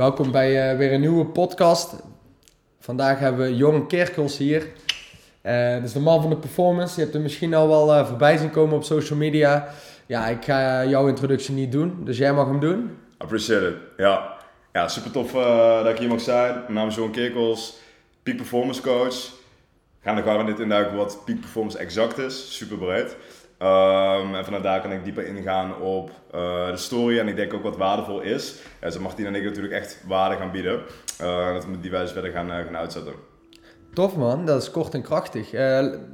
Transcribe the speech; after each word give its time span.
welkom 0.00 0.30
bij 0.30 0.72
uh, 0.72 0.78
weer 0.78 0.92
een 0.92 1.00
nieuwe 1.00 1.26
podcast. 1.26 1.94
Vandaag 2.78 3.18
hebben 3.18 3.46
we 3.46 3.56
Jorn 3.56 3.86
Kerkels 3.86 4.38
hier. 4.38 4.66
Uh, 5.42 5.74
dat 5.74 5.82
is 5.82 5.92
de 5.92 6.00
man 6.00 6.20
van 6.20 6.30
de 6.30 6.36
performance. 6.36 6.94
Je 6.94 7.00
hebt 7.00 7.12
hem 7.12 7.22
misschien 7.22 7.54
al 7.54 7.68
wel 7.68 7.94
uh, 7.94 8.06
voorbij 8.06 8.36
zien 8.36 8.50
komen 8.50 8.76
op 8.76 8.84
social 8.84 9.18
media. 9.18 9.68
Ja, 10.06 10.26
ik 10.26 10.44
ga 10.44 10.84
jouw 10.84 11.08
introductie 11.08 11.54
niet 11.54 11.72
doen, 11.72 12.04
dus 12.04 12.18
jij 12.18 12.32
mag 12.32 12.46
hem 12.46 12.60
doen. 12.60 12.96
Appreciate 13.18 13.68
it. 13.68 13.74
Ja, 13.96 14.36
ja 14.72 14.88
super 14.88 15.10
tof 15.10 15.32
dat 15.82 15.86
ik 15.86 15.98
hier 15.98 16.08
mag 16.08 16.20
zijn. 16.20 16.54
Mijn 16.54 16.72
naam 16.72 16.88
is 16.88 16.94
Jorn 16.94 17.10
Kerkels, 17.10 17.76
Peak 18.22 18.36
Performance 18.36 18.82
Coach. 18.82 19.16
Gaan 20.02 20.16
er 20.16 20.22
gewoon 20.22 20.46
dit 20.46 20.58
induiken 20.58 20.96
wat 20.96 21.24
Peak 21.24 21.40
Performance 21.40 21.78
exact 21.78 22.18
is. 22.18 22.56
Super 22.56 22.76
breed. 22.76 23.16
Um, 23.62 24.34
en 24.34 24.44
vanuit 24.44 24.62
daar 24.62 24.80
kan 24.80 24.92
ik 24.92 25.04
dieper 25.04 25.26
ingaan 25.26 25.80
op 25.80 26.10
uh, 26.34 26.70
de 26.70 26.76
story 26.76 27.18
en 27.18 27.28
ik 27.28 27.36
denk 27.36 27.54
ook 27.54 27.62
wat 27.62 27.76
waardevol 27.76 28.20
is. 28.20 28.54
Ja, 28.80 28.90
zo 28.90 29.00
Martien 29.00 29.26
en 29.26 29.34
ik 29.34 29.44
natuurlijk 29.44 29.74
echt 29.74 30.02
waarde 30.06 30.36
gaan 30.36 30.50
bieden. 30.50 30.80
Uh, 31.20 31.52
dat 31.52 31.64
we 31.64 31.80
die 31.80 31.90
wijze 31.90 32.12
verder 32.12 32.30
gaan, 32.30 32.46
uh, 32.46 32.64
gaan 32.64 32.76
uitzetten. 32.76 33.12
Tof 33.94 34.16
man, 34.16 34.46
dat 34.46 34.62
is 34.62 34.70
kort 34.70 34.94
en 34.94 35.02
krachtig. 35.02 35.50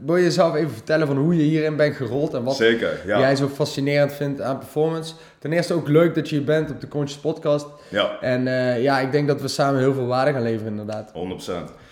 wil 0.04 0.16
je 0.16 0.22
jezelf 0.22 0.54
even 0.54 0.70
vertellen 0.70 1.06
van 1.06 1.16
hoe 1.16 1.36
je 1.36 1.42
hierin 1.42 1.76
bent 1.76 1.96
gerold 1.96 2.34
en 2.34 2.44
wat 2.44 2.56
Zeker, 2.56 3.00
ja. 3.06 3.18
jij 3.18 3.36
zo 3.36 3.48
fascinerend 3.48 4.12
vindt 4.12 4.40
aan 4.40 4.58
performance? 4.58 5.14
Ten 5.38 5.52
eerste 5.52 5.74
ook 5.74 5.88
leuk 5.88 6.14
dat 6.14 6.28
je 6.28 6.36
hier 6.36 6.44
bent 6.44 6.70
op 6.70 6.80
de 6.80 6.88
Conscious 6.88 7.22
Podcast. 7.22 7.66
Ja. 7.88 8.20
En 8.20 8.44
ja, 8.82 9.00
ik 9.00 9.12
denk 9.12 9.28
dat 9.28 9.40
we 9.40 9.48
samen 9.48 9.80
heel 9.80 9.94
veel 9.94 10.06
waarde 10.06 10.32
gaan 10.32 10.42
leveren 10.42 10.70
inderdaad. 10.70 11.12
100%. 11.12 11.85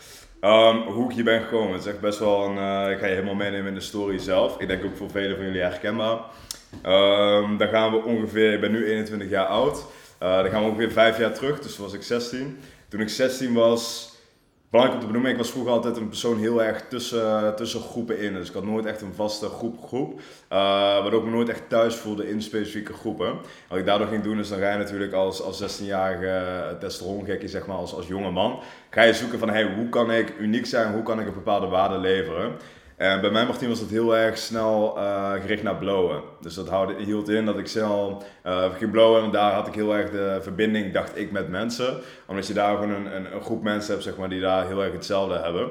Um, 0.45 0.77
hoe 0.77 1.09
ik 1.09 1.15
hier 1.15 1.25
ben 1.25 1.43
gekomen, 1.43 1.73
het 1.73 1.81
is 1.81 1.91
echt 1.91 2.01
best 2.01 2.19
wel 2.19 2.45
een. 2.45 2.57
Uh, 2.57 2.91
ik 2.91 2.99
ga 2.99 3.07
je 3.07 3.13
helemaal 3.13 3.35
meenemen 3.35 3.69
in 3.69 3.75
de 3.75 3.81
story 3.81 4.19
zelf. 4.19 4.61
Ik 4.61 4.69
denk 4.69 4.85
ook 4.85 4.97
voor 4.97 5.11
velen 5.11 5.37
van 5.37 5.45
jullie 5.45 5.61
herkenbaar. 5.61 6.19
Um, 6.87 7.57
dan 7.57 7.69
gaan 7.69 7.91
we 7.93 8.03
ongeveer, 8.03 8.53
ik 8.53 8.61
ben 8.61 8.73
nu 8.73 8.87
21 8.87 9.29
jaar 9.29 9.47
oud. 9.47 9.87
Uh, 10.23 10.37
dan 10.37 10.51
gaan 10.51 10.63
we 10.63 10.69
ongeveer 10.69 10.91
5 10.91 11.19
jaar 11.19 11.33
terug, 11.33 11.61
dus 11.61 11.75
toen 11.75 11.85
was 11.85 11.95
ik 11.95 12.03
16. 12.03 12.59
Toen 12.89 13.01
ik 13.01 13.09
16 13.09 13.55
was, 13.55 14.14
belangrijk 14.75 15.03
om 15.03 15.07
te 15.07 15.13
benoemen, 15.13 15.39
ik 15.39 15.45
was 15.45 15.55
vroeger 15.55 15.73
altijd 15.73 15.97
een 15.97 16.09
persoon 16.09 16.39
heel 16.39 16.63
erg 16.63 16.89
tussen, 16.89 17.57
tussen 17.57 17.81
groepen 17.81 18.19
in. 18.19 18.35
Dus 18.35 18.49
ik 18.49 18.55
had 18.55 18.65
nooit 18.65 18.87
echt 18.87 19.01
een 19.01 19.15
vaste 19.15 19.49
groep, 19.49 19.87
groep. 19.87 20.13
Uh, 20.21 20.21
waardoor 20.49 21.21
ik 21.21 21.25
me 21.25 21.31
nooit 21.31 21.49
echt 21.49 21.69
thuis 21.69 21.95
voelde 21.95 22.29
in 22.29 22.43
specifieke 22.43 22.93
groepen. 22.93 23.39
Wat 23.69 23.79
ik 23.79 23.87
daardoor 23.87 24.07
ging 24.07 24.23
doen, 24.23 24.39
is 24.39 24.49
dan 24.49 24.59
ga 24.59 24.73
je 24.73 24.79
natuurlijk 24.79 25.13
als, 25.13 25.43
als 25.43 25.63
16-jarige 25.63 26.77
testosterongekkie, 26.81 27.49
zeg 27.49 27.67
maar, 27.67 27.77
als, 27.77 27.95
als 27.95 28.07
jonge 28.07 28.31
man, 28.31 28.61
ga 28.91 29.03
je 29.03 29.15
zoeken 29.15 29.39
van, 29.39 29.51
hey, 29.51 29.75
hoe 29.75 29.89
kan 29.89 30.13
ik 30.13 30.35
uniek 30.39 30.67
zijn, 30.67 30.93
hoe 30.93 31.03
kan 31.03 31.21
ik 31.21 31.27
een 31.27 31.35
bepaalde 31.35 31.67
waarde 31.67 31.99
leveren? 31.99 32.53
En 32.97 33.21
bij 33.21 33.31
mij, 33.31 33.47
Martien, 33.47 33.69
was 33.69 33.81
het 33.81 33.91
heel 33.91 34.17
erg 34.17 34.39
snel 34.39 34.95
uh, 34.97 35.33
gericht 35.33 35.63
naar 35.63 35.77
blowen. 35.77 36.23
Dus 36.41 36.55
dat 36.55 36.93
hield 36.99 37.29
in 37.29 37.45
dat 37.45 37.59
ik 37.59 37.67
snel 37.67 38.23
uh, 38.47 38.65
ging 38.75 38.91
blowen 38.91 39.23
en 39.23 39.31
daar 39.31 39.53
had 39.53 39.67
ik 39.67 39.75
heel 39.75 39.97
erg 39.97 40.11
de 40.11 40.39
verbinding, 40.43 40.93
dacht 40.93 41.19
ik, 41.19 41.31
met 41.31 41.49
mensen. 41.49 41.97
Omdat 42.27 42.47
je 42.47 42.55
daar 42.55 42.77
gewoon 42.77 42.91
een, 42.91 43.17
een, 43.17 43.35
een, 43.35 43.43
groep 43.43 43.63
mensen 43.63 43.93
hebt, 43.93 44.05
zeg 44.05 44.17
maar, 44.17 44.29
die 44.29 44.41
daar 44.41 44.67
heel 44.67 44.83
erg 44.83 44.93
hetzelfde 44.93 45.39
hebben. 45.39 45.69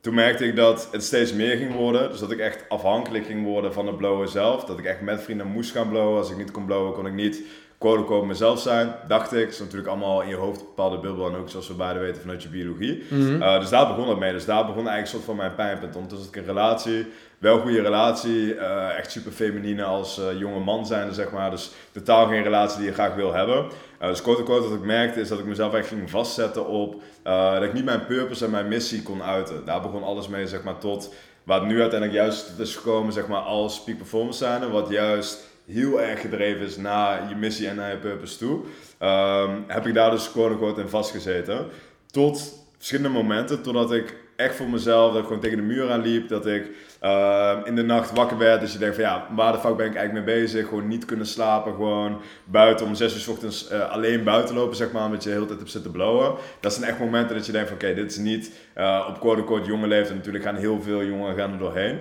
Toen 0.00 0.14
merkte 0.14 0.46
ik 0.46 0.56
dat 0.56 0.88
het 0.92 1.04
steeds 1.04 1.32
meer 1.32 1.56
ging 1.56 1.74
worden. 1.74 2.10
Dus 2.10 2.20
dat 2.20 2.30
ik 2.30 2.38
echt 2.38 2.64
afhankelijk 2.68 3.26
ging 3.26 3.44
worden 3.44 3.72
van 3.72 3.86
het 3.86 3.96
blowen 3.96 4.28
zelf. 4.28 4.64
Dat 4.64 4.78
ik 4.78 4.84
echt 4.84 5.00
met 5.00 5.22
vrienden 5.22 5.46
moest 5.46 5.72
gaan 5.72 5.88
blowen. 5.88 6.18
Als 6.18 6.30
ik 6.30 6.36
niet 6.36 6.50
kon 6.50 6.64
blowen, 6.64 6.92
kon 6.92 7.06
ik 7.06 7.12
niet 7.12 7.42
quote-unquote 7.80 8.26
mezelf 8.26 8.60
zijn, 8.60 8.94
dacht 9.08 9.32
ik. 9.32 9.40
Het 9.40 9.52
is 9.52 9.58
natuurlijk 9.58 9.88
allemaal 9.88 10.22
in 10.22 10.28
je 10.28 10.34
hoofd 10.34 10.58
bepaalde 10.58 10.98
bubbel 10.98 11.28
en 11.28 11.34
ook 11.34 11.48
zoals 11.48 11.68
we 11.68 11.74
beide 11.74 11.98
weten 11.98 12.20
vanuit 12.20 12.42
je 12.42 12.48
biologie. 12.48 13.02
Mhm. 13.08 13.42
uh, 13.42 13.60
dus 13.60 13.68
daar 13.68 13.86
begon 13.86 14.08
het 14.08 14.18
mee. 14.18 14.32
Dus 14.32 14.44
daar 14.44 14.66
begon 14.66 14.88
eigenlijk 14.88 15.06
soort 15.06 15.24
van 15.24 15.36
mijn 15.36 15.54
pijnpunt. 15.54 15.96
Ondertussen 15.96 16.26
had 16.26 16.36
ik 16.36 16.42
een 16.42 16.54
relatie, 16.54 17.06
wel 17.38 17.54
een 17.54 17.62
goede 17.62 17.82
relatie, 17.82 18.54
uh, 18.54 18.98
echt 18.98 19.10
super 19.10 19.32
feminine 19.32 19.84
als 19.84 20.18
uh, 20.18 20.38
jonge 20.38 20.60
man 20.60 20.86
zijn, 20.86 21.12
zeg 21.12 21.30
maar. 21.30 21.50
Dus 21.50 21.70
totaal 21.92 22.26
geen 22.26 22.42
relatie 22.42 22.78
die 22.78 22.86
je 22.86 22.94
graag 22.94 23.14
wil 23.14 23.32
hebben. 23.32 23.66
dus 23.98 24.22
quote-unquote 24.22 24.68
wat 24.68 24.78
ik 24.78 24.84
merkte 24.84 25.20
is 25.20 25.28
dat 25.28 25.38
ik 25.38 25.44
mezelf 25.44 25.74
echt 25.74 25.88
ging 25.88 26.10
vastzetten 26.10 26.66
op 26.66 27.02
dat 27.22 27.62
ik 27.62 27.72
niet 27.72 27.84
mijn 27.84 28.06
purpose 28.06 28.44
en 28.44 28.50
mijn 28.50 28.68
missie 28.68 29.02
kon 29.02 29.22
uiten. 29.22 29.64
Daar 29.64 29.80
begon 29.80 30.02
alles 30.02 30.28
mee, 30.28 30.46
zeg 30.46 30.62
maar, 30.62 30.78
tot 30.78 31.14
waar 31.44 31.60
het 31.60 31.68
nu 31.68 31.80
uiteindelijk 31.80 32.18
juist 32.18 32.58
is 32.58 32.76
gekomen, 32.76 33.12
zeg 33.12 33.26
maar, 33.26 33.40
als 33.40 33.82
peak 33.82 33.96
performance 33.96 34.38
zijn. 34.38 34.70
Wat 34.70 34.88
juist 34.88 35.49
heel 35.72 36.00
erg 36.00 36.20
gedreven 36.20 36.66
is 36.66 36.76
naar 36.76 37.28
je 37.28 37.34
missie 37.34 37.68
en 37.68 37.76
naar 37.76 37.90
je 37.90 37.96
purpose 37.96 38.38
toe, 38.38 38.60
um, 39.02 39.64
heb 39.66 39.86
ik 39.86 39.94
daar 39.94 40.10
dus 40.10 40.30
quote 40.30 40.52
unquote 40.52 40.80
in 40.80 40.88
vastgezeten. 40.88 41.66
Tot 42.06 42.64
verschillende 42.76 43.08
momenten, 43.08 43.62
totdat 43.62 43.92
ik 43.92 44.14
echt 44.36 44.54
voor 44.54 44.68
mezelf, 44.68 45.12
dat 45.12 45.20
ik 45.20 45.26
gewoon 45.26 45.42
tegen 45.42 45.56
de 45.56 45.62
muur 45.62 45.90
aan 45.90 46.02
liep, 46.02 46.28
dat 46.28 46.46
ik 46.46 46.70
uh, 47.02 47.56
in 47.64 47.74
de 47.74 47.82
nacht 47.82 48.12
wakker 48.12 48.38
werd. 48.38 48.60
Dus 48.60 48.72
je 48.72 48.78
denkt 48.78 48.94
van 48.94 49.04
ja, 49.04 49.26
waar 49.34 49.52
de 49.52 49.58
fuck 49.58 49.76
ben 49.76 49.86
ik 49.86 49.94
eigenlijk 49.94 50.26
mee 50.26 50.36
bezig? 50.36 50.68
Gewoon 50.68 50.88
niet 50.88 51.04
kunnen 51.04 51.26
slapen, 51.26 51.74
gewoon 51.74 52.20
buiten 52.44 52.86
om 52.86 52.94
zes 52.94 53.14
uur 53.14 53.20
s 53.20 53.28
ochtends 53.28 53.72
uh, 53.72 53.90
alleen 53.90 54.24
buiten 54.24 54.54
lopen, 54.54 54.76
zeg 54.76 54.92
maar, 54.92 55.04
omdat 55.04 55.22
je 55.22 55.28
de 55.28 55.34
hele 55.34 55.46
tijd 55.46 55.58
hebt 55.58 55.70
zitten 55.70 55.90
blowen. 55.90 56.34
Dat 56.60 56.74
zijn 56.74 56.90
echt 56.90 56.98
momenten 56.98 57.36
dat 57.36 57.46
je 57.46 57.52
denkt 57.52 57.68
van 57.68 57.76
oké, 57.76 57.94
dit 57.94 58.10
is 58.10 58.16
niet 58.16 58.52
uh, 58.76 59.06
op 59.08 59.20
quote 59.20 59.40
unquote 59.40 59.68
jonge 59.68 59.86
leeftijd. 59.86 60.16
Natuurlijk 60.16 60.44
gaan 60.44 60.54
heel 60.54 60.82
veel 60.82 61.04
jongeren 61.04 61.36
gaan 61.36 61.52
er 61.52 61.58
doorheen. 61.58 61.98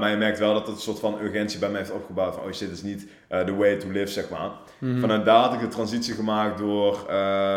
maar 0.00 0.10
je 0.10 0.16
merkt 0.16 0.38
wel 0.38 0.52
dat 0.52 0.66
het 0.66 0.76
een 0.76 0.82
soort 0.82 0.98
van 0.98 1.18
urgentie 1.22 1.58
bij 1.58 1.68
mij 1.68 1.78
heeft 1.78 1.92
opgebouwd 1.92 2.34
van 2.34 2.44
oh 2.44 2.52
shit, 2.52 2.68
dit 2.68 2.76
is 2.76 2.82
niet 2.82 3.06
the 3.28 3.54
way 3.56 3.76
to 3.76 3.90
live, 3.90 4.12
zeg 4.12 4.28
maar. 4.28 4.50
Mhm. 4.78 5.00
Vanuit 5.00 5.24
daar 5.24 5.42
had 5.42 5.54
ik 5.54 5.60
de 5.60 5.68
transitie 5.68 6.14
gemaakt 6.14 6.58
door 6.58 7.04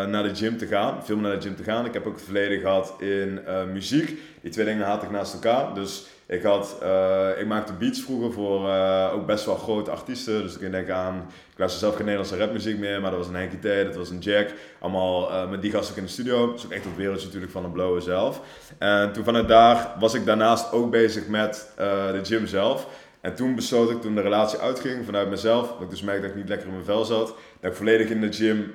naar 0.08 0.22
de 0.22 0.34
gym 0.34 0.56
te 0.56 0.66
gaan, 0.66 1.04
veel 1.04 1.16
meer 1.16 1.28
naar 1.28 1.40
de 1.40 1.46
gym 1.46 1.56
te 1.56 1.62
gaan. 1.62 1.84
Ik 1.84 1.92
heb 1.92 2.06
ook 2.06 2.14
het 2.14 2.24
verleden 2.24 2.60
gehad 2.60 2.94
in 2.98 3.40
muziek. 3.72 4.18
Die 4.42 4.50
twee 4.50 4.66
dingen 4.66 4.86
haat 4.86 5.02
ik 5.02 5.10
naast 5.10 5.34
elkaar. 5.34 5.74
Dus 5.74 6.06
ik, 6.32 6.42
had, 6.42 6.76
uh, 6.82 7.28
ik 7.38 7.46
maakte 7.46 7.72
beats 7.72 8.02
vroeger 8.02 8.32
voor 8.32 8.68
uh, 8.68 9.10
ook 9.14 9.26
best 9.26 9.44
wel 9.44 9.54
grote 9.54 9.90
artiesten. 9.90 10.42
Dus 10.42 10.58
ik 10.58 10.70
denk 10.70 10.90
aan, 10.90 11.26
ik 11.52 11.58
luister 11.58 11.80
zelf 11.80 11.94
geen 11.94 12.04
Nederlandse 12.04 12.38
rapmuziek 12.38 12.78
meer, 12.78 13.00
maar 13.00 13.10
dat 13.10 13.18
was 13.18 13.28
een 13.28 13.34
Henky 13.34 13.56
T, 13.56 13.84
dat 13.86 13.96
was 13.96 14.10
een 14.10 14.18
Jack. 14.18 14.48
Allemaal 14.80 15.30
uh, 15.30 15.50
met 15.50 15.62
die 15.62 15.70
gasten 15.70 15.96
in 15.96 16.02
de 16.02 16.08
studio. 16.08 16.54
Is 16.54 16.64
ook 16.64 16.72
echt 16.72 16.84
het 16.84 16.96
wereldje 16.96 17.26
natuurlijk 17.26 17.52
van 17.52 17.62
de 17.62 17.68
blowen 17.68 18.02
zelf. 18.02 18.40
En 18.78 19.12
toen 19.12 19.24
vanuit 19.24 19.48
daar 19.48 19.94
was 19.98 20.14
ik 20.14 20.24
daarnaast 20.24 20.72
ook 20.72 20.90
bezig 20.90 21.26
met 21.26 21.72
de 21.76 22.20
gym 22.22 22.46
zelf. 22.46 22.86
En 23.20 23.34
toen 23.34 23.54
besloot 23.54 23.90
ik, 23.90 24.00
toen 24.00 24.14
de 24.14 24.20
relatie 24.20 24.58
uitging 24.58 25.04
vanuit 25.04 25.28
mezelf, 25.28 25.72
dat 25.72 25.80
ik 25.80 25.90
dus 25.90 26.02
merkte 26.02 26.22
dat 26.22 26.30
ik 26.30 26.36
niet 26.36 26.48
lekker 26.48 26.66
in 26.66 26.72
mijn 26.72 26.84
vel 26.84 27.04
zat, 27.04 27.34
dat 27.60 27.70
ik 27.70 27.76
volledig 27.76 28.08
in 28.08 28.20
de 28.20 28.32
gym 28.32 28.72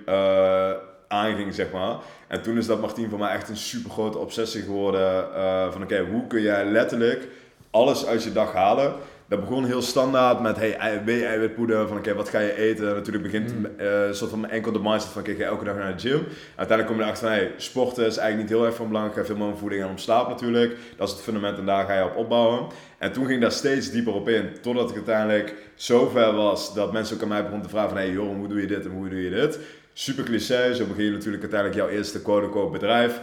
aanging, 1.07 1.53
zeg 1.53 1.71
maar. 1.71 1.95
En 2.27 2.41
toen 2.41 2.57
is 2.57 2.65
dat 2.67 2.81
Martien 2.81 3.09
voor 3.09 3.19
mij 3.19 3.33
echt 3.33 3.49
een 3.49 3.57
super 3.57 3.91
grote 3.91 4.17
obsessie 4.17 4.61
geworden. 4.61 5.25
Van 5.71 5.83
oké, 5.83 6.05
hoe 6.11 6.27
kun 6.27 6.41
jij 6.41 6.65
letterlijk 6.65 7.27
alles 7.71 8.05
uit 8.05 8.23
je 8.23 8.31
dag 8.31 8.53
halen? 8.53 8.93
Dat 9.29 9.39
begon 9.39 9.65
heel 9.65 9.81
standaard 9.81 10.41
met 10.41 10.57
hey, 10.57 10.75
eiwitpoeder, 10.75 11.87
van 11.87 11.97
oké, 11.97 12.13
wat 12.13 12.29
ga 12.29 12.39
je 12.39 12.55
eten? 12.55 12.85
Natuurlijk 12.85 13.23
begint 13.23 13.53
mm. 13.57 13.65
uh, 13.79 14.07
een 14.07 14.15
soort 14.15 14.29
van 14.29 14.49
enkel 14.49 14.71
de 14.71 14.79
mindset 14.79 15.11
van 15.11 15.21
oké, 15.21 15.33
ga 15.33 15.43
elke 15.43 15.63
dag 15.63 15.75
naar 15.75 15.97
de 15.97 16.09
gym. 16.09 16.23
Uiteindelijk 16.55 16.87
kom 16.87 16.97
je 16.97 17.03
erachter 17.03 17.27
van 17.27 17.37
hey, 17.37 17.51
sporten 17.57 18.05
is 18.05 18.17
eigenlijk 18.17 18.49
niet 18.49 18.59
heel 18.59 18.67
erg 18.67 18.75
van 18.75 18.87
belang. 18.87 19.13
Ga 19.13 19.25
veel 19.25 19.35
meer 19.35 19.47
om 19.47 19.57
voeding 19.57 19.83
en 19.83 19.89
om 19.89 19.97
slaap 19.97 20.27
natuurlijk. 20.27 20.77
Dat 20.97 21.07
is 21.07 21.13
het 21.13 21.23
fundament 21.23 21.57
en 21.57 21.65
daar 21.65 21.85
ga 21.85 21.97
je 21.97 22.05
op 22.05 22.15
opbouwen. 22.15 22.67
En 22.97 23.11
toen 23.11 23.23
ging 23.23 23.35
ik 23.35 23.41
daar 23.41 23.51
steeds 23.51 23.91
dieper 23.91 24.13
op 24.13 24.29
in, 24.29 24.49
totdat 24.61 24.89
ik 24.89 24.95
uiteindelijk 24.95 25.55
zo 25.75 26.09
ver 26.09 26.33
was 26.33 26.73
dat 26.73 26.91
mensen 26.91 27.15
ook 27.15 27.21
aan 27.21 27.27
mij 27.27 27.41
begonnen 27.41 27.67
te 27.67 27.69
vragen 27.69 27.89
van 27.89 27.97
hey 27.97 28.11
Joram, 28.11 28.37
hoe 28.37 28.47
doe 28.47 28.61
je 28.61 28.67
dit 28.67 28.85
en 28.85 28.91
hoe 28.91 29.09
doe 29.09 29.23
je 29.23 29.29
dit? 29.29 29.59
super 29.97 30.23
cliché. 30.23 30.73
Zo 30.73 30.85
begin 30.85 31.05
je 31.05 31.11
natuurlijk 31.11 31.41
uiteindelijk 31.41 31.81
jouw 31.81 31.97
eerste 31.97 32.21
quote-unquote 32.21 32.71
bedrijf. 32.71 33.21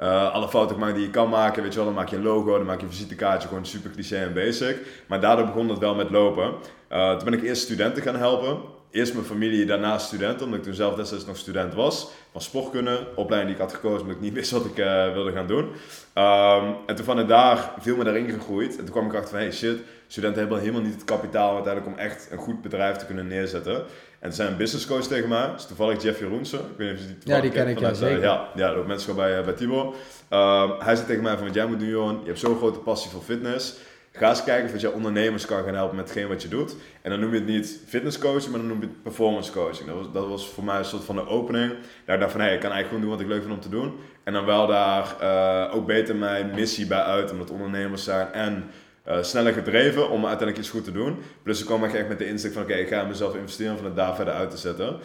Uh, 0.00 0.32
alle 0.32 0.48
fouten 0.48 0.78
maken 0.78 0.94
die 0.94 1.04
je 1.04 1.10
kan 1.10 1.28
maken, 1.28 1.62
weet 1.62 1.72
je 1.72 1.76
wel, 1.76 1.86
dan 1.86 1.94
maak 1.94 2.08
je 2.08 2.16
een 2.16 2.22
logo, 2.22 2.56
dan 2.56 2.66
maak 2.66 2.80
je 2.80 2.86
een 2.86 2.92
visitekaartje, 2.92 3.48
gewoon 3.48 3.66
super 3.66 3.90
cliché 3.90 4.16
en 4.16 4.34
basic. 4.34 4.76
Maar 5.06 5.20
daardoor 5.20 5.46
begon 5.46 5.68
het 5.68 5.78
wel 5.78 5.94
met 5.94 6.10
lopen. 6.10 6.54
Uh, 6.92 7.16
toen 7.16 7.24
ben 7.24 7.38
ik 7.38 7.42
eerst 7.42 7.62
studenten 7.62 8.02
gaan 8.02 8.16
helpen. 8.16 8.58
Eerst 8.90 9.14
mijn 9.14 9.26
familie, 9.26 9.66
daarna 9.66 9.98
studenten, 9.98 10.44
omdat 10.44 10.58
ik 10.58 10.64
toen 10.64 10.74
zelf 10.74 10.94
destijds 10.94 11.26
nog 11.26 11.36
student 11.36 11.74
was. 11.74 12.10
Van 12.32 12.40
sportkunde, 12.40 13.06
opleiding 13.14 13.56
die 13.56 13.64
ik 13.64 13.70
had 13.70 13.80
gekozen, 13.80 14.00
omdat 14.00 14.16
ik 14.16 14.22
niet 14.22 14.32
wist 14.40 14.50
wat 14.50 14.64
ik 14.64 14.78
uh, 14.78 15.12
wilde 15.12 15.32
gaan 15.32 15.46
doen. 15.46 15.64
Um, 15.64 16.76
en 16.86 16.94
toen 16.94 17.04
vanuit 17.04 17.28
daar 17.28 17.72
veel 17.78 17.96
me 17.96 18.04
daarin 18.04 18.30
gegroeid. 18.30 18.70
En 18.70 18.84
toen 18.84 18.94
kwam 18.94 19.06
ik 19.06 19.14
achter 19.14 19.30
van, 19.30 19.38
hey 19.38 19.52
shit, 19.52 19.78
studenten 20.06 20.40
hebben 20.40 20.60
helemaal 20.60 20.82
niet 20.82 20.94
het 20.94 21.04
kapitaal 21.04 21.54
uiteindelijk 21.54 21.94
om 21.94 21.98
echt 21.98 22.28
een 22.30 22.38
goed 22.38 22.62
bedrijf 22.62 22.96
te 22.96 23.06
kunnen 23.06 23.26
neerzetten. 23.26 23.84
En 24.24 24.32
zijn 24.32 24.56
business 24.56 24.86
coach 24.86 25.06
tegen 25.06 25.28
mij, 25.28 25.50
is 25.56 25.66
toevallig 25.66 26.02
Jeff 26.02 26.18
Jeroense. 26.18 26.56
Ik 26.56 26.62
weet 26.76 26.90
niet 26.90 26.98
of 27.00 27.06
je 27.06 27.18
die 27.18 27.34
Ja, 27.34 27.40
die 27.40 27.50
ken 27.50 27.68
ik, 27.68 27.78
ja, 27.78 27.94
zeker. 27.94 28.20
ja, 28.20 28.48
ja, 28.54 28.68
dat 28.68 28.76
ook 28.76 28.86
mensen 28.86 29.14
bij, 29.14 29.38
uh, 29.38 29.44
bij 29.44 29.54
Tibor. 29.54 29.84
Um, 29.84 30.70
hij 30.78 30.94
zei 30.94 31.06
tegen 31.06 31.22
mij 31.22 31.36
van, 31.36 31.46
wat 31.46 31.54
jij 31.54 31.66
moet 31.66 31.78
doen 31.78 31.88
Johan, 31.88 32.18
je 32.20 32.26
hebt 32.26 32.38
zo'n 32.38 32.56
grote 32.56 32.78
passie 32.78 33.10
voor 33.10 33.22
fitness. 33.22 33.74
Ga 34.12 34.28
eens 34.28 34.44
kijken 34.44 34.74
of 34.74 34.80
je 34.80 34.92
ondernemers 34.92 35.46
kan 35.46 35.64
gaan 35.64 35.74
helpen 35.74 35.96
met 35.96 36.08
hetgeen 36.08 36.28
wat 36.28 36.42
je 36.42 36.48
doet. 36.48 36.76
En 37.02 37.10
dan 37.10 37.20
noem 37.20 37.30
je 37.32 37.38
het 37.38 37.46
niet 37.46 37.80
fitness 37.86 38.18
coaching, 38.18 38.50
maar 38.50 38.58
dan 38.58 38.68
noem 38.68 38.80
je 38.80 38.86
het 38.86 39.02
performance 39.02 39.52
coaching. 39.52 39.88
Dat 39.88 39.96
was, 39.96 40.12
dat 40.12 40.28
was 40.28 40.48
voor 40.48 40.64
mij 40.64 40.78
een 40.78 40.84
soort 40.84 41.04
van 41.04 41.14
de 41.14 41.26
opening. 41.26 41.72
Daar 42.04 42.18
dacht 42.18 42.32
van, 42.32 42.40
hé, 42.40 42.46
hey, 42.46 42.54
ik 42.54 42.60
kan 42.60 42.70
eigenlijk 42.72 42.88
gewoon 42.88 43.00
doen 43.00 43.10
wat 43.10 43.20
ik 43.20 43.26
leuk 43.26 43.42
vind 43.42 43.54
om 43.54 43.70
te 43.70 43.76
doen. 43.76 43.98
En 44.22 44.32
dan 44.32 44.44
wel 44.44 44.66
daar 44.66 45.16
uh, 45.22 45.74
ook 45.74 45.86
beter 45.86 46.16
mijn 46.16 46.50
missie 46.54 46.86
bij 46.86 47.02
uit, 47.02 47.30
omdat 47.30 47.50
ondernemers 47.50 48.04
zijn 48.04 48.32
en 48.32 48.70
uh, 49.08 49.22
sneller 49.22 49.52
gedreven 49.52 50.10
om 50.10 50.26
uiteindelijk 50.26 50.58
iets 50.58 50.70
goed 50.70 50.84
te 50.84 50.92
doen. 50.92 51.18
Plus 51.42 51.60
ik 51.60 51.66
kwam 51.66 51.84
echt 51.84 52.08
met 52.08 52.18
de 52.18 52.26
insteek 52.26 52.52
van, 52.52 52.62
oké, 52.62 52.74
ik 52.74 52.88
ga 52.88 53.04
mezelf 53.04 53.34
investeren 53.34 53.78
om 53.78 53.84
het 53.84 53.96
daar 53.96 54.14
verder 54.14 54.34
uit 54.34 54.50
te 54.50 54.56
zetten. 54.56 54.96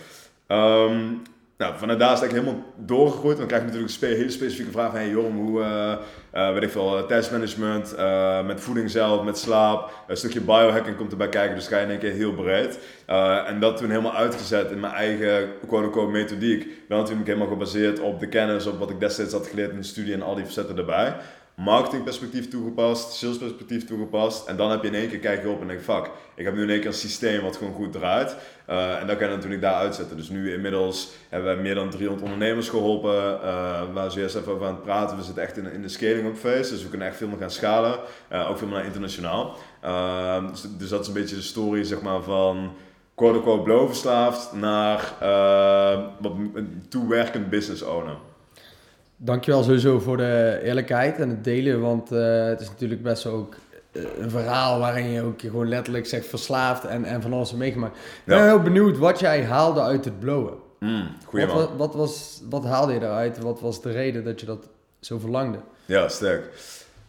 Um, 0.47 1.21
nou, 1.57 1.73
vanuit 1.77 1.99
daar 1.99 2.13
is 2.13 2.19
het 2.19 2.31
eigenlijk 2.31 2.33
helemaal 2.33 2.73
doorgegroeid. 2.77 3.37
Dan 3.37 3.47
krijg 3.47 3.61
je 3.61 3.67
natuurlijk 3.67 4.01
een 4.01 4.09
hele 4.09 4.29
specifieke 4.29 4.71
vraag 4.71 4.89
van... 4.89 4.99
Hey 4.99 5.09
Joram, 5.09 5.37
hoe, 5.37 5.59
uh, 5.59 5.95
uh, 6.33 6.53
weet 6.53 6.63
ik 6.63 6.69
veel, 6.69 7.05
tijdsmanagement, 7.05 7.95
met 8.45 8.61
voeding 8.61 8.89
zelf, 8.89 9.23
met 9.23 9.37
slaap. 9.37 9.91
Een 10.07 10.17
stukje 10.17 10.41
biohacking 10.41 10.97
komt 10.97 11.11
erbij 11.11 11.29
kijken, 11.29 11.55
dus 11.55 11.67
ga 11.67 11.77
je 11.77 11.83
in 11.83 11.89
één 11.89 11.99
keer 11.99 12.11
heel 12.11 12.33
breed. 12.33 12.79
en 13.45 13.59
dat 13.59 13.77
toen 13.77 13.89
helemaal 13.89 14.15
uitgezet 14.15 14.71
in 14.71 14.79
mijn 14.79 14.93
eigen 14.93 15.49
quote-unquote 15.67 16.11
methodiek. 16.11 16.67
Dan 16.87 16.99
natuurlijk 16.99 17.27
helemaal 17.27 17.47
gebaseerd 17.47 17.99
op 17.99 18.19
de 18.19 18.27
kennis, 18.27 18.65
op 18.65 18.79
wat 18.79 18.89
ik 18.89 18.99
destijds 18.99 19.33
had 19.33 19.47
geleerd 19.47 19.71
in 19.71 19.77
de 19.77 19.83
studie 19.83 20.13
en 20.13 20.21
al 20.21 20.35
die 20.35 20.45
facetten 20.45 20.77
erbij 20.77 21.15
marketingperspectief 21.59 22.49
toegepast, 22.49 23.13
salesperspectief 23.13 23.85
toegepast. 23.85 24.47
En 24.47 24.57
dan 24.57 24.71
heb 24.71 24.81
je 24.81 24.87
in 24.87 24.95
één 24.95 25.09
keer 25.09 25.19
kijk 25.19 25.41
je 25.41 25.49
op 25.49 25.61
en 25.61 25.67
denk 25.67 25.81
fuck, 25.81 26.09
ik 26.35 26.45
heb 26.45 26.55
nu 26.55 26.61
in 26.61 26.69
één 26.69 26.79
keer 26.79 26.87
een 26.87 26.93
systeem 26.93 27.41
wat 27.41 27.57
gewoon 27.57 27.73
goed 27.73 27.91
draait. 27.91 28.35
Uh, 28.69 28.99
en 28.99 29.07
dan 29.07 29.17
kan 29.17 29.29
je 29.29 29.35
natuurlijk 29.35 29.61
daar 29.61 29.73
uitzetten. 29.73 30.17
Dus 30.17 30.29
nu 30.29 30.53
inmiddels 30.53 31.09
hebben 31.29 31.55
we 31.55 31.61
meer 31.61 31.75
dan 31.75 31.89
300 31.89 32.23
ondernemers 32.23 32.69
geholpen. 32.69 33.15
Uh, 33.15 33.81
waar 33.93 34.11
ze 34.11 34.21
eerst 34.21 34.35
even 34.35 34.53
over 34.53 34.67
aan 34.67 34.73
het 34.73 34.83
praten. 34.83 35.17
We 35.17 35.23
zitten 35.23 35.43
echt 35.43 35.57
in, 35.57 35.71
in 35.71 35.81
de 35.81 35.89
scaling 35.89 36.27
up 36.27 36.37
phase. 36.37 36.71
Dus 36.71 36.83
we 36.83 36.89
kunnen 36.89 37.07
echt 37.07 37.17
veel 37.17 37.27
meer 37.27 37.37
gaan 37.37 37.51
schalen. 37.51 37.99
Uh, 38.31 38.49
ook 38.49 38.57
veel 38.57 38.67
meer 38.67 38.75
naar 38.77 38.85
internationaal. 38.85 39.55
Dus, 40.49 40.61
dus, 40.77 40.89
dat 40.89 41.01
is 41.01 41.07
een 41.07 41.13
beetje 41.13 41.35
de 41.35 41.41
story 41.41 41.83
zeg 41.83 42.01
maar 42.01 42.21
van 42.21 42.73
quote-unquote 43.15 43.63
blowverslaafd 43.63 44.53
naar 44.53 45.13
wat 46.19 46.33
toewerkend 46.89 47.49
business 47.49 47.81
owner. 47.81 48.15
Dankjewel 49.21 49.63
sowieso 49.63 49.99
voor 49.99 50.17
de 50.17 50.59
eerlijkheid 50.63 51.19
en 51.19 51.29
het 51.29 51.43
delen, 51.43 51.81
want 51.81 52.11
uh, 52.11 52.45
het 52.45 52.61
is 52.61 52.67
natuurlijk 52.67 53.03
best 53.03 53.25
ook 53.25 53.55
uh, 53.91 54.03
een 54.17 54.29
verhaal 54.29 54.79
waarin 54.79 55.09
je 55.09 55.21
ook 55.21 55.41
gewoon 55.41 55.67
letterlijk 55.67 56.05
zegt 56.05 56.25
verslaafd 56.27 56.85
en, 56.85 57.05
en 57.05 57.21
van 57.21 57.33
alles 57.33 57.53
meegemaakt. 57.53 57.95
Ik 57.97 58.21
ben 58.25 58.43
heel 58.43 58.61
benieuwd 58.61 58.97
wat 58.97 59.19
jij 59.19 59.43
haalde 59.43 59.81
uit 59.81 60.05
het 60.05 60.19
blowen. 60.19 60.53
Mm, 60.79 61.07
wat, 61.31 61.51
wat, 61.51 61.69
wat, 61.77 61.95
was, 61.95 62.41
wat 62.49 62.63
haalde 62.63 62.93
je 62.93 62.99
eruit? 62.99 63.39
Wat 63.39 63.59
was 63.59 63.81
de 63.81 63.91
reden 63.91 64.23
dat 64.23 64.39
je 64.39 64.45
dat 64.45 64.69
zo 64.99 65.17
verlangde? 65.17 65.57
Ja, 65.85 66.07
sterk. 66.07 66.43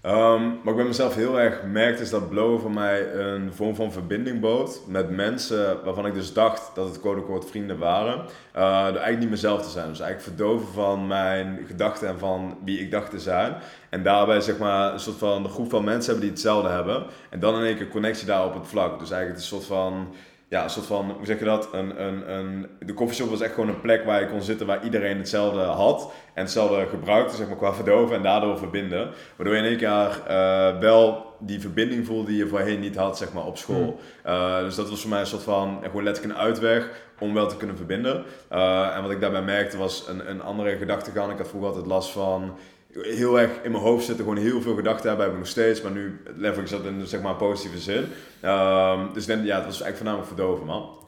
Um, 0.07 0.61
wat 0.63 0.73
ik 0.73 0.77
bij 0.77 0.85
mezelf 0.85 1.15
heel 1.15 1.41
erg 1.41 1.63
merkte 1.63 2.03
is 2.03 2.11
dat 2.11 2.29
blowen 2.29 2.61
voor 2.61 2.71
mij 2.71 3.15
een 3.15 3.53
vorm 3.53 3.75
van 3.75 3.93
verbinding 3.93 4.41
bood 4.41 4.81
met 4.87 5.11
mensen 5.11 5.85
waarvan 5.85 6.07
ik 6.07 6.15
dus 6.15 6.33
dacht 6.33 6.71
dat 6.75 6.89
het 6.89 7.01
quote 7.01 7.47
vrienden 7.47 7.79
waren. 7.79 8.25
Uh, 8.57 8.83
eigenlijk 8.83 9.19
niet 9.19 9.31
mezelf 9.31 9.63
te 9.63 9.71
zijn. 9.71 9.89
Dus 9.89 10.01
eigenlijk 10.01 10.37
verdoven 10.37 10.73
van 10.73 11.07
mijn 11.07 11.59
gedachten 11.67 12.09
en 12.09 12.19
van 12.19 12.59
wie 12.65 12.81
ik 12.81 12.91
dacht 12.91 13.11
te 13.11 13.19
zijn. 13.19 13.55
En 13.91 14.03
daarbij 14.03 14.41
zeg 14.41 14.59
maar 14.59 14.93
een 14.93 15.01
soort 15.01 15.19
van 15.19 15.43
de 15.43 15.49
groep 15.49 15.71
van 15.71 15.85
mensen 15.85 16.11
hebben 16.13 16.29
die 16.29 16.31
hetzelfde 16.31 16.69
hebben. 16.69 17.07
En 17.31 17.41
dan 17.41 17.59
in 17.59 17.65
één 17.65 17.77
keer 17.77 17.89
connectie 17.89 18.27
daar 18.27 18.45
op 18.45 18.55
het 18.55 18.69
vlak. 18.69 18.99
Dus 18.99 19.11
eigenlijk 19.11 19.41
een 19.41 19.49
soort 19.49 19.65
van 19.65 20.15
ja, 20.51 20.65
een 20.65 20.71
soort 20.71 20.87
van, 20.87 21.11
hoe 21.11 21.27
zeg 21.27 21.39
je 21.39 21.45
dat? 21.45 21.69
Een, 21.73 22.03
een, 22.03 22.33
een, 22.33 22.67
de 22.79 22.95
koffieshop 22.95 23.31
was 23.31 23.41
echt 23.41 23.55
gewoon 23.55 23.69
een 23.69 23.81
plek 23.81 24.05
waar 24.05 24.21
je 24.21 24.29
kon 24.29 24.43
zitten 24.43 24.67
waar 24.67 24.85
iedereen 24.85 25.19
hetzelfde 25.19 25.61
had. 25.61 26.13
En 26.35 26.43
hetzelfde 26.43 26.87
gebruikte, 26.87 27.37
zeg 27.37 27.47
maar, 27.47 27.57
qua 27.57 27.75
verdoven 27.75 28.17
en 28.17 28.23
daardoor 28.23 28.59
verbinden. 28.59 29.11
Waardoor 29.37 29.57
je 29.57 29.63
in 29.63 29.69
één 29.69 29.77
keer 29.77 30.23
uh, 30.29 30.79
wel 30.79 31.35
die 31.39 31.61
verbinding 31.61 32.07
voelde 32.07 32.27
die 32.27 32.37
je 32.37 32.47
voorheen 32.47 32.81
niet 32.81 32.97
had, 32.97 33.19
zeg 33.19 33.33
maar, 33.33 33.47
op 33.47 33.59
school. 33.59 34.01
Hmm. 34.23 34.33
Uh, 34.33 34.61
dus 34.61 34.75
dat 34.75 34.91
was 34.91 35.01
voor 35.01 35.11
mij 35.11 35.21
een 35.21 35.27
soort 35.27 35.43
van, 35.43 35.79
gewoon 35.83 36.05
letterlijk 36.05 36.35
een 36.35 36.41
uitweg 36.41 36.89
om 37.19 37.35
wel 37.35 37.49
te 37.49 37.57
kunnen 37.57 37.77
verbinden. 37.77 38.25
Uh, 38.53 38.97
en 38.97 39.03
wat 39.03 39.11
ik 39.11 39.21
daarbij 39.21 39.43
merkte 39.43 39.79
was 39.79 40.09
een, 40.09 40.31
een 40.31 40.43
andere 40.43 40.77
gedachtegang. 40.77 41.33
Ik 41.33 41.39
had 41.39 41.49
vroeger 41.49 41.69
altijd 41.69 41.87
last 41.87 42.11
van 42.11 42.57
heel 42.93 43.41
erg 43.41 43.51
in 43.63 43.71
mijn 43.71 43.83
hoofd 43.83 44.05
zitten, 44.05 44.25
gewoon 44.25 44.41
heel 44.41 44.61
veel 44.61 44.75
gedachten 44.75 45.09
hebben, 45.09 45.25
heb 45.25 45.35
ik 45.35 45.41
nog 45.41 45.49
steeds, 45.49 45.83
maar 45.83 45.93
nu 45.93 46.21
level 46.37 46.63
ik 46.63 46.71
dat 46.71 46.85
in 46.85 47.07
zeg 47.07 47.21
maar 47.21 47.35
positieve 47.35 47.79
zin. 47.79 48.05
Um, 48.45 49.13
dus 49.13 49.27
denk, 49.27 49.45
ja, 49.45 49.57
het 49.57 49.65
was 49.65 49.83
eigenlijk 49.83 49.97
voornamelijk 49.97 50.29
verdoven, 50.29 50.67
man. 50.67 50.99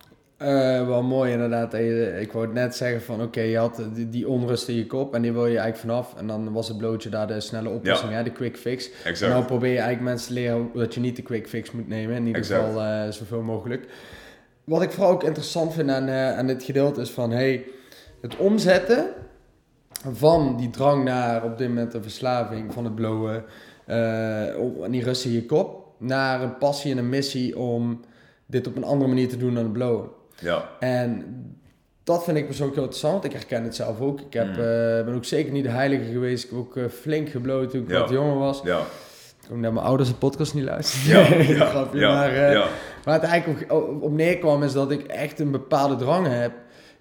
Uh, 0.42 0.86
wel 0.86 1.02
mooi 1.02 1.32
inderdaad. 1.32 1.74
Ik 2.20 2.32
wou 2.32 2.52
net 2.52 2.76
zeggen 2.76 3.02
van 3.02 3.22
oké, 3.22 3.40
je 3.40 3.58
had 3.58 3.82
die, 3.94 4.08
die, 4.08 4.28
onrust 4.28 4.68
in 4.68 4.74
je 4.74 4.86
kop 4.86 5.14
en 5.14 5.22
die 5.22 5.32
wil 5.32 5.46
je 5.46 5.58
eigenlijk 5.58 5.78
vanaf. 5.78 6.14
En 6.16 6.26
dan 6.26 6.52
was 6.52 6.68
het 6.68 6.76
blootje 6.78 7.08
daar 7.08 7.26
de 7.26 7.40
snelle 7.40 7.68
oplossing, 7.68 8.10
ja. 8.10 8.16
hè, 8.16 8.22
de 8.22 8.32
quick 8.32 8.56
fix. 8.56 8.90
Exact. 9.04 9.32
En 9.32 9.38
dan 9.38 9.46
probeer 9.46 9.70
je 9.70 9.78
eigenlijk 9.78 10.08
mensen 10.08 10.28
te 10.28 10.34
leren 10.34 10.70
dat 10.74 10.94
je 10.94 11.00
niet 11.00 11.16
de 11.16 11.22
quick 11.22 11.48
fix 11.48 11.70
moet 11.70 11.88
nemen. 11.88 12.16
In 12.16 12.26
ieder 12.26 12.40
exact. 12.40 12.64
geval 12.64 12.82
uh, 12.82 13.10
zoveel 13.10 13.42
mogelijk. 13.42 13.86
Wat 14.64 14.82
ik 14.82 14.90
vooral 14.90 15.12
ook 15.12 15.24
interessant 15.24 15.74
vind 15.74 15.90
aan, 15.90 16.08
uh, 16.08 16.38
aan 16.38 16.46
dit 16.46 16.62
gedeelte 16.62 17.00
is 17.00 17.10
van 17.10 17.30
hey, 17.30 17.64
het 18.20 18.36
omzetten 18.36 19.06
van 20.12 20.56
die 20.56 20.70
drang 20.70 21.04
naar 21.04 21.44
op 21.44 21.58
dit 21.58 21.68
moment 21.68 21.92
de 21.92 22.02
verslaving 22.02 22.72
van 22.72 22.84
het 22.84 22.94
blowen 22.94 23.44
uh, 23.86 24.84
en 24.84 24.90
die 24.90 25.04
rust 25.04 25.24
in 25.24 25.32
je 25.32 25.46
kop, 25.46 25.86
naar 25.98 26.42
een 26.42 26.58
passie 26.58 26.92
en 26.92 26.98
een 26.98 27.08
missie 27.08 27.58
om 27.58 28.00
dit 28.46 28.66
op 28.66 28.76
een 28.76 28.84
andere 28.84 29.08
manier 29.08 29.28
te 29.28 29.36
doen 29.36 29.54
dan 29.54 29.62
het 29.62 29.72
blowen. 29.72 30.08
Ja. 30.38 30.68
En 30.80 31.24
dat 32.04 32.24
vind 32.24 32.36
ik 32.36 32.46
persoonlijk 32.46 32.76
heel 32.76 32.86
interessant. 32.86 33.24
Ik 33.24 33.32
herken 33.32 33.64
het 33.64 33.74
zelf 33.74 34.00
ook. 34.00 34.20
Ik 34.20 34.32
heb, 34.32 34.46
mm. 34.46 34.52
uh, 34.52 35.04
ben 35.04 35.14
ook 35.14 35.24
zeker 35.24 35.52
niet 35.52 35.64
de 35.64 35.70
heilige 35.70 36.04
geweest. 36.04 36.44
Ik 36.44 36.50
heb 36.50 36.58
ook 36.58 36.76
uh, 36.76 36.88
flink 36.88 37.28
gebloot 37.28 37.70
toen 37.70 37.82
ik 37.82 37.90
ja. 37.90 38.00
wat 38.00 38.10
jonger 38.10 38.38
was. 38.38 38.60
Ja. 38.64 38.78
Ik 38.78 39.48
kom 39.48 39.60
naar 39.60 39.72
mijn 39.72 39.86
ouders 39.86 40.08
een 40.08 40.18
podcast 40.18 40.54
niet 40.54 40.64
luisteren. 40.64 41.36
Ja, 41.36 41.42
ja, 41.54 41.66
grapje. 41.66 41.98
Ja, 41.98 42.14
maar, 42.14 42.32
uh, 42.32 42.52
ja. 42.52 42.66
het 43.04 43.22
eigenlijk 43.22 43.72
op, 43.72 44.02
op 44.02 44.12
neerkwam 44.12 44.62
is 44.62 44.72
dat 44.72 44.90
ik 44.90 45.02
echt 45.02 45.40
een 45.40 45.50
bepaalde 45.50 45.96
drang 45.96 46.26
heb 46.26 46.52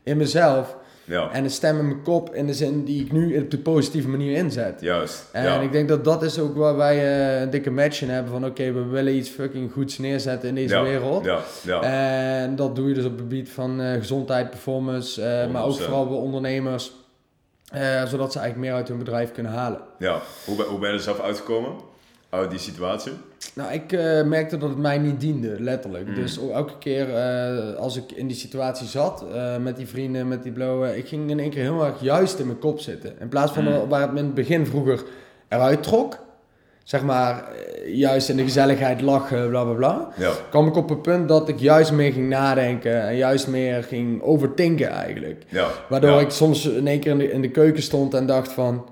in 0.03 0.17
mezelf 0.17 0.77
ja. 1.11 1.31
En 1.31 1.43
een 1.43 1.51
stem 1.51 1.79
in 1.79 1.85
mijn 1.85 2.01
kop 2.01 2.35
in 2.35 2.47
de 2.47 2.53
zin 2.53 2.83
die 2.83 3.03
ik 3.05 3.11
nu 3.11 3.41
op 3.41 3.51
de 3.51 3.57
positieve 3.57 4.07
manier 4.07 4.37
inzet. 4.37 4.81
Juist. 4.81 5.29
En 5.31 5.61
ik 5.61 5.71
denk 5.71 5.89
dat 5.89 6.03
dat 6.03 6.23
is 6.23 6.39
ook 6.39 6.55
waar 6.55 6.75
wij 6.75 6.95
uh, 6.95 7.41
een 7.41 7.49
dikke 7.49 7.69
match 7.69 8.01
in 8.01 8.09
hebben. 8.09 8.31
Van 8.31 8.45
oké, 8.45 8.71
we 8.71 8.85
willen 8.85 9.15
iets 9.15 9.29
fucking 9.29 9.71
goeds 9.71 9.97
neerzetten 9.97 10.49
in 10.49 10.55
deze 10.55 10.81
wereld. 10.81 11.25
Ja. 11.25 11.39
Ja. 11.61 11.81
En 11.81 12.55
dat 12.55 12.75
doe 12.75 12.87
je 12.87 12.93
dus 12.93 13.05
op 13.05 13.11
het 13.11 13.19
gebied 13.19 13.49
van 13.49 13.81
uh, 13.81 13.93
gezondheid, 13.93 14.49
performance. 14.49 15.21
Uh, 15.21 15.51
maar 15.51 15.63
ook 15.63 15.79
vooral 15.79 16.07
bij 16.07 16.17
ondernemers. 16.17 16.91
zodat 18.05 18.31
ze 18.31 18.39
eigenlijk 18.39 18.57
meer 18.57 18.73
uit 18.73 18.87
hun 18.87 18.97
bedrijf 18.97 19.31
kunnen 19.31 19.51
halen. 19.51 19.79
Ja, 19.97 20.21
hoe 20.45 20.55
ben, 20.55 20.65
hoe 20.65 20.79
ben 20.79 20.89
je 20.89 20.95
er 20.95 21.01
zelf 21.01 21.19
uitgekomen? 21.19 21.71
Uit 22.29 22.49
die 22.49 22.59
situatie? 22.59 23.11
Nou, 23.53 23.73
ik 23.73 23.91
uh, 23.91 24.23
merkte 24.23 24.57
dat 24.57 24.69
het 24.69 24.77
mij 24.77 24.97
niet 24.97 25.19
diende, 25.19 25.55
letterlijk. 25.59 26.07
Mm. 26.07 26.15
Dus 26.15 26.39
elke 26.51 26.77
keer 26.79 27.07
uh, 27.09 27.75
als 27.75 27.97
ik 27.97 28.11
in 28.11 28.27
die 28.27 28.37
situatie 28.37 28.87
zat, 28.87 29.25
uh, 29.33 29.57
met 29.57 29.77
die 29.77 29.87
vrienden, 29.87 30.27
met 30.27 30.43
die 30.43 30.51
blowen, 30.51 30.97
ik 30.97 31.07
ging 31.07 31.29
in 31.29 31.39
één 31.39 31.49
keer 31.49 31.61
heel 31.61 31.85
erg 31.85 32.01
juist 32.01 32.39
in 32.39 32.45
mijn 32.45 32.59
kop 32.59 32.79
zitten. 32.79 33.13
In 33.19 33.27
plaats 33.27 33.51
van 33.51 33.63
mm. 33.63 33.89
waar 33.89 34.01
het 34.01 34.11
me 34.11 34.19
in 34.19 34.25
het 34.25 34.33
begin 34.33 34.65
vroeger 34.65 35.03
eruit 35.47 35.83
trok, 35.83 36.19
zeg 36.83 37.03
maar, 37.03 37.43
juist 37.85 38.29
in 38.29 38.37
de 38.37 38.43
gezelligheid 38.43 39.01
lachen, 39.01 39.49
bla 39.49 39.63
bla 39.63 39.73
bla, 39.73 40.09
ja. 40.17 40.31
kwam 40.49 40.67
ik 40.67 40.75
op 40.75 40.89
het 40.89 41.01
punt 41.01 41.27
dat 41.27 41.49
ik 41.49 41.59
juist 41.59 41.91
meer 41.91 42.11
ging 42.11 42.29
nadenken 42.29 43.07
en 43.07 43.15
juist 43.15 43.47
meer 43.47 43.83
ging 43.83 44.21
overdenken 44.21 44.89
eigenlijk. 44.89 45.43
Ja. 45.47 45.67
Waardoor 45.89 46.11
ja. 46.11 46.19
ik 46.19 46.29
soms 46.29 46.65
in 46.65 46.87
één 46.87 46.99
keer 46.99 47.11
in 47.11 47.17
de, 47.17 47.31
in 47.31 47.41
de 47.41 47.51
keuken 47.51 47.83
stond 47.83 48.13
en 48.13 48.25
dacht 48.25 48.51
van, 48.51 48.85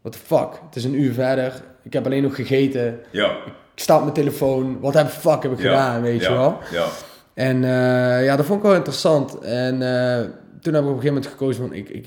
what 0.00 0.12
the 0.12 0.18
fuck, 0.18 0.60
het 0.66 0.76
is 0.76 0.84
een 0.84 1.00
uur 1.00 1.12
verder, 1.12 1.62
ik 1.82 1.92
heb 1.92 2.04
alleen 2.04 2.22
nog 2.22 2.34
gegeten. 2.34 3.00
Ja 3.10 3.36
ik 3.78 3.84
sta 3.84 3.96
op 3.96 4.02
mijn 4.02 4.14
telefoon, 4.14 4.80
wat 4.80 4.94
heb 4.94 5.06
ik 5.06 5.12
fuck 5.12 5.42
heb 5.42 5.52
ik 5.52 5.60
gedaan, 5.60 6.02
weet 6.02 6.22
je 6.22 6.30
wel. 6.30 6.58
Ja. 6.70 6.86
En 7.34 7.56
uh, 7.62 8.24
ja, 8.24 8.36
dat 8.36 8.46
vond 8.46 8.58
ik 8.58 8.64
wel 8.64 8.74
interessant. 8.74 9.38
En 9.38 9.74
uh, 9.74 10.18
toen 10.60 10.74
heb 10.74 10.82
ik 10.82 10.88
op 10.88 10.94
een 10.96 11.00
gegeven 11.00 11.06
moment 11.06 11.26
gekozen 11.26 11.66
van, 11.66 11.72
ik, 11.72 11.88
ik, 11.88 12.06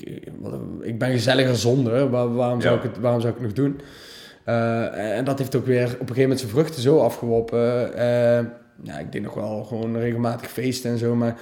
ik 0.80 0.98
ben 0.98 1.10
gezelliger 1.10 1.56
zonder, 1.56 2.10
Waar, 2.10 2.34
waarom, 2.34 2.60
zou 2.60 2.76
ik 2.76 2.82
het, 2.82 2.98
waarom 2.98 3.20
zou 3.20 3.32
ik 3.32 3.38
het 3.38 3.48
nog 3.48 3.56
doen? 3.56 3.80
Uh, 4.46 5.16
en 5.16 5.24
dat 5.24 5.38
heeft 5.38 5.56
ook 5.56 5.66
weer 5.66 5.84
op 5.84 5.90
een 5.90 5.98
gegeven 5.98 6.22
moment 6.22 6.40
zijn 6.40 6.52
vruchten 6.52 6.82
zo 6.82 6.98
afgeworpen. 6.98 7.90
ja, 8.82 8.98
ik 8.98 9.12
deed 9.12 9.22
nog 9.22 9.34
wel 9.34 9.64
gewoon 9.64 9.96
regelmatig 9.96 10.50
feesten 10.50 10.90
en 10.90 10.98
zo, 10.98 11.14
maar 11.14 11.36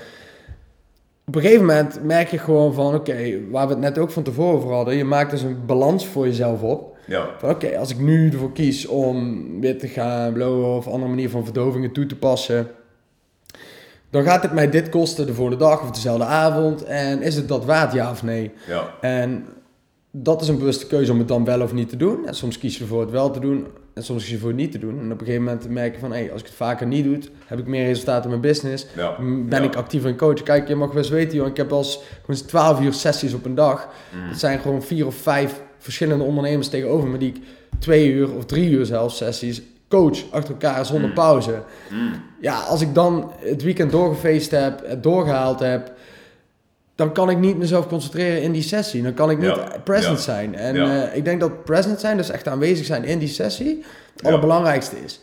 op 1.26 1.35
een 1.35 1.43
gegeven 1.43 1.66
moment 1.66 2.04
merk 2.04 2.28
je 2.28 2.38
gewoon 2.38 2.75
van, 2.75 2.95
oké, 2.95 3.38
waar 3.50 3.66
we 3.66 3.73
het 3.73 3.83
net 3.83 3.99
ook 3.99 4.11
van 4.11 4.23
tevoren 4.23 4.57
over 4.57 4.73
hadden, 4.73 4.97
je 4.97 5.04
maakt 5.04 5.31
dus 5.31 5.43
een 5.43 5.66
balans 5.66 6.07
voor 6.07 6.26
jezelf 6.26 6.62
op. 6.62 6.89
Ja. 7.07 7.28
Oké, 7.42 7.78
als 7.78 7.90
ik 7.90 7.99
nu 7.99 8.30
ervoor 8.30 8.52
kies 8.52 8.87
om 8.87 9.47
weer 9.61 9.78
te 9.78 9.88
gaan 9.88 10.33
blowen 10.33 10.76
of 10.76 10.87
andere 10.87 11.09
manier 11.09 11.30
van 11.30 11.45
verdovingen 11.45 11.92
toe 11.92 12.07
te 12.07 12.16
passen, 12.16 12.69
dan 14.11 14.23
gaat 14.23 14.42
het 14.42 14.52
mij 14.52 14.71
dit 14.71 14.88
kosten 14.88 15.26
de 15.26 15.35
volgende 15.35 15.64
dag 15.64 15.83
of 15.83 15.90
dezelfde 15.90 16.25
avond. 16.25 16.85
En 16.85 17.23
is 17.23 17.35
het 17.35 17.49
dat 17.49 17.64
waard, 17.64 17.92
ja 17.92 18.11
of 18.11 18.23
nee? 18.23 18.50
Ja. 18.66 18.95
En 19.00 19.45
dat 20.11 20.42
is 20.42 20.49
een 20.49 20.59
bewuste 20.59 20.87
keuze 20.87 21.12
om 21.12 21.19
het 21.19 21.28
dan 21.28 21.45
wel 21.45 21.61
of 21.61 21.73
niet 21.73 21.88
te 21.88 21.97
doen. 21.97 22.26
En 22.26 22.35
soms 22.35 22.59
kies 22.59 22.76
je 22.76 22.83
ervoor 22.83 23.00
het 23.00 23.11
wel 23.11 23.30
te 23.30 23.40
doen 23.40 23.66
en 23.95 24.02
soms 24.02 24.21
kies 24.21 24.28
je 24.28 24.35
ervoor 24.35 24.50
het 24.50 24.59
niet 24.59 24.73
te 24.73 24.78
doen. 24.78 24.99
En 24.99 25.12
op 25.12 25.21
een 25.21 25.26
gegeven 25.26 25.45
moment 25.45 25.69
merk 25.69 25.95
je 25.95 26.00
van, 26.00 26.12
hey, 26.12 26.33
als 26.33 26.40
ik 26.40 26.47
het 26.47 26.57
vaker 26.57 26.87
niet 26.87 27.04
doe, 27.04 27.19
heb 27.47 27.59
ik 27.59 27.66
meer 27.66 27.85
resultaten 27.85 28.23
in 28.23 28.28
mijn 28.28 28.40
business. 28.40 28.87
Ja. 28.97 29.16
Ben 29.49 29.62
ja. 29.62 29.69
ik 29.69 29.76
actiever 29.76 30.11
in 30.11 30.16
coach. 30.16 30.42
Kijk, 30.42 30.69
je 30.69 30.75
mag 30.75 30.92
best 30.92 31.11
weten, 31.11 31.37
joh, 31.37 31.47
ik 31.47 31.57
heb 31.57 31.73
als 31.73 32.02
gewoon 32.25 32.47
12 32.47 32.80
uur 32.80 32.92
sessies 32.92 33.35
op 33.35 33.45
een 33.45 33.54
dag. 33.54 33.88
Mm. 34.14 34.28
Dat 34.28 34.38
zijn 34.38 34.59
gewoon 34.59 34.83
vier 34.83 35.07
of 35.07 35.14
vijf 35.14 35.62
verschillende 35.80 36.25
ondernemers 36.25 36.68
tegenover 36.68 37.08
me 37.08 37.18
die 37.18 37.28
ik 37.28 37.42
twee 37.78 38.08
uur 38.12 38.34
of 38.34 38.44
drie 38.44 38.70
uur 38.70 38.87
zelfs 38.87 39.16
sessies 39.16 39.62
coach 39.88 40.18
achter 40.30 40.50
elkaar 40.50 40.87
zonder 40.87 41.08
Mm. 41.08 41.14
pauze. 41.14 41.62
Mm. 41.90 42.12
Ja, 42.40 42.60
als 42.60 42.80
ik 42.80 42.94
dan 42.94 43.32
het 43.38 43.62
weekend 43.62 43.90
doorgefeest 43.90 44.50
heb, 44.50 44.87
het 44.87 45.02
doorgehaald 45.02 45.60
heb, 45.60 45.92
dan 46.94 47.12
kan 47.12 47.30
ik 47.30 47.38
niet 47.38 47.56
mezelf 47.58 47.87
concentreren 47.88 48.42
in 48.42 48.52
die 48.52 48.62
sessie. 48.62 49.02
Dan 49.02 49.14
kan 49.14 49.30
ik 49.30 49.38
niet 49.38 49.46
Ja, 49.56 49.72
present 49.84 50.16
ja, 50.16 50.22
zijn. 50.22 50.54
En 50.54 50.75
ja. 50.75 51.02
eh, 51.06 51.16
ik 51.16 51.25
denk 51.25 51.40
dat 51.40 51.64
present 51.64 52.00
zijn, 52.00 52.16
dus 52.16 52.30
echt 52.30 52.49
aanwezig 52.49 52.87
zijn 52.87 53.04
in 53.04 53.18
die 53.18 53.28
sessie, 53.28 53.84
het 54.16 54.25
allerbelangrijkste 54.25 54.96
is. 55.04 55.20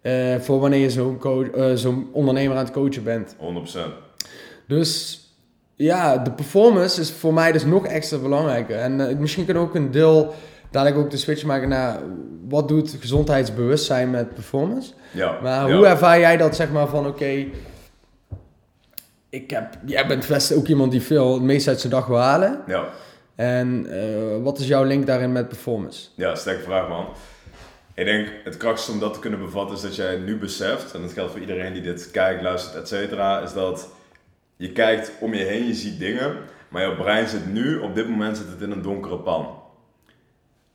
Eh, 0.00 0.36
voor 0.40 0.60
wanneer 0.60 0.80
je 0.80 0.90
zo'n 0.90 1.18
coach, 1.18 1.48
eh, 1.50 1.72
zo'n 1.74 2.08
ondernemer 2.12 2.56
aan 2.56 2.64
het 2.64 2.72
coachen 2.72 3.04
bent. 3.04 3.34
100%. 3.38 3.92
Dus 4.68 5.20
ja, 5.74 6.18
de 6.18 6.32
performance 6.32 7.00
is 7.00 7.12
voor 7.12 7.34
mij 7.34 7.52
dus 7.52 7.64
nog 7.64 7.86
extra 7.86 8.18
belangrijker. 8.18 8.78
En 8.78 9.08
eh, 9.08 9.16
misschien 9.16 9.44
kunnen 9.44 9.62
we 9.62 9.68
ook 9.68 9.74
een 9.74 9.90
deel 9.90 10.34
dadelijk 10.70 10.98
ook 10.98 11.10
de 11.10 11.16
switch 11.16 11.44
maken 11.44 11.68
naar 11.68 11.98
wat 12.48 12.68
doet 12.68 12.96
gezondheidsbewustzijn 13.00 14.10
met 14.10 14.34
performance. 14.34 14.92
Ja. 15.10 15.38
Maar 15.42 15.68
ja. 15.68 15.76
hoe 15.76 15.86
ervaar 15.86 16.18
jij 16.18 16.36
dat 16.36 16.56
zeg 16.56 16.70
maar 16.70 16.86
van 16.86 17.06
oké, 17.06 17.46
ik 19.30 19.50
heb, 19.50 19.78
jij 19.86 20.06
bent 20.06 20.26
best 20.26 20.54
ook 20.54 20.66
iemand 20.66 20.90
die 20.90 21.02
veel 21.02 21.34
het 21.34 21.42
meest 21.42 21.68
uit 21.68 21.80
zijn 21.80 21.92
dag 21.92 22.06
wil 22.06 22.18
halen. 22.18 22.60
Ja. 22.66 22.88
En 23.34 23.86
eh, 23.90 24.42
wat 24.42 24.58
is 24.58 24.66
jouw 24.66 24.84
link 24.84 25.06
daarin 25.06 25.32
met 25.32 25.48
performance? 25.48 26.08
Ja, 26.14 26.34
sterke 26.34 26.62
vraag 26.62 26.88
man. 26.88 27.06
Ik 27.94 28.04
denk 28.04 28.28
het 28.44 28.56
krachtigste 28.56 28.92
om 28.92 28.98
dat 28.98 29.14
te 29.14 29.20
kunnen 29.20 29.40
bevatten 29.40 29.76
is 29.76 29.82
dat 29.82 29.96
jij 29.96 30.16
nu 30.16 30.38
beseft, 30.38 30.94
en 30.94 31.00
dat 31.00 31.12
geldt 31.12 31.30
voor 31.30 31.40
iedereen 31.40 31.72
die 31.72 31.82
dit 31.82 32.10
kijkt, 32.10 32.42
luistert, 32.42 32.74
et 32.74 32.88
cetera, 32.88 33.40
is 33.40 33.52
dat 33.52 33.88
je 34.62 34.72
kijkt 34.72 35.12
om 35.20 35.34
je 35.34 35.44
heen, 35.44 35.66
je 35.66 35.74
ziet 35.74 35.98
dingen, 35.98 36.36
maar 36.68 36.82
jouw 36.82 36.96
brein 36.96 37.28
zit 37.28 37.52
nu, 37.52 37.78
op 37.78 37.94
dit 37.94 38.08
moment 38.08 38.36
zit 38.36 38.48
het 38.48 38.60
in 38.60 38.70
een 38.70 38.82
donkere 38.82 39.18
pan. 39.18 39.58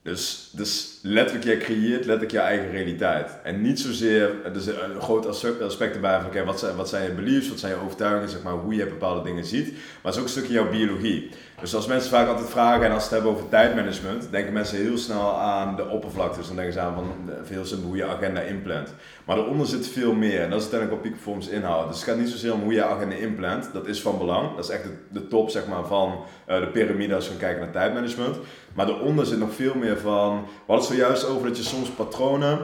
Dus, 0.01 0.46
dus 0.57 0.99
letterlijk, 1.01 1.45
jij 1.45 1.57
creëert 1.57 2.05
letterlijk 2.05 2.31
je 2.31 2.39
eigen 2.39 2.71
realiteit. 2.71 3.31
En 3.43 3.61
niet 3.61 3.79
zozeer, 3.79 4.45
er 4.45 4.55
is 4.55 4.65
een 4.67 5.01
groot 5.01 5.27
aspect, 5.27 5.61
aspect 5.61 5.95
erbij 5.95 6.17
van, 6.19 6.27
oké, 6.27 6.43
wat, 6.43 6.59
zijn, 6.59 6.75
wat 6.75 6.89
zijn 6.89 7.03
je 7.03 7.11
beliefs, 7.11 7.49
wat 7.49 7.59
zijn 7.59 7.73
je 7.73 7.81
overtuigingen, 7.81 8.29
zeg 8.29 8.43
maar, 8.43 8.53
hoe 8.53 8.75
je 8.75 8.85
bepaalde 8.85 9.23
dingen 9.23 9.45
ziet. 9.45 9.71
Maar 9.71 9.81
het 10.03 10.13
is 10.13 10.17
ook 10.17 10.23
een 10.23 10.29
stukje 10.29 10.53
jouw 10.53 10.69
biologie. 10.69 11.29
Dus 11.61 11.75
als 11.75 11.87
mensen 11.87 12.09
vaak 12.09 12.27
altijd 12.27 12.49
vragen, 12.49 12.85
en 12.85 12.91
als 12.91 13.03
het 13.03 13.11
hebben 13.11 13.31
over 13.31 13.49
tijdmanagement, 13.49 14.27
denken 14.31 14.53
mensen 14.53 14.77
heel 14.77 14.97
snel 14.97 15.37
aan 15.39 15.75
de 15.75 15.87
oppervlakte. 15.87 16.37
Dus 16.37 16.47
dan 16.47 16.55
denken 16.55 16.73
ze 16.73 16.79
aan 16.79 16.93
van, 16.93 17.13
veel 17.43 17.65
simpel 17.65 17.87
hoe 17.87 17.97
je 17.97 18.05
agenda 18.05 18.41
inplant. 18.41 18.93
Maar 19.25 19.37
eronder 19.37 19.67
zit 19.67 19.87
veel 19.87 20.13
meer. 20.13 20.41
En 20.41 20.49
dat 20.49 20.61
is 20.61 20.69
uiteindelijk 20.71 20.91
wat 20.91 21.01
peak 21.01 21.11
performance 21.11 21.51
inhoudt. 21.51 21.87
Dus 21.87 21.99
het 21.99 22.09
gaat 22.09 22.17
niet 22.17 22.29
zozeer 22.29 22.53
om 22.53 22.61
hoe 22.61 22.73
je 22.73 22.83
agenda 22.83 23.15
inplant. 23.15 23.69
Dat 23.73 23.87
is 23.87 24.01
van 24.01 24.17
belang. 24.17 24.55
Dat 24.55 24.63
is 24.63 24.69
echt 24.69 24.83
de, 25.11 25.27
top 25.27 25.49
zeg 25.49 25.67
maar, 25.67 25.85
van 25.85 26.23
uh, 26.49 26.59
de 26.59 26.67
piramide 26.67 27.15
als 27.15 27.29
we 27.29 27.37
kijken 27.37 27.61
naar 27.61 27.71
tijdmanagement. 27.71 28.37
Maar 28.73 28.87
eronder 28.87 29.25
zit 29.25 29.39
nog 29.39 29.53
veel 29.53 29.75
meer 29.75 29.97
van... 29.97 30.46
We 30.65 30.73
hadden 30.73 30.87
het 30.87 30.97
zojuist 30.97 31.27
over 31.27 31.47
dat 31.47 31.57
je 31.57 31.63
soms 31.63 31.89
patronen... 31.89 32.59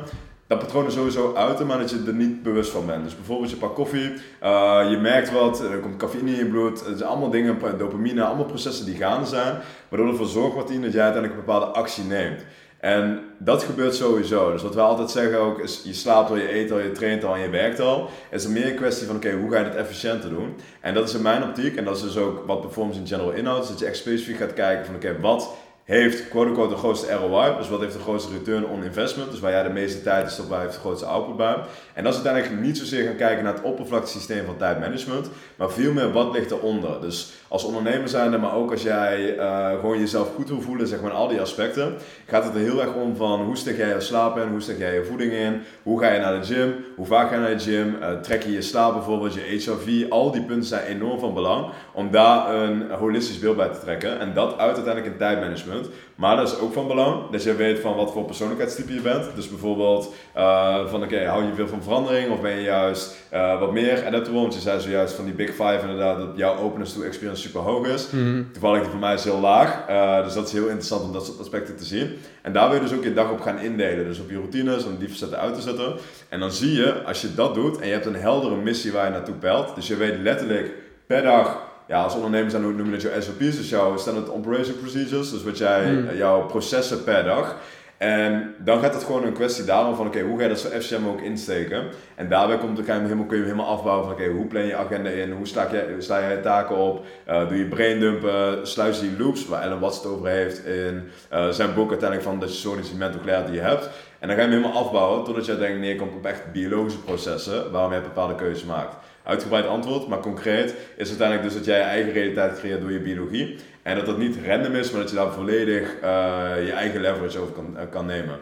Dat 0.48 0.60
patronen 0.60 0.92
sowieso 0.92 1.34
uiten, 1.36 1.68
maar 1.68 1.78
dat 1.78 1.90
je 1.90 2.04
er 2.08 2.14
niet 2.14 2.44
bewust 2.44 2.72
van 2.72 2.86
bent. 2.86 3.04
Dus 3.04 3.16
bijvoorbeeld 3.16 3.50
je 3.50 3.56
pakt 3.56 3.74
koffie, 3.74 4.14
uh, 4.44 4.86
je 4.90 4.98
merkt 5.02 5.32
wat, 5.32 5.60
er 5.60 5.78
komt 5.78 5.98
cafeïne 5.98 6.32
in 6.32 6.38
je 6.38 6.46
bloed. 6.46 6.86
Het 6.86 6.98
zijn 6.98 7.10
allemaal 7.10 7.30
dingen, 7.30 7.78
dopamine, 7.78 8.24
allemaal 8.24 8.46
processen 8.46 8.86
die 8.86 8.96
gaande 8.96 9.26
zijn. 9.26 9.56
Waardoor 9.90 10.08
ervoor 10.08 10.26
zorgt 10.26 10.56
wat 10.56 10.70
in 10.70 10.82
dat 10.82 10.94
jij 10.94 11.04
uiteindelijk 11.04 11.40
een 11.40 11.46
bepaalde 11.46 11.66
actie 11.66 12.04
neemt. 12.04 12.46
En 12.80 13.20
dat 13.38 13.64
gebeurt 13.64 13.96
sowieso. 13.96 14.52
Dus 14.52 14.62
wat 14.62 14.76
we 14.76 14.82
altijd 14.82 15.10
zeggen 15.10 15.40
ook 15.40 15.60
is, 15.60 15.82
je 15.84 15.94
slaapt 15.94 16.30
al, 16.30 16.36
je 16.36 16.56
eet 16.56 16.72
al, 16.72 16.80
je 16.80 16.92
traint 16.92 17.24
al 17.24 17.34
en 17.34 17.42
je 17.42 17.50
werkt 17.50 17.80
al. 17.80 18.10
Het 18.30 18.42
is 18.42 18.48
meer 18.48 18.68
een 18.68 18.76
kwestie 18.76 19.08
van, 19.08 19.16
oké, 19.16 19.32
hoe 19.32 19.52
ga 19.52 19.58
je 19.58 19.66
het 19.66 19.76
efficiënter 19.76 20.30
doen? 20.30 20.56
En 20.82 20.94
dat 20.94 21.08
is 21.08 21.16
in 21.16 21.22
mijn 21.22 21.44
optiek, 21.44 21.76
en 21.76 21.86
dat 21.86 21.96
is 21.96 22.02
dus 22.02 22.18
ook 22.18 22.44
wat 22.48 22.62
performance 22.62 23.00
in 23.00 23.08
general 23.08 23.32
inhoudt, 23.32 23.64
is 23.64 23.70
dat 23.70 23.80
je 23.80 23.86
echt 23.86 23.98
specifiek 23.98 24.38
gaat 24.38 24.54
kijken 24.54 24.86
van, 24.86 24.96
oké, 24.96 25.20
wat 25.22 25.50
heeft 25.84 26.30
quote-unquote 26.30 26.74
de 26.74 26.80
grootste 26.80 27.14
ROI, 27.14 27.58
dus 27.58 27.70
wat 27.70 27.80
heeft 27.80 27.94
de 27.94 28.00
grootste 28.00 28.32
return 28.32 28.66
on 28.66 28.84
investment, 28.84 29.32
dus 29.32 29.40
waar 29.40 29.52
jij 29.52 29.64
de 29.64 29.70
meeste 29.70 30.02
tijd 30.02 30.32
stopt, 30.32 30.50
waar 30.50 30.62
heeft 30.62 30.74
de 30.74 30.80
grootste 30.80 31.06
output 31.06 31.38
bij. 31.38 31.56
En 31.94 32.04
dat 32.04 32.14
is 32.14 32.24
uiteindelijk 32.24 32.66
niet 32.66 32.78
zozeer 32.78 33.06
gaan 33.06 33.16
kijken 33.16 33.44
naar 33.44 33.54
het 33.54 33.64
oppervlaktesysteem 33.64 34.46
van 34.46 34.58
tijdmanagement, 34.58 35.30
maar 35.56 35.72
veel 35.72 35.94
meer 35.94 36.12
wat 36.12 36.32
ligt 36.32 36.52
eronder. 36.52 37.02
Dus 37.02 37.34
als 37.48 37.64
ondernemer 37.64 38.10
zijnde, 38.10 38.38
maar 38.38 38.56
ook 38.56 38.72
als 38.72 38.82
jij 38.82 39.38
uh, 39.38 39.70
gewoon 39.70 40.00
jezelf 40.00 40.36
goed 40.36 40.50
wil 40.50 40.62
voelen, 40.62 40.88
zeg 40.88 41.02
maar 41.02 41.12
al 41.12 41.28
die 41.28 41.42
aspecten, 41.42 41.94
gaat 42.28 42.44
het 42.44 42.54
er 42.54 42.60
heel 42.60 42.82
erg 42.82 42.94
om 42.94 43.16
van 43.16 43.42
hoe 43.42 43.58
stek 43.58 43.78
jij 43.78 43.88
je 43.88 44.00
slaap 44.00 44.38
in, 44.38 44.48
hoe 44.48 44.62
stek 44.62 44.78
jij 44.78 44.94
je 44.94 45.06
voeding 45.06 45.32
in, 45.32 45.62
hoe 45.84 46.00
ga 46.00 46.12
je 46.12 46.20
naar 46.20 46.40
de 46.40 46.46
gym, 46.46 46.76
hoe 46.96 47.06
vaak 47.06 47.30
ga 47.30 47.36
je 47.36 47.42
naar 47.42 47.58
de 47.58 47.60
gym, 47.60 47.96
uh, 48.02 48.12
trek 48.12 48.44
je 48.44 48.52
je 48.52 48.62
slaap 48.62 48.94
bijvoorbeeld, 48.94 49.34
je 49.34 49.42
HRV, 49.42 50.10
al 50.10 50.32
die 50.32 50.42
punten 50.42 50.68
zijn 50.68 50.86
enorm 50.86 51.20
van 51.20 51.34
belang 51.34 51.66
om 51.94 52.12
daar 52.12 52.56
een 52.56 52.92
holistisch 52.92 53.40
beeld 53.40 53.58
bij 53.58 53.70
te 53.70 53.80
trekken 53.80 54.20
en 54.20 54.34
dat 54.34 54.58
uit 54.58 54.76
uiteindelijk 54.76 55.06
in 55.06 55.18
tijdmanagement. 55.18 55.90
Maar 56.16 56.36
dat 56.36 56.48
is 56.48 56.60
ook 56.60 56.74
van 56.74 56.88
belang 56.88 57.30
dat 57.32 57.44
je 57.44 57.56
weet 57.56 57.80
van 57.80 57.96
wat 57.96 58.12
voor 58.12 58.26
persoonlijkheidstype 58.26 58.94
je 58.94 59.02
bent. 59.02 59.26
Dus 59.36 59.50
bijvoorbeeld 59.50 60.14
uh, 60.38 60.88
van 60.88 61.04
oké, 61.04 61.14
okay, 61.14 61.26
hou 61.26 61.44
je 61.44 61.54
veel 61.54 61.68
van 61.68 61.84
verandering 61.84 62.32
of 62.32 62.42
ben 62.42 62.56
je 62.56 62.62
juist 62.62 63.16
uh, 63.34 63.60
wat 63.60 63.72
meer 63.72 64.06
adaptable? 64.06 64.42
Want 64.42 64.54
je 64.54 64.60
zei 64.60 64.80
zojuist 64.80 65.14
van 65.14 65.26
die 65.26 65.34
Big 65.34 65.50
Five 65.50 65.80
inderdaad 65.82 66.18
dat 66.18 66.28
jouw 66.36 66.58
openness 66.58 66.94
to 66.94 67.02
experience 67.02 67.42
super 67.42 67.62
hoog 67.62 67.88
is. 67.88 68.10
Mm. 68.10 68.52
Toevallig 68.52 68.82
die 68.82 68.90
voor 68.90 69.00
mij 69.00 69.14
is 69.14 69.24
heel 69.24 69.40
laag. 69.40 69.90
Uh, 69.90 70.24
dus 70.24 70.34
dat 70.34 70.48
is 70.48 70.54
heel 70.54 70.68
interessant 70.68 71.04
om 71.04 71.14
dat 71.14 71.26
soort 71.26 71.40
aspecten 71.40 71.76
te 71.76 71.86
zien. 71.86 72.18
En 72.42 72.54
daar 72.54 72.70
wil 72.70 72.78
je 72.78 72.84
dus 72.84 72.94
ook 72.94 73.04
je 73.04 73.14
dag 73.14 73.32
op 73.32 73.42
gaan 73.42 73.60
indelen. 73.60 74.06
Dus 74.06 74.20
op 74.20 74.30
je 74.30 74.38
routines, 74.38 74.86
om 74.86 74.98
die 74.98 75.10
facetten 75.10 75.40
uit 75.40 75.56
te 75.56 75.62
zetten. 75.62 75.94
En 76.30 76.40
dan 76.40 76.52
zie 76.52 76.74
je, 76.74 77.04
als 77.04 77.22
je 77.22 77.34
dat 77.34 77.56
doet 77.56 77.80
en 77.80 77.88
je 77.88 77.94
hebt 77.94 78.06
een 78.06 78.16
heldere 78.16 78.56
missie 78.56 78.92
waar 78.92 79.06
je 79.06 79.12
naartoe 79.12 79.36
peilt. 79.36 79.76
Dus 79.76 79.88
je 79.88 79.96
weet 79.96 80.20
letterlijk 80.20 80.72
per 81.08 81.22
dag 81.22 81.72
ja, 81.88 82.04
als 82.04 82.16
ondernemer 82.16 82.52
zijn 82.52 82.62
noem 82.62 82.86
je 82.86 82.92
dat 82.92 83.02
jouw 83.02 83.22
SOP's, 83.22 83.58
dus 83.58 83.70
jouw 83.70 83.98
Standard 83.98 84.30
Operation 84.30 84.80
Procedures, 84.80 85.32
dus 85.32 85.44
wat 85.44 85.58
jij, 85.58 85.92
Mm. 85.92 86.16
jouw 86.16 86.46
processen 86.46 87.04
per 87.04 87.24
dag. 87.24 87.56
En 87.98 88.56
dan 88.60 88.80
gaat 88.80 88.94
het 88.94 89.04
gewoon 89.04 89.24
een 89.24 89.34
kwestie 89.34 89.66
daarom 89.66 89.96
van, 89.96 90.08
oké, 90.08 90.22
hoe 90.22 90.38
ga 90.38 90.44
je 90.44 90.50
dat 90.50 90.60
zo 90.60 90.70
efficiënt 90.70 91.04
mogelijk 91.04 91.28
insteken? 91.28 91.84
En 92.16 92.30
daarbij 92.30 92.58
komt, 92.58 92.86
dan 92.88 93.02
helemaal, 93.02 93.26
kun 93.26 93.38
je 93.38 93.44
helemaal 93.44 93.68
afbouwen 93.68 94.04
van, 94.06 94.14
oké, 94.14 94.28
hoe 94.28 94.46
plan 94.46 94.66
je 94.66 94.76
agenda 94.76 95.10
in? 95.10 95.32
Hoe 95.32 95.48
sla 95.48 95.68
je, 95.72 96.36
je 96.36 96.40
taken 96.42 96.76
op? 96.76 97.06
Uh, 97.30 97.48
doe 97.48 97.58
je 97.58 97.66
braindumpen? 97.66 98.68
Sluis 98.68 99.00
die 99.00 99.12
loops, 99.20 99.48
waar 99.48 99.62
Ellen 99.62 99.80
Watts 99.80 99.98
het 99.98 100.06
over 100.06 100.28
heeft 100.28 100.66
in 100.66 101.04
uh, 101.34 101.50
zijn 101.50 101.74
boek 101.74 101.90
uiteindelijk 101.90 102.30
van 102.30 102.40
dat 102.40 102.62
je 102.62 102.76
dat 102.76 102.90
je 102.90 102.96
mental 102.96 103.22
clarity 103.22 103.52
die 103.52 103.60
je 103.62 103.68
hebt. 103.68 103.90
En 104.24 104.30
dan 104.30 104.38
ga 104.38 104.44
je 104.44 104.50
hem 104.50 104.60
helemaal 104.60 104.84
afbouwen 104.84 105.24
totdat 105.24 105.46
je 105.46 105.52
uiteindelijk 105.52 105.90
neerkomt 105.90 106.16
op 106.16 106.26
echt 106.26 106.52
biologische 106.52 107.00
processen 107.00 107.72
waarom 107.72 107.94
je 107.94 108.02
bepaalde 108.02 108.36
keuzes 108.36 108.66
maakt. 108.66 108.96
Uitgebreid 109.24 109.68
antwoord, 109.68 110.08
maar 110.08 110.20
concreet 110.20 110.76
is 110.98 111.08
uiteindelijk 111.08 111.48
dus 111.48 111.58
dat 111.58 111.66
jij 111.66 111.78
je 111.78 111.84
eigen 111.84 112.12
realiteit 112.12 112.60
creëert 112.60 112.82
door 112.82 112.92
je 112.92 113.00
biologie. 113.00 113.56
En 113.82 113.96
dat 113.96 114.06
dat 114.06 114.18
niet 114.18 114.38
random 114.46 114.76
is, 114.76 114.92
maar 114.92 115.02
dat 115.02 115.10
je 115.10 115.16
daar 115.16 115.32
volledig 115.32 115.82
uh, 116.04 116.66
je 116.66 116.72
eigen 116.72 117.02
leverage 117.02 117.40
over 117.40 117.54
kan, 117.54 117.74
uh, 117.76 117.82
kan 117.90 118.06
nemen. 118.06 118.38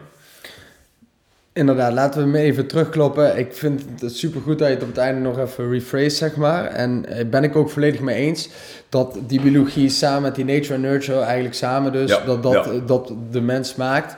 Inderdaad, 1.52 1.92
laten 1.92 2.20
we 2.20 2.38
hem 2.38 2.46
even 2.46 2.66
terugkloppen. 2.66 3.38
Ik 3.38 3.54
vind 3.54 3.82
het 4.00 4.16
super 4.16 4.40
goed 4.40 4.58
dat 4.58 4.68
je 4.68 4.74
het 4.74 4.82
op 4.82 4.88
het 4.88 4.98
einde 4.98 5.20
nog 5.20 5.38
even 5.38 5.70
rephrase, 5.70 6.16
zeg 6.16 6.36
maar. 6.36 6.64
En 6.64 7.04
uh, 7.08 7.24
ben 7.30 7.44
ik 7.44 7.56
ook 7.56 7.70
volledig 7.70 8.00
mee 8.00 8.16
eens 8.16 8.48
dat 8.88 9.18
die 9.26 9.40
biologie 9.40 9.88
samen 9.88 10.22
met 10.22 10.34
die 10.34 10.44
nature 10.44 10.74
en 10.74 10.80
nurture 10.80 11.20
eigenlijk 11.20 11.54
samen 11.54 11.92
dus, 11.92 12.10
Ja, 12.10 12.24
dat, 12.24 12.42
dat, 12.42 12.64
ja. 12.64 12.80
dat 12.86 13.12
de 13.30 13.40
mens 13.40 13.74
maakt. 13.74 14.16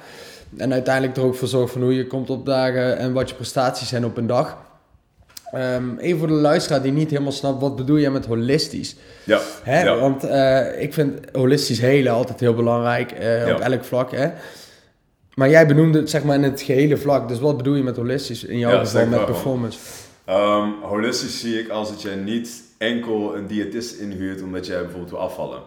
En 0.57 0.73
uiteindelijk 0.73 1.17
er 1.17 1.23
ook 1.25 1.35
voor 1.35 1.49
zorgt 1.49 1.73
van 1.73 1.83
hoe 1.83 1.95
je 1.95 2.07
komt 2.07 2.31
opdagen 2.31 2.99
en 2.99 3.13
wat 3.13 3.29
je 3.29 3.35
prestaties 3.35 3.89
zijn 3.89 4.05
op 4.05 4.17
een 4.17 4.27
dag. 4.27 4.57
Um, 5.55 5.99
even 5.99 6.19
voor 6.19 6.29
de 6.29 6.33
luisteraar 6.35 6.83
die 6.83 6.93
niet 6.93 7.11
helemaal 7.11 7.33
snapt, 7.33 7.61
wat 7.61 7.77
bedoel 7.77 7.97
je 7.97 8.11
met 8.11 8.27
holistisch? 8.27 8.97
Ja, 9.25 9.41
Hè? 9.63 9.83
ja. 9.83 9.97
Want 9.97 10.25
uh, 10.25 10.83
ik 10.83 10.95
vind 10.95 11.21
holistisch 11.33 11.81
hele 11.81 12.11
altijd 12.11 12.41
heel 12.41 12.55
belangrijk, 12.55 13.13
uh, 13.13 13.47
Ja. 13.47 13.55
op 13.55 13.61
elk 13.61 13.85
vlak. 13.85 14.11
Hè? 14.13 14.31
Maar 15.35 15.51
jij 15.51 15.67
benoemde 15.67 15.99
het 15.99 16.11
zeg 16.11 16.25
maar 16.25 16.35
in 16.35 16.43
het 16.43 16.63
gehele 16.63 16.97
vlak. 16.97 17.29
Dus 17.29 17.39
wat 17.39 17.57
bedoel 17.57 17.75
je 17.75 17.83
met 17.83 17.97
holistisch 17.97 18.45
in 18.45 18.59
jouw 18.59 18.73
Ja, 18.73 18.79
geval 18.85 19.07
met 19.07 19.17
wel. 19.19 19.25
performance? 19.25 19.79
Um, 20.29 20.75
holistisch 20.83 21.41
zie 21.41 21.59
ik 21.61 21.69
als 21.69 21.89
dat 21.89 22.03
je 22.03 22.11
niet 22.11 22.63
enkel 22.79 23.37
een 23.37 23.47
diëtist 23.47 23.99
inhuurt 24.01 24.43
omdat 24.43 24.67
jij 24.67 24.81
bijvoorbeeld 24.81 25.11
wil 25.11 25.21
afvallen. 25.21 25.61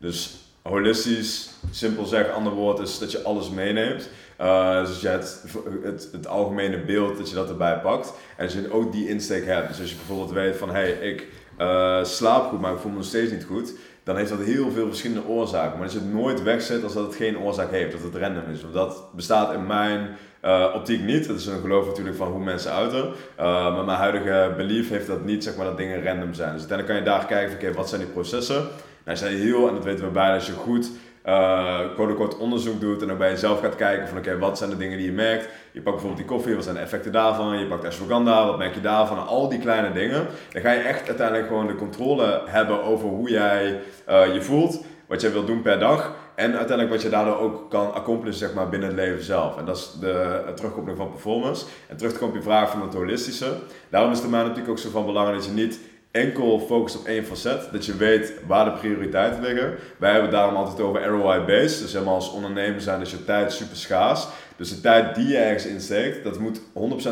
Dus 0.00 0.36
holistisch, 0.62 1.50
simpel 1.70 2.04
zeggen, 2.06 2.34
ander 2.34 2.52
woord 2.52 2.78
is 2.78 2.98
dat 2.98 3.12
je 3.12 3.22
alles 3.22 3.50
meeneemt. 3.50 4.08
Dus 4.38 4.88
dat 4.88 5.00
je 5.00 5.08
het, 5.08 5.42
het, 5.82 6.08
het 6.12 6.26
algemene 6.26 6.84
beeld, 6.84 7.16
dat 7.16 7.28
je 7.28 7.34
dat 7.34 7.48
erbij 7.48 7.78
pakt. 7.80 8.12
En 8.36 8.44
dat 8.46 8.52
je 8.52 8.72
ook 8.72 8.92
die 8.92 9.08
insteek 9.08 9.46
hebt. 9.46 9.68
Dus 9.68 9.80
als 9.80 9.90
je 9.90 9.96
bijvoorbeeld 9.96 10.30
weet 10.30 10.56
van, 10.56 10.68
hé, 10.68 10.74
hey, 10.74 10.90
ik 10.90 11.26
uh, 11.58 12.04
slaap 12.04 12.48
goed, 12.48 12.60
maar 12.60 12.72
ik 12.72 12.78
voel 12.78 12.90
me 12.90 12.96
nog 12.96 13.06
steeds 13.06 13.32
niet 13.32 13.44
goed. 13.44 13.74
Dan 14.04 14.16
heeft 14.16 14.30
dat 14.30 14.40
heel 14.40 14.70
veel 14.70 14.86
verschillende 14.86 15.28
oorzaken. 15.28 15.78
Maar 15.78 15.86
dat 15.86 15.92
je 15.92 15.98
het 15.98 16.12
nooit 16.12 16.42
wegzet 16.42 16.84
als 16.84 16.94
dat 16.94 17.06
het 17.06 17.14
geen 17.14 17.38
oorzaak 17.38 17.70
heeft, 17.70 17.92
dat 17.92 18.12
het 18.12 18.22
random 18.22 18.50
is. 18.52 18.62
Want 18.62 18.74
dat 18.74 19.14
bestaat 19.14 19.52
in 19.52 19.66
mijn 19.66 20.08
uh, 20.44 20.72
optiek 20.74 21.00
niet. 21.02 21.26
Dat 21.26 21.36
is 21.36 21.46
een 21.46 21.60
geloof 21.60 21.86
natuurlijk 21.86 22.16
van 22.16 22.28
hoe 22.28 22.44
mensen 22.44 22.72
uiten. 22.72 23.12
Maar 23.36 23.84
mijn 23.84 23.98
huidige 23.98 24.54
belief 24.56 24.88
heeft 24.88 25.06
dat 25.06 25.24
niet, 25.24 25.44
zeg 25.44 25.56
maar, 25.56 25.66
dat 25.66 25.76
dingen 25.76 26.04
random 26.04 26.34
zijn. 26.34 26.52
Dus 26.52 26.68
uiteindelijk 26.68 26.86
kan 26.86 26.96
je 26.96 27.18
daar 27.18 27.26
kijken 27.26 27.50
van, 27.50 27.68
oké, 27.68 27.76
wat 27.76 27.88
zijn 27.88 28.00
die 28.00 28.10
processen? 28.10 28.56
Nou, 29.04 29.20
als 29.20 29.20
je 29.20 29.26
heel, 29.26 29.68
en 29.68 29.74
dat 29.74 29.84
weten 29.84 30.04
we 30.04 30.10
bijna, 30.10 30.34
als 30.34 30.46
je 30.46 30.52
goed 30.52 30.90
uh, 31.28 31.80
quote 31.94 32.36
onderzoek 32.38 32.80
doet 32.80 33.02
en 33.02 33.08
dan 33.08 33.18
bij 33.18 33.30
jezelf 33.30 33.60
gaat 33.60 33.76
kijken 33.76 34.08
van 34.08 34.18
oké, 34.18 34.38
wat 34.38 34.58
zijn 34.58 34.70
de 34.70 34.76
dingen 34.76 34.96
die 34.96 35.06
je 35.06 35.12
merkt. 35.12 35.48
Je 35.72 35.80
pakt 35.80 35.96
bijvoorbeeld 35.96 36.16
die 36.16 36.36
koffie, 36.36 36.54
wat 36.54 36.64
zijn 36.64 36.76
de 36.76 36.80
effecten 36.80 37.12
daarvan? 37.12 37.58
Je 37.58 37.66
pakt 37.66 37.84
ashwagandha, 37.84 38.46
wat 38.46 38.58
merk 38.58 38.74
je 38.74 38.80
daarvan? 38.80 39.26
Al 39.26 39.48
die 39.48 39.58
kleine 39.58 39.92
dingen. 39.92 40.26
Dan 40.52 40.62
ga 40.62 40.72
je 40.72 40.80
echt 40.80 41.08
uiteindelijk 41.08 41.48
gewoon 41.48 41.66
de 41.66 41.74
controle 41.74 42.42
hebben 42.46 42.82
over 42.82 43.08
hoe 43.08 43.30
jij 43.30 43.80
uh, 44.08 44.34
je 44.34 44.42
voelt, 44.42 44.84
wat 45.06 45.20
jij 45.20 45.32
wilt 45.32 45.46
doen 45.46 45.62
per 45.62 45.78
dag. 45.78 46.14
En 46.34 46.56
uiteindelijk 46.56 46.90
wat 46.90 47.02
je 47.02 47.08
daardoor 47.08 47.38
ook 47.38 47.70
kan 47.70 47.94
accomplishen 47.94 48.46
zeg 48.46 48.54
maar, 48.54 48.68
binnen 48.68 48.88
het 48.88 48.98
leven 48.98 49.24
zelf. 49.24 49.56
En 49.56 49.64
dat 49.64 49.76
is 49.76 49.96
de 50.00 50.42
terugkoppeling 50.54 50.98
van 50.98 51.10
performance. 51.10 51.66
En 51.88 51.96
terug 51.96 52.12
te 52.12 52.30
je 52.32 52.42
vraag 52.42 52.70
van 52.70 52.82
het 52.82 52.94
holistische. 52.94 53.52
Daarom 53.90 54.12
is 54.12 54.18
het 54.18 54.30
mij 54.30 54.40
natuurlijk 54.40 54.70
ook 54.70 54.78
zo 54.78 54.90
van 54.90 55.06
belang 55.06 55.34
dat 55.34 55.44
je 55.44 55.50
niet 55.50 55.80
enkel 56.10 56.60
focust 56.60 56.98
op 56.98 57.06
één 57.06 57.24
facet, 57.24 57.68
dat 57.72 57.86
je 57.86 57.96
weet 57.96 58.32
waar 58.46 58.64
de 58.64 58.70
prioriteiten 58.70 59.42
liggen. 59.42 59.74
Wij 59.96 60.12
hebben 60.12 60.30
daarom 60.30 60.56
altijd 60.56 60.80
over 60.80 61.04
ROI-based, 61.04 61.80
dus 61.80 61.92
helemaal 61.92 62.14
als 62.14 62.32
ondernemer 62.32 62.80
zijn 62.80 63.00
is 63.00 63.10
je 63.10 63.24
tijd 63.24 63.52
super 63.52 63.76
schaars. 63.76 64.26
Dus 64.56 64.68
de 64.68 64.80
tijd 64.80 65.14
die 65.14 65.28
je 65.28 65.36
ergens 65.36 65.66
insteekt, 65.66 66.24
dat 66.24 66.38
moet 66.38 66.60
100% 66.60 66.62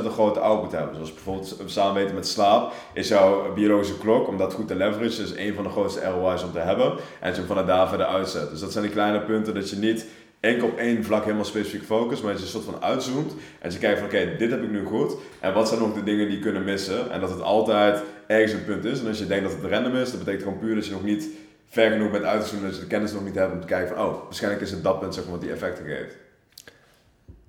een 0.04 0.10
grote 0.10 0.40
output 0.40 0.72
hebben. 0.72 0.94
Zoals 0.94 1.14
bijvoorbeeld 1.14 1.56
samen 1.66 1.94
weten 1.94 2.14
met 2.14 2.28
slaap, 2.28 2.72
is 2.92 3.08
jouw 3.08 3.52
biologische 3.54 3.98
klok, 3.98 4.28
om 4.28 4.36
dat 4.36 4.52
goed 4.52 4.68
te 4.68 4.74
leveragen, 4.74 5.24
is 5.24 5.36
een 5.36 5.54
van 5.54 5.64
de 5.64 5.70
grootste 5.70 6.00
ROI's 6.04 6.42
om 6.42 6.52
te 6.52 6.58
hebben. 6.58 6.86
En 6.86 7.28
als 7.28 7.30
je 7.30 7.36
hem 7.36 7.46
vanuit 7.46 7.66
daar 7.66 7.88
verder 7.88 8.06
uitzet. 8.06 8.50
Dus 8.50 8.60
dat 8.60 8.72
zijn 8.72 8.84
die 8.84 8.92
kleine 8.92 9.20
punten 9.20 9.54
dat 9.54 9.70
je 9.70 9.76
niet 9.76 10.06
enkel 10.40 10.68
op 10.68 10.78
één 10.78 11.04
vlak 11.04 11.22
helemaal 11.24 11.44
specifiek 11.44 11.84
focust, 11.84 12.22
maar 12.22 12.32
dat 12.32 12.40
je 12.40 12.46
een 12.46 12.52
soort 12.52 12.64
van 12.64 12.82
uitzoomt. 12.82 13.32
En 13.60 13.70
je 13.70 13.78
kijkt 13.78 13.98
van 13.98 14.08
oké, 14.08 14.36
dit 14.38 14.50
heb 14.50 14.62
ik 14.62 14.70
nu 14.70 14.84
goed. 14.84 15.14
En 15.40 15.54
wat 15.54 15.68
zijn 15.68 15.80
nog 15.80 15.94
de 15.94 16.02
dingen 16.02 16.28
die 16.28 16.38
kunnen 16.38 16.64
missen? 16.64 17.10
En 17.10 17.20
dat 17.20 17.30
het 17.30 17.42
altijd 17.42 18.02
ergens 18.26 18.52
een 18.52 18.64
punt 18.64 18.84
is. 18.84 19.00
En 19.00 19.06
als 19.06 19.18
je 19.18 19.26
denkt 19.26 19.44
dat 19.44 19.62
het 19.62 19.70
random 19.70 19.96
is, 19.96 20.10
dat 20.10 20.18
betekent 20.18 20.42
gewoon 20.42 20.58
puur 20.58 20.74
dat 20.74 20.86
je 20.86 20.92
nog 20.92 21.04
niet 21.04 21.28
ver 21.68 21.90
genoeg 21.90 22.10
bent 22.10 22.24
uitgezoomen, 22.24 22.66
dat 22.66 22.76
je 22.76 22.82
de 22.82 22.88
kennis 22.88 23.12
nog 23.12 23.24
niet 23.24 23.34
hebt 23.34 23.52
om 23.52 23.60
te 23.60 23.66
kijken 23.66 23.96
van 23.96 24.06
oh, 24.06 24.22
waarschijnlijk 24.24 24.62
is 24.62 24.70
het 24.70 24.82
dat 24.82 25.00
punt 25.00 25.14
zeg 25.14 25.24
maar, 25.24 25.32
wat 25.32 25.42
die 25.42 25.52
effecten 25.52 25.84
geeft. 25.84 26.16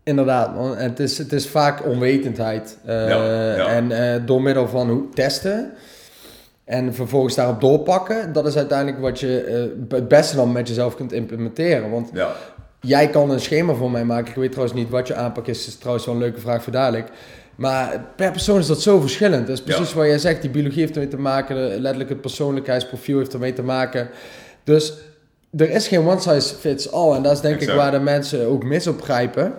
Inderdaad, 0.03 0.55
man. 0.55 0.77
Het 0.77 0.99
is, 0.99 1.17
het 1.17 1.33
is 1.33 1.47
vaak 1.47 1.85
onwetendheid. 1.85 2.77
Uh, 2.85 3.75
En 3.75 3.91
uh, 3.91 4.25
door 4.25 4.41
middel 4.41 4.67
van 4.67 4.89
hoe 4.89 5.09
testen 5.09 5.73
en 6.63 6.93
vervolgens 6.93 7.35
daarop 7.35 7.61
doorpakken, 7.61 8.33
dat 8.33 8.47
is 8.47 8.57
uiteindelijk 8.57 8.99
wat 8.99 9.19
je 9.19 9.69
uh, 9.89 9.89
het 9.89 10.07
beste 10.07 10.35
dan 10.35 10.51
met 10.51 10.67
jezelf 10.67 10.95
kunt 10.95 11.11
implementeren. 11.11 11.89
Want 11.89 12.09
ja. 12.13 12.35
Jij 12.81 13.09
kan 13.09 13.29
een 13.29 13.39
schema 13.39 13.73
voor 13.73 13.91
mij 13.91 14.05
maken. 14.05 14.29
Ik 14.29 14.35
weet 14.35 14.51
trouwens 14.51 14.79
niet 14.79 14.89
wat 14.89 15.07
je 15.07 15.15
aanpak 15.15 15.47
is. 15.47 15.59
Dat 15.59 15.67
is 15.67 15.75
trouwens 15.75 16.05
wel 16.05 16.15
een 16.15 16.21
leuke 16.21 16.39
vraag 16.39 16.63
voor 16.63 16.73
dadelijk. 16.73 17.09
Maar 17.55 18.05
per 18.15 18.31
persoon 18.31 18.59
is 18.59 18.67
dat 18.67 18.81
zo 18.81 18.99
verschillend. 18.99 19.47
Dat 19.47 19.57
is 19.57 19.63
precies 19.63 19.93
wat 19.93 20.05
jij 20.05 20.17
zegt. 20.17 20.41
Die 20.41 20.49
biologie 20.49 20.79
heeft 20.79 20.93
ermee 20.93 21.07
te 21.09 21.17
maken. 21.17 21.55
Letterlijk 21.55 22.09
het 22.09 22.21
persoonlijkheidsprofiel 22.21 23.17
heeft 23.17 23.33
ermee 23.33 23.53
te 23.53 23.63
maken. 23.63 24.09
Dus 24.63 24.93
er 25.57 25.69
is 25.69 25.87
geen 25.87 26.07
one 26.07 26.19
size 26.19 26.55
fits 26.55 26.91
all. 26.91 27.15
En 27.15 27.23
dat 27.23 27.31
is 27.31 27.41
denk 27.41 27.61
ik 27.61 27.69
waar 27.69 27.91
de 27.91 27.99
mensen 27.99 28.47
ook 28.47 28.63
mis 28.63 28.87
op 28.87 29.01
grijpen. 29.01 29.53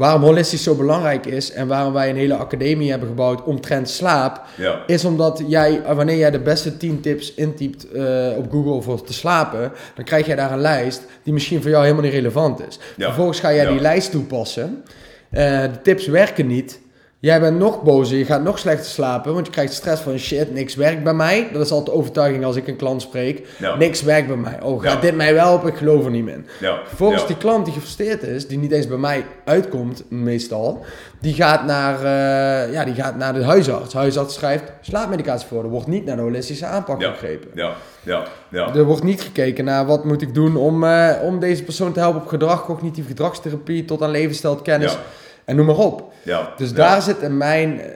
Waarom 0.00 0.22
holistisch 0.22 0.62
zo 0.62 0.74
belangrijk 0.74 1.26
is 1.26 1.52
en 1.52 1.66
waarom 1.66 1.92
wij 1.92 2.10
een 2.10 2.16
hele 2.16 2.34
academie 2.34 2.90
hebben 2.90 3.08
gebouwd 3.08 3.42
omtrent 3.42 3.88
slaap, 3.88 4.42
ja. 4.56 4.82
is 4.86 5.04
omdat 5.04 5.42
jij, 5.46 5.82
wanneer 5.94 6.16
jij 6.16 6.30
de 6.30 6.38
beste 6.38 6.76
10 6.76 7.00
tips 7.00 7.34
intypt 7.34 7.86
uh, 7.94 8.28
op 8.36 8.50
Google 8.50 8.82
voor 8.82 9.02
te 9.02 9.12
slapen, 9.12 9.72
dan 9.94 10.04
krijg 10.04 10.26
jij 10.26 10.36
daar 10.36 10.52
een 10.52 10.60
lijst 10.60 11.02
die 11.22 11.32
misschien 11.32 11.62
voor 11.62 11.70
jou 11.70 11.82
helemaal 11.82 12.04
niet 12.04 12.12
relevant 12.12 12.66
is. 12.68 12.78
Vervolgens 12.98 13.40
ga 13.40 13.52
jij 13.54 13.66
die 13.66 13.80
lijst 13.80 14.10
toepassen. 14.10 14.84
Uh, 15.32 15.62
de 15.62 15.80
tips 15.82 16.06
werken 16.06 16.46
niet. 16.46 16.80
Jij 17.22 17.40
bent 17.40 17.58
nog 17.58 17.82
bozer, 17.82 18.18
je 18.18 18.24
gaat 18.24 18.42
nog 18.42 18.58
slechter 18.58 18.90
slapen, 18.90 19.34
want 19.34 19.46
je 19.46 19.52
krijgt 19.52 19.72
stress 19.72 20.02
van 20.02 20.18
shit, 20.18 20.52
niks 20.52 20.74
werkt 20.74 21.02
bij 21.02 21.14
mij. 21.14 21.48
Dat 21.52 21.62
is 21.62 21.70
altijd 21.70 21.86
de 21.86 21.92
overtuiging 21.92 22.44
als 22.44 22.56
ik 22.56 22.68
een 22.68 22.76
klant 22.76 23.02
spreek. 23.02 23.48
Niks 23.78 24.02
werkt 24.02 24.26
bij 24.26 24.36
mij. 24.36 24.62
Oh, 24.62 24.82
gaat 24.82 25.02
dit 25.02 25.14
mij 25.14 25.34
wel 25.34 25.46
helpen? 25.46 25.68
Ik 25.68 25.76
geloof 25.76 26.04
er 26.04 26.10
niet 26.10 26.24
meer 26.24 26.34
in. 26.34 26.46
Volgens 26.94 27.26
die 27.26 27.36
klant 27.36 27.64
die 27.64 27.74
gefrustreerd 27.74 28.22
is, 28.22 28.46
die 28.46 28.58
niet 28.58 28.72
eens 28.72 28.86
bij 28.86 28.96
mij 28.96 29.24
uitkomt, 29.44 30.04
meestal, 30.08 30.84
die 31.20 31.34
gaat 31.34 31.64
naar, 31.64 31.94
uh, 31.94 32.72
ja, 32.72 32.84
die 32.84 32.94
gaat 32.94 33.16
naar 33.16 33.32
de 33.32 33.44
huisarts. 33.44 33.94
Huisarts 33.94 34.34
schrijft 34.34 34.72
slaapmedicatie 34.80 35.48
voor. 35.48 35.62
Er 35.62 35.70
wordt 35.70 35.86
niet 35.86 36.04
naar 36.04 36.16
de 36.16 36.22
holistische 36.22 36.66
aanpak 36.66 37.02
gegrepen. 37.02 37.50
Ja, 37.54 37.72
ja, 38.02 38.22
ja. 38.50 38.74
Er 38.74 38.84
wordt 38.84 39.02
niet 39.02 39.22
gekeken 39.22 39.64
naar 39.64 39.86
wat 39.86 40.04
moet 40.04 40.22
ik 40.22 40.34
doen 40.34 40.56
om, 40.56 40.84
uh, 40.84 41.12
om 41.22 41.38
deze 41.38 41.62
persoon 41.62 41.92
te 41.92 42.00
helpen 42.00 42.20
op 42.20 42.28
gedrag, 42.28 42.64
cognitieve 42.64 43.08
gedragstherapie, 43.08 43.84
tot 43.84 44.02
aan 44.02 44.10
levensstijlkennis. 44.10 44.96
En 45.44 45.56
noem 45.56 45.66
maar 45.66 45.78
op. 45.78 46.12
Ja, 46.22 46.52
dus 46.56 46.72
daar 46.72 47.02
zit 47.02 47.18
in 47.18 47.36
mijn, 47.36 47.80
eh, 47.80 47.88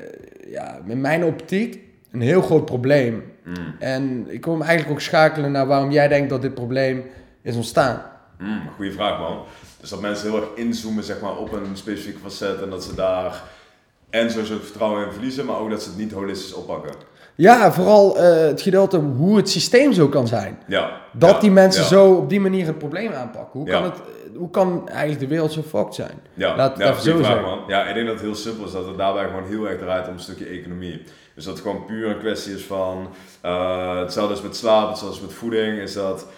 ja, 0.53 0.81
in 0.87 1.01
mijn 1.01 1.25
optiek 1.25 1.79
een 2.13 2.21
heel 2.21 2.43
groot 2.43 2.65
probleem. 2.65 3.33
Mm. 3.45 3.75
En 3.79 4.27
ik 4.29 4.45
wil 4.45 4.55
hem 4.55 4.63
eigenlijk 4.63 4.99
ook 4.99 5.05
schakelen 5.05 5.53
naar 5.53 5.67
waarom 5.67 5.91
jij 5.91 6.09
denkt 6.09 6.31
dat 6.31 6.43
dit 6.43 6.55
probleem 6.55 7.05
is 7.43 7.57
ontstaan. 7.57 8.03
Mm, 8.39 8.69
goeie 8.77 8.93
vraag 8.93 9.19
man. 9.19 9.45
Dus 9.81 9.91
dat 9.91 10.01
mensen 10.01 10.31
heel 10.31 10.41
erg 10.41 10.49
inzoomen 10.55 11.05
zeg 11.05 11.21
maar, 11.21 11.37
op 11.37 11.53
een 11.53 11.77
specifieke 11.77 12.19
facet 12.19 12.63
en 12.63 12.71
dat 12.71 12.85
ze 12.85 12.95
daar 12.95 13.43
en 14.15 14.27
het 14.27 14.47
vertrouwen 14.47 15.07
in 15.07 15.13
verliezen, 15.13 15.47
maar 15.47 15.59
ook 15.59 15.71
dat 15.71 15.83
ze 15.83 15.89
het 15.89 15.99
niet 15.99 16.13
holistisch 16.13 16.53
oppakken. 16.53 16.93
Ja, 17.35 17.73
vooral 17.73 18.17
uh, 18.17 18.37
het 18.37 18.63
gedeelte 18.63 18.97
hoe 18.97 19.37
het 19.37 19.51
systeem 19.51 19.93
zo 19.93 20.09
kan 20.09 20.27
zijn. 20.27 20.59
Ja. 20.67 21.01
Dat 21.13 21.41
die 21.41 21.51
mensen 21.51 21.85
zo 21.85 22.13
op 22.13 22.29
die 22.29 22.41
manier 22.41 22.67
het 22.67 22.79
probleem 22.79 23.13
aanpakken. 23.13 23.61
Hoe 23.61 23.69
kan 23.69 23.83
het 23.85 23.95
hoe 24.37 24.51
kan 24.51 24.89
eigenlijk 24.89 25.21
de 25.21 25.27
wereld 25.27 25.53
zo 25.53 25.63
fucked 25.63 25.95
zijn? 25.95 26.21
Ja, 26.35 26.57
Laat 26.57 26.79
ja, 26.79 26.99
zo 26.99 27.17
vraag, 27.17 27.43
man. 27.43 27.61
Ja, 27.67 27.87
ik 27.87 27.95
denk 27.95 28.07
dat 28.07 28.15
het 28.15 28.25
heel 28.25 28.35
simpel 28.35 28.65
is. 28.65 28.73
Dat 28.73 28.87
het 28.87 28.99
daarbij 28.99 29.25
gewoon 29.25 29.47
heel 29.47 29.69
erg 29.69 29.79
draait 29.79 30.09
om 30.09 30.13
een 30.13 30.21
stukje 30.21 30.47
economie. 30.47 31.03
Dus 31.35 31.45
dat 31.45 31.55
het 31.55 31.63
gewoon 31.63 31.85
puur 31.85 32.11
een 32.11 32.19
kwestie 32.19 32.55
is 32.55 32.65
van... 32.65 33.09
Uh, 33.45 33.99
hetzelfde 33.99 34.35
is 34.35 34.43
met 34.43 34.57
slaap, 34.57 34.89
hetzelfde 34.89 35.17
is 35.17 35.23
met 35.23 35.33
voeding. 35.33 35.79
Is 35.79 35.93
dat 35.93 36.21
eh, 36.21 36.29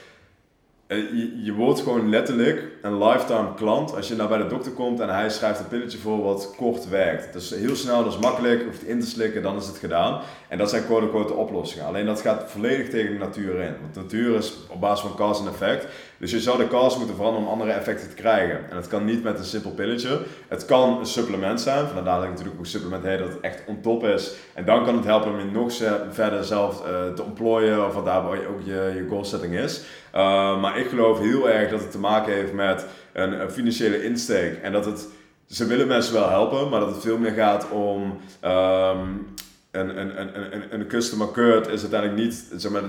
je, 0.88 1.42
je, 1.44 1.52
wordt 1.52 1.80
gewoon 1.80 2.08
letterlijk 2.08 2.62
een 2.82 2.98
lifetime 3.04 3.54
klant 3.54 3.96
als 3.96 4.08
je 4.08 4.16
nou 4.16 4.28
bij 4.28 4.38
de 4.38 4.46
dokter 4.46 4.72
komt 4.72 5.00
en 5.00 5.08
hij 5.08 5.30
schrijft 5.30 5.60
een 5.60 5.68
pilletje 5.68 5.98
voor 5.98 6.22
wat 6.22 6.54
kort 6.56 6.88
werkt. 6.88 7.32
Dus 7.32 7.50
heel 7.50 7.76
snel, 7.76 8.04
dat 8.04 8.12
is 8.12 8.18
makkelijk, 8.18 8.64
hoeft 8.64 8.84
in 8.84 9.00
te 9.00 9.06
slikken, 9.06 9.42
dan 9.42 9.56
is 9.56 9.66
het 9.66 9.78
gedaan. 9.78 10.20
En 10.48 10.58
dat 10.58 10.70
zijn 10.70 10.84
quote-unquote 10.84 11.32
oplossingen. 11.32 11.86
Alleen 11.86 12.06
dat 12.06 12.20
gaat 12.20 12.50
volledig 12.50 12.88
tegen 12.88 13.12
de 13.12 13.18
natuur 13.18 13.60
in. 13.60 13.74
Want 13.80 13.94
natuur 13.94 14.36
is 14.36 14.56
op 14.68 14.80
basis 14.80 15.06
van 15.06 15.16
cause 15.16 15.42
en 15.42 15.48
effect. 15.48 15.86
Dus 16.18 16.30
je 16.30 16.40
zou 16.40 16.58
de 16.58 16.68
cause 16.68 16.98
moeten 16.98 17.16
veranderen 17.16 17.46
om 17.46 17.52
andere 17.52 17.70
effecten 17.70 18.08
te 18.08 18.14
krijgen. 18.14 18.70
En 18.70 18.74
dat 18.74 18.88
kan 18.88 19.04
niet 19.04 19.22
met 19.22 19.38
een 19.38 19.44
simpel 19.44 19.70
pilletje. 19.70 20.20
Het 20.48 20.64
kan 20.64 20.98
een 20.98 21.06
supplement 21.06 21.60
zijn. 21.60 21.86
Vandaar 21.86 22.16
dat 22.16 22.24
ik 22.24 22.30
natuurlijk 22.30 22.58
ook 22.58 22.66
supplement 22.66 23.04
heet 23.04 23.18
dat 23.18 23.28
het 23.28 23.40
echt 23.40 23.62
on 23.66 23.80
top 23.80 24.04
is. 24.04 24.34
En 24.54 24.64
dan 24.64 24.84
kan 24.84 24.96
het 24.96 25.04
helpen 25.04 25.32
om 25.32 25.38
je 25.38 25.44
nog 25.44 25.72
verder 26.10 26.44
zelf 26.44 26.82
uh, 26.86 27.14
te 27.14 27.22
ontplooien. 27.22 27.86
Of 27.86 27.94
wat 27.94 28.04
daarbij 28.04 28.46
ook 28.46 28.60
je, 28.64 28.92
je 28.96 29.06
goal 29.08 29.24
setting 29.24 29.54
is. 29.54 29.82
Uh, 30.14 30.60
maar 30.60 30.78
ik 30.78 30.88
geloof 30.88 31.18
heel 31.18 31.50
erg 31.50 31.70
dat 31.70 31.80
het 31.80 31.90
te 31.90 31.98
maken 31.98 32.32
heeft 32.32 32.52
met 32.52 32.86
een, 33.12 33.40
een, 33.40 33.50
financiële 33.50 34.04
insteek. 34.04 34.62
En 34.62 34.72
dat 34.72 34.84
het, 34.84 35.08
ze 35.46 35.66
willen 35.66 35.86
mensen 35.86 36.14
wel 36.14 36.28
helpen, 36.28 36.68
maar 36.68 36.80
dat 36.80 36.90
het 36.90 37.02
veel 37.02 37.18
meer 37.18 37.32
gaat 37.32 37.70
om 37.70 38.02
um, 38.44 39.26
een, 39.70 39.98
een, 40.00 40.20
een, 40.20 40.52
een, 40.52 40.62
een 40.70 40.86
customer 40.86 41.30
curt 41.30 41.68
is 41.68 41.80
uiteindelijk 41.80 42.20
niet, 42.20 42.46
zeg 42.56 42.72
maar, 42.72 42.82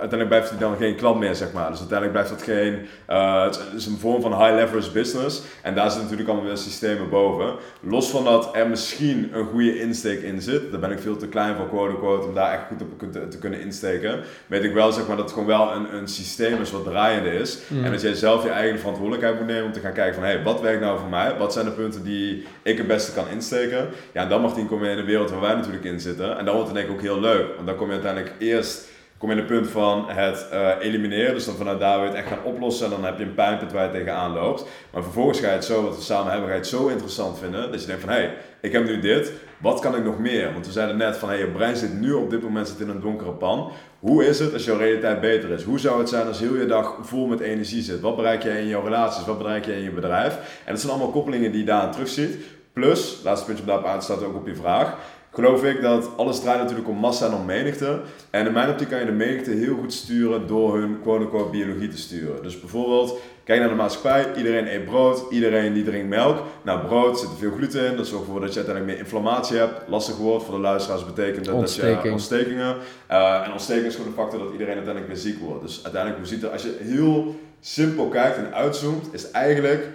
uiteindelijk 0.00 0.28
blijft 0.28 0.50
hij 0.50 0.58
dan 0.58 0.76
geen 0.76 0.96
klant 0.96 1.18
meer, 1.18 1.34
zeg 1.34 1.52
maar. 1.52 1.70
Dus 1.70 1.78
uiteindelijk 1.78 2.12
blijft 2.12 2.30
dat 2.30 2.42
geen, 2.42 2.86
uh, 3.10 3.44
het 3.44 3.60
is 3.76 3.86
een 3.86 3.98
vorm 3.98 4.22
van 4.22 4.42
high 4.42 4.54
leverage 4.54 4.90
business. 4.90 5.42
En 5.62 5.74
daar 5.74 5.84
zitten 5.84 6.02
natuurlijk 6.02 6.28
allemaal 6.28 6.46
weer 6.46 6.56
systemen 6.56 7.08
boven. 7.08 7.54
Los 7.80 8.10
van 8.10 8.24
dat 8.24 8.56
er 8.56 8.68
misschien 8.68 9.30
een 9.32 9.44
goede 9.44 9.78
insteek 9.78 10.22
in 10.22 10.42
zit, 10.42 10.70
daar 10.70 10.80
ben 10.80 10.90
ik 10.90 10.98
veel 10.98 11.16
te 11.16 11.28
klein 11.28 11.56
voor, 11.56 11.68
quote 11.68 11.92
unquote, 11.92 12.26
om 12.26 12.34
daar 12.34 12.52
echt 12.52 12.62
goed 12.68 12.82
op 12.82 13.12
te, 13.12 13.28
te 13.28 13.38
kunnen 13.38 13.60
insteken. 13.60 14.20
Weet 14.46 14.64
ik 14.64 14.74
wel, 14.74 14.92
zeg 14.92 15.06
maar, 15.06 15.16
dat 15.16 15.24
het 15.24 15.34
gewoon 15.34 15.48
wel 15.48 15.72
een, 15.72 15.94
een 15.94 16.08
systeem 16.08 16.60
is 16.60 16.70
wat 16.70 16.84
draaiende 16.84 17.32
is. 17.34 17.58
Mm. 17.68 17.84
En 17.84 17.90
dat 17.90 18.00
jij 18.00 18.14
zelf 18.14 18.42
je 18.42 18.50
eigen 18.50 18.78
verantwoordelijkheid 18.78 19.38
moet 19.38 19.46
nemen 19.46 19.64
om 19.64 19.72
te 19.72 19.80
gaan 19.80 19.92
kijken 19.92 20.14
van, 20.14 20.22
hé, 20.22 20.30
hey, 20.30 20.42
wat 20.42 20.60
werkt 20.60 20.80
nou 20.80 20.98
voor 20.98 21.08
mij? 21.08 21.36
Wat 21.38 21.52
zijn 21.52 21.64
de 21.64 21.70
punten 21.70 22.02
die 22.02 22.46
ik 22.62 22.78
het 22.78 22.86
beste 22.86 23.12
kan 23.12 23.28
insteken? 23.28 23.88
Ja, 24.12 24.22
en 24.22 24.28
dan 24.28 24.40
mag 24.40 24.54
die 24.54 24.66
komen 24.66 24.90
in 24.90 24.96
de 24.96 25.04
wereld 25.04 25.30
waar 25.30 25.40
wij 25.40 25.54
natuurlijk 25.54 25.84
in 25.84 26.00
zitten. 26.00 26.38
En 26.38 26.44
dan 26.44 26.54
wordt 26.54 26.68
het 26.68 26.78
denk 26.78 26.88
ik 26.88 26.94
ook 26.94 27.02
heel 27.02 27.20
leuk. 27.20 27.54
Want 27.54 27.66
dan 27.66 27.76
kom 27.76 27.86
je 27.86 27.92
uiteindelijk 27.92 28.32
eerst 28.38 28.90
kom 29.22 29.30
je 29.30 29.36
in 29.36 29.42
het 29.42 29.52
punt 29.52 29.68
van 29.68 30.08
het 30.08 30.46
uh, 30.52 30.68
elimineren. 30.80 31.34
Dus 31.34 31.44
dan 31.44 31.54
vanuit 31.54 31.80
daar 31.80 31.98
je 31.98 32.04
het 32.06 32.14
echt 32.14 32.26
gaan 32.28 32.44
oplossen. 32.44 32.86
En 32.86 32.92
dan 32.92 33.04
heb 33.04 33.18
je 33.18 33.24
een 33.24 33.34
pijnpunt 33.34 33.72
waar 33.72 33.84
je 33.84 33.90
tegenaan 33.90 34.32
loopt. 34.32 34.66
Maar 34.92 35.02
vervolgens 35.02 35.40
ga 35.40 35.46
je 35.46 35.52
het 35.52 35.64
zo, 35.64 35.82
wat 35.82 35.96
we 35.96 36.02
samen 36.02 36.30
hebben, 36.30 36.48
ga 36.48 36.54
je 36.54 36.60
het 36.60 36.68
zo 36.68 36.86
interessant 36.86 37.38
vinden. 37.38 37.70
Dat 37.70 37.80
je 37.80 37.86
denkt 37.86 38.02
van, 38.02 38.10
hé, 38.10 38.18
hey, 38.18 38.34
ik 38.60 38.72
heb 38.72 38.84
nu 38.84 39.00
dit. 39.00 39.32
Wat 39.58 39.80
kan 39.80 39.96
ik 39.96 40.04
nog 40.04 40.18
meer? 40.18 40.52
Want 40.52 40.66
we 40.66 40.72
zeiden 40.72 40.96
net 40.96 41.16
van, 41.16 41.28
hé, 41.28 41.34
hey, 41.34 41.44
je 41.44 41.50
brein 41.50 41.76
zit 41.76 42.00
nu 42.00 42.12
op 42.12 42.30
dit 42.30 42.42
moment 42.42 42.68
zit 42.68 42.80
in 42.80 42.88
een 42.88 43.00
donkere 43.00 43.30
pan. 43.30 43.70
Hoe 43.98 44.26
is 44.26 44.38
het 44.38 44.52
als 44.52 44.64
jouw 44.64 44.76
realiteit 44.76 45.20
beter 45.20 45.50
is? 45.50 45.62
Hoe 45.62 45.78
zou 45.78 45.98
het 45.98 46.08
zijn 46.08 46.26
als 46.26 46.40
heel 46.40 46.56
je 46.56 46.66
dag 46.66 46.96
vol 47.00 47.26
met 47.26 47.40
energie 47.40 47.82
zit? 47.82 48.00
Wat 48.00 48.16
bereik 48.16 48.42
jij 48.42 48.60
in 48.60 48.68
jouw 48.68 48.82
relaties? 48.84 49.24
Wat 49.24 49.38
bereik 49.38 49.64
jij 49.64 49.76
in 49.76 49.82
je 49.82 49.90
bedrijf? 49.90 50.34
En 50.64 50.72
dat 50.72 50.80
zijn 50.80 50.92
allemaal 50.92 51.12
koppelingen 51.12 51.50
die 51.50 51.60
je 51.60 51.66
daar 51.66 51.92
terug 51.92 52.08
ziet. 52.08 52.36
Plus, 52.72 53.20
laatste 53.24 53.46
puntje 53.46 53.62
op 53.62 53.68
daarop 53.68 53.86
aan 53.86 54.02
staat 54.02 54.22
ook 54.22 54.34
op 54.34 54.46
je 54.46 54.54
vraag 54.54 54.96
geloof 55.32 55.64
ik 55.64 55.82
dat 55.82 56.10
alles 56.16 56.40
draait 56.40 56.60
natuurlijk 56.60 56.88
om 56.88 56.96
massa 56.96 57.26
en 57.26 57.34
om 57.34 57.44
menigte. 57.44 58.00
En 58.30 58.46
in 58.46 58.52
mijn 58.52 58.68
optiek 58.68 58.88
kan 58.88 58.98
je 58.98 59.04
de 59.04 59.12
menigte 59.12 59.50
heel 59.50 59.76
goed 59.76 59.92
sturen 59.92 60.46
door 60.46 60.78
hun 60.78 61.00
quote-unquote 61.02 61.50
biologie 61.50 61.88
te 61.88 61.96
sturen. 61.96 62.42
Dus 62.42 62.60
bijvoorbeeld, 62.60 63.18
kijk 63.44 63.60
naar 63.60 63.68
de 63.68 63.74
maatschappij, 63.74 64.26
iedereen 64.36 64.74
eet 64.74 64.84
brood, 64.84 65.24
iedereen 65.30 65.72
die 65.72 65.84
drinkt 65.84 66.08
melk. 66.08 66.42
Nou, 66.62 66.86
brood 66.86 67.18
zit 67.18 67.28
er 67.28 67.36
veel 67.36 67.50
gluten 67.50 67.86
in, 67.86 67.96
dat 67.96 68.06
zorgt 68.06 68.24
ervoor 68.24 68.40
dat 68.40 68.52
je 68.52 68.56
uiteindelijk 68.56 68.94
meer 68.94 69.04
inflammatie 69.04 69.56
hebt. 69.56 69.88
Lastig 69.88 70.16
woord 70.16 70.42
voor 70.42 70.54
de 70.54 70.60
luisteraars 70.60 71.04
betekent 71.04 71.44
dat, 71.44 71.60
dat 71.60 71.74
je 71.74 72.12
ontstekingen. 72.12 72.76
Uh, 73.10 73.44
en 73.44 73.52
ontsteking 73.52 73.86
is 73.86 73.94
gewoon 73.94 74.10
de 74.10 74.16
factor 74.16 74.38
dat 74.38 74.52
iedereen 74.52 74.74
uiteindelijk 74.74 75.12
weer 75.12 75.22
ziek 75.22 75.40
wordt. 75.40 75.62
Dus 75.62 75.80
uiteindelijk, 75.82 76.22
hoe 76.22 76.32
ziet 76.32 76.42
er, 76.42 76.50
als 76.50 76.62
je 76.62 76.76
heel 76.80 77.34
simpel 77.60 78.08
kijkt 78.08 78.36
en 78.36 78.54
uitzoomt, 78.54 79.08
is 79.12 79.30
eigenlijk, 79.30 79.88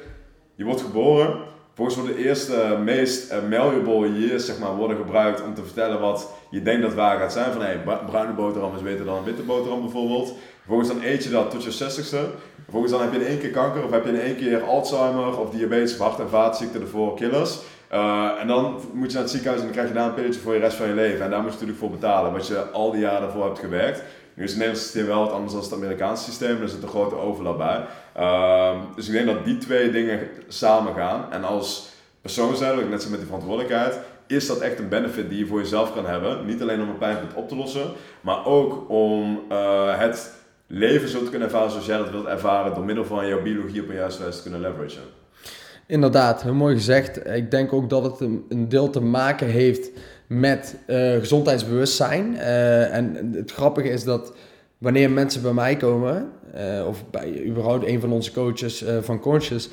je 0.56 0.63
wordt 0.63 0.82
geboren 0.82 1.56
Volgens 1.77 1.97
mij 1.97 2.13
de 2.13 2.25
eerste 2.25 2.77
meest 2.83 3.31
uh, 3.31 3.37
malleable 3.49 4.19
years 4.19 4.45
zeg 4.45 4.59
maar, 4.59 4.75
worden 4.75 4.97
gebruikt 4.97 5.43
om 5.43 5.53
te 5.53 5.63
vertellen 5.63 5.99
wat 5.99 6.29
je 6.49 6.61
denkt 6.61 6.81
dat 6.81 6.93
waar 6.93 7.19
gaat 7.19 7.33
zijn. 7.33 7.51
Van 7.51 7.61
hey, 7.61 7.81
bruine 8.05 8.33
boterham 8.33 8.75
is 8.75 8.81
beter 8.81 9.05
dan 9.05 9.17
een 9.17 9.23
witte 9.23 9.41
boterham 9.41 9.81
bijvoorbeeld. 9.81 10.33
Vervolgens 10.57 10.89
dan 10.89 11.03
eet 11.03 11.23
je 11.23 11.29
dat 11.29 11.51
tot 11.51 11.63
je 11.63 11.71
60ste. 11.71 12.37
Vervolgens 12.63 12.91
dan 12.91 13.01
heb 13.01 13.13
je 13.13 13.19
in 13.19 13.25
één 13.25 13.39
keer 13.39 13.49
kanker 13.49 13.83
of 13.83 13.91
heb 13.91 14.05
je 14.05 14.11
in 14.11 14.19
één 14.19 14.35
keer 14.35 14.63
Alzheimer 14.63 15.39
of 15.39 15.49
diabetes 15.49 15.93
of 15.93 15.99
hart- 15.99 16.19
en 16.19 16.29
vaatziekten, 16.29 16.79
de 16.79 16.87
voor 16.87 17.15
killers. 17.15 17.59
Eh, 17.87 18.29
en 18.39 18.47
dan 18.47 18.79
moet 18.93 19.07
je 19.07 19.13
naar 19.13 19.21
het 19.21 19.31
ziekenhuis 19.31 19.59
en 19.59 19.65
dan 19.65 19.75
krijg 19.75 19.87
je 19.87 19.93
daar 19.93 20.07
een 20.07 20.13
pilletje 20.13 20.41
voor 20.41 20.53
je 20.53 20.59
rest 20.59 20.77
van 20.77 20.87
je 20.87 20.93
leven. 20.93 21.25
En 21.25 21.29
daar 21.29 21.41
moet 21.41 21.47
je 21.47 21.53
natuurlijk 21.53 21.79
voor 21.79 21.91
betalen, 21.91 22.31
wat 22.31 22.47
je 22.47 22.59
al 22.59 22.91
die 22.91 23.01
jaren 23.01 23.31
voor 23.31 23.45
hebt 23.45 23.59
gewerkt. 23.59 24.03
Nu 24.38 24.43
is 24.43 24.50
het 24.50 24.60
Nederlandse 24.60 24.84
systeem 24.84 25.06
wel 25.06 25.19
wat 25.19 25.32
anders 25.32 25.54
dan 25.54 25.62
het 25.62 25.73
Amerikaanse 25.73 26.23
systeem, 26.23 26.62
er 26.62 26.69
zit 26.69 26.84
een 26.84 26.89
grote 26.89 27.15
overlap 27.15 27.58
bij. 27.58 27.86
Ehm, 28.13 28.78
dus 28.95 29.08
ik 29.08 29.13
denk 29.13 29.26
dat 29.26 29.45
die 29.45 29.58
twee 29.58 29.91
dingen 29.91 30.19
samen 30.47 30.93
gaan. 30.93 31.32
En 31.32 31.43
als 31.43 31.89
persoon 32.21 32.56
zijn, 32.56 32.89
net 32.89 33.00
zei 33.00 33.10
met 33.10 33.19
die 33.19 33.30
verantwoordelijkheid, 33.30 34.00
is 34.28 34.47
dat 34.47 34.60
echt 34.60 34.80
een 34.80 34.89
benefit 34.89 35.30
die 35.30 35.39
je 35.39 35.45
voor 35.45 35.60
jezelf 35.60 35.93
kan 35.93 36.06
hebben. 36.06 36.45
Niet 36.45 36.62
alleen 36.62 36.82
om 36.82 36.89
een 36.89 36.97
pijnpunt 36.97 37.34
op 37.34 37.50
te 37.50 37.56
lossen, 37.56 37.91
maar 38.21 38.45
ook 38.45 38.89
om 38.89 39.41
uh, 39.52 40.00
het 40.00 40.34
leven 40.67 41.10
zo 41.10 41.23
te 41.23 41.30
kunnen 41.30 41.47
ervaren 41.47 41.71
zoals 41.71 41.86
jij 41.86 41.97
dat 41.97 42.10
wilt 42.10 42.26
ervaren, 42.26 42.73
door 42.73 42.86
middel 42.86 43.06
van 43.06 43.28
jouw 43.28 43.41
biologie 43.41 43.82
op 43.82 43.89
een 43.89 43.95
juiste 43.95 44.21
wijze 44.21 44.38
te 44.38 44.43
kunnen 44.43 44.62
leveragen. 44.62 45.10
Inderdaad, 45.88 46.43
heel 46.43 46.54
mooi 46.54 46.76
gezegd. 46.76 47.28
Ik 47.28 47.52
denk 47.52 47.73
ook 47.73 47.89
dat 47.89 48.04
het 48.04 48.19
een, 48.19 48.69
deel 48.69 48.89
te 48.89 49.02
maken 49.02 49.47
heeft 49.47 49.89
met 50.27 50.75
uh, 50.87 51.15
gezondheidsbewustzijn. 51.15 52.33
Uh, 52.33 52.95
en 52.95 53.31
het 53.33 53.51
grappige 53.51 53.89
is 53.89 54.03
dat 54.03 54.33
wanneer 54.77 55.11
mensen 55.11 55.41
bij 55.41 55.53
mij 55.53 55.77
komen, 55.77 56.29
uh, 56.55 56.87
of 56.87 57.09
bij 57.09 57.45
überhaupt 57.45 57.87
een 57.87 57.99
van 57.99 58.11
onze 58.11 58.31
coaches 58.31 58.85
van 59.01 59.19
Conscious, 59.19 59.69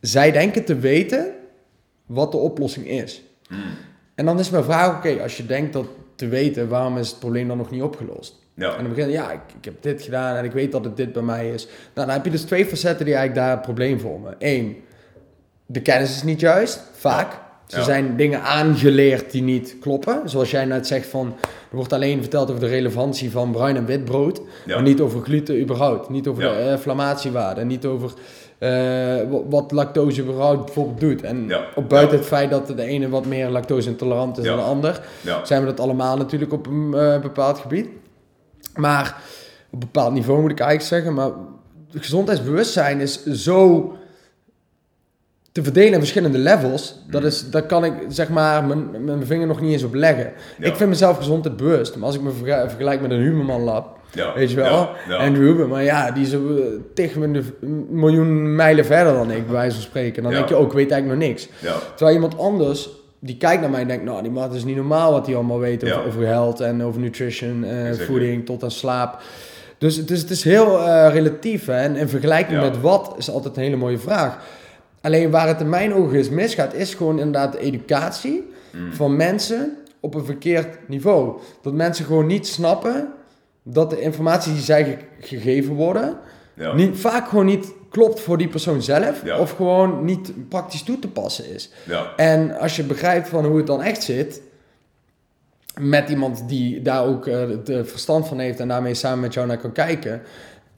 zij 0.00 0.32
denken 0.32 0.64
te 0.64 0.78
weten 0.78 1.32
wat 2.06 2.32
de 2.32 2.38
oplossing 2.38 2.88
is. 2.88 3.22
Hmm. 3.48 3.60
En 4.14 4.24
dan 4.24 4.38
is 4.38 4.50
mijn 4.50 4.64
vraag, 4.64 4.96
oké, 4.96 5.22
als 5.22 5.36
je 5.36 5.46
denkt 5.46 5.72
dat 5.72 5.86
te 6.14 6.28
weten, 6.28 6.68
waarom 6.68 6.98
is 6.98 7.08
het 7.08 7.18
probleem 7.18 7.48
dan 7.48 7.56
nog 7.56 7.70
niet 7.70 7.82
opgelost? 7.82 8.40
Ja. 8.54 8.76
En 8.76 8.84
dan 8.84 8.94
begin 8.94 9.06
je, 9.06 9.12
ja, 9.12 9.32
ik, 9.32 9.40
ik, 9.58 9.64
heb 9.64 9.82
dit 9.82 10.02
gedaan 10.02 10.36
en 10.36 10.44
ik 10.44 10.52
weet 10.52 10.72
dat 10.72 10.84
het 10.84 10.96
dit 10.96 11.12
bij 11.12 11.22
mij 11.22 11.50
is. 11.50 11.64
Nou, 11.64 12.06
dan 12.06 12.10
heb 12.10 12.24
je 12.24 12.30
dus 12.30 12.42
twee 12.42 12.66
facetten 12.66 13.04
die 13.04 13.14
eigenlijk 13.14 13.46
daar 13.46 13.56
het 13.56 13.64
probleem 13.64 14.00
vormen. 14.00 14.34
Eén, 14.38 14.76
de 15.66 15.82
kennis 15.82 16.10
is 16.10 16.22
niet 16.22 16.40
juist, 16.40 16.82
vaak. 16.92 17.40
Ze 17.72 17.82
zijn 17.82 18.16
dingen 18.16 18.42
aangeleerd 18.42 19.30
die 19.30 19.42
niet 19.42 19.76
kloppen. 19.80 20.20
Zoals 20.24 20.50
jij 20.50 20.64
net 20.64 20.86
zegt 20.86 21.06
van, 21.06 21.34
er 21.70 21.76
wordt 21.76 21.92
alleen 21.92 22.20
verteld 22.20 22.48
over 22.48 22.62
de 22.62 22.68
relevantie 22.68 23.30
van 23.30 23.52
bruin 23.52 23.76
en 23.76 23.86
wit 23.86 24.04
brood. 24.04 24.40
Maar 24.66 24.82
niet 24.82 25.00
over 25.00 25.22
gluten 25.22 25.60
überhaupt. 25.60 26.08
Niet 26.08 26.26
over 26.26 26.42
de 26.42 26.68
inflammatiewaarde. 26.70 27.64
Niet 27.64 27.86
over 27.86 28.12
uh, 28.58 29.20
wat 29.48 29.72
lactose 29.72 30.22
überhaupt 30.22 30.64
bijvoorbeeld 30.64 31.00
doet. 31.00 31.22
En 31.22 31.50
op 31.74 31.88
buiten 31.88 32.18
het 32.18 32.26
feit 32.26 32.50
dat 32.50 32.66
de 32.66 32.82
ene 32.82 33.08
wat 33.08 33.26
meer 33.26 33.48
lactose 33.48 33.88
intolerant 33.88 34.38
is 34.38 34.44
dan 34.44 34.56
de 34.56 34.62
ander, 34.62 35.00
zijn 35.42 35.60
we 35.60 35.66
dat 35.66 35.80
allemaal 35.80 36.16
natuurlijk 36.16 36.52
op 36.52 36.66
een 36.66 36.90
uh, 36.94 37.20
bepaald 37.20 37.58
gebied. 37.58 37.88
Maar 38.74 39.16
op 39.66 39.72
een 39.72 39.78
bepaald 39.78 40.12
niveau 40.12 40.40
moet 40.40 40.50
ik 40.50 40.60
eigenlijk 40.60 40.88
zeggen. 40.88 41.14
Maar 41.14 41.30
gezondheidsbewustzijn 42.00 43.00
is 43.00 43.24
zo 43.24 43.92
te 45.52 45.62
verdelen 45.62 45.92
in 45.92 45.98
verschillende 45.98 46.38
levels, 46.38 46.94
dat, 47.10 47.20
mm. 47.20 47.26
is, 47.26 47.50
daar 47.50 47.62
kan 47.62 47.84
ik 47.84 47.92
zeg 48.08 48.28
maar 48.28 48.64
mijn, 48.64 49.04
mijn 49.04 49.26
vinger 49.26 49.46
nog 49.46 49.60
niet 49.60 49.72
eens 49.72 49.82
op 49.82 49.94
leggen. 49.94 50.32
Ik 50.58 50.76
vind 50.76 50.88
mezelf 50.88 51.16
gezondheid 51.16 51.56
bewust, 51.56 51.96
maar 51.96 52.06
als 52.06 52.14
ik 52.14 52.22
me 52.22 52.30
vergelijk 52.68 53.00
met 53.00 53.10
een 53.10 53.20
Huberman 53.20 53.60
Lab, 53.60 53.98
ja. 54.12 54.34
weet 54.34 54.50
je 54.50 54.56
wel, 54.56 54.88
en 55.18 55.34
Ruben, 55.34 55.68
maar 55.68 55.82
ja, 55.82 56.10
die 56.10 56.22
is 56.22 56.36
tegen 56.94 57.22
een 57.22 57.86
miljoen 57.90 58.54
mijlen 58.54 58.84
verder 58.84 59.12
dan 59.12 59.30
ik, 59.30 59.44
bij 59.44 59.54
wijze 59.54 59.74
van 59.74 59.84
spreken. 59.84 60.22
Dan 60.22 60.32
denk 60.32 60.48
je 60.48 60.54
ook, 60.54 60.66
ik 60.66 60.72
weet 60.72 60.90
eigenlijk 60.90 61.20
nog 61.20 61.28
niks. 61.28 61.48
Terwijl 61.94 62.16
iemand 62.16 62.38
anders, 62.38 62.88
die 63.18 63.36
kijkt 63.36 63.60
naar 63.60 63.70
mij 63.70 63.80
en 63.80 63.88
denkt, 63.88 64.04
nou, 64.04 64.22
die 64.22 64.30
man 64.30 64.54
is 64.54 64.64
niet 64.64 64.76
normaal 64.76 65.12
wat 65.12 65.26
hij 65.26 65.34
allemaal 65.34 65.58
weet 65.58 65.84
over, 65.84 66.06
over 66.06 66.26
health 66.26 66.60
en 66.60 66.82
over 66.82 67.00
nutrition, 67.00 67.66
voeding 68.06 68.46
tot 68.46 68.62
aan 68.62 68.70
slaap. 68.70 69.22
Dus 69.78 69.96
het 69.96 70.10
is, 70.10 70.20
het 70.20 70.30
is 70.30 70.44
heel 70.44 70.78
uh, 70.78 71.08
relatief 71.12 71.66
hè? 71.66 71.76
en 71.76 71.96
in 71.96 72.08
vergelijking 72.08 72.60
met 72.60 72.80
wat 72.80 73.14
is 73.18 73.30
altijd 73.30 73.56
een 73.56 73.62
hele 73.62 73.76
mooie 73.76 73.98
vraag. 73.98 74.38
Alleen 75.02 75.30
waar 75.30 75.48
het 75.48 75.60
in 75.60 75.68
mijn 75.68 75.94
ogen 75.94 76.18
is 76.18 76.28
misgaat, 76.28 76.74
is 76.74 76.94
gewoon 76.94 77.18
inderdaad 77.18 77.52
de 77.52 77.58
educatie 77.58 78.52
mm. 78.70 78.92
van 78.92 79.16
mensen 79.16 79.76
op 80.00 80.14
een 80.14 80.24
verkeerd 80.24 80.88
niveau. 80.88 81.40
Dat 81.62 81.72
mensen 81.72 82.04
gewoon 82.04 82.26
niet 82.26 82.46
snappen 82.46 83.12
dat 83.62 83.90
de 83.90 84.00
informatie 84.00 84.52
die 84.52 84.62
zij 84.62 84.98
gegeven 85.20 85.74
worden, 85.74 86.16
niet, 86.74 86.98
vaak 86.98 87.28
gewoon 87.28 87.46
niet 87.46 87.72
klopt 87.90 88.20
voor 88.20 88.38
die 88.38 88.48
persoon 88.48 88.82
zelf, 88.82 89.22
of 89.38 89.50
gewoon 89.50 90.04
niet 90.04 90.48
praktisch 90.48 90.82
toe 90.82 90.98
te 90.98 91.08
passen 91.08 91.54
is. 91.54 91.70
Ja. 91.84 92.12
En 92.16 92.58
als 92.58 92.76
je 92.76 92.82
begrijpt 92.82 93.28
van 93.28 93.44
hoe 93.44 93.56
het 93.56 93.66
dan 93.66 93.82
echt 93.82 94.02
zit, 94.02 94.40
met 95.80 96.08
iemand 96.08 96.48
die 96.48 96.82
daar 96.82 97.04
ook 97.04 97.26
uh, 97.26 97.40
het 97.48 97.70
verstand 97.90 98.28
van 98.28 98.38
heeft 98.38 98.60
en 98.60 98.68
daarmee 98.68 98.94
samen 98.94 99.20
met 99.20 99.34
jou 99.34 99.46
naar 99.46 99.58
kan 99.58 99.72
kijken, 99.72 100.22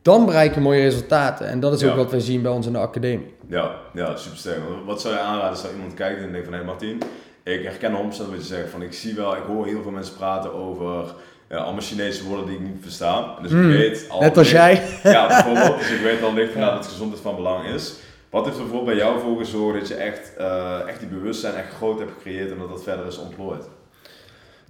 dan 0.05 0.27
bereik 0.27 0.55
je 0.55 0.61
mooie 0.61 0.83
resultaten. 0.83 1.49
En 1.49 1.61
dat 1.61 1.73
is 1.73 1.85
ook 1.85 1.97
wat 1.97 2.11
we 2.11 2.21
zien 2.21 2.43
bij 2.43 2.51
ons 2.51 2.67
in 2.67 2.73
de 2.73 2.79
academie. 2.79 3.35
Ja, 3.49 3.75
ja 3.93 4.17
super 4.17 4.38
sterk. 4.38 4.59
Wat 4.87 5.01
zou 5.01 5.14
je 5.14 5.21
aanraden 5.21 5.51
als 5.51 5.73
iemand 5.73 5.95
kijkt 5.95 6.21
en 6.21 6.33
denkt 6.33 6.45
van... 6.45 6.53
Hé 6.53 6.59
hey 6.59 6.69
Martin, 6.69 7.03
ik 7.43 7.62
herken 7.62 7.93
100% 7.93 7.97
wat 7.97 8.19
je 8.35 8.43
zegt. 8.43 8.71
Van, 8.71 8.83
ik 8.83 8.93
zie 8.93 9.14
wel, 9.14 9.37
ik 9.37 9.43
hoor 9.47 9.67
heel 9.67 9.83
veel 9.83 9.90
mensen 9.90 10.17
praten 10.17 10.55
over... 10.55 11.14
Ja, 11.49 11.57
allemaal 11.57 11.83
Chinese 11.83 12.25
woorden 12.25 12.47
die 12.47 12.55
ik 12.55 12.61
niet 12.61 12.77
versta. 12.81 13.35
Dus 13.43 13.51
ik 13.51 13.57
mm, 13.57 13.69
weet 13.69 14.07
al... 14.09 14.21
Net 14.21 14.37
als 14.37 14.51
jij. 14.51 14.83
Ja, 15.03 15.27
bijvoorbeeld. 15.27 15.79
Dus 15.81 15.90
ik 15.90 16.01
weet 16.01 16.23
al 16.23 16.35
licht 16.35 16.55
ja. 16.55 16.75
dat 16.75 16.87
gezondheid 16.87 17.23
van 17.23 17.37
belang 17.37 17.67
is. 17.67 17.95
Wat 18.31 18.45
heeft 18.45 18.57
er 18.57 18.62
bijvoorbeeld 18.62 18.97
bij 18.97 19.07
jou 19.07 19.21
voor 19.21 19.38
gezorgd 19.38 19.79
dat 19.79 19.88
je 19.88 19.95
echt, 19.95 20.33
uh, 20.38 20.88
echt 20.88 20.99
die 20.99 21.09
bewustzijn 21.09 21.55
echt 21.55 21.75
groot 21.75 21.99
hebt 21.99 22.11
gecreëerd 22.12 22.51
en 22.51 22.59
dat 22.59 22.69
dat 22.69 22.83
verder 22.83 23.07
is 23.07 23.19
ontplooid? 23.19 23.69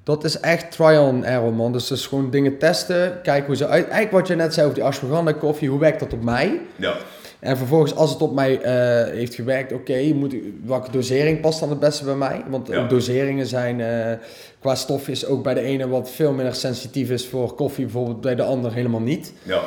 Dat 0.04 0.24
is 0.24 0.40
echt 0.40 0.70
trial 0.70 1.06
and 1.06 1.24
error, 1.24 1.52
man. 1.52 1.72
Dus, 1.72 1.86
dus 1.86 2.06
gewoon 2.06 2.30
dingen 2.30 2.58
testen, 2.58 3.20
kijken 3.22 3.46
hoe 3.46 3.56
ze 3.56 3.66
uit... 3.66 3.84
Eigenlijk 3.84 4.10
wat 4.10 4.28
je 4.28 4.34
net 4.34 4.54
zei 4.54 4.66
over 4.66 4.78
die 4.78 4.88
ashwagandha 4.88 5.32
koffie, 5.32 5.68
hoe 5.68 5.80
werkt 5.80 6.00
dat 6.00 6.12
op 6.12 6.22
mij? 6.22 6.60
Ja. 6.76 6.94
En 7.38 7.56
vervolgens, 7.56 7.94
als 7.94 8.10
het 8.10 8.22
op 8.22 8.34
mij 8.34 8.58
uh, 8.58 9.12
heeft 9.12 9.34
gewerkt, 9.34 9.72
oké, 9.72 9.92
okay, 9.92 10.16
welke 10.64 10.90
dosering 10.90 11.40
past 11.40 11.60
dan 11.60 11.70
het 11.70 11.80
beste 11.80 12.04
bij 12.04 12.14
mij? 12.14 12.44
Want 12.48 12.68
ja. 12.68 12.86
doseringen 12.86 13.46
zijn 13.46 13.78
uh, 13.78 14.12
qua 14.58 14.74
stofjes 14.74 15.26
ook 15.26 15.42
bij 15.42 15.54
de 15.54 15.60
ene 15.60 15.88
wat 15.88 16.10
veel 16.10 16.32
minder 16.32 16.54
sensitief 16.54 17.10
is 17.10 17.26
voor 17.26 17.54
koffie, 17.54 17.84
bijvoorbeeld 17.84 18.20
bij 18.20 18.34
de 18.34 18.42
ander 18.42 18.72
helemaal 18.72 19.00
niet. 19.00 19.32
Ja. 19.42 19.60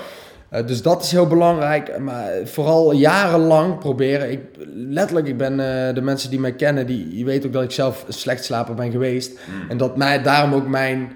Uh, 0.54 0.68
dus 0.68 0.82
dat 0.82 1.04
is 1.04 1.12
heel 1.12 1.28
belangrijk. 1.28 2.00
Maar 2.00 2.32
vooral 2.44 2.92
jarenlang 2.92 3.78
proberen. 3.78 4.32
Ik, 4.32 4.42
letterlijk, 4.74 5.28
ik 5.28 5.38
ben 5.38 5.58
de 5.96 6.02
mensen 6.02 6.30
die 6.30 6.40
mij 6.40 6.54
kennen, 6.54 6.88
die, 6.88 7.10
die 7.10 7.26
weten 7.26 7.48
ook 7.48 7.54
dat 7.54 7.64
ik 7.64 7.72
zelf 7.72 8.06
slecht 8.08 8.46
slaper 8.46 8.76
ben 8.76 8.92
geweest. 8.92 9.32
Mm. 9.32 9.70
En 9.70 9.78
dat 9.78 9.98
mij 9.98 10.22
daarom 10.22 10.54
ook 10.54 10.68
mijn 10.68 11.12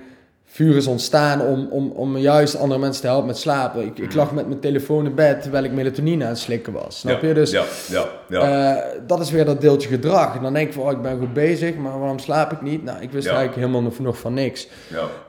vuur 0.45 0.75
is 0.75 0.87
ontstaan 0.87 1.41
om, 1.41 1.67
om, 1.69 1.91
om 1.91 2.17
juist 2.17 2.57
andere 2.57 2.79
mensen 2.79 3.01
te 3.01 3.07
helpen 3.07 3.27
met 3.27 3.37
slapen. 3.37 3.85
Ik, 3.85 3.97
ik 3.97 4.13
lag 4.13 4.31
met 4.31 4.47
mijn 4.47 4.59
telefoon 4.59 5.05
in 5.05 5.15
bed 5.15 5.41
terwijl 5.41 5.63
ik 5.63 5.71
melatonine 5.71 6.23
aan 6.23 6.29
het 6.29 6.39
slikken 6.39 6.73
was. 6.73 6.99
Snap 6.99 7.21
je? 7.21 7.33
Dus 7.33 7.51
ja, 7.51 7.63
ja, 7.89 8.05
ja. 8.29 8.75
Uh, 8.75 8.83
dat 9.07 9.19
is 9.19 9.31
weer 9.31 9.45
dat 9.45 9.61
deeltje 9.61 9.89
gedrag. 9.89 10.35
En 10.35 10.41
dan 10.41 10.53
denk 10.53 10.67
ik 10.67 10.73
van, 10.73 10.83
oh, 10.83 10.91
ik 10.91 11.01
ben 11.01 11.19
goed 11.19 11.33
bezig, 11.33 11.75
maar 11.75 11.99
waarom 11.99 12.19
slaap 12.19 12.51
ik 12.51 12.61
niet? 12.61 12.83
Nou, 12.83 13.01
ik 13.01 13.11
wist 13.11 13.27
eigenlijk 13.27 13.57
helemaal 13.57 13.81
nog, 13.81 13.99
nog 13.99 14.17
van 14.17 14.33
niks. 14.33 14.67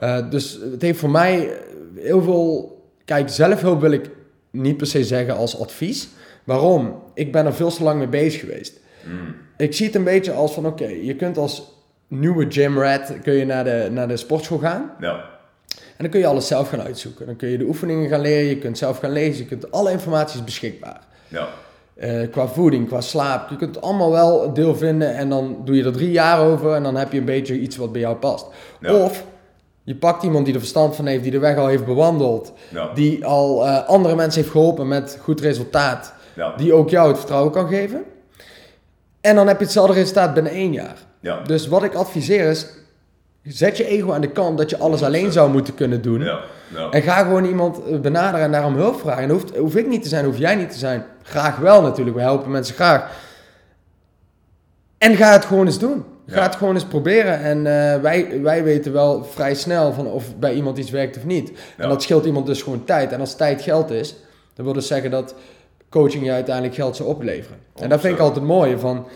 Ja. 0.01 0.21
Dus 0.21 0.59
het 0.73 0.83
heeft 0.83 0.99
voor 0.99 1.11
mij 1.11 1.53
heel 1.97 2.23
veel... 2.23 2.81
Kijk, 3.05 3.29
zelfhulp 3.29 3.81
wil 3.81 3.93
ik 3.93 4.11
niet 4.51 4.77
per 4.77 4.87
se 4.87 5.05
zeggen 5.05 5.37
als 5.37 5.61
advies. 5.61 6.09
Waarom? 6.45 7.03
Ik 7.15 7.33
ben 7.33 7.47
er 7.47 7.55
veel 7.55 7.71
te 7.71 7.83
lang 7.83 7.99
mee 7.99 8.09
bezig 8.09 8.41
geweest. 8.41 8.81
Mm. 9.05 9.35
Ik 9.57 9.75
zie 9.75 9.87
het 9.87 9.95
een 9.95 10.05
beetje 10.05 10.33
als 10.33 10.53
van, 10.53 10.67
oké, 10.67 10.87
je 10.87 11.17
kunt 11.17 11.39
als 11.39 11.73
nieuwe 12.09 12.47
gym 12.49 12.79
rat 12.79 13.13
kun 13.23 13.33
je 13.33 13.45
naar 13.45 13.65
de, 13.65 13.89
naar 13.91 14.09
de 14.09 14.17
sportschool 14.17 14.59
gaan. 14.59 14.91
Ja. 15.01 15.31
En 15.69 15.99
dan 15.99 16.11
kun 16.11 16.21
je 16.21 16.27
alles 16.27 16.47
zelf 16.47 16.69
gaan 16.69 16.83
uitzoeken. 16.83 17.27
Dan 17.27 17.37
kun 17.37 17.49
je 17.49 17.59
de 17.59 17.65
oefeningen 17.65 18.09
gaan 18.09 18.21
leren, 18.21 18.45
je 18.45 18.59
kunt 18.59 18.79
zelf 18.79 18.99
gaan 18.99 19.13
lezen, 19.13 19.43
je 19.43 19.49
kunt 19.49 19.71
alle 19.71 19.91
informatie 19.91 20.39
is 20.39 20.45
beschikbaar. 20.45 21.01
Ja. 21.29 21.49
Uh, 21.97 22.31
qua 22.31 22.47
voeding, 22.49 22.89
qua 22.89 23.01
slaap. 23.01 23.51
Je 23.51 23.57
kunt 23.57 23.81
allemaal 23.81 24.11
wel 24.11 24.53
deel 24.53 24.75
vinden 24.75 25.15
en 25.15 25.29
dan 25.29 25.63
doe 25.65 25.77
je 25.77 25.85
er 25.85 25.93
drie 25.93 26.11
jaar 26.11 26.41
over 26.41 26.75
en 26.75 26.83
dan 26.83 26.97
heb 26.97 27.13
je 27.13 27.19
een 27.19 27.25
beetje 27.25 27.59
iets 27.59 27.77
wat 27.77 27.93
bij 27.93 28.01
jou 28.01 28.17
past. 28.17 28.47
Of 28.83 29.25
je 29.83 29.97
pakt 29.97 30.23
iemand 30.23 30.45
die 30.45 30.55
er 30.55 30.61
verstand 30.61 30.97
van 30.97 31.07
heeft, 31.07 31.23
die 31.23 31.33
de 31.33 31.39
weg 31.39 31.57
al 31.57 31.67
heeft 31.67 31.85
bewandeld, 31.85 32.53
ja. 32.69 32.91
die 32.95 33.25
al 33.25 33.67
uh, 33.67 33.87
andere 33.89 34.15
mensen 34.15 34.41
heeft 34.41 34.53
geholpen 34.53 34.89
met 34.89 35.19
goed 35.21 35.41
resultaat, 35.41 36.15
ja. 36.35 36.57
die 36.57 36.73
ook 36.73 36.91
jou 36.91 37.09
het 37.09 37.19
vertrouwen 37.19 37.53
kan 37.53 37.69
geven. 37.69 38.03
En 39.21 39.35
dan 39.35 39.47
heb 39.47 39.59
je 39.59 39.65
hetzelfde 39.65 39.95
resultaat 39.95 40.35
binnen 40.35 40.53
één 40.53 40.73
jaar. 40.73 40.97
Ja. 41.21 41.41
Dus 41.41 41.67
wat 41.67 41.83
ik 41.83 41.95
adviseer 41.95 42.51
is, 42.51 42.67
zet 43.43 43.77
je 43.77 43.87
ego 43.87 44.13
aan 44.13 44.21
de 44.21 44.31
kant 44.31 44.59
dat 44.59 44.71
je 44.71 44.79
alles 44.79 45.03
alleen 45.03 45.33
zou 45.33 45.51
moeten 45.51 45.75
kunnen 45.75 46.03
doen. 46.03 46.29
En 46.91 47.03
ga 47.03 47.23
gewoon 47.23 47.45
iemand 47.45 47.85
eh, 47.85 48.01
benaderen 48.01 48.47
en 48.47 48.53
daarom 48.53 48.75
hulp 48.75 49.01
vragen. 49.01 49.23
En 49.23 49.31
hoeft, 49.31 49.57
hoef 49.57 49.77
ik 49.77 49.87
niet 49.87 50.03
te 50.03 50.09
zijn, 50.09 50.25
hoef 50.25 50.39
jij 50.39 50.55
niet 50.55 50.71
te 50.71 50.79
zijn. 50.79 51.05
Graag 51.23 51.57
wel 51.57 51.83
natuurlijk, 51.83 52.17
we 52.17 52.23
helpen 52.23 52.51
mensen 52.51 52.75
graag. 52.75 53.11
En 54.99 55.17
ga 55.17 55.33
het 55.33 55.45
gewoon 55.45 55.67
eens 55.67 55.79
doen. 55.79 56.05
Ga 56.27 56.43
het 56.43 56.57
gewoon 56.57 56.75
eens 56.75 56.85
proberen. 56.85 57.41
En 57.41 57.59
uh, 57.59 58.03
wij, 58.03 58.41
wij 58.43 58.65
weten 58.65 58.93
wel 58.93 59.25
vrij 59.25 59.55
snel 59.55 59.93
van 59.93 60.07
of 60.07 60.37
bij 60.37 60.55
iemand 60.55 60.79
iets 60.79 60.91
werkt 60.91 61.17
of 61.17 61.25
niet. 61.25 61.53
En 61.77 61.89
dat 61.89 62.03
scheelt 62.03 62.25
iemand 62.25 62.47
dus 62.47 62.63
gewoon 62.63 62.85
tijd. 62.85 63.13
En 63.13 63.21
als 63.21 63.37
tijd 63.37 63.63
geld 63.63 63.91
is, 63.91 64.17
dan 64.55 64.65
wil 64.65 64.75
dus 64.75 64.87
zeggen 64.87 65.11
dat 65.11 65.35
coaching 65.89 66.25
je 66.25 66.31
uiteindelijk 66.31 66.75
geld 66.75 66.97
zou 66.97 67.09
opleveren. 67.09 67.59
En 67.81 67.89
dat 67.89 68.01
vind 68.01 68.15
ik 68.15 68.21
altijd 68.21 68.45
mooi. 68.45 68.79
Van, 68.79 69.07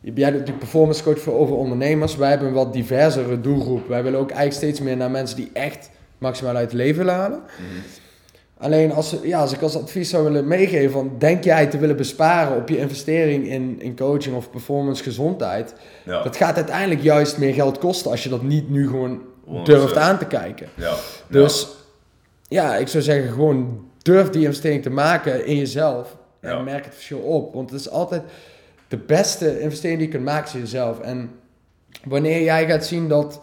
Jij 0.00 0.12
bent 0.12 0.32
natuurlijk 0.32 0.58
performance 0.58 1.02
coach 1.02 1.18
voor 1.18 1.34
over 1.34 1.56
ondernemers. 1.56 2.16
Wij 2.16 2.28
hebben 2.30 2.48
een 2.48 2.54
wat 2.54 2.72
diversere 2.72 3.40
doelgroep. 3.40 3.88
Wij 3.88 4.02
willen 4.02 4.18
ook 4.18 4.30
eigenlijk 4.30 4.56
steeds 4.56 4.80
meer 4.80 4.96
naar 4.96 5.10
mensen 5.10 5.36
die 5.36 5.50
echt 5.52 5.90
maximaal 6.18 6.54
uit 6.54 6.64
het 6.64 6.80
leven 6.80 7.08
halen. 7.08 7.38
Mhm. 7.38 7.80
Alleen 8.60 8.92
als, 8.92 9.16
ja, 9.22 9.40
als 9.40 9.52
ik 9.52 9.62
als 9.62 9.76
advies 9.76 10.10
zou 10.10 10.24
willen 10.24 10.48
meegeven 10.48 10.90
van 10.90 11.12
denk 11.18 11.44
jij 11.44 11.66
te 11.66 11.78
willen 11.78 11.96
besparen 11.96 12.56
op 12.56 12.68
je 12.68 12.78
investering 12.78 13.46
in, 13.46 13.80
in 13.80 13.96
coaching 13.96 14.36
of 14.36 14.50
performance 14.50 15.02
gezondheid. 15.02 15.74
Ja. 16.04 16.22
Dat 16.22 16.36
gaat 16.36 16.56
uiteindelijk 16.56 17.02
juist 17.02 17.38
meer 17.38 17.54
geld 17.54 17.78
kosten 17.78 18.10
als 18.10 18.22
je 18.22 18.28
dat 18.28 18.42
niet 18.42 18.70
nu 18.70 18.88
gewoon 18.88 19.22
durft 19.64 19.94
100%. 19.94 19.98
aan 19.98 20.18
te 20.18 20.26
kijken. 20.26 20.68
Ja. 20.74 20.94
Dus 21.28 21.68
ja, 22.48 22.76
ik 22.76 22.88
zou 22.88 23.02
zeggen 23.02 23.30
gewoon 23.30 23.88
durf 24.02 24.30
die 24.30 24.44
investering 24.44 24.82
te 24.82 24.90
maken 24.90 25.46
in 25.46 25.56
jezelf. 25.56 26.16
En 26.40 26.64
merk 26.64 26.84
het 26.84 26.94
verschil 26.94 27.18
op. 27.18 27.54
Want 27.54 27.70
het 27.70 27.80
is 27.80 27.90
altijd 27.90 28.22
de 28.88 28.98
beste 28.98 29.60
investering 29.60 29.98
die 29.98 30.06
je 30.06 30.14
kunt 30.14 30.24
maken 30.24 30.46
is 30.46 30.60
jezelf. 30.60 31.00
En 31.00 31.30
wanneer 32.04 32.42
jij 32.42 32.66
gaat 32.66 32.86
zien 32.86 33.08
dat 33.08 33.40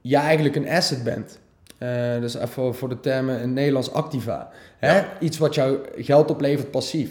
jij 0.00 0.20
eigenlijk 0.20 0.56
een 0.56 0.68
asset 0.68 1.04
bent. 1.04 1.38
Eh, 1.80 2.20
dus 2.20 2.34
even 2.34 2.74
voor 2.74 2.88
de 2.88 3.00
termen 3.00 3.40
in 3.40 3.52
Nederlands 3.52 3.92
activa. 3.92 4.50
Hè? 4.78 4.96
Ja. 4.96 5.08
Iets 5.18 5.38
wat 5.38 5.54
jou 5.54 5.78
geld 5.96 6.30
oplevert 6.30 6.70
passief. 6.70 7.10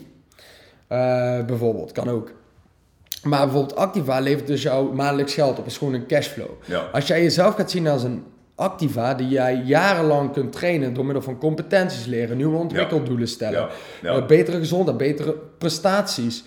Eh, 0.87 1.45
bijvoorbeeld, 1.45 1.91
kan 1.91 2.09
ook. 2.09 2.31
Maar 3.23 3.43
bijvoorbeeld 3.45 3.75
activa 3.75 4.19
levert 4.19 4.47
dus 4.47 4.61
jou 4.61 4.95
maandelijks 4.95 5.33
geld 5.33 5.59
op. 5.59 5.65
is 5.65 5.77
gewoon 5.77 5.93
een 5.93 6.07
cashflow. 6.07 6.49
Ja. 6.65 6.79
Als 6.91 7.07
jij 7.07 7.21
jezelf 7.23 7.55
gaat 7.55 7.71
zien 7.71 7.87
als 7.87 8.03
een 8.03 8.23
activa 8.55 9.13
die 9.13 9.27
jij 9.27 9.55
jarenlang 9.65 10.31
kunt 10.33 10.51
trainen 10.51 10.93
door 10.93 11.05
middel 11.05 11.23
van 11.23 11.37
competenties 11.37 12.05
leren, 12.05 12.37
nieuwe 12.37 12.57
ontwikkeldoelen 12.57 13.27
stellen, 13.27 13.59
Ja. 13.59 13.69
Ja. 14.01 14.15
eh, 14.17 14.25
betere 14.25 14.57
gezondheid, 14.57 14.97
betere 14.97 15.35
prestaties, 15.57 16.43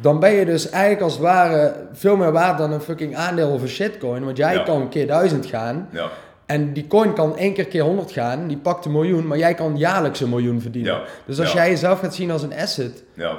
dan 0.00 0.20
ben 0.20 0.30
je 0.32 0.44
dus 0.44 0.68
eigenlijk 0.70 1.02
als 1.02 1.12
het 1.12 1.22
ware 1.22 1.74
veel 1.92 2.16
meer 2.16 2.32
waard 2.32 2.58
dan 2.58 2.72
een 2.72 2.80
fucking 2.80 3.16
aandeel 3.16 3.50
of 3.50 3.62
een 3.62 3.68
shitcoin. 3.68 4.24
Want 4.24 4.36
jij 4.36 4.54
Ja. 4.54 4.62
kan 4.62 4.80
een 4.80 4.88
keer 4.88 5.06
duizend 5.06 5.46
gaan 5.46 5.88
Ja. 5.92 6.08
En 6.46 6.72
die 6.72 6.86
coin 6.86 7.12
kan 7.14 7.36
één 7.36 7.52
keer 7.54 7.66
keer 7.66 7.82
100 7.82 8.10
gaan, 8.12 8.46
die 8.48 8.56
pakt 8.56 8.84
een 8.84 8.92
miljoen, 8.92 9.26
maar 9.26 9.38
jij 9.38 9.54
kan 9.54 9.76
jaarlijks 9.78 10.20
een 10.20 10.28
miljoen 10.28 10.60
verdienen. 10.60 10.92
Ja. 10.92 11.02
Dus 11.26 11.40
als 11.40 11.52
Ja. 11.52 11.54
jij 11.58 11.70
jezelf 11.70 12.00
gaat 12.00 12.14
zien 12.14 12.30
als 12.30 12.42
een 12.42 12.54
asset, 12.54 13.02
Ja. 13.14 13.38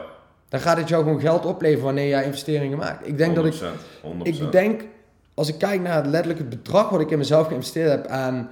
dan 0.49 0.59
gaat 0.59 0.77
het 0.77 0.89
jou 0.89 1.03
gewoon 1.03 1.19
geld 1.19 1.45
opleveren 1.45 1.83
wanneer 1.85 2.07
jij 2.07 2.23
investeringen 2.23 2.77
maakt. 2.77 3.07
Ik 3.07 3.17
denk 3.17 3.35
dat 3.35 3.45
ik 3.45 3.53
100%. 4.01 4.43
ik 4.43 4.51
denk, 4.51 4.81
als 5.33 5.47
ik 5.47 5.57
kijk 5.57 5.81
naar 5.81 5.95
het 5.95 6.05
letterlijk 6.05 6.39
het 6.39 6.49
bedrag 6.49 6.89
wat 6.89 6.99
ik 7.01 7.11
in 7.11 7.17
mezelf 7.17 7.47
geïnvesteerd 7.47 7.89
heb 7.89 8.07
aan 8.07 8.49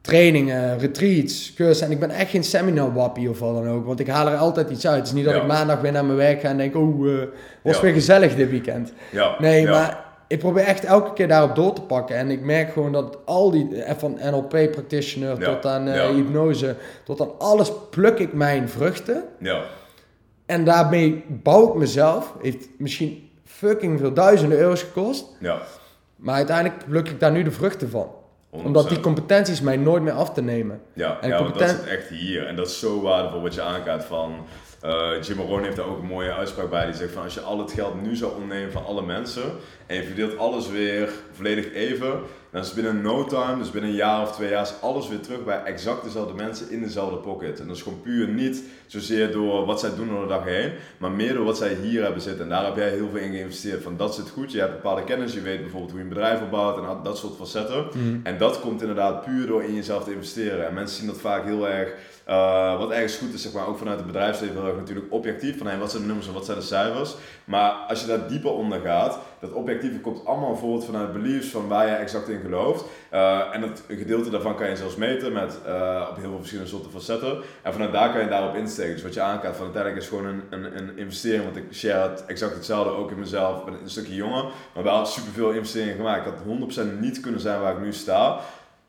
trainingen, 0.00 0.78
retreats, 0.78 1.52
cursussen. 1.54 1.86
En 1.86 1.92
ik 1.92 2.00
ben 2.00 2.10
echt 2.10 2.30
geen 2.30 2.44
seminar 2.44 2.92
wappie 2.94 3.30
of 3.30 3.38
wat 3.38 3.54
dan 3.54 3.68
ook. 3.68 3.86
Want 3.86 4.00
ik 4.00 4.06
haal 4.08 4.28
er 4.28 4.36
altijd 4.36 4.70
iets 4.70 4.86
uit. 4.86 4.96
Het 4.98 5.06
is 5.06 5.12
niet 5.12 5.24
dat 5.24 5.34
Ja. 5.34 5.40
ik 5.40 5.46
maandag 5.46 5.80
weer 5.80 5.92
naar 5.92 6.04
mijn 6.04 6.16
werk 6.18 6.40
ga 6.40 6.48
en 6.48 6.56
denk, 6.56 6.76
oh, 6.76 7.08
eh 7.12 7.18
was 7.62 7.76
Ja. 7.76 7.82
weer 7.82 7.92
gezellig 7.92 8.34
dit 8.34 8.50
weekend. 8.50 8.92
Ja. 9.12 9.34
Nee, 9.38 9.62
ja. 9.62 9.70
maar 9.70 10.04
ik 10.26 10.38
probeer 10.38 10.64
echt 10.64 10.84
elke 10.84 11.12
keer 11.12 11.28
daarop 11.28 11.54
door 11.54 11.72
te 11.72 11.80
pakken. 11.82 12.16
En 12.16 12.30
ik 12.30 12.40
merk 12.40 12.72
gewoon 12.72 12.92
dat 12.92 13.18
al 13.24 13.50
die, 13.50 13.82
van 13.96 14.18
NLP 14.30 14.48
practitioner 14.48 15.40
Ja. 15.40 15.54
tot 15.54 15.66
aan 15.66 15.88
eh, 15.88 15.94
Ja. 15.96 16.12
hypnose, 16.12 16.76
tot 17.04 17.20
aan 17.20 17.38
alles 17.38 17.72
pluk 17.90 18.18
ik 18.18 18.32
mijn 18.32 18.68
vruchten. 18.68 19.24
Ja. 19.38 19.62
En 20.46 20.64
daarmee 20.64 21.24
bouw 21.28 21.68
ik 21.68 21.74
mezelf. 21.74 22.32
Heeft 22.42 22.68
misschien 22.78 23.30
fucking 23.44 23.98
veel 24.00 24.12
duizenden 24.12 24.58
euro's 24.58 24.82
gekost. 24.82 25.26
Ja. 25.40 25.58
Maar 26.16 26.34
uiteindelijk 26.34 26.84
pluk 26.88 27.08
ik 27.08 27.20
daar 27.20 27.32
nu 27.32 27.42
de 27.42 27.50
vruchten 27.50 27.90
van. 27.90 28.08
100%. 28.50 28.64
Omdat 28.64 28.88
die 28.88 29.00
competenties 29.00 29.60
mij 29.60 29.76
nooit 29.76 30.02
meer 30.02 30.12
af 30.12 30.32
te 30.32 30.42
nemen. 30.42 30.80
Ja, 30.92 31.18
En 31.20 31.28
ja 31.28 31.38
dat 31.42 31.68
zit 31.68 31.86
echt 31.86 32.08
hier. 32.08 32.46
En 32.46 32.56
dat 32.56 32.66
is 32.66 32.78
zo 32.78 33.00
waardevol 33.02 33.40
wat 33.42 33.54
je 33.54 33.62
aankaart 33.62 34.04
van... 34.04 34.34
eh 34.80 35.10
Jim 35.22 35.38
Rohn 35.40 35.62
heeft 35.62 35.76
daar 35.76 35.86
ook 35.86 35.98
een 35.98 36.06
mooie 36.06 36.32
uitspraak 36.34 36.70
bij. 36.70 36.86
Die 36.86 36.94
zegt 36.94 37.12
van 37.12 37.22
als 37.22 37.34
je 37.34 37.40
al 37.40 37.58
het 37.58 37.72
geld 37.72 38.02
nu 38.02 38.16
zou 38.16 38.32
ontnemen 38.36 38.72
van 38.72 38.84
alle 38.84 39.02
mensen... 39.02 39.42
en 39.86 39.96
je 39.96 40.02
verdeelt 40.02 40.38
alles 40.38 40.68
weer 40.70 41.08
volledig 41.32 41.72
even... 41.72 42.20
dan 42.50 42.60
is 42.62 42.72
binnen 42.74 43.00
no 43.00 43.24
time, 43.24 43.58
dus 43.58 43.70
binnen 43.70 43.90
een 43.90 43.96
jaar 43.96 44.22
of 44.22 44.32
twee 44.32 44.50
jaar... 44.50 44.62
is 44.62 44.74
alles 44.80 45.08
weer 45.08 45.20
terug 45.20 45.44
bij 45.44 45.62
exact 45.62 46.04
dezelfde 46.04 46.34
mensen 46.34 46.70
in 46.70 46.82
dezelfde 46.82 47.16
pocket. 47.16 47.60
En 47.60 47.66
dat 47.66 47.76
is 47.76 47.82
gewoon 47.82 48.00
puur 48.00 48.28
niet 48.28 48.62
zozeer 48.86 49.32
door 49.32 49.66
wat 49.66 49.80
zij 49.80 49.90
doen 49.96 50.08
door 50.08 50.20
de 50.22 50.28
dag 50.28 50.44
heen... 50.44 50.72
maar 50.98 51.10
meer 51.10 51.34
door 51.34 51.44
wat 51.44 51.58
zij 51.58 51.74
hier 51.82 52.02
hebben 52.02 52.22
zitten. 52.22 52.42
En 52.42 52.48
daar 52.50 52.64
heb 52.64 52.76
jij 52.76 52.88
heel 52.90 53.08
veel 53.12 53.20
in 53.20 53.32
geïnvesteerd. 53.32 53.82
Van 53.82 53.96
dat 53.96 54.14
zit 54.14 54.28
goed, 54.30 54.52
je 54.52 54.58
hebt 54.60 54.72
bepaalde 54.72 55.04
kennis... 55.04 55.32
je 55.34 55.40
weet 55.40 55.60
bijvoorbeeld 55.60 55.90
hoe 55.90 56.00
je 56.00 56.06
een 56.06 56.12
bedrijf 56.14 56.40
opbouwt 56.40 56.76
en 56.78 56.82
dat- 56.84 57.04
dat 57.04 57.18
soort 57.18 57.36
facetten... 57.36 57.84
En 58.22 58.38
dat 58.38 58.60
komt 58.60 58.80
inderdaad 58.80 59.24
puur 59.24 59.46
door 59.46 59.62
in 59.62 59.74
jezelf 59.74 60.04
te 60.04 60.12
investeren. 60.12 60.66
En 60.66 60.74
mensen 60.74 60.96
zien 60.98 61.06
dat 61.06 61.20
vaak 61.20 61.44
heel 61.44 61.68
erg, 61.68 61.92
eh, 62.26 62.78
wat 62.78 62.90
ergens 62.90 63.16
goed 63.16 63.34
is, 63.34 63.42
zeg 63.42 63.52
maar, 63.52 63.66
ook 63.66 63.78
vanuit 63.78 63.96
het 63.96 64.06
bedrijfsleven 64.06 64.76
natuurlijk 64.76 65.06
objectief. 65.12 65.58
Van 65.58 65.66
hey, 65.66 65.78
wat 65.78 65.90
zijn 65.90 66.02
de 66.02 66.08
nummers 66.08 66.28
en 66.28 66.34
wat 66.34 66.44
zijn 66.44 66.58
de 66.58 66.64
cijfers. 66.64 67.14
Maar 67.44 67.70
als 67.70 68.00
je 68.00 68.06
daar 68.06 68.28
dieper 68.28 68.52
onder 68.52 68.80
gaat, 68.80 69.18
dat 69.40 69.52
objectieve 69.52 70.00
komt 70.00 70.24
allemaal 70.24 70.56
voort 70.56 70.84
vanuit 70.84 71.12
beliefs 71.12 71.48
van 71.48 71.68
waar 71.68 71.86
jij 71.86 71.98
exact 71.98 72.28
in 72.28 72.40
gelooft. 72.40 72.84
Eh, 73.10 73.40
en 73.52 73.62
een 73.62 73.96
gedeelte 73.96 74.30
daarvan 74.30 74.56
kan 74.56 74.68
je 74.68 74.76
zelfs 74.76 74.96
meten 74.96 75.32
met, 75.32 75.58
eh, 75.66 76.06
op 76.10 76.16
heel 76.16 76.28
veel 76.28 76.38
verschillende 76.38 76.70
soorten 76.70 76.90
facetten. 76.90 77.38
En 77.62 77.72
vanuit 77.72 77.92
daar 77.92 78.12
kan 78.12 78.20
je 78.20 78.28
daarop 78.28 78.54
insteken. 78.54 78.92
Dus 78.92 79.02
wat 79.02 79.14
je 79.14 79.20
aankaart 79.20 79.56
van 79.56 79.64
uiteindelijk 79.64 80.02
is 80.02 80.08
gewoon 80.08 80.26
een, 80.26 80.42
een, 80.50 80.78
een 80.78 80.98
investering. 80.98 81.44
Want 81.44 81.56
ik 81.56 81.64
share 81.72 82.10
het 82.10 82.24
exact 82.26 82.54
hetzelfde 82.54 82.90
ook 82.90 83.10
in 83.10 83.18
mezelf. 83.18 83.58
Ik 83.58 83.64
ben 83.64 83.74
een 83.82 83.90
stukje 83.90 84.14
jonger, 84.14 84.44
maar 84.74 84.84
wel 84.84 85.06
superveel 85.06 85.50
investeringen 85.50 85.96
gemaakt. 85.96 86.26
Ik 86.26 86.32
had 86.32 86.42
100% 86.44 87.00
niet 87.00 87.20
kunnen 87.20 87.40
zijn 87.40 87.60
waar 87.60 87.72
ik 87.72 87.82
nu 87.82 87.92
sta 87.92 88.40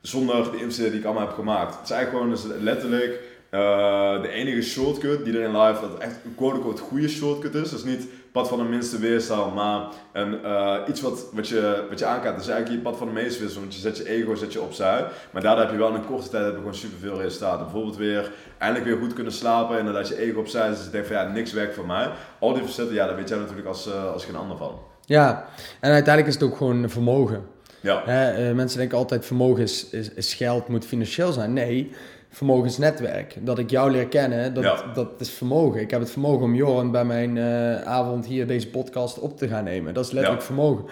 zonder 0.01 0.51
de 0.51 0.57
investeringen 0.57 0.91
die 0.91 0.99
ik 0.99 1.05
allemaal 1.05 1.27
heb 1.27 1.35
gemaakt. 1.35 1.79
Het 1.79 1.91
eigenlijk 1.91 2.09
gewoon 2.09 2.29
dus 2.29 2.63
letterlijk 2.63 3.19
eh, 3.49 4.21
de 4.21 4.29
enige 4.29 4.61
shortcut 4.61 5.25
die 5.25 5.37
er 5.37 5.43
in 5.43 5.61
live 5.61 5.81
dat 5.81 5.97
echt 5.99 6.15
een 6.25 6.35
quote-unquote 6.35 6.81
goede 6.81 7.09
shortcut 7.09 7.55
is. 7.55 7.69
Dus 7.69 7.83
niet 7.83 8.07
pad 8.31 8.47
van 8.47 8.57
de 8.57 8.63
minste 8.63 8.99
weerstand, 8.99 9.55
maar 9.55 9.81
een, 10.13 10.43
eh, 10.43 10.75
iets 10.87 11.01
wat, 11.01 11.25
wat, 11.33 11.47
je, 11.47 11.85
wat 11.89 11.99
je 11.99 12.05
aankaart. 12.05 12.35
Dat 12.35 12.43
is 12.43 12.49
eigenlijk 12.49 12.83
je 12.83 12.89
pad 12.89 12.97
van 12.97 13.07
de 13.07 13.13
meeste 13.13 13.39
weerstand, 13.39 13.65
want 13.65 13.75
je 13.75 13.81
zet 13.81 13.97
je 13.97 14.09
ego 14.09 14.35
zet 14.35 14.53
je 14.53 14.61
opzij. 14.61 15.05
Maar 15.31 15.41
daardoor 15.41 15.63
heb 15.63 15.71
je 15.71 15.77
wel 15.77 15.89
in 15.89 15.95
een 15.95 16.05
korte 16.05 16.29
tijd 16.29 16.43
heb 16.43 16.51
je 16.51 16.57
gewoon 16.59 16.75
superveel 16.75 17.21
resultaten. 17.21 17.63
Bijvoorbeeld 17.63 17.97
weer, 17.97 18.31
eindelijk 18.57 18.89
weer 18.89 18.97
goed 18.97 19.13
kunnen 19.13 19.33
slapen 19.33 19.79
en 19.79 19.93
dat 19.93 20.07
je 20.07 20.17
ego 20.17 20.39
opzij 20.39 20.69
is. 20.69 20.75
Dus 20.75 20.85
je 20.85 20.91
denkt 20.91 21.07
van 21.07 21.15
ja, 21.15 21.31
niks 21.31 21.53
werkt 21.53 21.75
voor 21.75 21.85
mij. 21.85 22.09
Al 22.39 22.53
die 22.53 22.63
facetten, 22.63 22.95
ja, 22.95 23.05
daar 23.05 23.15
weet 23.15 23.29
jij 23.29 23.37
natuurlijk 23.37 23.67
als, 23.67 23.87
eh, 23.87 24.13
als 24.13 24.25
geen 24.25 24.35
ander 24.35 24.57
van. 24.57 24.79
Ja, 25.05 25.45
en 25.79 25.91
uiteindelijk 25.91 26.35
is 26.35 26.41
het 26.41 26.51
ook 26.51 26.57
gewoon 26.57 26.89
vermogen. 26.89 27.45
Ja, 27.79 28.01
Hè, 28.05 28.53
mensen 28.53 28.79
denken 28.79 28.97
altijd 28.97 29.25
vermogen 29.25 29.63
is, 29.63 29.89
is, 29.89 30.13
is 30.13 30.33
geld, 30.33 30.67
moet 30.67 30.85
financieel 30.85 31.31
zijn. 31.31 31.53
Nee, 31.53 31.91
vermogen 32.29 32.65
is 32.65 32.77
netwerk. 32.77 33.35
Dat 33.39 33.59
ik 33.59 33.69
jou 33.69 33.91
leer 33.91 34.07
kennen, 34.07 34.53
dat, 34.53 34.63
Ja. 34.63 34.83
dat 34.93 35.09
is 35.17 35.29
vermogen. 35.29 35.81
Ik 35.81 35.91
heb 35.91 35.99
het 35.99 36.09
vermogen 36.11 36.43
om 36.43 36.55
Joran 36.55 36.91
bij 36.91 37.05
mijn 37.05 37.37
eh, 37.37 37.81
avond 37.81 38.25
hier 38.25 38.47
deze 38.47 38.69
podcast 38.69 39.19
op 39.19 39.37
te 39.37 39.47
gaan 39.47 39.63
nemen. 39.63 39.93
Dat 39.93 40.05
is 40.05 40.11
letterlijk 40.11 40.41
Ja. 40.43 40.47
vermogen. 40.47 40.85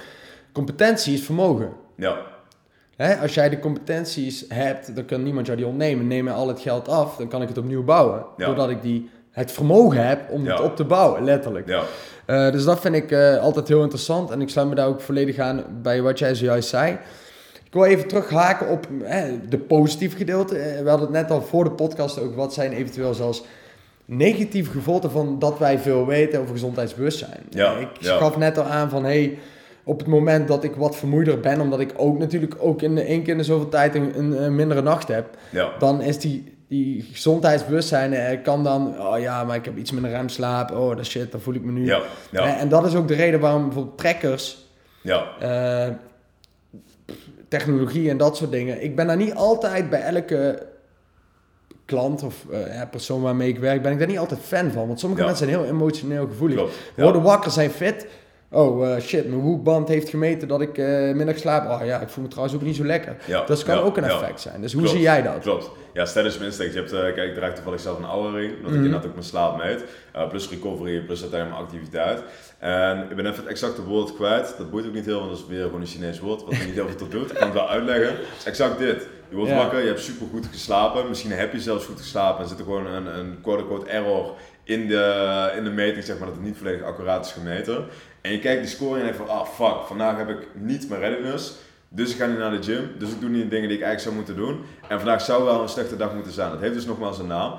Competentie 0.51 1.13
is 1.13 1.21
vermogen. 1.25 1.69
ja, 1.95 2.17
Hè, 2.95 3.15
als 3.17 3.33
jij 3.33 3.49
de 3.49 3.59
competenties 3.59 4.45
hebt, 4.49 4.95
dan 4.95 5.05
kan 5.05 5.23
niemand 5.23 5.45
jou 5.45 5.57
die 5.57 5.67
ontnemen. 5.67 6.07
Neem 6.07 6.23
mij 6.23 6.33
al 6.33 6.47
het 6.47 6.59
geld 6.59 6.87
af, 6.87 7.15
dan 7.17 7.27
kan 7.27 7.41
ik 7.41 7.47
het 7.47 7.57
opnieuw 7.57 7.83
bouwen. 7.83 8.25
Ja. 8.37 8.45
Doordat 8.45 8.69
ik 8.69 8.81
die, 8.81 9.09
het 9.31 9.51
vermogen 9.51 10.07
heb 10.07 10.29
om 10.29 10.45
het 10.47 10.61
op 10.61 10.75
te 10.75 10.83
bouwen, 10.83 11.23
letterlijk. 11.23 11.67
ja, 11.67 11.81
Eh, 12.25 12.51
dus 12.51 12.63
dat 12.63 12.79
vind 12.79 12.95
ik 12.95 13.11
eh, 13.11 13.37
altijd 13.37 13.67
heel 13.67 13.81
interessant. 13.81 14.31
En 14.31 14.41
ik 14.41 14.49
sluit 14.49 14.67
me 14.67 14.75
daar 14.75 14.87
ook 14.87 15.01
volledig 15.01 15.37
aan 15.37 15.63
bij 15.81 16.01
wat 16.01 16.19
jij 16.19 16.35
zojuist 16.35 16.69
zei. 16.69 16.97
Ik 17.75 17.81
wil 17.81 17.89
even 17.89 18.07
terughaken 18.07 18.69
op 18.69 18.87
eh, 19.03 19.23
de 19.49 19.57
positieve 19.57 20.17
gedeelte. 20.17 20.57
Eh, 20.57 20.83
we 20.83 20.89
hadden 20.89 21.07
het 21.07 21.15
net 21.21 21.31
al 21.31 21.41
voor 21.41 21.63
de 21.63 21.71
podcast 21.71 22.19
ook. 22.19 22.35
Wat 22.35 22.53
zijn 22.53 22.71
eventueel 22.71 23.13
zelfs 23.13 23.43
negatieve 24.05 24.71
gevolgen 24.71 25.11
van 25.11 25.39
dat 25.39 25.59
wij 25.59 25.79
veel 25.79 26.05
weten 26.05 26.39
over 26.39 26.51
gezondheidsbewustzijn. 26.51 27.41
Ja, 27.49 27.75
Eh, 27.75 27.81
ik 27.81 27.87
ja. 27.99 28.17
gaf 28.17 28.37
net 28.37 28.57
al 28.57 28.63
aan 28.63 28.89
van... 28.89 29.03
Hey, 29.03 29.37
op 29.83 29.99
het 29.99 30.07
moment 30.07 30.47
dat 30.47 30.63
ik 30.63 30.75
wat 30.75 30.95
vermoeider 30.95 31.39
ben, 31.39 31.61
omdat 31.61 31.79
ik 31.79 31.93
ook 31.95 32.17
natuurlijk 32.17 32.55
ook 32.59 32.81
in 32.81 32.95
de 32.95 33.01
één 33.01 33.23
keer 33.23 33.31
in 33.31 33.37
de 33.37 33.43
zoveel 33.43 33.69
tijd 33.69 33.95
een, 33.95 34.19
een, 34.19 34.43
een 34.43 34.55
mindere 34.55 34.81
nacht 34.81 35.07
heb, 35.07 35.37
ja, 35.49 35.71
dan 35.79 36.01
is 36.01 36.19
die, 36.19 36.57
die 36.67 37.05
gezondheidsbewustzijn 37.11 38.13
eh, 38.13 38.43
kan 38.43 38.63
dan, 38.63 38.99
oh 38.99 39.19
ja, 39.19 39.43
maar 39.43 39.55
ik 39.55 39.65
heb 39.65 39.77
iets 39.77 39.91
minder 39.91 40.11
remslaap, 40.11 40.71
oh 40.71 40.95
dat 40.95 41.05
shit, 41.05 41.31
dan 41.31 41.41
voel 41.41 41.53
ik 41.53 41.63
me 41.63 41.71
nu. 41.71 41.85
ja, 41.85 42.01
ja, 42.31 42.57
En 42.57 42.69
dat 42.69 42.85
is 42.85 42.95
ook 42.95 43.07
de 43.07 43.15
reden 43.15 43.39
waarom 43.39 43.63
bijvoorbeeld 43.63 43.97
trekkers, 43.97 44.65
ja, 45.01 45.27
technologie 47.47 48.09
en 48.09 48.17
dat 48.17 48.37
soort 48.37 48.51
dingen, 48.51 48.83
ik 48.83 48.95
ben 48.95 49.07
daar 49.07 49.17
niet 49.17 49.33
altijd 49.33 49.89
bij 49.89 50.01
elke 50.01 50.65
klant 51.85 52.23
of 52.23 52.35
eh, 52.51 52.73
ja, 52.75 52.85
persoon 52.85 53.21
waarmee 53.21 53.47
ik 53.49 53.59
werk, 53.59 53.81
ben 53.81 53.91
ik 53.91 53.97
daar 53.99 54.07
niet 54.07 54.17
altijd 54.17 54.39
fan 54.39 54.71
van. 54.71 54.87
Want 54.87 54.99
sommige 54.99 55.21
Ja. 55.21 55.27
mensen 55.27 55.47
zijn 55.47 55.59
heel 55.59 55.69
emotioneel 55.69 56.27
gevoelig. 56.27 56.57
klopt. 56.57 56.73
Worden 56.95 57.21
wakker, 57.21 57.51
zijn 57.51 57.69
fit. 57.69 58.07
Oh 58.51 58.89
eh, 58.95 59.01
shit, 59.01 59.27
mijn 59.27 59.41
woekband 59.41 59.87
heeft 59.87 60.09
gemeten 60.09 60.47
dat 60.47 60.61
ik 60.61 60.77
minder 61.15 61.37
slaap. 61.37 61.69
Oh 61.81 61.85
ja, 61.85 61.99
ik 61.99 62.09
voel 62.09 62.23
me 62.23 62.29
trouwens 62.29 62.55
ook 62.57 62.61
niet 62.63 62.75
zo 62.75 62.83
lekker. 62.85 63.15
Ja, 63.25 63.43
Dat 63.45 63.63
kan 63.63 63.75
ja, 63.75 63.81
ook 63.81 63.97
een 63.97 64.03
ja. 64.03 64.09
effect 64.09 64.41
zijn. 64.41 64.61
Dus 64.61 64.71
hoe 64.73 64.81
Klopt, 64.81 64.95
zie 64.97 65.05
jij 65.05 65.21
dat? 65.21 65.39
Klopt. 65.39 65.69
Ja, 65.93 66.05
sterren 66.05 66.41
insteek. 66.41 66.71
Je 66.73 66.77
hebt, 66.79 66.91
eh, 66.93 66.99
kijk, 66.99 67.17
ik 67.29 67.33
draag 67.33 67.53
toevallig 67.53 67.79
zelf 67.79 67.97
een 67.97 68.05
oude 68.05 68.37
ring, 68.37 68.49
omdat 68.55 68.63
Mhm. 68.71 68.79
ik 68.79 68.85
inderdaad 68.85 69.05
ook 69.07 69.13
mijn 69.13 69.25
slaap 69.25 69.57
meet. 69.57 69.83
Plus 70.29 70.49
recovery, 70.49 70.99
plus 70.99 71.21
uiteindelijk 71.21 71.59
mijn 71.61 71.71
activiteit. 71.71 72.21
En 72.59 73.07
ik 73.09 73.15
ben 73.15 73.25
even 73.25 73.39
het 73.41 73.51
exacte 73.51 73.83
woord 73.83 74.15
kwijt. 74.15 74.55
Dat 74.57 74.71
boeit 74.71 74.85
ook 74.87 74.93
niet 74.93 75.05
heel, 75.05 75.19
want 75.19 75.29
dat 75.29 75.39
is 75.39 75.45
weer 75.47 75.63
gewoon 75.63 75.81
een 75.81 75.87
Chinees 75.87 76.19
woord, 76.19 76.43
wat 76.43 76.53
er 76.53 76.65
niet 76.65 76.73
heel 76.73 76.87
veel 76.87 76.95
tot 76.97 77.11
doet. 77.11 77.31
Ik 77.31 77.37
kan 77.37 77.47
het 77.47 77.53
wel 77.57 77.69
uitleggen. 77.69 78.07
Het 78.07 78.19
is 78.37 78.45
exact 78.45 78.77
dit. 78.79 79.07
Je 79.29 79.35
wordt 79.35 79.51
Ja. 79.51 79.57
wakker, 79.57 79.79
je 79.81 79.87
hebt 79.87 79.99
super 79.99 80.27
goed 80.27 80.45
geslapen. 80.51 81.07
Misschien 81.09 81.31
heb 81.31 81.53
je 81.53 81.59
zelfs 81.59 81.85
goed 81.85 81.99
geslapen 81.99 82.43
en 82.43 82.49
zit 82.49 82.57
er 82.59 82.63
gewoon 82.63 82.85
een, 82.85 83.19
een 83.19 83.37
quote-unquote 83.41 83.85
error 83.89 84.33
in 84.63 84.87
de, 84.87 85.51
in 85.57 85.63
de 85.63 85.69
meting, 85.69 86.03
zeg 86.05 86.17
maar, 86.17 86.27
dat 86.27 86.35
het 86.35 86.45
niet 86.45 86.57
volledig 86.57 86.81
accuraat 86.83 87.25
is 87.25 87.31
gemeten. 87.31 87.85
En 88.21 88.31
je 88.31 88.39
kijkt 88.39 88.61
die 88.61 88.71
score 88.71 88.91
en 88.91 88.97
je 88.97 89.03
denkt 89.11 89.17
van, 89.17 89.29
ah 89.39 89.45
fuck, 89.47 89.85
vandaag 89.87 90.17
heb 90.17 90.29
ik 90.29 90.47
niet 90.53 90.89
mijn 90.89 91.01
readiness. 91.01 91.53
Dus 91.89 92.11
ik 92.11 92.17
ga 92.17 92.25
niet 92.25 92.37
naar 92.37 92.51
de 92.51 92.63
gym. 92.63 92.91
Dus 92.97 93.09
ik 93.11 93.19
doe 93.19 93.29
niet 93.29 93.43
de 93.43 93.47
dingen 93.49 93.67
die 93.69 93.77
ik 93.77 93.83
eigenlijk 93.83 94.01
zou 94.01 94.15
moeten 94.15 94.35
doen. 94.35 94.65
En 94.87 94.97
vandaag 94.99 95.21
zou 95.21 95.43
wel 95.43 95.61
een 95.61 95.69
slechte 95.69 95.95
dag 95.97 96.13
moeten 96.13 96.31
zijn. 96.31 96.49
Dat 96.51 96.59
heeft 96.59 96.73
dus 96.73 96.85
nogmaals 96.85 97.19
een 97.19 97.27
naam. 97.27 97.53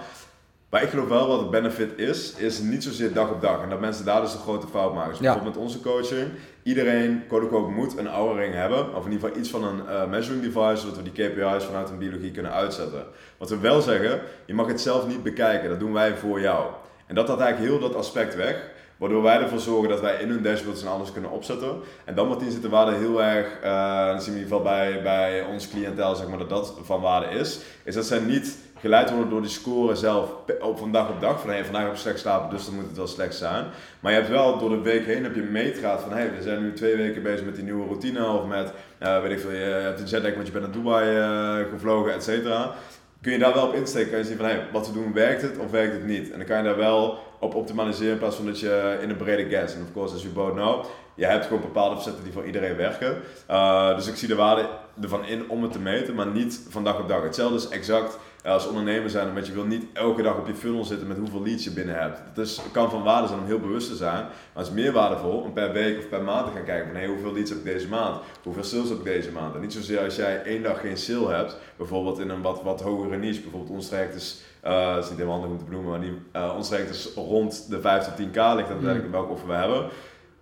Maar 0.77 0.85
ik 0.85 0.91
geloof 0.91 1.09
wel 1.09 1.29
wat 1.29 1.41
de 1.41 1.47
benefit 1.47 1.99
is, 1.99 2.35
is 2.35 2.59
niet 2.59 2.83
zozeer 2.85 3.13
dag 3.13 3.31
op 3.31 3.41
dag. 3.41 3.63
En 3.63 3.69
dat 3.71 3.81
mensen 3.81 4.05
daar 4.05 4.21
dus 4.21 4.33
een 4.33 4.41
grote 4.41 4.67
fout 4.67 4.95
maken. 4.95 5.11
Dus 5.11 5.19
Ja. 5.19 5.25
bijvoorbeeld 5.25 5.55
met 5.55 5.65
onze 5.65 5.81
coaching, 5.81 6.29
iedereen 6.63 7.23
quote 7.29 7.57
moet 7.57 7.99
een 7.99 8.09
Oura 8.09 8.41
ring 8.41 8.55
hebben. 8.55 8.95
Of 8.95 9.05
in 9.05 9.13
ieder 9.13 9.27
geval 9.29 9.41
iets 9.43 9.51
van 9.51 9.65
een 9.65 9.89
eh, 9.89 10.07
measuring 10.07 10.43
device, 10.43 10.77
zodat 10.77 10.97
we 10.97 11.03
die 11.03 11.13
KPI's 11.13 11.65
vanuit 11.65 11.91
een 11.91 11.99
biologie 11.99 12.31
kunnen 12.31 12.53
uitzetten. 12.53 13.05
Wat 13.37 13.51
we 13.51 13.59
wel 13.59 13.81
zeggen, 13.81 14.21
je 14.47 14.55
mag 14.55 14.67
het 14.67 14.81
zelf 14.81 15.07
niet 15.07 15.23
bekijken, 15.23 15.69
dat 15.69 15.79
doen 15.81 15.93
wij 15.93 16.17
voor 16.17 16.41
jou. 16.41 16.67
En 17.07 17.15
dat 17.15 17.29
had 17.29 17.41
eigenlijk 17.41 17.71
heel 17.73 17.89
dat 17.89 17.97
aspect 17.99 18.35
weg. 18.35 18.71
Waardoor 18.97 19.23
wij 19.23 19.41
ervoor 19.41 19.59
zorgen 19.59 19.89
dat 19.89 20.01
wij 20.01 20.21
in 20.21 20.29
hun 20.29 20.43
dashboards 20.43 20.83
en 20.83 20.89
alles 20.89 21.13
kunnen 21.13 21.31
opzetten. 21.31 21.71
En 22.05 22.15
dan 22.15 22.41
in 22.41 22.51
zit 22.51 22.63
de 22.63 22.69
waarde 22.69 22.93
heel 22.97 23.23
erg, 23.23 23.47
eh 23.63 24.07
dat 24.07 24.23
zien 24.23 24.33
we 24.35 24.39
in 24.39 24.45
ieder 24.45 24.59
geval 24.59 24.73
bij, 24.73 25.03
bij 25.03 25.45
ons 25.45 25.69
cliëntel, 25.69 26.15
zeg 26.15 26.29
maar, 26.29 26.39
dat 26.39 26.49
dat 26.49 26.75
van 26.83 27.01
waarde 27.01 27.39
is. 27.39 27.59
Is 27.85 27.95
dat 27.95 28.05
zij 28.05 28.19
niet 28.19 28.57
geleid 28.81 29.11
worden 29.11 29.31
door 29.31 29.41
die 29.41 29.51
score 29.51 29.95
zelf 29.95 30.31
op 30.61 30.79
van 30.79 30.93
dag 30.93 31.11
op 31.11 31.21
dag. 31.21 31.41
Van 31.41 31.51
hey, 31.51 31.65
vandaag 31.65 31.83
heb 31.83 31.93
ik 31.93 31.99
slecht 31.99 32.19
slapen, 32.19 32.51
dus 32.51 32.65
dan 32.65 32.75
moet 32.75 32.87
het 32.87 32.97
wel 32.97 33.07
slecht 33.07 33.35
zijn. 33.35 33.65
Maar 34.01 34.13
je 34.13 34.19
hebt 34.19 34.31
wel 34.31 34.59
door 34.59 34.69
de 34.69 34.81
week 34.81 35.07
heen 35.07 35.23
heb 35.23 35.35
je 35.35 35.43
een 35.43 35.53
meetraad 35.53 36.01
van 36.01 36.13
hey, 36.13 36.31
we 36.37 36.43
zijn 36.43 36.63
nu 36.63 36.73
twee 36.73 36.97
weken 36.97 37.23
bezig 37.23 37.45
met 37.45 37.55
die 37.55 37.65
nieuwe 37.65 37.87
routine. 37.87 38.27
Of 38.27 38.47
met, 38.47 38.73
eh, 38.99 39.21
weet 39.21 39.31
ik 39.31 39.41
veel, 39.41 39.51
je 39.51 39.65
hebt 39.65 40.01
een 40.01 40.07
jetlag 40.07 40.35
want 40.35 40.47
je 40.47 40.53
bent 40.53 40.65
naar 40.65 40.75
Dubai 40.75 41.17
eh, 41.17 41.73
gevlogen, 41.73 42.13
et 42.13 42.23
cetera. 42.23 42.75
Kun 43.21 43.33
je 43.33 43.39
daar 43.39 43.55
wel 43.55 43.67
op 43.67 43.75
insteken, 43.75 44.11
kan 44.11 44.19
je 44.19 44.25
zien 44.25 44.37
van 44.37 44.47
hey, 44.47 44.67
wat 44.73 44.87
we 44.87 44.93
doen, 44.93 45.13
werkt 45.13 45.43
het 45.43 45.59
of 45.59 45.71
werkt 45.71 45.93
het 45.93 46.07
niet? 46.07 46.31
En 46.31 46.39
dan 46.39 46.47
kan 46.47 46.57
je 46.57 46.63
daar 46.63 46.77
wel 46.77 47.19
op 47.41 47.55
optimaliseren 47.55 48.13
in 48.13 48.19
plaats 48.19 48.37
van 48.37 48.47
dat 48.47 48.61
je 48.61 48.99
in 49.01 49.11
een 49.11 49.17
brede 49.17 49.57
gas. 49.57 49.75
En 49.75 49.83
of 49.83 49.93
course, 49.93 50.15
as 50.15 50.23
you 50.23 50.35
both 50.35 50.53
know, 50.53 50.85
je 51.15 51.27
hebt 51.27 51.47
gewoon 51.47 51.61
bepaalde 51.61 51.97
facetten 51.97 52.25
die 52.25 52.33
voor 52.33 52.45
iedereen 52.45 52.77
werken. 52.77 53.17
Uh, 53.51 53.97
dus 53.97 54.07
ik 54.07 54.17
zie 54.17 54.29
de 54.29 54.35
waarde 54.35 54.69
ervan 55.03 55.25
in 55.25 55.51
om 55.51 55.63
het 55.63 55.73
te 55.73 55.79
meten, 55.79 56.15
maar 56.15 56.27
niet 56.27 56.61
van 56.69 56.85
dag 56.85 57.01
op 57.01 57.09
dag. 57.09 57.23
Hetzelfde 57.23 57.57
is 57.57 57.69
exact 57.69 58.19
als 58.47 58.69
ondernemer 58.69 59.11
zijn, 59.11 59.35
want 59.35 59.47
je 59.47 59.53
wil 59.53 59.65
niet 59.65 59.85
elke 59.93 60.23
dag 60.23 60.39
op 60.39 60.47
je 60.47 60.55
funnel 60.55 60.85
zitten 60.85 61.09
met 61.09 61.19
hoeveel 61.19 61.43
leads 61.43 61.65
je 61.65 61.71
binnen 61.71 61.95
hebt. 61.95 62.21
Het 62.35 62.61
kan 62.73 62.91
van 62.91 63.03
waarde 63.03 63.29
zijn 63.29 63.41
om 63.41 63.47
heel 63.47 63.61
bewust 63.61 63.89
te 63.89 63.97
zijn, 63.97 64.23
maar 64.25 64.65
het 64.65 64.67
is 64.67 64.73
meer 64.73 64.93
waardevol 64.93 65.39
om 65.39 65.53
per 65.53 65.73
week 65.73 65.99
of 65.99 66.09
per 66.09 66.23
maand 66.23 66.47
te 66.47 66.53
gaan 66.53 66.65
kijken 66.65 66.87
van 66.87 66.97
hey, 66.97 67.07
hoeveel 67.07 67.33
leads 67.33 67.51
heb 67.51 67.59
ik 67.59 67.65
deze 67.65 67.89
maand, 67.89 68.21
hoeveel 68.43 68.65
sales 68.65 68.89
heb 68.89 68.99
ik 68.99 69.05
deze 69.05 69.33
maand. 69.33 69.55
En 69.55 69.61
niet 69.61 69.73
zozeer 69.73 70.01
als 70.01 70.17
jij 70.17 70.43
één 70.43 70.63
dag 70.63 70.81
geen 70.81 70.97
sale 70.97 71.35
hebt, 71.35 71.59
bijvoorbeeld 71.77 72.19
in 72.19 72.29
een 72.29 72.43
wat, 72.43 72.63
wat 72.63 72.81
hogere 72.81 73.17
niche, 73.17 73.41
bijvoorbeeld 73.41 73.73
ons 73.73 73.89
traject 73.89 74.15
is 74.15 74.43
uh, 74.65 74.95
dat 74.95 75.05
is 75.05 75.11
niet 75.11 75.19
helemaal 75.19 75.41
handig 75.41 75.51
om 75.51 75.59
te 75.59 75.71
benoemen, 75.71 75.91
maar 75.91 76.01
die, 76.01 76.19
uh, 76.37 76.55
ons 76.57 76.69
traject 76.69 76.91
is 76.91 77.09
rond 77.15 77.71
de 77.71 77.81
5 77.81 78.05
tot 78.05 78.13
10k, 78.13 78.33
ligt 78.33 78.39
aan 78.39 78.57
uiteindelijk 78.57 79.11
welke 79.11 79.33
offer 79.33 79.49
we 79.49 79.55
hebben. 79.55 79.89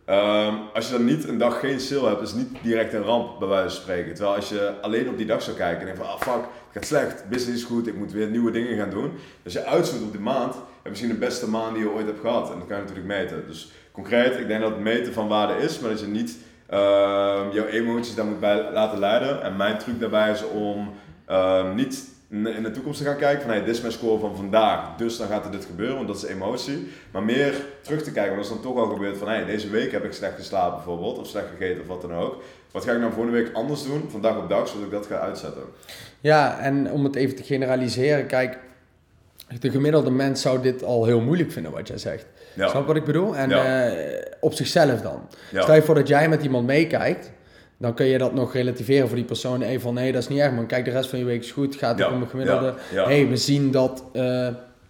Um, 0.09 0.59
als 0.75 0.87
je 0.87 0.93
dan 0.93 1.05
niet 1.05 1.29
een 1.29 1.38
dag 1.38 1.61
geen 1.61 1.81
sale 1.81 2.09
hebt, 2.09 2.23
is 2.23 2.31
het 2.31 2.38
niet 2.38 2.62
direct 2.62 2.93
een 2.93 3.03
ramp 3.03 3.38
bij 3.38 3.49
wijze 3.49 3.75
van 3.75 3.83
spreken. 3.83 4.14
Terwijl 4.14 4.37
als 4.37 4.49
je 4.49 4.75
alleen 4.81 5.09
op 5.09 5.17
die 5.17 5.27
dag 5.27 5.43
zou 5.43 5.57
kijken 5.57 5.81
en 5.81 5.85
denkt 5.87 6.01
van, 6.01 6.11
ah 6.11 6.21
fuck, 6.21 6.43
het 6.43 6.63
gaat 6.74 6.87
slecht, 6.87 7.28
business 7.28 7.62
is 7.62 7.68
goed, 7.68 7.87
ik 7.87 7.96
moet 7.96 8.12
weer 8.12 8.28
nieuwe 8.28 8.50
dingen 8.50 8.76
gaan 8.76 8.90
doen. 8.90 9.12
Als 9.44 9.52
je 9.52 9.64
uitzoekt 9.64 10.02
op 10.02 10.12
die 10.12 10.20
maand, 10.20 10.54
heb 10.54 10.64
je 10.82 10.90
misschien 10.90 11.10
de 11.10 11.26
beste 11.26 11.50
maand 11.50 11.74
die 11.74 11.84
je 11.84 11.90
ooit 11.90 12.06
hebt 12.06 12.20
gehad. 12.20 12.52
En 12.52 12.58
dat 12.58 12.66
kan 12.66 12.76
je 12.76 12.82
natuurlijk 12.82 13.08
meten. 13.08 13.46
Dus 13.46 13.72
concreet, 13.92 14.38
ik 14.38 14.46
denk 14.46 14.60
dat 14.60 14.70
het 14.70 14.80
meten 14.80 15.12
van 15.12 15.28
waarde 15.28 15.54
is, 15.54 15.78
maar 15.78 15.90
dat 15.90 16.00
je 16.00 16.06
niet 16.06 16.37
uh, 16.70 16.78
jouw 17.52 17.66
emoties 17.66 18.14
daar 18.14 18.24
moet 18.24 18.40
bij 18.40 18.72
laten 18.72 18.98
leiden. 18.98 19.42
En 19.42 19.56
mijn 19.56 19.78
truc 19.78 20.00
daarbij 20.00 20.30
is 20.30 20.48
om 20.48 20.92
uh, 21.30 21.74
niet 21.74 22.08
in 22.35 22.62
de 22.62 22.70
toekomst 22.70 22.99
te 22.99 23.05
gaan 23.05 23.16
kijken 23.16 23.42
van 23.42 23.51
hey, 23.51 23.64
dit 23.64 23.75
is 23.75 23.81
mijn 23.81 23.92
score 23.92 24.18
van 24.18 24.37
vandaag, 24.37 24.97
dus 24.97 25.16
dan 25.16 25.29
gaat 25.29 25.44
er 25.44 25.51
dit 25.51 25.64
gebeuren, 25.64 25.97
want 25.97 26.09
dat 26.09 26.16
is 26.16 26.25
emotie. 26.25 26.88
Maar 27.11 27.23
meer 27.23 27.55
terug 27.81 28.03
te 28.03 28.12
kijken, 28.12 28.37
want 28.37 28.49
als 28.49 28.61
dan 28.61 28.73
toch 28.73 28.83
al 28.83 28.92
gebeurt 28.92 29.16
van 29.16 29.29
hey, 29.29 29.44
deze 29.44 29.70
week 29.70 29.92
heb 29.92 30.05
ik 30.05 30.12
slecht 30.12 30.37
geslapen 30.37 30.75
bijvoorbeeld, 30.75 31.18
of 31.18 31.27
slecht 31.27 31.47
gegeten 31.59 31.81
of 31.81 31.87
wat 31.87 32.01
dan 32.01 32.14
ook. 32.14 32.42
Wat 32.70 32.85
ga 32.85 32.92
ik 32.92 32.99
nou 32.99 33.12
volgende 33.12 33.42
week 33.42 33.55
anders 33.55 33.85
doen, 33.85 34.09
van 34.11 34.20
dag 34.20 34.38
op 34.38 34.49
dag, 34.49 34.68
zodat 34.68 34.85
ik 34.85 34.90
dat 34.90 35.07
ga 35.07 35.18
uitzetten? 35.18 35.62
Ja, 36.20 36.59
en 36.59 36.90
om 36.90 37.05
het 37.05 37.14
even 37.14 37.37
te 37.37 37.42
generaliseren, 37.42 38.27
kijk, 38.27 38.59
de 39.61 39.70
gemiddelde 39.70 40.11
mens 40.11 40.40
zou 40.40 40.62
dit 40.62 40.83
al 40.83 41.05
heel 41.05 41.20
moeilijk 41.20 41.53
vinden 41.53 41.73
wat 41.73 41.88
jij 41.88 41.99
zegt. 41.99 42.27
Ja. 42.55 42.68
Snap 42.68 42.87
wat 42.87 42.97
ik 42.97 43.05
bedoel? 43.05 43.37
En 43.37 43.49
ja. 43.49 43.92
uh, 43.92 44.20
op 44.40 44.53
zichzelf 44.53 45.01
dan. 45.01 45.29
Ja. 45.51 45.62
Stel 45.62 45.75
je 45.75 45.83
voor 45.83 45.94
dat 45.94 46.09
jij 46.09 46.29
met 46.29 46.42
iemand 46.42 46.66
meekijkt, 46.66 47.31
dan 47.78 47.94
kun 47.94 48.06
je 48.06 48.18
dat 48.18 48.34
nog 48.34 48.52
relativeren 48.52 49.06
voor 49.08 49.16
die 49.16 49.26
persoon. 49.26 49.62
Even 49.62 49.80
van, 49.80 49.94
nee, 49.94 50.12
dat 50.12 50.22
is 50.22 50.28
niet 50.28 50.38
erg, 50.38 50.52
maar 50.52 50.66
kijk, 50.66 50.84
de 50.84 50.90
rest 50.90 51.10
van 51.10 51.18
je 51.18 51.24
week 51.24 51.40
is 51.40 51.52
goed. 51.52 51.76
Gaat 51.76 51.98
het 51.98 52.08
om 52.08 52.22
een 52.22 52.28
gemiddelde. 52.28 52.74
Ja, 52.92 53.04
hey, 53.04 53.28
we 53.28 53.37
zien 53.37 53.70
dat 53.70 54.04
uh, 54.12 54.48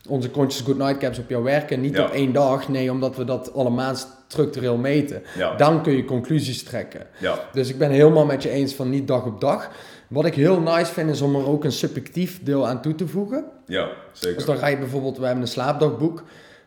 onze 0.08 0.30
conscious 0.30 0.66
good 0.66 0.78
night 0.78 0.98
caps 0.98 1.18
op 1.18 1.28
jou 1.28 1.42
werken. 1.42 1.80
Niet 1.80 1.98
op 1.98 2.10
één 2.10 2.32
dag, 2.32 2.68
nee, 2.68 2.90
omdat 2.90 3.16
we 3.16 3.24
dat 3.24 3.54
alle 3.54 3.70
maand 3.70 4.08
structureel 4.28 4.76
meten. 4.76 5.22
Dan 5.56 5.82
kun 5.82 5.96
je 5.96 6.04
conclusies 6.04 6.62
trekken. 6.62 7.06
Dus 7.52 7.68
ik 7.68 7.78
ben 7.78 7.90
helemaal 7.90 8.24
met 8.24 8.42
je 8.42 8.50
eens 8.50 8.74
van 8.74 8.90
niet 8.90 9.08
dag 9.08 9.24
op 9.24 9.40
dag. 9.40 9.70
Wat 10.08 10.24
ik 10.24 10.34
heel 10.34 10.60
nice 10.60 10.92
vind, 10.92 11.10
is 11.10 11.20
om 11.20 11.34
er 11.34 11.46
ook 11.46 11.64
een 11.64 11.72
subjectief 11.72 12.42
deel 12.42 12.66
aan 12.66 12.82
toe 12.82 12.94
te 12.94 13.06
voegen. 13.06 13.44
Ja, 13.66 13.88
zeker. 14.12 14.36
Dus 14.36 14.46
dan 14.46 14.56
ga 14.56 14.66
je 14.66 14.78
bijvoorbeeld, 14.78 15.18
we 15.18 15.24
hebben 15.24 15.42
een 15.42 15.48
slaapdagboek. 15.48 16.22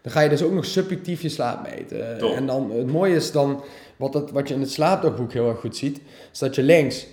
Dan 0.08 0.16
ga 0.16 0.22
je 0.22 0.30
dus 0.30 0.44
ook 0.44 0.52
nog 0.52 0.66
subjectief 0.66 1.22
je 1.22 1.30
slaap 1.30 1.70
meten. 1.70 2.18
Top. 2.18 2.36
En 2.36 2.46
dan, 2.46 2.72
het 2.72 2.92
mooie 2.92 3.16
is 3.16 3.32
dan, 3.32 3.64
wat, 3.96 4.14
het, 4.14 4.32
wat 4.32 4.48
je 4.48 4.54
in 4.54 4.60
het 4.60 4.72
slaapdagboek 4.72 5.34
heel 5.34 5.50
erg 5.50 5.60
goed 5.60 5.78
ziet, 5.78 6.02
is 6.32 6.40
dat 6.40 6.56
je 6.56 6.64
links, 6.64 7.08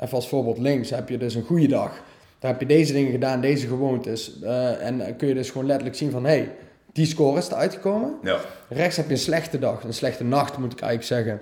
even 0.00 0.14
als 0.14 0.28
voorbeeld 0.28 0.58
links, 0.58 0.90
heb 0.90 1.08
je 1.08 1.18
dus 1.18 1.34
een 1.34 1.42
goede 1.42 1.66
dag. 1.66 2.02
Daar 2.38 2.50
heb 2.50 2.60
je 2.60 2.66
deze 2.66 2.92
dingen 2.92 3.10
gedaan, 3.10 3.40
deze 3.40 3.66
gewoontes. 3.66 4.38
Uh, 4.42 4.86
en 4.86 4.98
dan 4.98 5.16
kun 5.16 5.28
je 5.28 5.34
dus 5.34 5.50
gewoon 5.50 5.66
letterlijk 5.66 5.96
zien 5.96 6.10
van, 6.10 6.24
hé, 6.24 6.30
hey, 6.30 6.54
die 6.92 7.06
score 7.06 7.38
is 7.38 7.48
eruit 7.48 7.72
gekomen. 7.72 8.14
Ja. 8.22 8.40
Rechts 8.68 8.96
heb 8.96 9.06
je 9.06 9.12
een 9.12 9.18
slechte 9.18 9.58
dag, 9.58 9.82
een 9.82 9.94
slechte 9.94 10.24
nacht 10.24 10.58
moet 10.58 10.72
ik 10.72 10.80
eigenlijk 10.80 11.24
zeggen. 11.24 11.40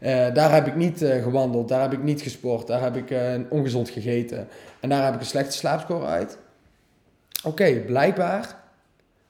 Uh, 0.00 0.34
daar 0.34 0.54
heb 0.54 0.66
ik 0.66 0.76
niet 0.76 1.02
uh, 1.02 1.22
gewandeld, 1.22 1.68
daar 1.68 1.82
heb 1.82 1.92
ik 1.92 2.02
niet 2.02 2.22
gesport, 2.22 2.66
daar 2.66 2.82
heb 2.82 2.96
ik 2.96 3.14
ongezond 3.48 3.90
gegeten. 3.90 4.48
En 4.80 4.88
daar 4.88 5.04
heb 5.04 5.14
ik 5.14 5.20
een 5.20 5.26
slechte 5.26 5.56
slaapscore 5.56 6.06
uit. 6.06 6.38
Oké, 7.38 7.48
okay, 7.48 7.80
blijkbaar 7.80 8.58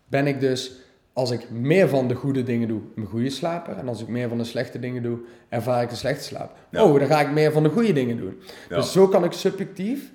ben 0.07 0.27
ik 0.27 0.41
dus 0.41 0.73
als 1.21 1.31
ik 1.31 1.51
meer 1.51 1.89
van 1.89 2.09
de 2.09 2.15
goede 2.15 2.43
dingen 2.43 2.69
doe, 2.69 2.81
een 2.97 3.07
goede 3.07 3.31
slaper. 3.31 3.77
En 3.77 3.89
als 3.89 4.01
ik 4.01 4.09
meer 4.09 4.29
van 4.29 4.39
de 4.39 4.45
slechte 4.45 4.79
dingen 4.79 5.03
doe, 5.03 5.19
ervaar 5.49 5.83
ik 5.83 5.91
een 5.91 5.97
slechte 5.97 6.25
slaap. 6.25 6.57
Ja. 6.71 6.85
Oh, 6.85 6.99
dan 6.99 7.09
ga 7.09 7.21
ik 7.21 7.31
meer 7.31 7.53
van 7.53 7.63
de 7.63 7.69
goede 7.69 7.93
dingen 7.93 8.17
doen. 8.17 8.41
Ja. 8.69 8.77
Dus 8.77 8.93
zo 8.93 9.09
kan 9.09 9.25
ik 9.25 9.33
subjectief 9.33 10.13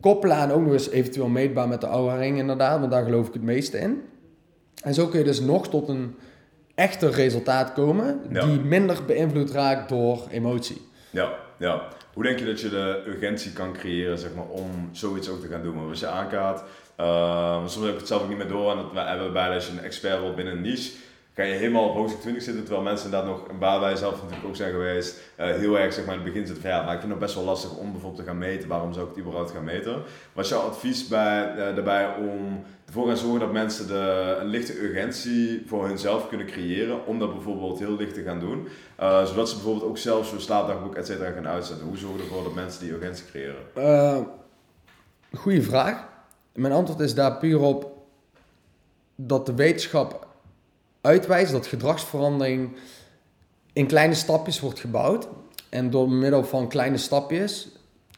koppelen 0.00 0.36
aan 0.36 0.50
ook 0.50 0.62
nog 0.62 0.72
eens 0.72 0.90
eventueel 0.90 1.28
meetbaar 1.28 1.68
met 1.68 1.80
de 1.80 1.86
oude 1.86 2.16
ring 2.16 2.38
inderdaad. 2.38 2.78
Want 2.80 2.92
daar 2.92 3.04
geloof 3.04 3.26
ik 3.26 3.32
het 3.32 3.42
meeste 3.42 3.78
in. 3.78 4.00
En 4.82 4.94
zo 4.94 5.06
kun 5.06 5.18
je 5.18 5.24
dus 5.24 5.40
nog 5.40 5.68
tot 5.68 5.88
een 5.88 6.14
echter 6.74 7.10
resultaat 7.10 7.72
komen 7.72 8.20
Ja. 8.30 8.44
die 8.46 8.60
minder 8.60 9.04
beïnvloed 9.06 9.50
raakt 9.50 9.88
door 9.88 10.26
emotie. 10.30 10.80
Ja, 11.10 11.32
ja. 11.56 11.88
Hoe 12.12 12.22
denk 12.22 12.38
je 12.38 12.44
dat 12.44 12.60
je 12.60 12.68
de 12.68 13.02
urgentie 13.06 13.52
kan 13.52 13.72
creëren 13.72 14.18
zeg 14.18 14.34
maar, 14.34 14.46
om 14.46 14.88
zoiets 14.92 15.28
ook 15.28 15.40
te 15.40 15.48
gaan 15.48 15.62
doen? 15.62 15.74
Want 15.74 15.90
als 15.90 16.00
je 16.00 16.06
aankaart, 16.06 16.62
uh, 17.00 17.66
soms 17.66 17.84
heb 17.84 17.92
ik 17.92 17.98
het 17.98 18.08
zelf 18.08 18.22
ook 18.22 18.28
niet 18.28 18.38
meer 18.38 18.48
door. 18.48 18.70
En 18.70 18.76
dat 18.76 18.92
we 18.92 19.00
hebben 19.00 19.32
bij 19.32 19.54
als 19.54 19.68
een 19.68 19.80
expert 19.80 20.20
wordt 20.20 20.36
binnen 20.36 20.54
een 20.54 20.60
niche, 20.60 20.92
kan 21.38 21.48
je 21.48 21.54
helemaal 21.54 21.88
op 21.88 21.94
hoogste 21.94 22.18
20 22.18 22.42
zitten. 22.42 22.62
Terwijl 22.62 22.84
mensen 22.84 23.04
inderdaad 23.04 23.30
nog, 23.30 23.48
een 23.48 23.58
baan 23.58 23.80
bij 23.80 23.90
jezelf 23.90 24.22
natuurlijk 24.22 24.48
ook 24.48 24.56
zijn 24.56 24.70
geweest, 24.70 25.20
uh, 25.40 25.46
heel 25.46 25.78
erg 25.78 25.92
zeg 25.92 26.04
maar, 26.04 26.14
in 26.14 26.20
het 26.20 26.32
begin 26.32 26.46
zitten 26.46 26.62
van 26.62 26.72
ja, 26.72 26.84
maar 26.84 26.94
ik 26.94 27.00
vind 27.00 27.12
het 27.12 27.20
best 27.20 27.34
wel 27.34 27.44
lastig 27.44 27.76
om 27.76 27.92
bijvoorbeeld 27.92 28.22
te 28.22 28.28
gaan 28.28 28.38
meten. 28.38 28.68
Waarom 28.68 28.92
zou 28.92 29.04
ik 29.04 29.10
het 29.10 29.20
überhaupt 29.20 29.50
gaan 29.50 29.64
meten? 29.64 30.02
Wat 30.32 30.44
is 30.44 30.50
jouw 30.50 30.60
advies 30.60 31.08
bij, 31.08 31.50
uh, 31.50 31.56
daarbij 31.56 32.14
om 32.14 32.64
ervoor 32.86 33.08
te 33.08 33.16
zorgen 33.16 33.40
dat 33.40 33.52
mensen 33.52 33.86
de, 33.86 34.36
een 34.40 34.46
lichte 34.46 34.80
urgentie 34.82 35.62
voor 35.66 35.86
hunzelf 35.86 36.28
kunnen 36.28 36.46
creëren 36.46 37.06
om 37.06 37.18
dat 37.18 37.32
bijvoorbeeld 37.32 37.78
heel 37.78 37.96
licht 37.96 38.14
te 38.14 38.22
gaan 38.22 38.40
doen? 38.40 38.68
Uh, 39.00 39.24
zodat 39.24 39.48
ze 39.48 39.54
bijvoorbeeld 39.54 39.86
ook 39.86 39.98
zelf 39.98 40.26
zo'n 40.26 40.40
slaapdagboek 40.40 40.94
et 40.94 41.06
cetera 41.06 41.30
gaan 41.30 41.48
uitzetten. 41.48 41.86
Hoe 41.86 41.96
zorgen 41.96 42.20
ervoor 42.20 42.44
dat 42.44 42.54
mensen 42.54 42.80
die 42.80 42.92
urgentie 42.92 43.24
creëren? 43.26 44.26
Goeie 45.34 45.62
vraag. 45.62 46.08
Mijn 46.52 46.72
antwoord 46.72 47.00
is 47.00 47.14
daar 47.14 47.38
puur 47.38 47.60
op 47.60 47.96
dat 49.14 49.46
de 49.46 49.54
wetenschap 49.54 50.27
uitwijst 51.00 51.52
dat 51.52 51.66
gedragsverandering 51.66 52.76
in 53.72 53.86
kleine 53.86 54.14
stapjes 54.14 54.60
wordt 54.60 54.80
gebouwd. 54.80 55.28
En 55.68 55.90
door 55.90 56.10
middel 56.10 56.44
van 56.44 56.68
kleine 56.68 56.96
stapjes 56.96 57.68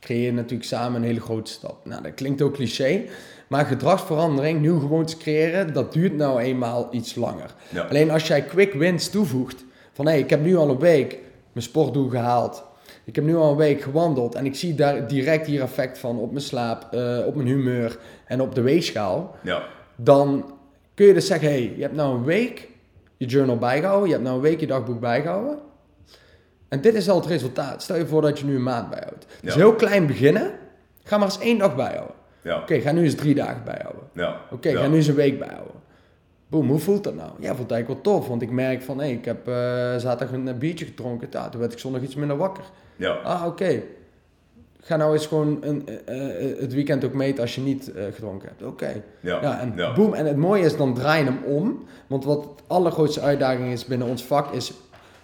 creëer 0.00 0.24
je 0.24 0.32
natuurlijk 0.32 0.68
samen 0.68 1.00
een 1.00 1.06
hele 1.06 1.20
grote 1.20 1.50
stap. 1.50 1.86
Nou, 1.86 2.02
dat 2.02 2.14
klinkt 2.14 2.42
ook 2.42 2.54
cliché. 2.54 3.04
Maar 3.48 3.66
gedragsverandering, 3.66 4.60
nieuwe 4.60 4.80
gewoontes 4.80 5.16
creëren, 5.16 5.72
dat 5.72 5.92
duurt 5.92 6.16
nou 6.16 6.40
eenmaal 6.40 6.88
iets 6.90 7.14
langer. 7.14 7.54
Ja. 7.68 7.82
Alleen 7.82 8.10
als 8.10 8.26
jij 8.26 8.42
quick 8.42 8.72
wins 8.72 9.08
toevoegt, 9.08 9.64
van 9.92 10.04
hé, 10.04 10.10
hey, 10.10 10.20
ik 10.20 10.30
heb 10.30 10.42
nu 10.42 10.56
al 10.56 10.68
een 10.68 10.78
week 10.78 11.18
mijn 11.52 11.64
sportdoel 11.64 12.08
gehaald. 12.08 12.64
Ik 13.04 13.14
heb 13.14 13.24
nu 13.24 13.36
al 13.36 13.50
een 13.50 13.56
week 13.56 13.80
gewandeld 13.80 14.34
en 14.34 14.46
ik 14.46 14.54
zie 14.54 14.74
daar 14.74 15.08
direct 15.08 15.46
hier 15.46 15.62
effect 15.62 15.98
van 15.98 16.18
op 16.18 16.30
mijn 16.30 16.44
slaap, 16.44 16.94
uh, 16.94 17.26
op 17.26 17.34
mijn 17.34 17.48
humeur 17.48 17.98
en 18.24 18.40
op 18.40 18.54
de 18.54 18.60
weegschaal. 18.60 19.36
Ja. 19.42 19.62
Dan 19.96 20.52
kun 21.00 21.08
je 21.08 21.14
dus 21.14 21.26
zeggen, 21.26 21.48
hé, 21.48 21.54
hey, 21.54 21.72
je 21.76 21.82
hebt 21.82 21.94
nou 21.94 22.16
een 22.16 22.24
week 22.24 22.68
je 23.16 23.26
journal 23.26 23.58
bijgehouden, 23.58 24.06
je 24.06 24.12
hebt 24.12 24.24
nou 24.24 24.36
een 24.36 24.42
week 24.42 24.60
je 24.60 24.66
dagboek 24.66 25.00
bijgehouden. 25.00 25.58
En 26.68 26.80
dit 26.80 26.94
is 26.94 27.08
al 27.08 27.16
het 27.16 27.26
resultaat. 27.26 27.82
Stel 27.82 27.96
je 27.96 28.06
voor 28.06 28.22
dat 28.22 28.38
je 28.38 28.44
nu 28.44 28.54
een 28.54 28.62
maand 28.62 28.90
bijhoudt. 28.90 29.26
Dus 29.42 29.54
heel 29.54 29.74
klein 29.74 30.06
beginnen, 30.06 30.50
ga 31.02 31.18
maar 31.18 31.26
eens 31.26 31.38
één 31.38 31.58
dag 31.58 31.76
bijhouden. 31.76 32.16
Ja. 32.42 32.60
Oké, 32.60 32.80
ga 32.80 32.92
nu 32.92 33.02
eens 33.02 33.14
drie 33.14 33.34
dagen 33.34 33.64
bijhouden. 33.64 34.02
Ja. 34.14 34.40
Oké, 34.50 34.76
ga 34.76 34.86
nu 34.86 34.96
eens 34.96 35.06
een 35.06 35.14
week 35.14 35.38
bijhouden. 35.38 35.74
Boom, 36.48 36.68
hoe 36.68 36.78
voelt 36.78 37.04
dat 37.04 37.14
nou? 37.14 37.30
Ja, 37.38 37.54
voelt 37.54 37.70
eigenlijk 37.70 38.04
wel 38.04 38.14
tof, 38.14 38.28
want 38.28 38.42
ik 38.42 38.50
merk 38.50 38.82
van, 38.82 39.00
hé, 39.00 39.06
ik 39.06 39.24
heb 39.24 39.48
eh, 39.48 39.54
zaterdag 39.96 40.32
een 40.32 40.58
biertje 40.58 40.84
gedronken. 40.84 41.28
Ja, 41.30 41.48
toen 41.48 41.60
werd 41.60 41.72
ik 41.72 41.78
zondag 41.78 42.02
iets 42.02 42.14
minder 42.14 42.36
wakker. 42.36 42.64
Ja. 42.96 43.12
Ah, 43.12 43.46
oké. 43.46 43.82
Ga 44.80 44.96
nou 44.96 45.12
eens 45.12 45.26
gewoon 45.26 45.58
een, 45.60 45.88
eh, 46.04 46.50
eh, 46.50 46.58
het 46.60 46.74
weekend 46.74 47.04
ook 47.04 47.12
meten 47.12 47.42
als 47.42 47.54
je 47.54 47.60
niet 47.60 47.92
eh, 47.92 48.04
gedronken 48.14 48.48
hebt. 48.48 48.62
Oké. 48.62 49.02
Ja, 49.20 49.38
Ja, 49.42 49.60
en 49.60 49.72
ja. 49.76 49.92
boem. 49.92 50.14
En 50.14 50.26
het 50.26 50.36
mooie 50.36 50.64
is, 50.64 50.76
dan 50.76 50.94
draai 50.94 51.24
je 51.24 51.30
hem 51.30 51.42
om. 51.44 51.84
Want 52.06 52.24
wat 52.24 52.42
de 52.42 52.62
allergrootste 52.66 53.20
uitdaging 53.20 53.72
is 53.72 53.84
binnen 53.84 54.08
ons 54.08 54.24
vak, 54.24 54.52
is 54.52 54.72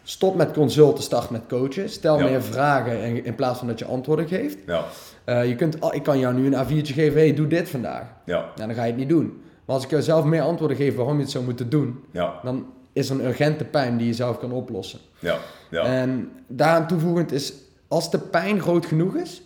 stop 0.03 0.37
met 0.37 0.53
consulten, 0.53 1.03
start 1.03 1.31
met 1.31 1.43
coachen. 1.49 1.89
Stel 1.89 2.19
Ja. 2.19 2.25
meer 2.25 2.43
vragen 2.43 3.03
in, 3.03 3.25
in 3.25 3.35
plaats 3.35 3.59
van 3.59 3.69
dat 3.69 3.79
je 3.79 3.85
antwoorden 3.85 4.29
geeft. 4.29 4.59
Ja, 4.67 5.41
je 5.41 5.55
kunt, 5.55 5.77
ik 5.91 6.03
kan 6.03 6.19
jou 6.19 6.35
nu 6.35 6.47
een 6.55 6.65
A4'tje 6.67 6.93
geven, 6.93 7.19
hey, 7.21 7.35
doe 7.35 7.47
dit 7.47 7.69
vandaag. 7.69 8.05
ja, 8.25 8.39
Nou, 8.57 8.67
dan 8.69 8.75
ga 8.75 8.83
je 8.85 8.91
het 8.91 8.99
niet 9.01 9.09
doen. 9.09 9.41
Maar 9.65 9.75
als 9.75 9.85
ik 9.85 9.91
jou 9.91 10.03
zelf 10.03 10.25
meer 10.25 10.43
antwoorden 10.43 10.77
geef 10.77 10.97
waarom 10.97 11.17
je 11.17 11.23
het 11.23 11.31
zou 11.31 11.45
moeten 11.45 11.69
doen, 11.71 12.05
ja, 12.11 12.41
dan 12.43 12.67
is 12.93 13.11
er 13.11 13.15
een 13.21 13.27
urgente 13.27 13.65
pijn 13.65 13.97
die 13.97 14.07
je 14.07 14.13
zelf 14.13 14.39
kan 14.39 14.53
oplossen. 14.53 14.99
ja, 15.19 15.37
ja. 15.71 15.83
En 15.85 16.31
daaraan 16.47 16.87
toevoegend 16.87 17.33
is, 17.33 17.53
als 17.89 18.11
de 18.11 18.19
pijn 18.19 18.61
groot 18.61 18.87
genoeg 18.87 19.15
is, 19.17 19.43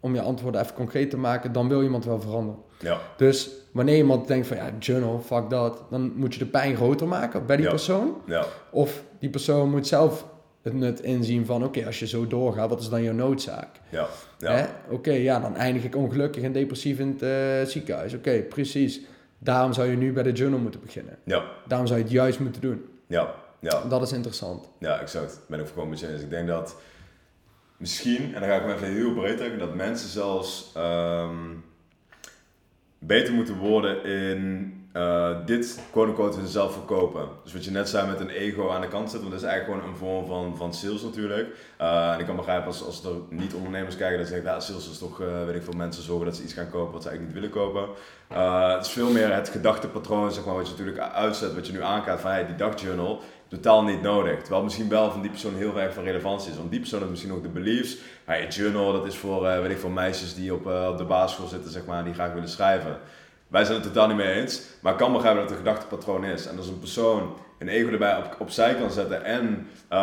om 0.00 0.14
je 0.14 0.20
antwoorden 0.20 0.60
even 0.60 0.74
concreet 0.74 1.10
te 1.10 1.16
maken, 1.16 1.52
dan 1.52 1.68
wil 1.68 1.82
iemand 1.82 2.04
wel 2.04 2.20
veranderen. 2.20 2.60
ja, 2.78 2.98
Dus 3.16 3.50
wanneer 3.72 3.96
iemand 3.96 4.28
denkt 4.28 4.46
van 4.46 4.56
ja, 4.56 4.70
journal, 4.78 5.20
fuck 5.20 5.50
dat, 5.50 5.82
dan 5.90 6.12
moet 6.16 6.32
je 6.32 6.38
de 6.38 6.46
pijn 6.46 6.76
groter 6.76 7.08
maken 7.08 7.46
bij 7.46 7.56
die 7.56 7.64
Ja. 7.64 7.70
persoon. 7.70 8.16
ja, 8.26 8.44
Of 8.70 9.02
die 9.18 9.30
persoon 9.30 9.70
moet 9.70 9.86
zelf 9.86 10.26
het 10.62 10.72
nut 10.74 11.00
inzien 11.00 11.46
van 11.46 11.64
oké, 11.64 11.86
als 11.86 11.98
je 11.98 12.06
zo 12.06 12.26
doorgaat, 12.26 12.68
wat 12.68 12.80
is 12.80 12.88
dan 12.88 13.02
jouw 13.02 13.12
noodzaak? 13.14 13.68
ja, 13.88 14.06
ja, 14.38 14.68
Oké, 14.90 15.12
ja, 15.12 15.40
dan 15.40 15.56
eindig 15.56 15.84
ik 15.84 15.96
ongelukkig 15.96 16.42
en 16.42 16.52
depressief 16.52 16.98
in 16.98 17.16
het 17.18 17.22
eh, 17.22 17.70
ziekenhuis. 17.70 18.14
Oké, 18.14 18.38
precies. 18.42 19.00
Daarom 19.38 19.72
zou 19.72 19.88
je 19.90 19.96
nu 19.96 20.12
bij 20.12 20.22
de 20.22 20.32
journal 20.32 20.58
moeten 20.60 20.80
beginnen. 20.80 21.18
ja, 21.24 21.44
Daarom 21.66 21.86
zou 21.86 21.98
je 21.98 22.04
het 22.04 22.14
juist 22.14 22.38
moeten 22.40 22.60
doen. 22.60 22.84
ja, 23.06 23.34
ja. 23.60 23.82
Dat 23.88 24.02
is 24.02 24.12
interessant. 24.12 24.68
Ja, 24.78 24.98
exact. 25.00 25.40
Ben 25.48 25.58
ik 25.60 25.66
voorkomen 25.66 25.90
met 25.90 26.00
je 26.00 26.12
eens. 26.12 26.22
Ik 26.22 26.30
denk 26.30 26.48
dat 26.48 26.76
misschien, 27.76 28.34
en 28.34 28.40
dan 28.40 28.48
ga 28.48 28.56
ik 28.56 28.66
me 28.66 28.74
even 28.74 28.92
heel 28.92 29.14
breed 29.14 29.36
trekken, 29.36 29.58
dat 29.58 29.74
mensen 29.74 30.08
zelfs 30.08 30.70
ehm, 30.74 31.36
beter 32.98 33.34
moeten 33.34 33.56
worden 33.56 34.04
in 34.04 34.72
eh, 34.94 35.36
dit 35.46 35.80
quote-unquote 35.90 36.46
zelf 36.46 36.72
verkopen. 36.72 37.28
Dus 37.42 37.52
wat 37.52 37.64
je 37.64 37.70
net 37.70 37.88
zei 37.88 38.06
met 38.06 38.20
een 38.20 38.28
ego 38.28 38.70
aan 38.70 38.80
de 38.80 38.88
kant 38.88 39.10
zetten, 39.10 39.28
want 39.28 39.32
dat 39.32 39.42
is 39.42 39.56
eigenlijk 39.56 39.82
gewoon 39.82 39.92
een 39.92 39.98
vorm 39.98 40.26
van, 40.26 40.56
van 40.56 40.74
sales 40.74 41.02
natuurlijk. 41.02 41.48
Eh, 41.76 42.12
en 42.12 42.18
ik 42.18 42.26
kan 42.26 42.36
begrijpen 42.36 42.66
als, 42.66 42.84
als 42.84 43.04
er 43.04 43.10
niet-ondernemers 43.28 43.96
kijken, 43.96 44.18
dat 44.18 44.26
ze 44.26 44.32
denken, 44.32 44.52
ja, 44.52 44.60
sales 44.60 44.90
is 44.90 44.98
toch, 44.98 45.20
eh, 45.20 45.44
weet 45.44 45.54
ik 45.54 45.62
veel, 45.62 45.72
mensen 45.72 46.02
zorgen 46.02 46.26
dat 46.26 46.36
ze 46.36 46.42
iets 46.42 46.52
gaan 46.52 46.70
kopen 46.70 46.92
wat 46.92 47.02
ze 47.02 47.08
eigenlijk 47.08 47.40
niet 47.40 47.50
willen 47.50 47.64
kopen. 47.64 47.88
Het 48.74 48.86
is 48.86 48.92
veel 48.92 49.10
meer 49.10 49.34
het 49.34 49.48
gedachtepatroon, 49.48 50.32
zeg 50.32 50.44
maar, 50.44 50.54
wat 50.54 50.66
je 50.66 50.72
natuurlijk 50.72 50.98
uitzet, 50.98 51.54
wat 51.54 51.66
je 51.66 51.72
nu 51.72 51.82
aankaart 51.82 52.20
van, 52.20 52.30
hey, 52.30 52.46
die 52.46 52.56
dagjournal, 52.56 53.20
totaal 53.54 53.82
niet 53.82 54.02
nodig. 54.02 54.40
Terwijl 54.40 54.62
misschien 54.62 54.88
wel 54.88 55.10
van 55.10 55.20
die 55.20 55.30
persoon 55.30 55.54
heel 55.54 55.80
erg 55.80 55.94
van 55.94 56.04
relevantie 56.04 56.50
is. 56.50 56.56
Want 56.56 56.70
die 56.70 56.80
persoon 56.80 56.98
heeft 56.98 57.10
misschien 57.10 57.32
ook 57.32 57.42
de 57.42 57.48
beliefs. 57.48 57.96
Hey, 58.24 58.46
journal, 58.46 58.92
dat 58.92 59.06
is 59.06 59.16
voor, 59.16 59.46
eh, 59.46 59.60
weet 59.60 59.70
ik 59.70 59.78
veel, 59.78 59.88
meisjes 59.88 60.34
die 60.34 60.54
op, 60.54 60.66
eh, 60.66 60.88
op 60.90 60.98
de 60.98 61.04
basisschool 61.04 61.48
zitten, 61.48 61.70
zeg 61.70 61.84
maar, 61.84 62.04
die 62.04 62.14
graag 62.14 62.32
willen 62.32 62.48
schrijven. 62.48 62.98
Wij 63.48 63.64
zijn 63.64 63.80
het 63.80 63.86
totaal 63.86 64.06
niet 64.06 64.16
mee 64.16 64.32
eens, 64.32 64.62
maar 64.80 64.92
ik 64.92 64.98
kan 64.98 65.12
begrijpen 65.12 65.40
dat 65.40 65.50
het 65.50 65.58
een 65.58 65.64
gedachtepatroon 65.64 66.24
is. 66.24 66.46
En 66.46 66.56
als 66.56 66.68
een 66.68 66.78
persoon 66.78 67.36
een 67.58 67.68
ego 67.68 67.90
erbij 67.90 68.16
op, 68.16 68.36
opzij 68.38 68.74
kan 68.74 68.90
zetten 68.90 69.24
en 69.24 69.66
eh, 69.88 69.98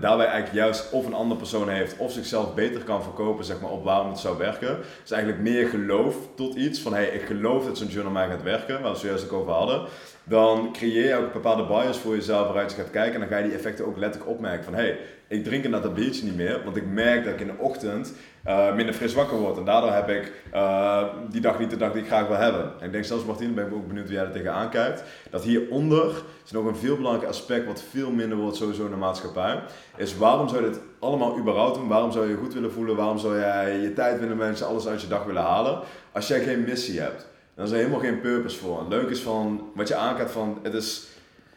daarbij 0.00 0.26
eigenlijk 0.26 0.52
juist 0.52 0.90
of 0.90 1.06
een 1.06 1.14
andere 1.14 1.40
persoon 1.40 1.68
heeft 1.68 1.96
of 1.96 2.12
zichzelf 2.12 2.54
beter 2.54 2.82
kan 2.82 3.02
verkopen 3.02 3.44
zeg 3.44 3.60
maar, 3.60 3.70
op 3.70 3.84
waarom 3.84 4.08
het 4.08 4.18
zou 4.18 4.38
werken. 4.38 4.78
Dus 5.02 5.10
eigenlijk 5.10 5.42
meer 5.42 5.68
geloof 5.68 6.16
tot 6.34 6.54
iets 6.54 6.80
van 6.80 6.92
hey, 6.92 7.06
ik 7.06 7.22
geloof 7.22 7.64
dat 7.64 7.78
zo'n 7.78 7.88
journal 7.88 8.12
mij 8.12 8.28
gaat 8.28 8.42
werken, 8.42 8.82
waar 8.82 8.92
we 8.92 8.98
zojuist 8.98 9.24
ook 9.24 9.40
over 9.40 9.52
hadden. 9.52 9.86
Dan 10.30 10.72
creëer 10.72 11.08
je 11.08 11.16
ook 11.16 11.32
bepaalde 11.32 11.66
bias 11.66 11.98
voor 11.98 12.14
jezelf 12.14 12.46
waaruit 12.46 12.70
je 12.70 12.76
gaat 12.76 12.90
kijken 12.90 13.14
en 13.14 13.20
dan 13.20 13.28
ga 13.28 13.36
je 13.36 13.44
die 13.44 13.54
effecten 13.54 13.86
ook 13.86 13.96
letterlijk 13.96 14.30
opmerken 14.30 14.64
van 14.64 14.74
hey, 14.74 14.98
ik 15.28 15.44
drink 15.44 15.64
inderdaad 15.64 15.82
dat 15.82 15.94
biertje 15.94 16.24
niet 16.24 16.36
meer, 16.36 16.60
want 16.64 16.76
ik 16.76 16.86
merk 16.86 17.24
dat 17.24 17.34
ik 17.34 17.40
in 17.40 17.46
de 17.46 17.58
ochtend 17.58 18.12
eh, 18.44 18.74
minder 18.74 18.94
fris 18.94 19.14
wakker 19.14 19.38
word. 19.38 19.56
En 19.56 19.64
daardoor 19.64 19.92
heb 19.92 20.08
ik 20.08 20.32
eh, 20.52 21.04
die 21.30 21.40
dag 21.40 21.58
niet 21.58 21.70
de 21.70 21.76
dag 21.76 21.92
die 21.92 22.02
ik 22.02 22.08
graag 22.08 22.26
wil 22.26 22.36
hebben. 22.36 22.72
En 22.78 22.86
ik 22.86 22.92
denk 22.92 23.04
zelfs 23.04 23.24
Martien, 23.24 23.54
ben 23.54 23.66
ik 23.66 23.74
ook 23.74 23.86
benieuwd 23.86 24.04
hoe 24.04 24.14
jij 24.14 24.24
er 24.24 24.32
tegenaan 24.32 24.70
kijkt. 24.70 25.02
Dat 25.30 25.42
hieronder 25.42 26.22
is 26.44 26.50
nog 26.50 26.64
een 26.64 26.76
veel 26.76 26.96
belangrijk 26.96 27.28
aspect 27.28 27.66
wat 27.66 27.84
veel 27.90 28.10
minder 28.10 28.38
wordt 28.38 28.56
sowieso 28.56 28.84
in 28.84 28.90
de 28.90 28.96
maatschappij. 28.96 29.60
Is 29.96 30.16
waarom 30.16 30.48
zou 30.48 30.64
je 30.64 30.70
dit 30.70 30.80
allemaal 30.98 31.38
überhaupt 31.38 31.74
doen? 31.74 31.88
Waarom 31.88 32.12
zou 32.12 32.24
je 32.24 32.30
je 32.30 32.38
goed 32.38 32.54
willen 32.54 32.72
voelen? 32.72 32.96
Waarom 32.96 33.18
zou 33.18 33.38
jij 33.38 33.78
je 33.78 33.92
tijd 33.92 34.20
willen 34.20 34.36
mensen 34.36 34.66
alles 34.66 34.86
uit 34.86 35.00
je 35.02 35.08
dag 35.08 35.24
willen 35.24 35.42
halen? 35.42 35.80
Als 36.12 36.28
jij 36.28 36.40
geen 36.40 36.64
missie 36.64 37.00
hebt. 37.00 37.29
Dan 37.60 37.68
is 37.68 37.74
helemaal 37.74 38.00
geen 38.00 38.20
purpose 38.20 38.58
voor. 38.58 38.86
Leuk 38.88 39.10
is 39.10 39.20
van 39.20 39.70
wat 39.74 39.88
je 39.88 39.94
aankaart 39.94 40.30
van 40.30 40.58
het 40.62 40.74
is... 40.74 41.06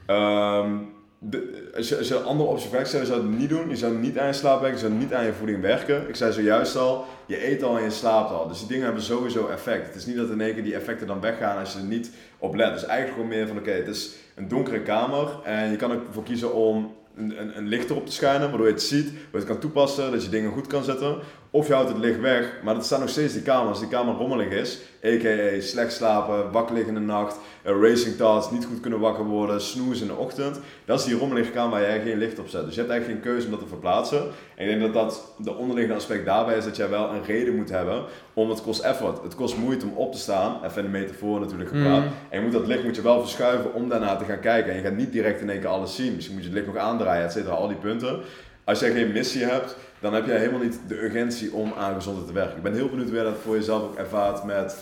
ehm, 0.05 0.77
de, 1.19 1.71
als, 1.75 1.89
je, 1.89 1.97
als 1.97 2.07
je 2.07 2.15
een 2.15 2.23
andere 2.23 2.49
optie 2.49 2.69
vraagt, 2.69 2.91
je 2.91 3.05
zou 3.05 3.21
het 3.21 3.37
niet 3.37 3.49
doen. 3.49 3.69
Je 3.69 3.75
zou 3.75 3.97
niet 3.97 4.19
aan 4.19 4.27
je 4.27 4.33
slaap 4.33 4.61
werken, 4.61 4.79
je 4.79 4.85
zou 4.85 4.99
niet 4.99 5.13
aan 5.13 5.25
je 5.25 5.33
voeding 5.33 5.61
werken. 5.61 6.09
Ik 6.09 6.15
zei 6.15 6.33
zojuist 6.33 6.75
al, 6.75 7.05
je 7.25 7.49
eet 7.49 7.63
al 7.63 7.77
en 7.77 7.83
je 7.83 7.89
slaapt 7.89 8.31
al. 8.31 8.47
Dus 8.47 8.59
die 8.59 8.67
dingen 8.67 8.85
hebben 8.85 9.03
sowieso 9.03 9.47
effect. 9.47 9.87
Het 9.87 9.95
is 9.95 10.05
niet 10.05 10.15
dat 10.15 10.29
in 10.29 10.41
één 10.41 10.53
keer 10.53 10.63
die 10.63 10.75
effecten 10.75 11.07
dan 11.07 11.21
weggaan 11.21 11.57
als 11.57 11.73
je 11.73 11.79
er 11.79 11.85
niet 11.85 12.11
op 12.37 12.55
let. 12.55 12.73
Dus 12.73 12.85
eigenlijk 12.85 13.13
gewoon 13.13 13.37
meer 13.37 13.47
van, 13.47 13.57
oké, 13.57 13.71
het 13.71 13.87
is 13.87 14.11
een 14.35 14.47
donkere 14.47 14.81
kamer. 14.81 15.27
En 15.43 15.71
je 15.71 15.77
kan 15.77 15.91
ervoor 15.91 16.23
kiezen 16.23 16.53
om 16.53 16.95
een, 17.15 17.41
een, 17.41 17.57
een 17.57 17.67
licht 17.67 17.89
erop 17.89 18.05
te 18.05 18.11
schijnen, 18.11 18.49
waardoor 18.49 18.67
je 18.67 18.73
het 18.73 18.81
ziet, 18.81 19.05
waardoor 19.05 19.31
je 19.31 19.37
het 19.37 19.47
kan 19.47 19.59
toepassen, 19.59 20.11
dat 20.11 20.23
je 20.23 20.29
dingen 20.29 20.51
goed 20.51 20.67
kan 20.67 20.83
zetten. 20.83 21.17
Of 21.55 21.67
je 21.67 21.73
houdt 21.73 21.89
het 21.89 21.97
licht 21.97 22.19
weg, 22.19 22.53
maar 22.63 22.73
dat 22.73 22.85
staat 22.85 22.99
nog 22.99 23.09
steeds 23.09 23.33
die 23.33 23.41
kamer. 23.41 23.69
Als 23.69 23.79
die 23.79 23.87
kamer 23.87 24.15
rommelig 24.15 24.49
is, 24.49 24.79
a.k.a. 25.05 25.61
slecht 25.61 25.93
slapen, 25.93 26.51
wakker 26.51 26.75
liggen 26.75 26.95
in 26.95 26.99
de 26.99 27.05
nacht, 27.05 27.37
eh, 27.61 27.81
racing 27.81 28.15
thoughts, 28.15 28.51
niet 28.51 28.65
goed 28.65 28.79
kunnen 28.79 28.99
wakker 28.99 29.25
worden, 29.25 29.61
snoezen 29.61 30.07
in 30.07 30.13
de 30.13 30.19
ochtend. 30.19 30.59
Dat 30.85 30.99
is 30.99 31.05
die 31.05 31.17
rommelige 31.17 31.51
kamer 31.51 31.71
waar 31.71 31.81
jij 31.81 32.01
geen 32.01 32.17
licht 32.17 32.39
op 32.39 32.47
zet. 32.47 32.65
Dus 32.65 32.73
je 32.73 32.79
hebt 32.79 32.91
eigenlijk 32.91 33.21
geen 33.21 33.31
keuze 33.31 33.45
om 33.45 33.51
dat 33.51 33.61
te 33.61 33.67
verplaatsen. 33.67 34.21
En 34.55 34.69
ik 34.69 34.79
denk 34.79 34.93
dat 34.93 34.93
dat 34.93 35.33
de 35.37 35.55
onderliggende 35.55 35.99
aspect 35.99 36.25
daarbij 36.25 36.57
is 36.57 36.63
dat 36.63 36.75
jij 36.75 36.89
wel 36.89 37.09
een 37.09 37.23
reden 37.23 37.55
moet 37.55 37.69
hebben 37.69 38.03
om 38.33 38.49
het 38.49 38.61
kost 38.61 38.81
effort. 38.81 39.23
Het 39.23 39.35
kost 39.35 39.57
moeite 39.57 39.85
om 39.85 39.93
op 39.95 40.11
te 40.11 40.19
staan, 40.19 40.65
even 40.65 40.85
in 40.85 40.91
de 40.91 40.97
metafoor 40.97 41.39
natuurlijk 41.39 41.69
gepraat. 41.69 42.03
Mm. 42.03 42.11
En 42.29 42.39
je 42.39 42.43
moet 42.43 42.53
dat 42.53 42.67
licht 42.67 42.83
moet 42.83 42.95
je 42.95 43.01
wel 43.01 43.19
verschuiven 43.19 43.73
om 43.73 43.89
daarna 43.89 44.15
te 44.15 44.25
gaan 44.25 44.39
kijken. 44.39 44.71
En 44.71 44.77
je 44.77 44.83
gaat 44.83 44.95
niet 44.95 45.11
direct 45.11 45.41
in 45.41 45.49
één 45.49 45.59
keer 45.59 45.69
alles 45.69 45.95
zien. 45.95 46.15
Misschien 46.15 46.35
moet 46.35 46.43
je 46.43 46.49
het 46.49 46.59
licht 46.59 46.73
nog 46.73 46.83
aandraaien, 46.83 47.25
et 47.25 47.31
cetera, 47.31 47.53
al 47.53 47.67
die 47.67 47.77
punten. 47.77 48.19
Als 48.63 48.79
jij 48.79 48.91
geen 48.91 49.11
missie 49.11 49.43
hebt, 49.43 49.75
dan 50.03 50.13
heb 50.13 50.25
jij 50.25 50.37
helemaal 50.37 50.61
niet 50.61 50.79
de 50.87 51.03
urgentie 51.03 51.53
om 51.53 51.73
aan 51.77 51.93
gezondheid 51.93 52.27
te 52.27 52.33
werken. 52.33 52.57
Ik 52.57 52.63
ben 52.63 52.73
heel 52.73 52.89
benieuwd 52.89 53.05
hoe 53.05 53.15
jij 53.15 53.23
dat 53.23 53.37
voor 53.37 53.55
jezelf 53.55 53.83
ook 53.83 53.95
ervaart 53.95 54.43
met 54.43 54.75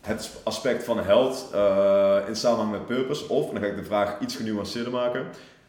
het 0.00 0.30
aspect 0.42 0.84
van 0.84 0.98
health 0.98 1.48
eh, 1.52 2.16
in 2.28 2.36
samenhang 2.36 2.70
met 2.70 2.86
purpose. 2.86 3.28
Of, 3.28 3.46
en 3.46 3.54
dan 3.54 3.62
ga 3.62 3.68
ik 3.68 3.76
de 3.76 3.84
vraag 3.84 4.20
iets 4.20 4.36
genuanceerder 4.36 4.92
maken, 4.92 5.26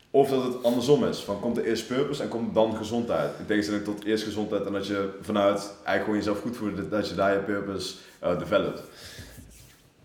of 0.10 0.30
dat 0.30 0.44
het 0.44 0.64
andersom 0.64 1.06
is. 1.06 1.20
Van 1.20 1.39
komt 1.39 1.58
er 1.58 1.64
eerst 1.64 1.88
purpose 1.88 2.24
en 2.24 2.30
komt 2.30 2.54
dan 2.54 2.76
gezondheid. 2.76 3.32
In 3.39 3.46
tegenstelling 3.46 3.84
tot 3.84 4.04
eerst 4.04 4.24
gezondheid 4.24 4.66
en 4.66 4.74
dat 4.74 4.88
je 4.88 5.10
vanuit 5.22 5.60
eigenlijk 5.60 6.04
gewoon 6.04 6.18
jezelf 6.18 6.39
goed 6.42 6.58
voelt, 6.58 6.92
dat 6.92 7.10
je 7.10 7.16
daar 7.16 7.34
je 7.34 7.39
purpose 7.39 7.96
eh 8.20 8.39
developt. 8.39 8.82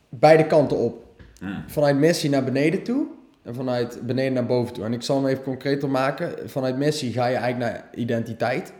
Beide 0.08 0.46
kanten 0.46 0.76
op. 0.76 1.04
Mm. 1.40 1.64
Vanuit 1.66 1.96
missie 1.96 2.30
naar 2.30 2.44
beneden 2.44 2.82
toe 2.82 3.15
en 3.46 3.54
vanuit 3.54 3.98
beneden 4.02 4.32
naar 4.32 4.46
boven 4.46 4.74
toe. 4.74 4.84
En 4.84 4.92
ik 4.92 5.02
zal 5.02 5.16
hem 5.16 5.26
even 5.26 5.42
concreter 5.42 5.88
maken. 5.88 6.48
Vanuit 6.48 6.76
missie 6.76 7.12
ga 7.12 7.26
je 7.26 7.36
eigenlijk 7.36 7.72
naar 7.72 7.84
identiteit. 7.94 8.72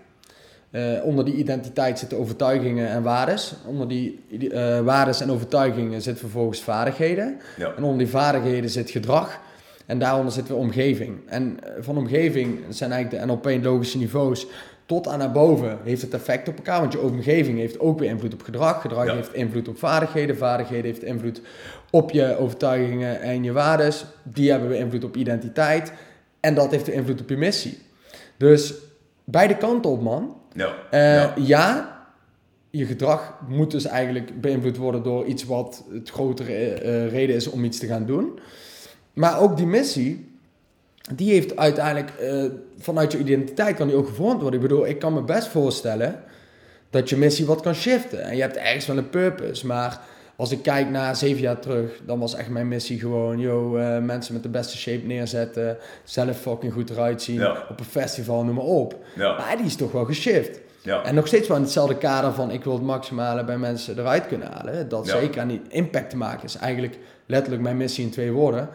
Eh, 0.71 1.05
onder 1.05 1.25
die 1.25 1.35
identiteit 1.35 1.99
zitten 1.99 2.19
overtuigingen 2.19 2.89
en 2.89 3.03
waardes. 3.03 3.55
Onder 3.67 3.89
die 3.89 4.25
eh 4.51 4.81
waardes 4.81 5.21
en 5.21 5.31
overtuigingen 5.31 6.03
zitten 6.03 6.23
vervolgens 6.23 6.63
vaardigheden. 6.63 7.41
Ja. 7.57 7.73
En 7.77 7.83
onder 7.83 7.99
die 7.99 8.09
vaardigheden 8.09 8.71
zit 8.71 8.91
gedrag. 8.91 9.41
En 9.87 9.99
daaronder 9.99 10.33
zit 10.33 10.49
weer 10.49 10.57
omgeving. 10.57 11.19
En 11.27 11.59
eh, 11.63 11.71
van 11.81 11.97
omgeving 11.97 12.59
zijn 12.69 12.93
eigenlijk 12.93 13.23
de 13.23 13.33
NLP 13.33 13.65
logische 13.65 13.99
niveaus. 13.99 14.47
Tot 14.87 15.09
aan 15.09 15.19
naar 15.19 15.33
boven 15.33 15.79
heeft 15.85 16.03
het 16.03 16.15
effect 16.15 16.49
op 16.49 16.57
elkaar. 16.57 16.81
Want 16.81 16.93
je 16.93 17.01
omgeving 17.01 17.59
heeft 17.59 17.81
ook 17.81 17.99
weer 17.99 18.09
invloed 18.09 18.33
op 18.35 18.43
gedrag. 18.43 18.81
Gedrag 18.81 19.07
Ja. 19.07 19.15
heeft 19.15 19.35
invloed 19.35 19.69
op 19.69 19.79
vaardigheden. 19.79 20.37
Vaardigheden 20.37 20.85
heeft 20.85 21.03
invloed 21.03 21.41
op 21.91 22.11
je 22.11 22.37
overtuigingen 22.39 23.21
en 23.21 23.43
je 23.45 23.53
waardes. 23.53 24.05
Die 24.23 24.51
hebben 24.51 24.69
weer 24.69 24.79
invloed 24.79 25.05
op 25.05 25.17
identiteit. 25.17 25.93
En 26.41 26.55
dat 26.55 26.71
heeft 26.71 26.87
weer 26.87 26.95
invloed 26.95 27.21
op 27.21 27.29
je 27.29 27.37
missie. 27.37 27.79
Dus 28.37 28.75
beide 29.25 29.57
kanten 29.57 29.91
op, 29.91 30.03
man. 30.03 30.37
Ja. 30.53 30.75
Eh, 30.91 31.47
ja, 31.47 31.97
je 32.71 32.85
gedrag 32.87 33.35
moet 33.49 33.71
dus 33.71 33.85
eigenlijk 33.85 34.41
beïnvloed 34.41 34.77
worden 34.77 35.03
door 35.03 35.25
iets 35.25 35.45
wat 35.45 35.85
het 35.93 36.11
grotere 36.11 36.53
eh, 36.73 37.09
reden 37.11 37.37
is 37.37 37.51
om 37.51 37.65
iets 37.65 37.79
te 37.79 37.87
gaan 37.87 38.07
doen. 38.07 38.39
Maar 39.17 39.41
ook 39.41 39.57
die 39.57 39.67
missie, 39.67 40.29
die 41.15 41.33
heeft 41.33 41.57
uiteindelijk 41.57 42.11
eh, 42.11 42.45
vanuit 42.79 43.13
je 43.13 43.19
identiteit 43.19 43.77
kan 43.77 43.87
die 43.87 43.97
ook 43.97 44.07
gevormd 44.09 44.41
worden. 44.41 44.61
Ik 44.61 44.69
bedoel, 44.69 44.87
ik 44.87 44.99
kan 44.99 45.15
me 45.15 45.23
best 45.23 45.47
voorstellen 45.49 46.23
dat 46.91 47.09
je 47.09 47.17
missie 47.17 47.47
wat 47.47 47.61
kan 47.61 47.75
shiften. 47.75 48.23
En 48.23 48.37
je 48.37 48.43
hebt 48.43 48.57
ergens 48.57 48.87
wel 48.87 48.97
een 48.97 49.11
purpose, 49.11 49.67
maar 49.67 50.01
als 50.37 50.51
ik 50.51 50.63
kijk 50.63 50.91
naar 50.91 51.17
zeven 51.17 51.41
jaar 51.43 51.59
terug, 51.59 52.01
dan 52.07 52.19
was 52.19 52.35
echt 52.35 52.49
mijn 52.49 52.69
missie 52.69 52.99
gewoon, 52.99 53.39
yo, 53.39 53.77
eh, 53.77 53.99
mensen 53.99 54.35
met 54.35 54.43
de 54.43 54.49
beste 54.49 54.77
shape 54.77 55.07
neerzetten, 55.07 55.77
zelf 56.05 56.41
fucking 56.41 56.73
goed 56.73 56.91
eruit 56.91 57.23
zien, 57.23 57.39
Ja. 57.41 57.67
op 57.71 57.79
een 57.81 57.85
festival, 57.87 58.45
noem 58.45 58.55
maar 58.55 58.65
op. 58.65 58.95
Ja. 59.15 59.37
Maar 59.37 59.57
die 59.57 59.67
is 59.67 59.77
toch 59.77 59.93
wel 59.93 60.05
geshift. 60.05 60.61
Ja. 60.83 61.05
En 61.05 61.15
nog 61.15 61.27
steeds 61.27 61.49
wel 61.49 61.57
in 61.57 61.63
hetzelfde 61.63 61.97
kader 61.97 62.33
van 62.33 62.51
ik 62.51 62.65
wil 62.65 62.73
het 62.73 62.83
maximale 62.83 63.45
bij 63.45 63.59
mensen 63.59 63.99
eruit 63.99 64.27
kunnen 64.27 64.49
halen. 64.53 64.89
Dat 64.89 65.09
zeker 65.09 65.41
aan 65.41 65.49
die 65.49 65.63
impact 65.69 66.11
te 66.11 66.17
maken 66.17 66.45
is 66.45 66.57
eigenlijk 66.57 66.99
letterlijk 67.27 67.63
mijn 67.63 67.77
missie 67.77 68.05
in 68.05 68.11
twee 68.11 68.33
woorden. 68.33 68.69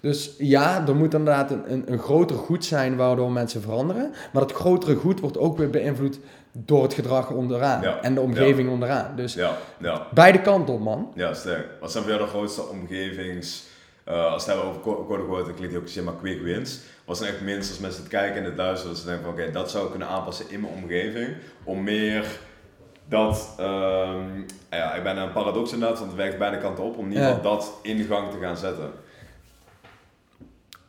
Dus 0.00 0.34
ja, 0.38 0.86
er 0.86 0.96
moet 0.96 1.14
inderdaad 1.14 1.50
een, 1.50 1.72
een, 1.72 1.92
een 1.92 1.98
groter 1.98 2.36
goed 2.36 2.64
zijn 2.64 2.96
waardoor 2.96 3.30
mensen 3.32 3.62
veranderen. 3.62 4.12
Maar 4.32 4.42
dat 4.42 4.52
grotere 4.52 4.94
goed 4.94 5.20
wordt 5.20 5.38
ook 5.38 5.58
weer 5.58 5.70
beïnvloed 5.70 6.18
door 6.52 6.82
het 6.82 6.94
gedrag 6.94 7.30
onderaan 7.30 7.82
Ja, 7.82 8.00
en 8.00 8.14
de 8.14 8.20
omgeving 8.20 8.70
onderaan. 8.70 9.16
Dus 9.16 9.34
Ja, 9.34 9.56
ja. 9.78 10.06
beide 10.14 10.40
kanten 10.40 10.74
op, 10.74 10.80
man. 10.80 11.12
Ja, 11.14 11.34
sterk. 11.34 11.66
Wat 11.80 11.92
zijn 11.92 12.04
voor 12.04 12.12
jou 12.12 12.24
de 12.24 12.30
grootste 12.30 12.62
omgevings... 12.68 13.64
eh, 14.04 14.32
als 14.32 14.44
we 14.44 14.50
het 14.50 14.60
hebben 14.60 14.64
over 14.64 14.80
code 15.06 15.24
quote, 15.24 15.44
dan 15.44 15.54
klinkt 15.54 15.72
die 15.72 15.78
ook 15.82 15.88
zeg 15.88 16.04
maar 16.04 16.14
quick 16.20 16.42
wins. 16.42 16.78
Wat 17.04 17.16
zijn 17.18 17.30
echt 17.32 17.40
minst 17.40 17.70
als 17.70 17.78
mensen 17.78 18.00
het 18.00 18.10
kijken 18.10 18.36
en 18.38 18.44
het 18.44 18.56
luisteren, 18.56 18.92
dat 18.92 19.00
ze 19.02 19.06
denken 19.08 19.24
van 19.24 19.32
oké, 19.32 19.50
dat 19.50 19.70
zou 19.70 19.84
ik 19.84 19.90
kunnen 19.90 20.08
aanpassen 20.08 20.44
in 20.48 20.60
mijn 20.60 20.72
omgeving. 20.82 21.28
Om 21.64 21.82
meer 21.82 22.26
dat, 23.08 23.54
ehm, 23.58 24.24
ja, 24.70 24.94
ik 24.94 25.02
ben 25.02 25.16
een 25.16 25.32
paradox 25.32 25.72
inderdaad, 25.72 25.98
want 25.98 26.10
het 26.10 26.20
werkt 26.20 26.38
beide 26.38 26.58
kanten 26.58 26.84
op, 26.84 26.96
om 26.98 27.08
ieder 27.08 27.22
Ja. 27.28 27.38
dat 27.42 27.72
in 27.82 28.04
gang 28.04 28.30
te 28.30 28.38
gaan 28.40 28.56
zetten. 28.56 28.90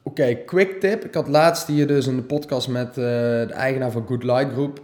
Oké, 0.10 0.36
quick 0.36 0.80
tip. 0.80 1.06
Ik 1.06 1.14
had 1.14 1.28
laatst 1.28 1.68
hier 1.68 1.88
dus 1.88 2.06
een 2.06 2.26
podcast 2.26 2.68
met 2.68 2.88
eh, 2.88 2.96
de 2.96 3.54
eigenaar 3.54 3.92
van 3.92 4.08
Good 4.08 4.24
Light 4.24 4.52
Group. 4.52 4.82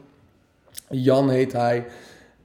Jan 0.89 1.29
heet 1.29 1.51
hij. 1.51 1.85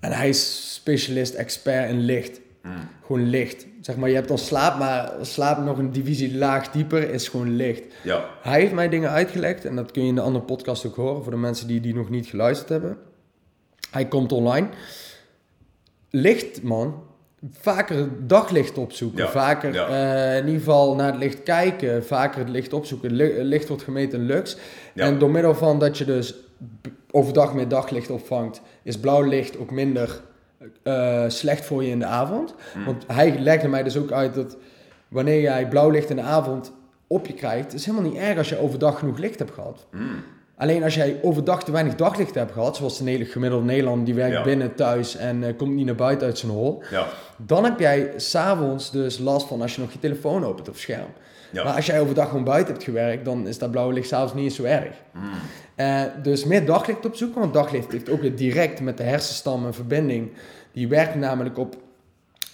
En 0.01 0.12
hij 0.12 0.28
is 0.28 0.74
specialist, 0.74 1.35
expert 1.35 1.91
in 1.91 2.01
licht. 2.01 2.41
Hmm. 2.62 2.89
Gewoon 3.07 3.28
licht. 3.28 3.66
Zeg 3.81 3.97
maar, 3.97 4.09
je 4.09 4.14
hebt 4.14 4.28
dan 4.28 4.39
slaap, 4.39 4.78
maar 4.78 5.12
slaap 5.20 5.64
nog 5.64 5.78
een 5.78 5.93
divisie 5.93 6.37
laag 6.37 6.70
dieper 6.70 7.11
is 7.11 7.28
gewoon 7.28 7.57
licht. 7.57 7.83
Ja, 8.03 8.24
Hij 8.43 8.61
heeft 8.61 8.72
mij 8.72 8.89
dingen 8.89 9.11
uitgelegd 9.11 9.64
en 9.64 9.76
dat 9.76 9.91
kun 9.91 10.03
je 10.03 10.09
in 10.09 10.14
de 10.14 10.20
andere 10.20 10.45
podcast 10.45 10.87
ook 10.87 10.97
horen 10.97 11.22
voor 11.22 11.33
de 11.33 11.39
mensen 11.39 11.66
die 11.66 11.81
die 11.81 11.95
nog 11.95 12.11
niet 12.11 12.26
geluisterd 12.26 12.68
hebben. 12.68 12.97
Hij 13.91 14.09
komt 14.09 14.33
online. 14.33 14.68
Licht, 16.11 16.62
man. 16.62 17.03
Vaker 17.51 18.09
daglicht 18.26 18.78
opzoeken. 18.78 19.24
Ja, 19.24 19.30
Vaker 19.30 19.72
ja. 19.72 19.86
eh, 19.88 20.38
in 20.38 20.45
ieder 20.47 20.59
geval 20.61 20.95
naar 20.95 21.07
het 21.07 21.20
licht 21.20 21.43
kijken. 21.43 22.05
Vaker 22.05 22.38
het 22.38 22.49
licht 22.49 22.72
opzoeken. 22.72 23.12
Li- 23.12 23.43
licht 23.43 23.68
wordt 23.68 23.82
gemeten 23.82 24.20
in 24.20 24.26
lux. 24.26 24.57
Ja. 24.95 25.05
En 25.05 25.18
door 25.18 25.30
middel 25.30 25.55
van 25.55 25.78
dat 25.78 25.99
je 25.99 26.05
dus 26.05 26.34
overdag 27.11 27.55
meer 27.55 27.68
daglicht 27.68 28.11
opvangt, 28.11 28.61
is 28.82 28.99
blauw 28.99 29.22
licht 29.22 29.59
ook 29.59 29.70
minder 29.70 30.20
eh, 30.82 31.24
slecht 31.28 31.64
voor 31.64 31.84
je 31.84 31.91
in 31.91 31.99
de 31.99 32.05
avond. 32.05 32.55
Mm. 32.76 32.84
Want 32.84 33.05
hij 33.07 33.38
legde 33.38 33.68
mij 33.68 33.82
dus 33.82 33.97
ook 33.97 34.12
uit 34.12 34.34
dat 34.34 34.57
wanneer 35.09 35.41
jij 35.41 35.68
blauw 35.68 35.91
licht 35.91 36.11
in 36.11 36.16
de 36.16 36.22
avond 36.22 36.72
op 37.07 37.26
je 37.26 37.34
krijgt, 37.34 37.74
is 37.74 37.86
helemaal 37.86 38.11
niet 38.11 38.20
erg 38.20 38.38
als 38.38 38.49
je 38.49 38.59
overdag 38.59 38.99
genoeg 38.99 39.18
licht 39.18 39.38
hebt 39.38 39.51
gehad. 39.55 39.86
Mm. 39.93 40.22
Alleen 40.61 40.83
als 40.83 40.95
jij 40.95 41.19
overdag 41.23 41.65
te 41.65 41.73
weinig 41.73 41.95
daglicht 41.95 42.35
hebt 42.35 42.53
gehad, 42.53 42.77
zoals 42.77 42.99
de 42.99 43.11
hele- 43.11 43.25
gemiddelde 43.25 43.65
Nederlander 43.65 44.05
die 44.05 44.15
werkt 44.15 44.35
Ja. 44.37 44.43
binnen 44.43 44.75
thuis 44.75 45.17
en 45.17 45.45
eh, 45.45 45.57
komt 45.57 45.75
niet 45.75 45.87
naar 45.87 45.95
buiten 45.95 46.27
uit 46.27 46.39
zijn 46.39 46.53
hol, 46.53 46.83
ja, 46.91 47.07
dan 47.37 47.65
heb 47.65 47.79
jij 47.79 48.13
s'avonds 48.17 48.91
dus 48.91 49.19
last 49.19 49.47
van 49.47 49.63
als 49.63 49.75
je 49.75 49.81
nog 49.81 49.93
je 49.93 49.99
telefoon 49.99 50.45
opent 50.45 50.69
of 50.69 50.79
scherm. 50.79 51.07
ja. 51.51 51.65
Maar 51.65 51.75
als 51.75 51.87
jij 51.87 52.01
overdag 52.01 52.29
gewoon 52.29 52.45
buiten 52.45 52.73
hebt 52.73 52.85
gewerkt, 52.85 53.25
dan 53.25 53.47
is 53.49 53.59
dat 53.59 53.71
blauwe 53.71 53.93
licht 53.93 54.09
s'avonds 54.09 54.35
niet 54.35 54.45
eens 54.45 54.55
zo 54.55 54.63
erg. 54.65 54.95
Mm. 55.13 55.23
Eh, 55.75 56.03
dus 56.23 56.45
meer 56.45 56.67
daglicht 56.67 57.07
opzoeken, 57.07 57.41
want 57.41 57.55
daglicht 57.55 57.93
heeft 57.93 58.11
ook 58.11 58.21
weer 58.21 58.37
direct 58.37 58.81
met 58.81 58.97
de 58.97 59.03
hersenstam 59.03 59.65
een 59.65 59.75
verbinding. 59.75 60.31
Die 60.73 60.89
werkt 60.89 61.15
namelijk 61.15 61.59
op 61.59 61.75
een 61.75 61.81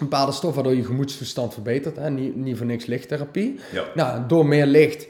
bepaalde 0.08 0.32
stof 0.32 0.54
waardoor 0.54 0.74
je 0.74 0.84
gemoedstoestand 0.84 1.52
verbetert. 1.52 1.96
Hè? 1.96 2.10
Niet, 2.10 2.36
niet 2.36 2.56
voor 2.56 2.66
niks 2.66 2.86
lichttherapie. 2.86 3.58
Ja. 3.72 3.82
Nou, 3.94 4.20
door 4.26 4.46
meer 4.46 4.66
licht 4.66 5.06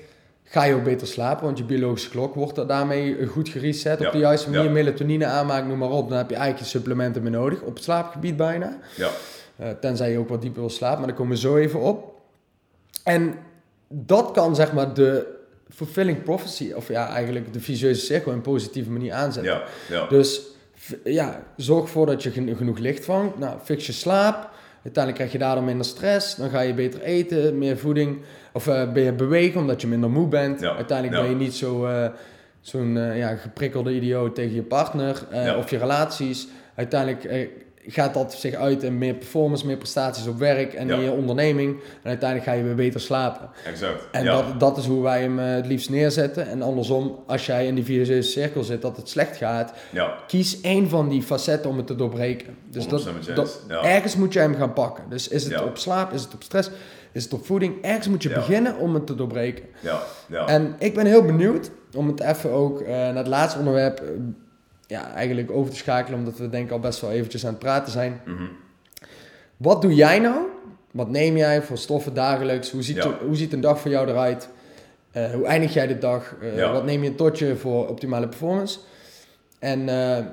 ga 0.48 0.64
je 0.64 0.74
ook 0.74 0.84
beter 0.84 1.06
slapen, 1.06 1.44
want 1.44 1.58
je 1.58 1.64
biologische 1.64 2.10
klok 2.10 2.34
wordt 2.34 2.68
daarmee 2.68 3.26
goed 3.26 3.48
gereset. 3.48 3.98
Ja, 3.98 4.06
Op 4.06 4.12
de 4.12 4.18
juiste 4.18 4.50
manier 4.50 4.64
ja. 4.66 4.70
melatonine 4.72 5.26
aanmaakt, 5.26 5.66
noem 5.66 5.78
maar 5.78 5.90
op. 5.90 6.08
Dan 6.08 6.18
heb 6.18 6.28
je 6.30 6.34
eigenlijk 6.36 6.64
je 6.64 6.70
supplementen 6.78 7.22
meer 7.22 7.30
nodig, 7.30 7.60
op 7.60 7.74
het 7.74 7.84
slaapgebied 7.84 8.36
bijna. 8.36 8.78
Ja, 8.96 9.10
Eh, 9.56 9.68
tenzij 9.80 10.10
je 10.10 10.18
ook 10.18 10.28
wat 10.28 10.40
dieper 10.42 10.60
wil 10.60 10.70
slapen, 10.70 10.98
maar 10.98 11.06
daar 11.06 11.16
komen 11.16 11.32
we 11.34 11.38
zo 11.40 11.56
even 11.56 11.80
op. 11.80 12.14
En 13.04 13.34
dat 13.88 14.30
kan 14.30 14.54
zeg 14.54 14.72
maar 14.72 14.94
de 14.94 15.26
fulfilling 15.68 16.22
prophecy, 16.22 16.72
of 16.72 16.88
ja, 16.88 17.08
eigenlijk 17.08 17.52
de 17.52 17.60
visueuze 17.60 18.00
cirkel 18.00 18.30
in 18.30 18.36
een 18.36 18.42
positieve 18.42 18.90
manier 18.90 19.12
aanzetten. 19.12 19.52
ja, 19.52 19.62
ja. 19.90 20.06
Dus 20.08 20.40
ja, 21.04 21.42
zorg 21.56 21.82
ervoor 21.84 22.06
dat 22.06 22.22
je 22.22 22.30
gen- 22.30 22.56
genoeg 22.56 22.78
licht 22.78 23.04
vangt. 23.04 23.38
Nou, 23.38 23.58
fix 23.64 23.86
je 23.86 23.92
slaap. 23.92 24.50
Uiteindelijk 24.86 25.24
krijg 25.24 25.32
je 25.32 25.46
daardoor 25.46 25.64
minder 25.64 25.86
stress. 25.86 26.34
Dan 26.34 26.50
ga 26.50 26.60
je 26.60 26.74
beter 26.74 27.02
eten, 27.02 27.58
meer 27.58 27.78
voeding. 27.78 28.18
Of 28.52 28.66
eh, 28.66 28.92
ben 28.92 29.02
je 29.02 29.12
bewegen 29.12 29.60
omdat 29.60 29.80
je 29.80 29.86
minder 29.86 30.10
moe 30.10 30.28
bent. 30.28 30.60
Ja, 30.60 30.76
Uiteindelijk 30.76 31.22
ben 31.22 31.30
je 31.30 31.36
niet 31.36 31.54
zo, 31.54 31.86
eh, 31.86 32.08
zo'n 32.60 32.96
eh, 32.96 33.18
ja, 33.18 33.36
geprikkelde 33.36 33.94
idioot 33.94 34.34
tegen 34.34 34.54
je 34.54 34.62
partner 34.62 35.26
of 35.58 35.70
je 35.70 35.78
relaties. 35.78 36.48
Uiteindelijk 36.74 37.50
gaat 37.86 38.14
dat 38.14 38.34
zich 38.34 38.54
uit 38.54 38.82
in 38.82 38.98
meer 38.98 39.14
performance, 39.14 39.66
meer 39.66 39.76
prestaties 39.76 40.26
op 40.26 40.38
werk 40.38 40.74
en 40.74 40.86
Ja. 40.88 40.94
in 40.94 41.00
je 41.00 41.10
onderneming. 41.10 41.76
En 42.02 42.08
uiteindelijk 42.08 42.48
ga 42.50 42.54
je 42.56 42.62
weer 42.62 42.74
beter 42.74 43.00
slapen. 43.00 43.48
exact. 43.66 44.08
En 44.12 44.24
ja. 44.24 44.30
dat, 44.42 44.60
dat 44.60 44.76
is 44.76 44.86
hoe 44.86 45.02
wij 45.02 45.20
hem 45.20 45.38
eh, 45.38 45.46
het 45.54 45.66
liefst 45.66 45.90
neerzetten. 45.90 46.48
En 46.48 46.62
andersom, 46.62 47.18
als 47.26 47.46
jij 47.46 47.66
in 47.66 47.74
die 47.74 47.84
visueuze 47.84 48.30
cirkel 48.30 48.62
zit 48.62 48.82
dat 48.82 48.96
het 48.96 49.08
slecht 49.08 49.36
gaat, 49.36 49.72
ja, 49.92 50.14
kies 50.26 50.60
één 50.60 50.88
van 50.88 51.08
die 51.08 51.22
facetten 51.22 51.70
om 51.70 51.76
het 51.76 51.86
te 51.86 51.96
doorbreken. 51.96 52.56
Dus 52.70 52.88
dat, 52.88 53.00
100% 53.00 53.14
met 53.14 53.24
je 53.26 53.32
dat- 53.32 53.44
eens, 53.44 53.58
ja. 53.68 53.82
ergens 53.82 54.16
moet 54.16 54.32
je 54.32 54.38
hem 54.38 54.54
gaan 54.54 54.72
pakken. 54.72 55.04
Dus 55.08 55.28
is 55.28 55.44
het 55.44 55.62
op 55.62 55.76
slaap, 55.78 56.12
is 56.12 56.22
het 56.22 56.34
op 56.34 56.42
stress, 56.42 56.70
is 57.12 57.24
het 57.24 57.32
op 57.32 57.46
voeding? 57.46 57.82
Ergens 57.82 58.08
moet 58.08 58.22
je 58.22 58.28
beginnen 58.28 58.76
om 58.78 58.94
het 58.94 59.06
te 59.06 59.14
doorbreken. 59.14 59.64
ja, 59.80 60.02
ja. 60.28 60.46
En 60.46 60.74
ik 60.78 60.94
ben 60.94 61.06
heel 61.06 61.22
benieuwd 61.22 61.70
om 61.94 62.06
het 62.06 62.20
even 62.20 62.50
ook 62.50 62.80
eh, 62.80 62.88
naar 62.88 63.14
het 63.16 63.26
laatste 63.26 63.58
onderwerp 63.58 64.00
eh, 64.00 64.06
ja, 64.86 65.12
eigenlijk 65.12 65.50
over 65.50 65.70
te 65.70 65.76
schakelen, 65.76 66.18
omdat 66.18 66.38
we 66.38 66.48
denk 66.48 66.66
ik 66.66 66.72
al 66.72 66.80
best 66.80 67.00
wel 67.00 67.10
eventjes 67.10 67.44
aan 67.46 67.50
het 67.50 67.58
praten 67.58 67.92
zijn. 67.92 68.20
Mhm. 68.24 68.42
Wat 69.56 69.82
doe 69.82 69.94
jij 69.94 70.18
nou? 70.18 70.36
Wat 70.90 71.10
neem 71.10 71.36
jij 71.36 71.62
voor 71.62 71.78
stoffen 71.78 72.14
dagelijks? 72.14 72.70
Hoe 72.70 72.82
ziet, 72.82 72.96
Ja. 72.96 73.02
je- 73.04 73.24
hoe 73.26 73.36
ziet 73.36 73.52
een 73.52 73.60
dag 73.60 73.80
voor 73.80 73.90
jou 73.90 74.08
eruit? 74.08 74.48
Eh, 75.10 75.30
hoe 75.30 75.46
eindig 75.46 75.72
jij 75.74 75.86
de 75.86 75.98
dag? 75.98 76.34
Eh, 76.40 76.56
Ja. 76.56 76.72
Wat 76.72 76.84
neem 76.84 77.02
je 77.02 77.14
tot 77.14 77.38
je 77.38 77.56
voor 77.56 77.88
optimale 77.88 78.28
performance? 78.28 78.78
En 79.58 79.88
eh, 79.88 80.24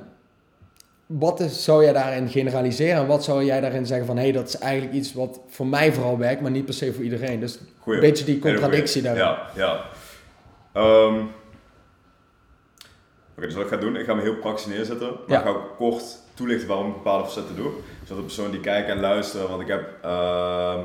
wat 1.05 1.39
is, 1.39 1.63
zou 1.63 1.83
jij 1.83 1.93
daarin 1.93 2.27
generaliseren? 2.29 2.95
En 3.01 3.07
wat 3.07 3.23
zou 3.23 3.43
jij 3.43 3.61
daarin 3.61 3.85
zeggen 3.85 4.05
van... 4.05 4.15
hé, 4.17 4.21
hey, 4.23 4.31
dat 4.31 4.47
is 4.47 4.57
eigenlijk 4.57 4.93
iets 4.93 5.13
wat 5.13 5.39
voor 5.47 5.67
mij 5.67 5.93
vooral 5.93 6.17
werkt... 6.17 6.41
maar 6.41 6.51
niet 6.51 6.65
per 6.65 6.73
se 6.73 6.93
voor 6.93 7.03
iedereen. 7.03 7.39
Dus 7.39 7.59
Goeie. 7.79 7.99
een 8.01 8.09
beetje 8.09 8.25
die 8.25 8.39
contradictie 8.39 9.01
daarin. 9.01 9.23
Ja, 9.23 9.47
ja. 9.55 9.81
Ehm, 10.73 11.15
Oké, 13.37 13.45
dus 13.45 13.55
wat 13.55 13.63
ik 13.63 13.69
ga 13.69 13.77
doen, 13.77 13.95
ik 13.95 14.05
ga 14.05 14.13
me 14.13 14.21
heel 14.21 14.35
praktisch 14.35 14.65
neerzetten. 14.65 15.07
Maar 15.07 15.17
Ja. 15.27 15.37
ik 15.39 15.43
ga 15.45 15.49
ook 15.51 15.75
kort 15.77 16.03
toelichten 16.33 16.67
waarom 16.67 16.87
ik 16.87 16.93
bepaalde 16.93 17.23
facetten 17.25 17.55
doe. 17.55 17.71
Zodat 18.01 18.17
de 18.17 18.23
personen 18.23 18.51
die 18.51 18.59
kijken 18.59 18.93
en 18.93 18.99
luisteren, 18.99 19.49
want 19.49 19.61
ik 19.61 19.67
heb... 19.67 19.89
ehm, 20.01 20.79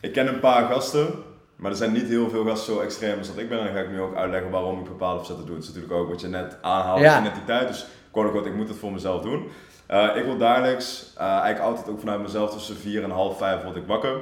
ik 0.00 0.12
ken 0.12 0.26
een 0.28 0.40
paar 0.40 0.64
gasten, 0.72 1.08
maar 1.56 1.70
er 1.70 1.76
zijn 1.76 1.92
niet 1.92 2.08
heel 2.08 2.30
veel 2.30 2.44
gasten 2.44 2.74
zo 2.74 2.80
extreem 2.80 3.18
als 3.18 3.26
dat 3.26 3.36
ik 3.38 3.48
ben. 3.48 3.58
En 3.58 3.64
dan 3.64 3.74
ga 3.74 3.80
ik 3.80 3.90
nu 3.90 4.00
ook 4.00 4.16
uitleggen 4.16 4.50
waarom 4.50 4.78
ik 4.78 4.84
bepaalde 4.84 5.20
facetten 5.20 5.46
doe. 5.46 5.54
Het 5.54 5.64
is 5.64 5.70
natuurlijk 5.72 6.00
ook 6.00 6.08
wat 6.08 6.20
je 6.20 6.28
net 6.28 6.56
aanhaalt, 6.60 7.00
Ja. 7.00 7.20
identiteit. 7.20 7.68
Dus 7.68 7.86
quote 8.10 8.26
unquote, 8.28 8.48
ik 8.48 8.54
moet 8.54 8.68
het 8.68 8.78
voor 8.78 8.92
mezelf 8.92 9.22
doen. 9.22 9.48
Eh, 9.86 10.08
ik 10.16 10.24
word 10.24 10.38
dagelijks, 10.38 11.12
eh, 11.16 11.24
eigenlijk 11.26 11.60
altijd 11.60 11.88
ook 11.88 11.98
vanuit 12.00 12.20
mezelf, 12.22 12.50
tussen 12.50 12.76
4 12.76 13.02
en 13.02 13.10
half 13.10 13.38
5 13.38 13.62
word 13.62 13.76
ik 13.76 13.86
wakker. 13.86 14.10
Uh, 14.12 14.18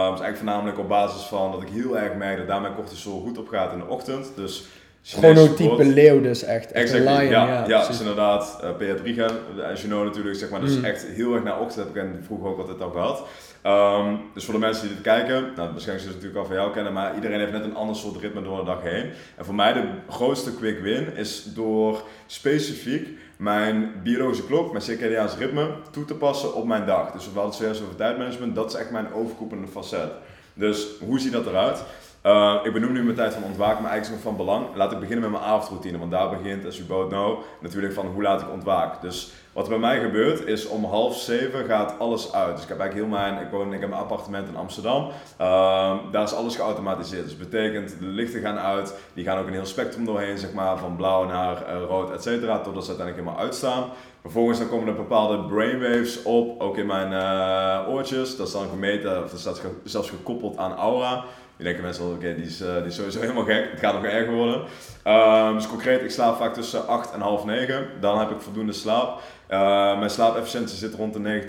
dus 0.00 0.20
eigenlijk 0.20 0.36
voornamelijk 0.36 0.78
op 0.78 0.88
basis 0.88 1.22
van 1.22 1.52
dat 1.52 1.62
ik 1.62 1.68
heel 1.68 1.98
erg 1.98 2.14
merk 2.14 2.38
dat 2.38 2.46
daar 2.46 2.60
mijn 2.60 2.74
cortisol 2.74 3.20
goed 3.20 3.38
op 3.38 3.48
gaat 3.48 3.72
in 3.72 3.78
de 3.78 3.86
ochtend. 3.86 4.32
Dus 4.36 4.64
Chronotype 5.02 5.84
leeuw 5.84 6.20
dus 6.20 6.42
echt. 6.42 6.72
Echt 6.72 6.84
Exactly, 6.92 7.12
lion, 7.18 7.30
ja, 7.30 7.46
ja, 7.46 7.54
ja, 7.54 7.62
precies. 7.64 7.86
dus 7.86 8.00
inderdaad, 8.00 8.58
uh, 8.64 8.76
Beatriga, 8.76 9.24
as 9.72 9.80
you 9.82 9.86
know 9.92 10.04
natuurlijk, 10.04 10.36
zeg 10.36 10.50
maar, 10.50 10.60
dus 10.60 10.76
Mm. 10.76 10.84
echt 10.84 11.06
heel 11.06 11.34
erg 11.34 11.42
naar 11.44 11.60
ochtend 11.60 11.86
heb 11.86 11.96
ik 11.96 12.02
en 12.02 12.22
vroeger 12.26 12.48
ook 12.48 12.58
altijd 12.58 12.80
al 12.80 12.90
gehad. 12.90 13.22
Ehm, 13.62 14.14
dus 14.34 14.44
voor 14.44 14.54
de 14.54 14.60
mensen 14.60 14.86
die 14.86 14.94
dit 14.94 15.02
kijken, 15.04 15.32
nou, 15.32 15.42
waarschijnlijk 15.70 15.82
zullen 15.84 16.00
ze 16.00 16.06
het 16.08 16.14
natuurlijk 16.14 16.38
al 16.40 16.46
van 16.46 16.56
jou 16.56 16.72
kennen, 16.72 16.92
maar 16.92 17.14
iedereen 17.14 17.38
heeft 17.38 17.52
net 17.52 17.64
een 17.64 17.74
ander 17.76 17.96
soort 17.96 18.20
ritme 18.20 18.42
door 18.42 18.56
de 18.58 18.64
dag 18.64 18.82
heen. 18.82 19.10
En 19.36 19.44
voor 19.44 19.54
mij 19.54 19.72
de 19.72 19.82
grootste 20.08 20.54
quick 20.54 20.80
win 20.80 21.16
is 21.16 21.44
door 21.54 22.02
specifiek 22.26 23.08
mijn 23.36 23.92
biologische 24.02 24.46
klok, 24.46 24.70
mijn 24.70 24.84
circadiaans 24.84 25.36
ritme, 25.36 25.68
toe 25.90 26.04
te 26.04 26.14
passen 26.14 26.54
op 26.54 26.66
mijn 26.66 26.86
dag. 26.86 27.10
Dus 27.12 27.22
we 27.24 27.30
hadden 27.32 27.44
het 27.50 27.54
zojuist 27.54 27.82
over 27.82 27.96
tijdmanagement, 27.96 28.54
dat 28.54 28.72
is 28.72 28.78
echt 28.80 28.90
mijn 28.90 29.12
overkoepelende 29.12 29.68
facet. 29.68 30.10
Dus 30.54 30.86
hoe 31.06 31.20
ziet 31.20 31.32
dat 31.32 31.46
eruit? 31.46 31.82
Uh, 32.26 32.54
ik 32.62 32.72
benoem 32.72 32.92
nu 32.92 33.02
mijn 33.02 33.16
tijd 33.16 33.34
van 33.34 33.42
ontwaken, 33.42 33.82
maar 33.82 33.90
eigenlijk 33.90 34.22
is 34.22 34.24
nog 34.24 34.36
van 34.36 34.46
belang. 34.46 34.66
Laat 34.74 34.92
ik 34.92 34.98
beginnen 34.98 35.30
met 35.30 35.40
mijn 35.40 35.50
avondroutine, 35.52 35.98
want 35.98 36.10
daar 36.10 36.30
begint, 36.30 36.66
as 36.66 36.76
you 36.76 36.88
both 36.88 37.08
know, 37.08 37.38
natuurlijk 37.60 37.92
van 37.92 38.06
hoe 38.06 38.22
laat 38.22 38.40
ik 38.40 38.50
ontwaak. 38.50 39.00
Dus 39.00 39.32
wat 39.52 39.68
bij 39.68 39.78
mij 39.78 40.00
gebeurt 40.00 40.46
is 40.46 40.68
om 40.68 40.84
half 40.84 41.16
zeven 41.16 41.64
gaat 41.64 41.94
alles 41.98 42.32
uit. 42.32 42.54
Dus 42.54 42.62
ik 42.62 42.68
heb 42.68 42.78
eigenlijk 42.78 43.10
heel 43.10 43.18
mijn, 43.18 43.44
ik 43.44 43.50
woon, 43.50 43.72
ik 43.72 43.80
heb 43.80 43.88
mijn 43.88 44.02
appartement 44.02 44.48
in 44.48 44.56
Amsterdam. 44.56 45.08
Uh, 45.40 45.94
daar 46.10 46.22
is 46.22 46.34
alles 46.34 46.56
geautomatiseerd. 46.56 47.24
Dus 47.24 47.36
betekent 47.36 47.98
de 47.98 48.06
lichten 48.06 48.40
gaan 48.40 48.58
uit, 48.58 48.94
die 49.14 49.24
gaan 49.24 49.38
ook 49.38 49.46
een 49.46 49.52
heel 49.52 49.66
spectrum 49.66 50.04
doorheen, 50.04 50.38
zeg 50.38 50.52
maar, 50.52 50.78
van 50.78 50.96
blauw 50.96 51.24
naar 51.24 51.56
uh, 51.56 51.82
rood, 51.88 52.10
et 52.10 52.22
cetera, 52.22 52.58
totdat 52.58 52.84
ze 52.84 52.88
uiteindelijk 52.88 53.26
helemaal 53.26 53.46
uitstaan. 53.46 53.84
Vervolgens 54.20 54.58
dan 54.58 54.68
komen 54.68 54.88
er 54.88 54.94
bepaalde 54.94 55.38
brainwaves 55.38 56.22
op, 56.22 56.60
ook 56.60 56.76
in 56.76 56.86
mijn 56.86 57.12
uh, 57.12 57.94
oortjes. 57.94 58.36
Dat 58.36 58.46
is 58.46 58.52
dan 58.52 58.68
gemeten, 58.68 59.24
of 59.24 59.30
dat 59.30 59.40
staat 59.40 59.62
zelfs 59.84 60.10
gekoppeld 60.10 60.56
aan 60.56 60.76
aura. 60.76 61.24
Die 61.62 61.70
denken 61.70 61.86
mensen 61.86 62.04
oké, 62.04 62.14
okay, 62.14 62.34
die, 62.34 62.44
is, 62.44 62.60
uh, 62.60 62.76
die 62.76 62.86
is 62.86 62.94
sowieso 62.94 63.20
helemaal 63.20 63.44
gek. 63.44 63.70
Het 63.70 63.80
gaat 63.80 63.94
nog 63.94 64.04
erger 64.04 64.32
worden. 64.32 64.62
Uh, 65.06 65.52
dus 65.52 65.66
concreet, 65.66 66.02
ik 66.02 66.10
slaap 66.10 66.36
vaak 66.36 66.54
tussen 66.54 66.86
8 66.86 67.12
en 67.12 67.20
half 67.20 67.44
9. 67.44 67.86
Dan 68.00 68.18
heb 68.18 68.30
ik 68.30 68.40
voldoende 68.40 68.72
slaap. 68.72 69.20
Uh, 69.50 69.98
mijn 69.98 70.10
slaapefficiëntie 70.10 70.76
zit 70.76 70.94
rond 70.94 71.12
de 71.12 71.44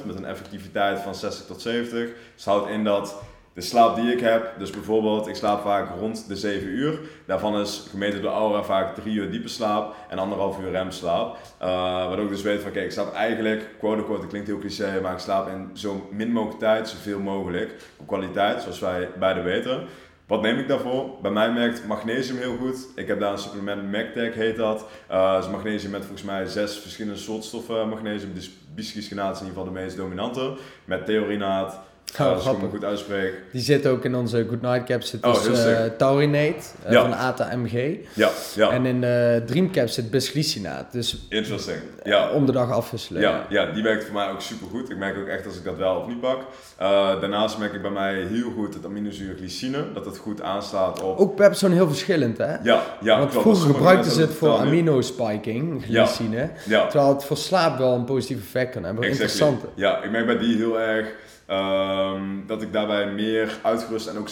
90% 0.00 0.04
met 0.04 0.16
een 0.16 0.24
effectiviteit 0.24 1.00
van 1.00 1.14
60 1.14 1.46
tot 1.46 1.62
70. 1.62 2.08
Dus 2.34 2.44
houdt 2.44 2.68
in 2.68 2.84
dat 2.84 3.22
de 3.58 3.64
slaap 3.64 3.96
die 3.96 4.12
ik 4.12 4.20
heb, 4.20 4.52
dus 4.58 4.70
bijvoorbeeld, 4.70 5.26
ik 5.26 5.34
slaap 5.34 5.62
vaak 5.62 5.88
rond 6.00 6.28
de 6.28 6.36
7 6.36 6.68
uur. 6.68 6.98
Daarvan 7.26 7.60
is 7.60 7.86
gemeten 7.90 8.22
door 8.22 8.30
Aura 8.30 8.62
vaak 8.62 8.94
3 8.94 9.14
uur 9.14 9.30
diepe 9.30 9.48
slaap 9.48 9.94
en 10.08 10.18
anderhalf 10.18 10.60
uur 10.60 10.70
remslaap. 10.70 11.34
Uh, 11.34 11.68
waardoor 12.06 12.24
ik 12.24 12.30
dus 12.30 12.42
weet 12.42 12.62
van, 12.62 12.70
kijk, 12.70 12.84
ik 12.84 12.92
slaap 12.92 13.12
eigenlijk, 13.12 13.68
quote 13.78 13.98
unquote, 13.98 14.20
het 14.20 14.30
klinkt 14.30 14.48
heel 14.48 14.58
cliché, 14.58 15.00
maar 15.00 15.12
ik 15.12 15.18
slaap 15.18 15.48
in 15.48 15.70
zo 15.72 16.08
min 16.10 16.32
mogelijk 16.32 16.58
tijd, 16.58 16.88
zoveel 16.88 17.20
mogelijk, 17.20 17.74
op 17.96 18.06
kwaliteit, 18.06 18.62
zoals 18.62 18.80
wij 18.80 19.08
beide 19.18 19.42
weten. 19.42 19.86
Wat 20.26 20.42
neem 20.42 20.58
ik 20.58 20.68
daarvoor? 20.68 21.10
Bij 21.22 21.30
mij 21.30 21.52
merkt 21.52 21.86
magnesium 21.86 22.38
heel 22.38 22.56
goed. 22.56 22.86
Ik 22.94 23.06
heb 23.06 23.20
daar 23.20 23.32
een 23.32 23.38
supplement, 23.38 23.90
MacTech 23.92 24.34
heet 24.34 24.56
dat. 24.56 24.86
Uh, 25.10 25.36
is 25.40 25.48
magnesium 25.48 25.90
met 25.90 26.00
volgens 26.00 26.22
mij 26.22 26.46
zes 26.46 26.78
verschillende 26.78 27.18
soortstoffen 27.18 27.88
magnesium. 27.88 28.34
Dus 28.34 28.50
bisglycinaat 28.74 29.34
is 29.34 29.40
in 29.40 29.46
ieder 29.46 29.60
geval 29.60 29.74
de 29.74 29.80
meest 29.80 29.96
dominante. 29.96 30.56
Met 30.84 31.06
theorinaat, 31.06 31.80
Oh, 32.20 32.36
ik 32.36 32.42
hem 32.60 32.70
goed 32.70 32.84
uitspreek. 32.84 33.32
Die 33.52 33.60
zit 33.60 33.86
ook 33.86 34.04
in 34.04 34.14
onze 34.14 34.46
Good 34.48 34.60
Night 34.62 34.84
Cap 34.84 35.02
zit 35.02 35.24
Oh, 35.26 35.44
dus 35.44 35.64
eh, 35.64 35.84
taurinate 35.98 36.54
eh, 36.84 36.92
Ja. 36.92 37.00
van 37.02 37.12
ATA-MG. 37.16 37.96
Ja, 38.14 38.30
ja. 38.54 38.70
En 38.70 38.86
in 38.86 39.00
de 39.00 39.42
Dream 39.46 39.70
Cap 39.72 39.88
zit 39.88 40.10
bisglycinaat. 40.10 40.92
Dus 40.92 41.26
Interesting. 41.28 41.76
eh, 42.02 42.12
Ja. 42.12 42.30
om 42.30 42.46
de 42.46 42.52
dag 42.52 42.70
afwisselen. 42.70 43.20
Ja, 43.22 43.46
ja, 43.48 43.72
die 43.72 43.82
werkt 43.82 44.04
voor 44.04 44.14
mij 44.14 44.30
ook 44.30 44.40
super 44.40 44.66
goed. 44.70 44.90
Ik 44.90 44.96
merk 44.96 45.16
ook 45.18 45.26
echt 45.26 45.46
als 45.46 45.56
ik 45.56 45.64
dat 45.64 45.76
wel 45.76 45.94
of 45.96 46.06
niet 46.06 46.20
pak. 46.20 46.38
Uh, 46.80 47.20
daarnaast 47.20 47.58
merk 47.58 47.72
ik 47.72 47.82
bij 47.82 47.90
mij 47.90 48.14
heel 48.14 48.50
goed 48.50 48.74
het 48.74 48.84
aminozuur 48.84 49.34
glycine, 49.36 49.84
dat 49.94 50.04
het 50.04 50.18
goed 50.18 50.42
aanslaat 50.42 51.02
op. 51.02 51.18
Ook 51.18 51.36
Pepzone 51.36 51.74
heel 51.74 51.88
verschillend, 51.88 52.38
hè? 52.38 52.54
Ja, 52.62 52.82
ja, 53.00 53.18
Want 53.18 53.30
klopt. 53.30 53.46
vroeger 53.46 53.74
gebruikten 53.74 54.10
ze 54.12 54.20
het 54.20 54.32
voor 54.34 54.58
amino-spiking, 54.58 55.84
glycine. 55.84 56.50
Ja, 56.66 56.86
Terwijl 56.86 57.12
het 57.14 57.24
voor 57.24 57.36
slaap 57.36 57.78
wel 57.78 57.94
een 57.94 58.04
positief 58.04 58.38
effect 58.38 58.72
kan 58.72 58.84
hebben. 58.84 59.04
exactly. 59.04 59.28
Interessante. 59.30 59.66
Ja, 59.80 60.02
ik 60.02 60.10
merk 60.10 60.26
bij 60.26 60.38
die 60.38 60.56
heel 60.56 60.80
erg 60.80 61.06
ehm, 61.48 62.22
dat 62.46 62.62
ik 62.62 62.72
daarbij 62.72 63.12
meer 63.12 63.58
uitgerust 63.62 64.06
en 64.06 64.18
ook 64.18 64.28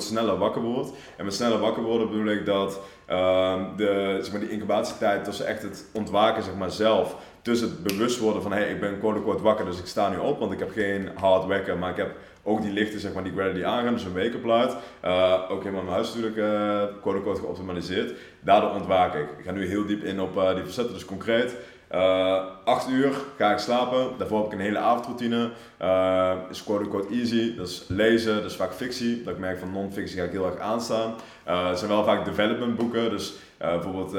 sneller 0.00 0.38
wakker 0.38 0.62
word. 0.62 0.88
En 1.16 1.24
met 1.24 1.34
sneller 1.34 1.58
wakker 1.58 1.82
worden 1.82 2.10
bedoel 2.10 2.26
ik 2.26 2.46
dat 2.46 2.80
ehm, 3.06 3.76
de, 3.76 4.18
zeg 4.20 4.32
maar, 4.32 4.40
die 4.40 4.50
incubatietijd 4.50 5.24
tussen 5.24 5.46
echt 5.46 5.62
het 5.62 5.84
ontwaken 5.92 6.42
zeg 6.42 6.54
maar, 6.54 6.70
zelf, 6.70 7.16
tussen 7.42 7.68
het 7.68 7.82
bewust 7.82 8.18
worden 8.18 8.42
van 8.42 8.52
hey, 8.52 8.70
ik 8.70 8.80
ben 8.80 8.98
quote 8.98 9.16
unquote 9.16 9.42
wakker, 9.42 9.64
dus 9.64 9.78
ik 9.78 9.86
sta 9.86 10.08
nu 10.08 10.16
op, 10.16 10.38
want 10.38 10.52
ik 10.52 10.58
heb 10.58 10.70
geen 10.70 11.10
hard 11.14 11.46
wekker, 11.46 11.78
maar 11.78 11.90
ik 11.90 11.96
heb 11.96 12.16
ook 12.44 12.62
die 12.62 12.72
lichten 12.72 13.00
zeg 13.00 13.12
maar, 13.12 13.24
die 13.24 13.32
gradually 13.32 13.64
aangaan, 13.64 13.92
dus 13.92 14.04
een 14.04 14.12
wake-up 14.12 14.44
light. 14.44 14.76
Uh, 15.04 15.40
ook 15.48 15.62
helemaal 15.62 15.82
mijn 15.82 15.94
huis 15.94 16.14
natuurlijk 16.14 16.36
uh, 16.36 16.82
quote 17.00 17.18
unquote 17.18 17.40
geoptimaliseerd. 17.40 18.12
Daardoor 18.40 18.70
ontwaak 18.70 19.14
ik. 19.14 19.28
Ik 19.38 19.44
ga 19.44 19.52
nu 19.52 19.66
heel 19.66 19.86
diep 19.86 20.04
in 20.04 20.20
op 20.20 20.36
uh, 20.36 20.54
die 20.54 20.64
facetten, 20.64 20.94
dus 20.94 21.04
concreet. 21.04 21.56
Uh, 21.94 22.36
8 22.64 22.88
uur 22.88 23.12
ga 23.38 23.52
ik 23.52 23.58
slapen. 23.58 24.06
Daarvoor 24.18 24.38
heb 24.38 24.46
ik 24.46 24.52
een 24.52 24.64
hele 24.64 24.78
avondroutine. 24.78 25.50
Uh, 25.82 26.32
is 26.50 26.62
quote 26.64 26.82
unquote 26.84 27.14
easy. 27.14 27.56
Dat 27.56 27.68
is 27.68 27.84
lezen, 27.88 28.34
dat 28.34 28.50
is 28.50 28.56
vaak 28.56 28.74
fictie. 28.74 29.22
Dat 29.22 29.34
ik 29.34 29.40
merk 29.40 29.58
van 29.58 29.72
non-fictie 29.72 30.18
ga 30.18 30.24
ik 30.24 30.30
heel 30.30 30.46
erg 30.46 30.58
aanstaan. 30.58 31.14
Uh, 31.48 31.68
het 31.68 31.78
zijn 31.78 31.90
wel 31.90 32.04
vaak 32.04 32.24
development 32.24 32.76
boeken. 32.76 33.10
Dus 33.10 33.34
bijvoorbeeld, 33.58 34.14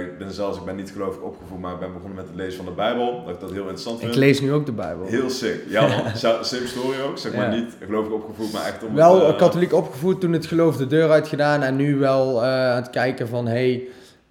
ik 0.00 0.18
ben 0.18 0.32
zelfs, 0.32 0.58
ik 0.58 0.64
ben 0.64 0.76
niet 0.76 0.90
gelovig 0.90 1.20
opgevoed, 1.20 1.60
maar 1.60 1.72
ik 1.72 1.78
ben 1.78 1.92
begonnen 1.92 2.16
met 2.16 2.26
het 2.26 2.36
lezen 2.36 2.56
van 2.56 2.64
de 2.64 2.70
Bijbel. 2.70 3.22
Dat 3.24 3.34
ik 3.34 3.40
dat 3.40 3.50
heel 3.50 3.60
interessant 3.60 3.98
vind. 3.98 4.12
Ik 4.12 4.18
lees 4.18 4.40
nu 4.40 4.52
ook 4.52 4.66
de 4.66 4.72
Bijbel. 4.72 5.06
Heel 5.06 5.30
sick. 5.30 5.60
Ja 5.68 5.86
man, 5.86 6.16
same 6.44 6.66
story 6.66 7.00
ook. 7.08 7.18
Zeg 7.18 7.34
maar 7.34 7.54
Ja. 7.54 7.60
niet 7.60 7.76
gelovig 7.86 8.12
opgevoed, 8.12 8.52
maar 8.52 8.64
echt 8.66 8.84
om 8.84 8.94
Wel 8.94 9.26
het, 9.26 9.36
katholiek 9.36 9.72
opgevoed, 9.72 10.20
toen 10.20 10.32
het 10.32 10.46
geloof 10.46 10.76
de 10.76 10.86
deur 10.86 11.10
uitgedaan 11.10 11.62
en 11.62 11.76
nu 11.76 11.96
wel 11.96 12.44
aan 12.44 12.76
het 12.76 12.90
kijken 12.90 13.28
van 13.28 13.46
hey, 13.46 13.88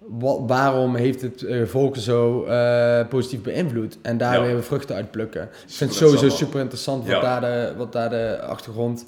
wat, 0.08 0.38
waarom 0.46 0.94
heeft 0.94 1.20
het 1.20 1.42
uh, 1.42 1.66
volk 1.66 1.96
zo 1.96 2.44
uh, 2.46 3.00
positief 3.08 3.42
beïnvloed 3.42 3.98
en 4.02 4.18
daar 4.18 4.34
Ja. 4.34 4.42
weer 4.54 4.62
vruchten 4.62 4.94
uit 4.96 5.10
plukken. 5.10 5.42
Ik 5.42 5.48
vind 5.66 5.90
het 5.90 5.98
sowieso 5.98 6.28
super 6.28 6.60
interessant 6.60 7.02
wat, 7.06 7.10
Ja. 7.12 7.20
daar 7.20 7.40
de, 7.40 7.74
wat 7.76 7.92
daar 7.92 8.10
de 8.10 8.40
achtergrond 8.42 9.04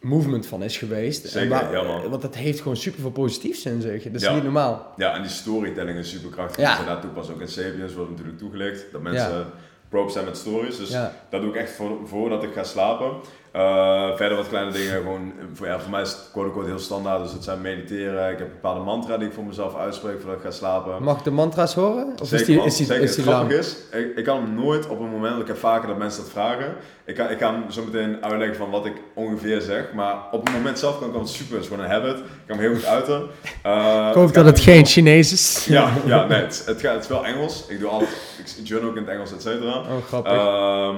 movement 0.00 0.46
van 0.46 0.62
is 0.62 0.76
geweest. 0.78 1.26
Zeker, 1.28 1.40
en 1.42 1.48
waar- 1.48 1.72
ja, 2.02 2.08
want 2.08 2.22
dat 2.22 2.34
heeft 2.34 2.60
gewoon 2.60 2.76
super 2.76 3.00
veel 3.00 3.10
positiefs 3.10 3.64
in 3.64 3.80
zich. 3.80 4.02
Dat 4.02 4.14
is 4.14 4.22
Ja. 4.22 4.34
niet 4.34 4.42
normaal. 4.42 4.92
Ja, 4.96 5.14
en 5.16 5.22
die 5.22 5.30
storytelling 5.30 5.98
is 5.98 6.10
super 6.10 6.30
krachtig. 6.30 6.56
Ja. 6.64 6.76
Dus 6.76 6.86
daar 6.86 7.00
toepassen 7.00 7.34
ook 7.34 7.40
in 7.40 7.48
Sapiens 7.48 7.94
wordt 7.94 8.10
natuurlijk 8.10 8.38
toegelicht. 8.38 8.84
Dat 8.92 9.02
mensen 9.02 9.44
probe 9.88 10.10
zijn 10.10 10.24
met 10.24 10.36
stories. 10.36 10.76
Dus 10.78 10.90
Ja. 10.90 11.12
dat 11.30 11.40
doe 11.40 11.50
ik 11.50 11.56
echt 11.56 11.70
voor, 11.70 11.90
voordat 12.04 12.42
ik 12.42 12.52
ga 12.52 12.64
slapen. 12.64 13.10
Uh, 13.56 14.16
verder 14.16 14.36
wat 14.36 14.48
kleine 14.48 14.70
dingen. 14.70 14.90
Gewoon, 15.02 15.32
voor, 15.52 15.66
ja, 15.66 15.80
voor 15.80 15.90
mij 15.90 16.00
is 16.02 16.08
het 16.10 16.28
quote 16.32 16.66
heel 16.66 16.78
standaard. 16.78 17.22
Dus 17.22 17.32
het 17.32 17.44
zijn 17.44 17.60
mediteren. 17.60 18.30
Ik 18.30 18.38
heb 18.38 18.46
een 18.46 18.52
bepaalde 18.52 18.80
mantra 18.80 19.16
die 19.16 19.28
ik 19.28 19.34
voor 19.34 19.44
mezelf 19.44 19.76
uitspreek 19.76 20.20
voordat 20.20 20.36
ik 20.36 20.44
ga 20.44 20.50
slapen. 20.50 21.02
Mag 21.02 21.18
ik 21.18 21.24
de 21.24 21.30
mantra's 21.30 21.74
horen? 21.74 22.12
Of 22.20 22.28
Zeker, 22.28 22.38
is 22.38 22.46
die, 22.46 22.64
is 22.64 22.76
die, 22.76 22.86
Zeker. 22.86 23.02
is 23.02 23.14
die 23.14 23.24
het 23.24 23.34
grappige 23.34 23.58
is, 23.58 23.76
ik, 23.90 24.16
ik 24.16 24.24
kan 24.24 24.42
hem 24.42 24.54
nooit 24.54 24.88
op 24.88 25.00
een 25.00 25.10
moment, 25.10 25.40
ik 25.40 25.46
heb 25.46 25.56
vaker 25.58 25.88
dat 25.88 25.98
mensen 25.98 26.22
dat 26.22 26.32
vragen. 26.32 26.74
Ik, 27.04 27.14
kan, 27.14 27.30
ik 27.30 27.38
ga 27.38 27.52
hem 27.52 27.70
zo 27.70 27.84
meteen 27.84 28.24
uitleggen 28.24 28.56
van 28.56 28.70
wat 28.70 28.86
ik 28.86 28.94
ongeveer 29.14 29.60
zeg. 29.60 29.92
Maar 29.94 30.16
op 30.30 30.44
het 30.44 30.52
moment 30.54 30.78
zelf 30.78 30.98
kan 30.98 31.08
ik 31.08 31.14
hem 31.14 31.26
super, 31.26 31.54
het 31.54 31.62
is 31.64 31.68
gewoon 31.68 31.84
een 31.84 31.90
habit. 31.90 32.16
Ik 32.18 32.24
kan 32.46 32.56
hem 32.58 32.66
heel 32.66 32.74
goed 32.74 32.86
uiten. 32.86 33.22
Uh, 33.66 34.06
Ik 34.08 34.14
hoop 34.14 34.34
dat 34.34 34.44
het 34.44 34.60
geen 34.60 34.86
Chinees 34.86 35.32
is. 35.32 35.66
ja, 35.66 35.90
ja 36.06 36.26
nee, 36.26 36.40
het, 36.40 36.62
het, 36.66 36.80
gaat, 36.80 36.94
het 36.94 37.02
is 37.02 37.08
wel 37.08 37.26
Engels. 37.26 37.64
Ik 37.68 37.80
doe 37.80 37.88
alles, 37.88 38.08
ik 38.38 38.66
journal 38.66 38.90
ook 38.90 38.96
in 38.96 39.02
het 39.02 39.12
Engels, 39.12 39.32
et 39.32 39.42
cetera. 39.42 39.78
Oh, 39.78 40.06
grappig. 40.06 40.32
Ehm, 40.32 40.96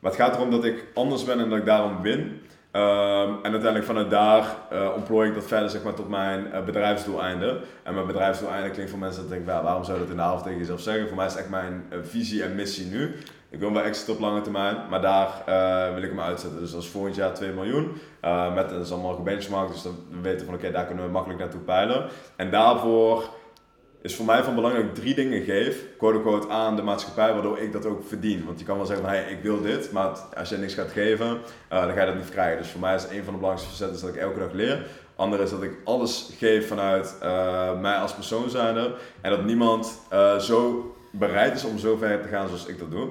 maar 0.00 0.10
het 0.10 0.20
gaat 0.20 0.36
erom 0.36 0.50
dat 0.50 0.64
ik 0.64 0.84
anders 0.94 1.24
ben 1.24 1.40
en 1.40 1.48
dat 1.48 1.58
ik 1.58 1.64
daarom 1.64 2.02
win. 2.02 2.40
Ehm, 2.70 3.28
en 3.28 3.50
uiteindelijk 3.50 3.84
vanuit 3.84 4.10
daar 4.10 4.56
uh, 4.72 4.90
ontplooi 4.94 5.28
ik 5.28 5.34
dat 5.34 5.46
verder 5.46 5.70
zeg 5.70 5.82
maar, 5.82 5.94
tot 5.94 6.08
mijn 6.08 6.46
uh, 6.46 6.64
bedrijfsdoeleinden. 6.64 7.60
En 7.82 7.94
mijn 7.94 8.06
bedrijfsdoeleinden 8.06 8.70
klinkt 8.70 8.90
voor 8.90 9.00
mensen 9.00 9.20
dat 9.20 9.30
denken, 9.30 9.52
ja, 9.52 9.62
waarom 9.62 9.84
zou 9.84 9.98
dat 9.98 10.08
in 10.08 10.16
de 10.16 10.22
avond 10.22 10.42
tegen 10.42 10.58
jezelf 10.58 10.80
zeggen? 10.80 11.06
Voor 11.06 11.16
mij 11.16 11.26
is 11.26 11.36
echt 11.36 11.48
mijn 11.48 11.84
uh, 11.92 11.98
visie 12.02 12.42
en 12.42 12.54
missie 12.54 12.86
nu. 12.86 13.14
Ik 13.48 13.58
wil 13.58 13.72
wel 13.72 13.82
exit 13.82 14.08
op 14.08 14.20
lange 14.20 14.40
termijn, 14.40 14.76
maar 14.90 15.00
daar 15.00 15.28
wil 15.94 16.02
ik 16.02 16.08
hem 16.08 16.20
uitzetten. 16.20 16.60
Dus 16.60 16.70
dat 16.70 16.82
is 16.82 16.88
volgend 16.88 17.14
jaar 17.14 17.34
2 17.34 17.52
miljoen. 17.52 17.92
Met, 18.54 18.68
dat 18.68 18.84
is 18.84 18.92
allemaal 18.92 19.14
gebenchmarkt, 19.14 19.72
dus 19.72 19.82
dan 19.82 19.96
we 20.10 20.20
weten 20.20 20.46
van 20.46 20.54
oké, 20.54 20.70
daar 20.70 20.84
kunnen 20.84 21.04
we 21.04 21.10
makkelijk 21.10 21.40
naartoe 21.40 21.60
peilen. 21.60 22.06
En 22.36 22.50
daarvoor 22.50 23.30
is 24.02 24.14
voor 24.14 24.24
mij 24.26 24.42
van 24.42 24.54
belang 24.54 24.74
dat 24.74 24.84
ik 24.84 24.94
drie 24.94 25.14
dingen 25.14 25.42
geef, 25.42 25.84
quote 25.98 26.16
unquote, 26.16 26.48
aan 26.48 26.76
de 26.76 26.82
maatschappij, 26.82 27.32
waardoor 27.32 27.58
ik 27.58 27.72
dat 27.72 27.86
ook 27.86 28.08
verdien. 28.08 28.44
Want 28.44 28.58
je 28.58 28.64
kan 28.64 28.76
wel 28.76 28.86
zeggen 28.86 29.04
van, 29.04 29.14
hey, 29.14 29.30
ik 29.30 29.42
wil 29.42 29.60
dit, 29.60 29.92
maar 29.92 30.18
als 30.36 30.48
je 30.48 30.56
niks 30.56 30.74
gaat 30.74 30.90
geven, 30.90 31.26
uh, 31.26 31.38
dan 31.68 31.92
ga 31.92 32.00
je 32.00 32.06
dat 32.06 32.14
niet 32.14 32.30
krijgen. 32.30 32.58
Dus 32.58 32.70
voor 32.70 32.80
mij 32.80 32.94
is 32.94 33.02
een 33.02 33.24
van 33.24 33.34
de 33.34 33.40
belangrijkste 33.40 33.68
facetten 33.68 34.00
dat 34.00 34.14
ik 34.14 34.20
elke 34.20 34.38
dag 34.38 34.52
leer. 34.52 34.86
Ander 35.16 35.40
is 35.40 35.50
dat 35.50 35.62
ik 35.62 35.76
alles 35.84 36.30
geef 36.38 36.68
vanuit 36.68 37.16
uh, 37.22 37.80
mij 37.80 37.96
als 37.96 38.14
persoon 38.14 38.50
zijnde. 38.50 38.94
En 39.20 39.30
dat 39.30 39.44
niemand 39.44 40.00
uh, 40.12 40.38
zo 40.38 40.94
bereid 41.10 41.54
is 41.54 41.64
om 41.64 41.78
zo 41.78 41.96
ver 41.96 42.22
te 42.22 42.28
gaan 42.28 42.46
zoals 42.46 42.66
ik 42.66 42.78
dat 42.78 42.90
doe. 42.90 43.08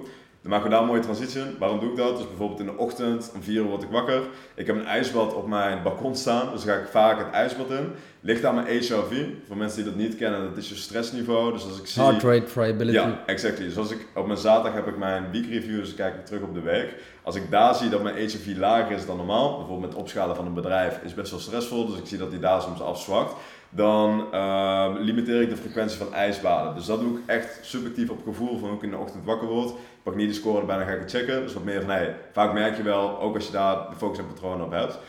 Dan 0.50 0.58
maken 0.58 0.74
we 0.74 0.78
daar 0.78 0.88
een 0.88 0.94
mooie 0.94 1.08
transitie 1.08 1.42
in. 1.42 1.56
Waarom 1.60 1.80
doe 1.80 1.90
ik 1.90 1.96
dat? 1.96 2.18
Dus 2.18 2.28
bijvoorbeeld 2.28 2.60
in 2.60 2.66
de 2.66 2.78
ochtend, 2.78 3.32
om 3.36 3.44
4 3.44 3.56
uur 3.56 3.64
word 3.64 3.84
ik 3.84 3.90
wakker. 3.90 4.22
Ik 4.56 4.68
heb 4.68 4.76
een 4.76 4.86
ijsbad 4.86 5.34
op 5.34 5.48
mijn 5.48 5.84
balkon 5.84 6.16
staan, 6.16 6.52
dus 6.52 6.64
ga 6.64 6.74
ik 6.74 6.88
vaak 6.88 7.18
het 7.18 7.30
ijsbad 7.32 7.70
in. 7.70 7.92
Ligt 8.22 8.46
aan 8.46 8.56
mijn 8.56 8.68
HRV. 8.68 9.26
Voor 9.48 9.58
mensen 9.58 9.84
die 9.84 9.92
dat 9.92 10.02
niet 10.02 10.16
kennen, 10.16 10.44
dat 10.44 10.58
is 10.58 10.70
je 10.70 10.76
stressniveau. 10.76 11.54
Dus 11.54 11.64
als 11.64 11.80
ik 11.80 11.88
zie... 11.88 12.02
Heart 12.02 12.24
rate 12.24 12.48
variability. 12.48 12.98
Ja, 12.98 13.24
exactly. 13.26 13.66
Dus 13.66 13.78
als 13.78 13.92
ik, 13.92 14.06
op 14.16 14.26
mijn 14.26 14.40
zaterdag 14.40 14.74
heb 14.74 14.88
ik 14.88 14.98
mijn 14.98 15.32
week 15.32 15.46
review, 15.50 15.80
dus 15.80 15.88
dan 15.88 15.96
kijk 15.96 16.16
ik 16.16 16.26
terug 16.26 16.42
op 16.42 16.54
de 16.54 16.62
week. 16.62 16.94
Als 17.24 17.36
ik 17.36 17.52
daar 17.52 17.76
zie 17.76 17.90
dat 17.90 18.04
mijn 18.04 18.16
HRV 18.16 18.54
lager 18.58 18.96
is 18.96 19.06
dan 19.06 19.18
normaal, 19.18 19.58
bijvoorbeeld 19.58 19.92
met 19.92 20.02
opschalen 20.02 20.36
van 20.36 20.46
een 20.46 20.54
bedrijf, 20.54 21.00
is 21.04 21.14
best 21.14 21.32
wel 21.32 21.40
stressvol. 21.40 21.88
Dus 21.88 21.98
ik 21.98 22.06
zie 22.06 22.18
dat 22.18 22.32
die 22.32 22.40
daar 22.40 22.62
soms 22.62 22.82
afzwakt. 22.82 23.34
Dan 23.70 24.28
uh, 24.34 24.90
limiteer 24.98 25.42
ik 25.42 25.50
de 25.50 25.58
frequentie 25.58 25.98
van 25.98 26.14
ijsbaden. 26.14 26.76
Dus 26.76 26.86
dat 26.86 27.00
doe 27.00 27.18
ik 27.18 27.24
echt 27.26 27.60
subjectief 27.62 28.10
op 28.10 28.24
gevoel 28.24 28.60
van 28.60 28.68
hoe 28.68 28.78
ik 28.78 28.84
in 28.84 28.90
de 28.90 28.98
ochtend 28.98 29.26
wakker 29.26 29.48
word. 29.48 29.74
Niet 30.16 30.30
de 30.30 30.36
score 30.36 30.60
erbij, 30.60 30.78
dan 30.78 30.86
ga 30.86 30.94
ik 30.94 31.00
het 31.00 31.12
checken. 31.12 31.42
Dus 31.42 31.54
wat 31.54 31.64
meer 31.64 31.82
van, 31.82 31.90
hey, 31.90 32.16
vaak 32.34 32.54
merk 32.54 32.78
je 32.78 32.84
wel, 32.84 33.20
ook 33.20 33.36
als 33.36 33.46
je 33.46 33.52
daar 33.52 33.90
de 33.90 33.96
focus 33.96 34.18
en 34.18 34.28
patronen 34.28 34.66
op 34.66 34.72
hebt. 34.72 35.00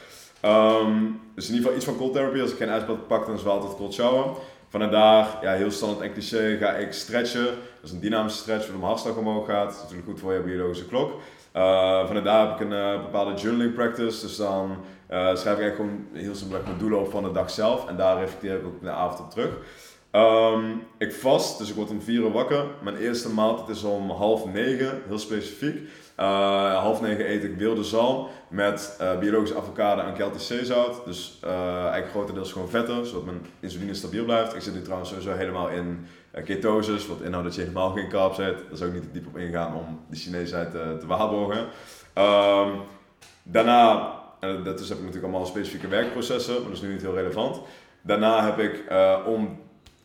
Um, 0.45 1.21
dus 1.35 1.49
in 1.49 1.55
ieder 1.55 1.67
geval 1.67 1.77
iets 1.77 1.85
van 1.85 1.97
cold 1.97 2.13
therapy. 2.13 2.41
Als 2.41 2.51
ik 2.51 2.57
geen 2.57 2.69
ijsbad 2.69 3.07
pak, 3.07 3.27
dan 3.27 3.35
is 3.35 3.43
wel 3.43 3.53
altijd 3.53 3.77
cold 3.77 3.95
shower. 3.95 4.25
Vanuit 4.69 4.91
daar, 4.91 5.39
ja, 5.43 5.53
heel 5.53 5.71
standaard 5.71 6.01
en 6.01 6.13
cliché, 6.13 6.57
ga 6.57 6.71
ik 6.71 6.93
stretchen. 6.93 7.45
Dat 7.45 7.55
is 7.83 7.91
een 7.91 8.01
dynamische 8.01 8.39
stretch, 8.39 8.61
waardoor 8.61 8.79
mijn 8.81 8.91
hartslag 8.93 9.17
omhoog 9.17 9.47
gaat. 9.47 9.65
Dat 9.65 9.75
is 9.75 9.81
natuurlijk 9.81 10.09
goed 10.09 10.21
voor 10.21 10.33
je 10.33 10.41
biologische 10.41 10.87
klok. 10.87 11.11
Uh, 11.57 12.07
vanuit 12.07 12.25
daar 12.25 12.49
heb 12.49 12.61
ik 12.61 12.67
een 12.67 12.73
uh, 12.73 13.03
bepaalde 13.03 13.35
journaling 13.35 13.75
practice. 13.75 14.21
Dus 14.27 14.37
dan 14.37 14.71
uh, 14.71 15.17
schrijf 15.35 15.59
ik 15.59 15.63
eigenlijk 15.63 15.77
gewoon 15.77 16.07
heel 16.13 16.35
simpel 16.35 16.61
mijn 16.65 16.79
doelen 16.79 17.01
op 17.01 17.11
van 17.11 17.23
de 17.23 17.33
dag 17.33 17.51
zelf. 17.51 17.89
En 17.89 17.97
daar 17.97 18.19
reflecteer 18.19 18.55
ik 18.55 18.67
ook 18.67 18.83
de 18.83 18.91
avond 18.91 19.21
op 19.21 19.31
terug. 19.31 19.51
Um, 20.13 20.83
ik 20.99 21.13
vast, 21.13 21.59
dus 21.59 21.69
ik 21.69 21.75
word 21.75 21.91
om 21.91 22.03
4 22.03 22.21
uur 22.21 22.33
wakker. 22.33 22.65
Mijn 22.83 22.97
eerste 22.97 23.29
maaltijd 23.29 23.69
is 23.69 23.83
om 23.83 24.11
half 24.11 24.47
negen, 24.47 25.03
heel 25.07 25.19
specifiek. 25.19 25.89
Uh, 26.21 26.79
half 26.79 27.01
negen 27.01 27.31
eet 27.31 27.45
ik 27.45 27.57
wilde 27.57 27.85
zalm 27.85 28.27
met 28.49 28.99
uh, 29.01 29.19
biologische 29.19 29.57
avocado 29.57 30.03
en 30.03 30.17
Celtic 30.17 30.41
zeezout. 30.41 31.05
Dus 31.05 31.41
uh, 31.45 31.51
eigenlijk 31.81 32.11
grotendeels 32.11 32.53
gewoon 32.53 32.69
vetten, 32.69 33.07
zodat 33.07 33.25
mijn 33.25 33.47
insuline 33.61 33.95
stabiel 33.95 34.25
blijft. 34.25 34.55
Ik 34.55 34.61
zit 34.61 34.75
nu 34.75 34.83
trouwens 34.83 35.11
sowieso 35.11 35.33
helemaal 35.33 35.69
in 35.69 36.07
ketosis, 36.45 37.07
wat 37.07 37.21
inhoudt 37.21 37.47
dat 37.47 37.55
je 37.55 37.61
helemaal 37.61 37.91
geen 37.91 38.09
carbs 38.09 38.39
eet. 38.39 38.59
Daar 38.69 38.77
zou 38.77 38.91
ik 38.91 38.95
niet 38.97 39.05
te 39.05 39.13
diep 39.13 39.27
op 39.27 39.39
ingaan 39.39 39.75
om 39.75 40.01
de 40.11 40.17
Chineesheid 40.17 40.71
te, 40.71 40.97
te 41.01 41.07
waarborgen. 41.07 41.59
Um, 41.59 42.81
daarna, 43.43 44.15
en 44.41 44.63
dat 44.63 44.81
is, 44.81 44.89
heb 44.89 44.99
ik 44.99 45.05
natuurlijk 45.05 45.33
allemaal 45.33 45.51
specifieke 45.51 45.89
werkprocessen, 45.89 46.55
maar 46.55 46.63
dat 46.63 46.73
is 46.73 46.81
nu 46.81 46.93
niet 46.93 47.03
heel 47.03 47.15
relevant. 47.15 47.61
Daarna 48.03 48.45
heb 48.45 48.59
ik 48.59 48.85
om 49.27 49.59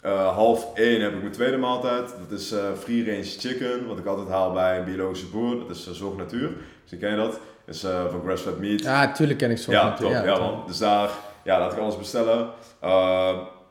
uh, 0.05 0.35
half 0.35 0.73
1 0.73 1.01
heb 1.01 1.13
ik 1.13 1.19
mijn 1.19 1.31
tweede 1.31 1.57
maaltijd. 1.57 2.15
Dat 2.29 2.39
is 2.39 2.51
uh, 2.51 2.59
free 2.79 3.05
range 3.05 3.23
chicken, 3.23 3.87
wat 3.87 3.99
ik 3.99 4.05
altijd 4.05 4.27
haal 4.27 4.51
bij 4.51 4.77
een 4.77 4.85
biologische 4.85 5.27
boer. 5.27 5.59
Dat 5.59 5.69
is 5.69 5.87
uh, 5.87 5.93
Zorg 5.93 6.17
Natuur. 6.17 6.51
Misschien 6.79 6.99
ken 6.99 7.09
je 7.09 7.15
dat. 7.15 7.39
is 7.65 7.79
van 7.81 8.21
grass-fed 8.25 8.59
meat. 8.59 8.81
Ja, 8.81 9.11
tuurlijk 9.11 9.39
ken 9.39 9.51
ik 9.51 9.57
Zorg 9.57 9.77
ja, 9.77 9.83
Natuur. 9.83 10.07
Top, 10.07 10.15
ja, 10.15 10.23
ja 10.23 10.39
man. 10.39 10.63
Dus 10.67 10.77
daar 10.77 11.09
ja, 11.43 11.59
laat 11.59 11.71
ik 11.71 11.79
alles 11.79 11.97
bestellen. 11.97 12.49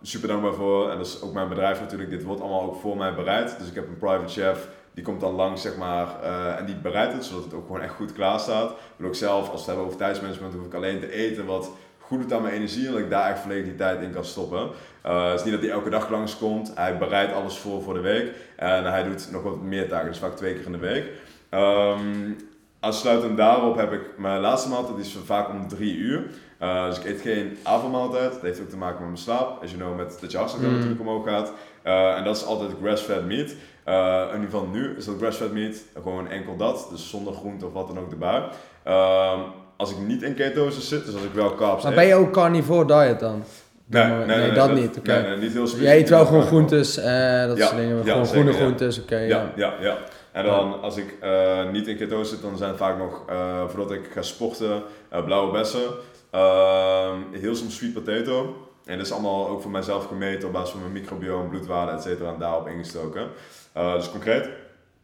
super 0.02 0.28
dankbaar 0.28 0.54
voor. 0.54 0.90
En 0.90 0.96
dat 0.96 1.06
is 1.06 1.22
ook 1.22 1.32
mijn 1.32 1.48
bedrijf 1.48 1.80
natuurlijk. 1.80 2.10
Dit 2.10 2.22
wordt 2.24 2.40
allemaal 2.40 2.62
ook 2.62 2.80
voor 2.80 2.96
mij 2.96 3.14
bereid. 3.14 3.58
Dus 3.58 3.68
ik 3.68 3.74
heb 3.74 3.88
een 3.88 3.98
private 3.98 4.32
chef. 4.32 4.68
Die 4.94 5.04
komt 5.04 5.20
dan 5.20 5.34
langs, 5.34 5.62
zeg 5.62 5.76
maar, 5.76 6.22
en 6.58 6.66
die 6.66 6.76
bereidt 6.76 7.12
het, 7.12 7.24
zodat 7.24 7.44
het 7.44 7.54
ook 7.54 7.66
gewoon 7.66 7.80
echt 7.80 7.94
goed 7.94 8.12
klaar 8.12 8.40
staat. 8.40 8.70
Ik 8.70 8.76
wil 8.96 9.08
ook 9.08 9.14
zelf, 9.14 9.40
als 9.40 9.50
we 9.50 9.56
het 9.56 9.66
hebben 9.66 9.84
over 9.84 9.98
tijdsmanagement, 9.98 10.54
hoef 10.54 10.66
ik 10.66 10.74
alleen 10.74 11.00
te 11.00 11.12
eten 11.12 11.46
wat 11.46 11.70
goed 12.06 12.20
doet 12.20 12.32
aan 12.32 12.42
mijn 12.42 12.54
energie 12.54 12.86
en 12.86 12.92
dat 12.92 13.00
ik 13.00 13.10
daar 13.10 13.30
echt 13.30 13.40
volledig 13.40 13.64
die 13.64 13.74
tijd 13.74 14.02
in 14.02 14.12
kan 14.12 14.24
stoppen. 14.24 14.70
Uh, 15.06 15.30
het 15.30 15.38
is 15.38 15.44
niet 15.44 15.52
dat 15.52 15.62
hij 15.62 15.70
elke 15.70 15.90
dag 15.90 16.10
langskomt. 16.10 16.72
Hij 16.74 16.98
bereidt 16.98 17.32
alles 17.32 17.58
voor 17.58 17.82
voor 17.82 17.94
de 17.94 18.00
week. 18.00 18.32
En 18.56 18.84
hij 18.84 19.02
doet 19.02 19.28
nog 19.32 19.42
wat 19.42 19.62
meer 19.62 19.88
taken, 19.88 20.08
dus 20.08 20.18
vaak 20.18 20.36
twee 20.36 20.54
keer 20.54 20.66
in 20.66 20.72
de 20.72 20.78
week. 20.78 21.04
Um, 21.50 22.36
aansluitend 22.80 23.36
daarop 23.36 23.76
heb 23.76 23.92
ik 23.92 24.18
mijn 24.18 24.40
laatste 24.40 24.68
maaltijd, 24.68 24.96
die 24.96 25.04
is 25.04 25.16
vaak 25.24 25.48
om 25.48 25.68
drie 25.68 25.96
uur. 25.96 26.24
Uh, 26.62 26.86
dus 26.86 26.98
ik 26.98 27.04
eet 27.04 27.20
geen 27.20 27.58
avondmaaltijd. 27.62 28.32
Dat 28.32 28.42
heeft 28.42 28.60
ook 28.60 28.68
te 28.68 28.76
maken 28.76 28.98
met 28.98 29.06
mijn 29.06 29.18
slaap. 29.18 29.60
Als 29.60 29.70
je 29.70 29.76
know, 29.76 29.96
met 29.96 30.18
dat 30.20 30.30
je 30.30 30.36
hartslag 30.36 30.62
mm. 30.62 30.72
natuurlijk 30.72 31.00
omhoog 31.00 31.28
gaat. 31.28 31.52
Uh, 31.84 32.16
en 32.16 32.24
dat 32.24 32.36
is 32.36 32.44
altijd 32.44 32.70
grass-fed 32.82 33.26
meat. 33.26 33.50
in 34.28 34.40
ieder 34.40 34.50
geval 34.50 34.66
nu 34.66 34.96
is 34.96 35.04
dat 35.04 35.16
grass-fed 35.18 35.52
meat. 35.52 35.82
Gewoon 36.02 36.28
enkel 36.28 36.56
dat. 36.56 36.86
Dus 36.90 37.10
zonder 37.10 37.32
groente 37.32 37.66
of 37.66 37.72
wat 37.72 37.86
dan 37.86 37.98
ook 37.98 38.10
erbij. 38.10 38.48
Als 39.76 39.90
ik 39.90 39.98
niet 39.98 40.22
in 40.22 40.34
ketose 40.34 40.80
zit, 40.80 41.04
dus 41.04 41.14
als 41.14 41.24
ik 41.24 41.32
wel 41.32 41.54
carbs 41.54 41.84
Maar 41.84 41.94
ben 41.94 42.06
je 42.06 42.14
ook 42.14 42.32
carnivore 42.32 43.06
diet 43.06 43.20
dan? 43.20 43.44
Nee, 43.86 44.04
nee, 44.04 44.36
nee, 44.36 44.52
dat, 44.52 44.72
niet. 44.72 44.98
Okay. 44.98 45.22
Nee, 45.22 45.36
niet 45.36 45.52
heel 45.52 45.66
specifiek. 45.66 45.88
Jij 45.88 45.98
eet 45.98 46.08
wel 46.08 46.26
gewoon 46.26 46.42
groentes, 46.42 46.98
uh, 46.98 47.46
dat 47.46 47.56
ja, 47.56 47.66
soort 47.66 47.76
dingen. 47.76 48.04
gewoon 48.04 48.26
groene 48.26 48.52
groentes, 48.52 49.00
oké. 49.00 49.16
ja. 49.16 49.52
ja, 49.56 49.74
ja. 49.80 49.98
En 50.32 50.44
dan 50.44 50.80
als 50.82 50.96
ik 50.96 51.14
uh, 51.22 51.70
niet 51.70 51.86
in 51.86 51.96
ketose 51.96 52.30
zit, 52.30 52.42
dan 52.42 52.56
zijn 52.56 52.70
het 52.70 52.78
vaak 52.78 52.98
nog, 52.98 53.24
uh, 53.30 53.68
voordat 53.68 53.90
ik 53.90 54.10
ga 54.12 54.22
sporten, 54.22 54.82
blauwe 55.24 55.52
bessen. 55.52 55.82
Ehm, 56.30 57.18
heel 57.32 57.54
soms 57.54 57.76
sweet 57.76 57.92
potato. 57.92 58.56
En 58.84 58.96
dat 58.96 59.06
is 59.06 59.12
allemaal 59.12 59.48
ook 59.48 59.62
voor 59.62 59.70
mijzelf 59.70 60.06
gemeten 60.06 60.46
op 60.46 60.52
basis 60.52 60.70
van 60.70 60.80
mijn 60.80 60.92
microbiome, 60.92 61.48
bloedwaarde, 61.48 61.92
et 61.92 62.02
cetera, 62.02 62.32
en 62.32 62.38
daarop 62.38 62.68
ingestoken. 62.68 63.28
dus 63.72 64.10
concreet, 64.10 64.48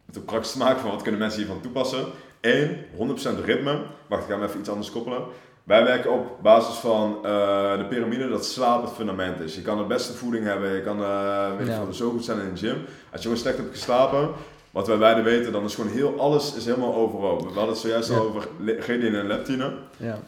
met 0.05 0.15
de 0.15 0.19
praktisch 0.19 0.55
maken 0.55 0.79
van 0.79 0.91
wat 0.91 1.01
kunnen 1.01 1.19
mensen 1.19 1.39
hiervan 1.39 1.61
toepassen. 1.61 2.05
1, 2.41 2.77
100% 2.97 3.45
ritme. 3.45 3.79
Wacht, 4.07 4.21
ik 4.21 4.29
ga 4.29 4.35
hem 4.35 4.43
even 4.43 4.59
iets 4.59 4.69
anders 4.69 4.91
koppelen. 4.91 5.21
Wij 5.63 5.83
werken 5.83 6.11
op 6.11 6.37
basis 6.41 6.75
van 6.75 7.17
uh, 7.17 7.77
de 7.77 7.85
piramide 7.89 8.29
dat 8.29 8.45
slaap 8.45 8.81
het 8.81 8.91
fundament 8.91 9.39
is. 9.39 9.55
Je 9.55 9.61
kan 9.61 9.77
de 9.77 9.83
beste 9.83 10.13
voeding 10.13 10.45
hebben, 10.45 10.75
je 10.75 10.81
kan 10.81 10.99
uh, 10.99 11.57
weet 11.57 11.67
ja. 11.67 11.83
je, 11.87 11.95
zo 11.95 12.09
goed 12.09 12.25
zijn 12.25 12.39
in 12.39 12.53
de 12.53 12.59
gym. 12.59 12.77
Als 13.11 13.21
je 13.21 13.27
gewoon 13.27 13.37
slecht 13.37 13.57
hebt 13.57 13.71
geslapen, 13.71 14.29
wat 14.71 14.87
wij 14.87 14.97
beide 14.97 15.21
weten, 15.21 15.51
dan 15.51 15.63
is 15.63 15.75
gewoon 15.75 15.91
heel 15.91 16.19
alles 16.19 16.55
is 16.55 16.65
helemaal 16.65 16.95
overhoop. 16.95 17.39
We 17.41 17.45
hadden 17.45 17.67
het 17.67 17.77
zojuist 17.77 18.09
ja. 18.09 18.17
over 18.17 18.47
gliadine 18.79 19.19
en 19.19 19.27
leptine. 19.27 19.71
Ja. 19.97 20.19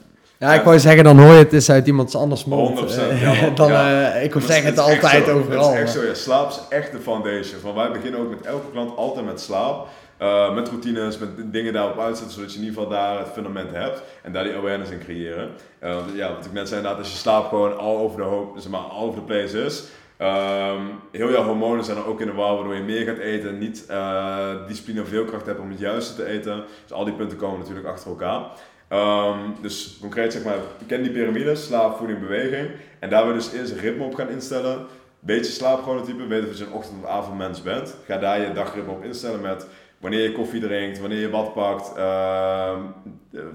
Ja, 0.43 0.53
ik 0.53 0.64
wou 0.64 0.80
zeggen, 0.80 1.03
dan 1.03 1.20
hoor 1.20 1.32
je 1.32 1.38
het 1.38 1.53
is 1.53 1.70
uit 1.70 1.88
iemands 1.88 2.16
anders 2.16 2.45
mond. 2.45 2.80
100%, 2.80 2.84
eh, 2.84 3.22
ja, 3.41 3.49
dan, 3.49 3.72
ja. 3.72 4.16
Uh, 4.16 4.24
ik 4.24 4.34
wil 4.34 4.41
zeggen 4.41 4.66
het 4.66 4.80
altijd 4.80 5.30
overal. 5.30 5.74
Het 5.74 5.76
is 5.76 5.82
echt 5.82 5.91
zo, 5.91 6.03
ja. 6.03 6.14
Slaap 6.14 6.49
is 6.49 6.59
echt 6.70 6.91
de 6.91 6.99
foundation. 6.99 7.59
Van 7.59 7.76
wij 7.76 7.91
beginnen 7.91 8.20
ook 8.20 8.30
met 8.30 8.41
elke 8.41 8.72
klant 8.72 8.97
altijd 8.97 9.26
met 9.26 9.41
slaap. 9.41 9.88
Uh, 10.22 10.53
met 10.53 10.68
routines, 10.68 11.18
met 11.18 11.30
dingen 11.51 11.74
daarop 11.74 11.99
uitzetten, 11.99 12.36
zodat 12.36 12.53
je 12.53 12.59
in 12.59 12.66
ieder 12.66 12.82
geval 12.82 12.97
daar 12.97 13.20
het 13.20 13.30
fundament 13.34 13.72
hebt 13.72 14.03
en 14.22 14.32
daar 14.32 14.43
die 14.43 14.55
awareness 14.55 14.91
in 14.91 14.99
creëren. 14.99 15.49
Uh, 15.84 15.97
ja, 16.14 16.36
wat 16.36 16.45
ik 16.45 16.53
net 16.53 16.68
zei, 16.68 16.80
inderdaad, 16.80 17.03
als 17.03 17.11
je 17.11 17.18
slaap 17.18 17.47
gewoon 17.47 17.78
al 17.78 17.97
over 17.97 18.18
de 18.18 18.24
hoop, 18.24 18.57
zeg 18.57 18.72
maar, 18.72 18.82
all 18.82 19.07
over 19.07 19.20
the 19.20 19.26
place 19.26 19.64
is. 19.66 19.84
Um, 20.20 20.99
heel 21.11 21.32
jouw 21.32 21.43
hormonen 21.43 21.86
zijn 21.86 21.97
er 21.97 22.07
ook 22.07 22.22
in 22.22 22.28
de 22.28 22.34
war, 22.34 22.55
waardoor 22.55 22.76
je 22.76 22.82
meer 22.82 23.05
gaat 23.05 23.18
eten, 23.18 23.57
niet 23.57 23.86
uh, 23.89 24.68
discipline 24.68 25.01
of 25.01 25.07
veelkracht 25.07 25.45
hebt 25.45 25.59
om 25.59 25.70
het 25.70 25.80
juiste 25.80 26.16
te 26.16 26.26
eten. 26.26 26.64
Dus 26.84 26.91
al 26.91 27.05
die 27.05 27.14
punten 27.14 27.38
komen 27.38 27.59
natuurlijk 27.59 27.88
achter 27.88 28.09
elkaar. 28.09 28.41
Um, 28.89 29.55
dus 29.61 29.97
concreet 30.01 30.34
zeg 30.34 30.43
maar, 30.43 30.57
ken 30.88 31.03
die 31.03 31.11
piramide, 31.11 31.55
slaap, 31.55 31.97
voeding, 31.97 32.20
beweging. 32.20 32.70
En 32.99 33.09
daar 33.09 33.28
je 33.28 33.34
dus 33.34 33.51
eerst 33.51 33.74
ritme 33.74 34.03
op 34.03 34.16
gaan 34.16 34.30
instellen. 34.30 34.86
Beetje 35.20 35.51
slaapchronotype, 35.51 36.28
weet 36.28 36.49
of 36.49 36.57
je 36.57 36.66
een 36.66 36.72
ochtend- 36.72 37.03
of 37.03 37.09
avondmens 37.09 37.61
bent. 37.61 37.95
Ga 38.05 38.18
daar 38.18 38.41
je 38.41 38.53
dagritme 38.53 38.91
op 38.91 39.03
instellen 39.03 39.41
met 39.41 39.68
wanneer 40.04 40.22
je 40.22 40.32
koffie 40.32 40.62
drinkt, 40.62 40.99
wanneer 40.99 41.20
je 41.20 41.30
wat 41.30 41.54
pakt. 41.54 41.97
Uh, 41.97 42.80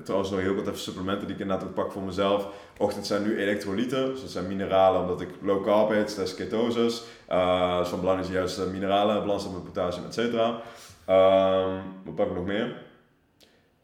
trouwens 0.04 0.30
nog 0.30 0.40
heel 0.40 0.54
wat 0.54 0.66
even 0.66 0.78
supplementen 0.78 1.26
die 1.26 1.34
ik 1.34 1.42
inderdaad 1.42 1.68
ook 1.68 1.74
pak 1.74 1.92
voor 1.92 2.02
mezelf. 2.02 2.48
Ochtend 2.78 3.06
zijn 3.06 3.22
nu 3.22 3.38
elektrolyten, 3.38 4.06
dus 4.06 4.20
dat 4.20 4.30
zijn 4.30 4.46
mineralen 4.46 5.00
omdat 5.00 5.20
ik 5.20 5.28
low 5.42 5.64
carb 5.64 5.90
eet, 5.90 6.16
dat 6.16 6.26
is 6.26 6.34
ketoses. 6.34 7.02
Uh, 7.30 7.78
dus 7.78 7.88
van 7.88 8.00
belang 8.00 8.20
is 8.20 8.28
juist 8.28 8.66
mineralen, 8.66 9.20
balans 9.20 9.48
met 9.50 9.64
potassium, 9.64 10.06
et 10.06 10.14
cetera. 10.14 10.60
Uh, 11.08 11.74
wat 12.04 12.14
pak 12.14 12.26
ik 12.26 12.34
nog 12.34 12.44
meer? 12.44 12.82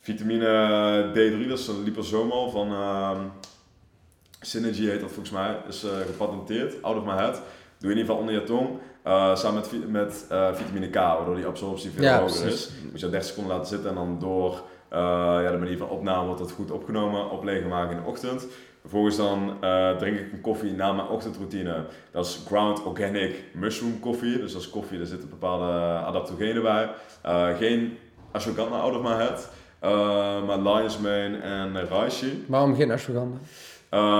Vitamine 0.00 1.10
D3, 1.10 1.48
dat 1.48 1.58
is 1.58 1.68
een 1.68 1.82
liposomal 1.82 2.50
van 2.50 2.72
uh, 2.72 3.20
Synergy 4.40 4.86
heet 4.86 5.00
dat 5.00 5.10
volgens 5.10 5.30
mij, 5.30 5.56
is 5.68 5.86
gepatenteerd, 6.06 6.82
out 6.82 6.96
of 6.96 7.04
my 7.04 7.14
head. 7.14 7.42
Doe 7.78 7.90
in 7.90 7.96
ieder 7.96 8.04
geval 8.04 8.16
onder 8.16 8.34
je 8.34 8.42
tong. 8.42 8.68
Uh, 9.06 9.36
samen 9.36 9.62
met, 9.70 9.90
met 9.90 10.26
uh, 10.32 10.54
vitamine 10.54 10.88
K, 10.88 10.94
waardoor 10.94 11.34
die 11.34 11.46
absorptie 11.46 11.90
veel 11.90 12.12
hoger 12.12 12.46
is. 12.46 12.70
Moet 12.90 13.00
je 13.00 13.08
30 13.08 13.28
seconden 13.28 13.52
laten 13.52 13.68
zitten 13.68 13.88
en 13.88 13.94
dan 13.94 14.16
door 14.18 14.50
uh, 14.52 14.98
ja, 15.42 15.50
de 15.50 15.58
manier 15.58 15.78
van 15.78 15.88
opname 15.88 16.24
wordt 16.24 16.40
dat 16.40 16.50
goed 16.50 16.70
opgenomen, 16.70 17.30
opleggen 17.30 17.68
maken 17.68 17.96
in 17.96 18.02
de 18.02 18.08
ochtend. 18.08 18.46
Vervolgens 18.80 19.16
dan 19.16 19.56
drink 19.98 20.18
ik 20.18 20.32
een 20.32 20.40
koffie 20.40 20.72
na 20.72 20.92
mijn 20.92 21.08
ochtendroutine. 21.08 21.84
Dat 22.10 22.26
is 22.26 22.42
ground 22.46 22.82
organic 22.82 23.44
mushroom 23.52 24.00
koffie. 24.00 24.38
Dus 24.38 24.52
dat 24.52 24.60
is 24.60 24.70
koffie, 24.70 24.98
daar 24.98 25.06
zitten 25.06 25.28
bepaalde 25.28 25.72
adaptogenen 26.04 26.62
bij. 26.62 26.88
geen 27.58 27.98
ashwagandha 28.32 28.78
out 28.78 28.96
of 28.96 29.02
my 29.02 29.14
head. 29.14 29.50
maar 30.46 30.58
lion's 30.58 30.98
mane 30.98 31.38
en 31.38 31.86
reishi. 31.86 32.44
Waarom 32.48 32.74
geen 32.74 32.90
ashwagandha? 32.90 33.38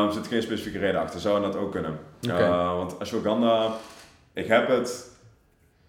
er 0.06 0.12
zit 0.12 0.26
geen 0.26 0.42
specifieke 0.42 0.78
reden 0.78 1.00
achter. 1.00 1.20
Zou 1.20 1.42
dat 1.42 1.56
ook 1.56 1.72
kunnen. 1.72 1.98
Okay. 2.22 2.74
want 2.76 3.00
ashwagandha 3.00 3.76
ik 4.34 4.46
heb 4.46 4.68
het 4.68 5.12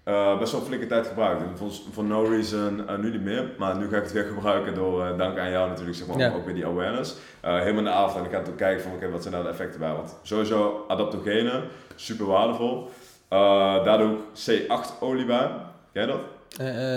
uh, 0.06 0.40
best 0.40 0.52
wel 0.52 0.62
flinke 0.62 0.88
tijd 0.88 1.08
gebruikt. 1.08 1.42
En 1.42 1.72
voor, 1.92 2.04
no 2.04 2.24
reason 2.24 2.84
uh, 2.90 2.98
nu 2.98 3.12
niet 3.12 3.24
meer. 3.24 3.50
Maar 3.58 3.78
nu 3.78 3.90
ga 3.90 3.98
ik 3.98 4.04
het 4.04 4.12
weer 4.12 4.24
gebruiken 4.24 4.74
door, 4.74 5.06
uh, 5.06 5.18
dank 5.18 5.38
aan 5.38 5.52
jou 5.52 5.70
natuurlijk, 5.70 5.98
zeg 5.98 6.08
maar, 6.08 6.36
ook 6.36 6.46
weer 6.46 6.54
die 6.54 6.66
awareness. 6.66 7.16
helemaal 7.42 7.78
in 7.78 7.84
de 7.84 7.90
avond 7.90 8.18
en 8.20 8.26
ik 8.26 8.32
ga 8.32 8.52
ook 8.52 8.58
kijken 8.58 8.84
van, 8.84 8.92
oké, 8.92 9.10
wat 9.10 9.22
zijn 9.22 9.34
daar 9.34 9.44
de 9.44 9.50
effecten 9.50 9.80
bij? 9.80 9.92
Want 9.92 10.18
sowieso 10.22 10.86
adaptogenen, 10.88 11.64
super 11.96 12.26
waardevol. 12.26 12.90
daar 13.84 13.98
doe 13.98 14.12
ik 14.12 14.18
C8 14.68 15.00
olie 15.00 15.26
bij. 15.26 15.50
Ken 15.94 16.02
je 16.02 16.08
dat? 16.08 16.20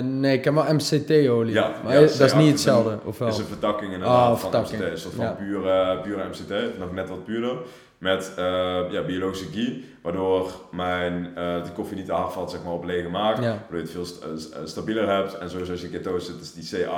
nee, 0.04 0.36
ik 0.36 0.44
heb 0.44 0.54
wel 0.54 0.74
MCT-olie. 0.74 1.52
Ja, 1.52 1.72
maar 1.84 1.94
ja, 1.94 2.00
dat 2.00 2.20
is 2.20 2.34
niet 2.34 2.50
hetzelfde, 2.50 2.98
of 3.04 3.18
wel? 3.18 3.28
is 3.28 3.38
een 3.38 3.44
vertakking 3.44 3.92
inderdaad 3.92 4.44
oh, 4.44 4.50
van 4.50 4.60
MCT. 4.60 4.80
Een 4.80 4.98
soort 4.98 5.14
van 5.14 5.36
pure, 5.36 5.98
pure 6.02 6.28
MCT, 6.28 6.78
nog 6.78 6.92
net 6.92 7.08
wat 7.08 7.24
puurder 7.24 7.56
met 7.98 8.32
uh, 8.38 8.44
ja, 8.90 9.02
biologische 9.06 9.46
ghee, 9.52 9.84
waardoor 10.02 10.52
mijn, 10.70 11.32
uh, 11.38 11.62
die 11.62 11.72
koffie 11.72 11.96
niet 11.96 12.06
te 12.06 12.12
hard 12.12 12.32
valt 12.32 12.50
zeg 12.50 12.62
maar, 12.64 12.72
op 12.72 12.84
lege 12.84 13.08
maag, 13.08 13.42
ja. 13.42 13.42
waardoor 13.42 13.76
je 13.76 13.82
het 13.82 13.90
veel 13.90 14.04
st 14.04 14.24
uh, 14.24 14.58
stabieler 14.64 15.08
hebt. 15.08 15.38
En 15.38 15.50
sowieso 15.50 15.72
als 15.72 15.80
je 15.80 15.88
ketose 15.88 16.32
zit, 16.32 16.40
is 16.40 16.52
die 16.52 16.80
C8 16.80 16.88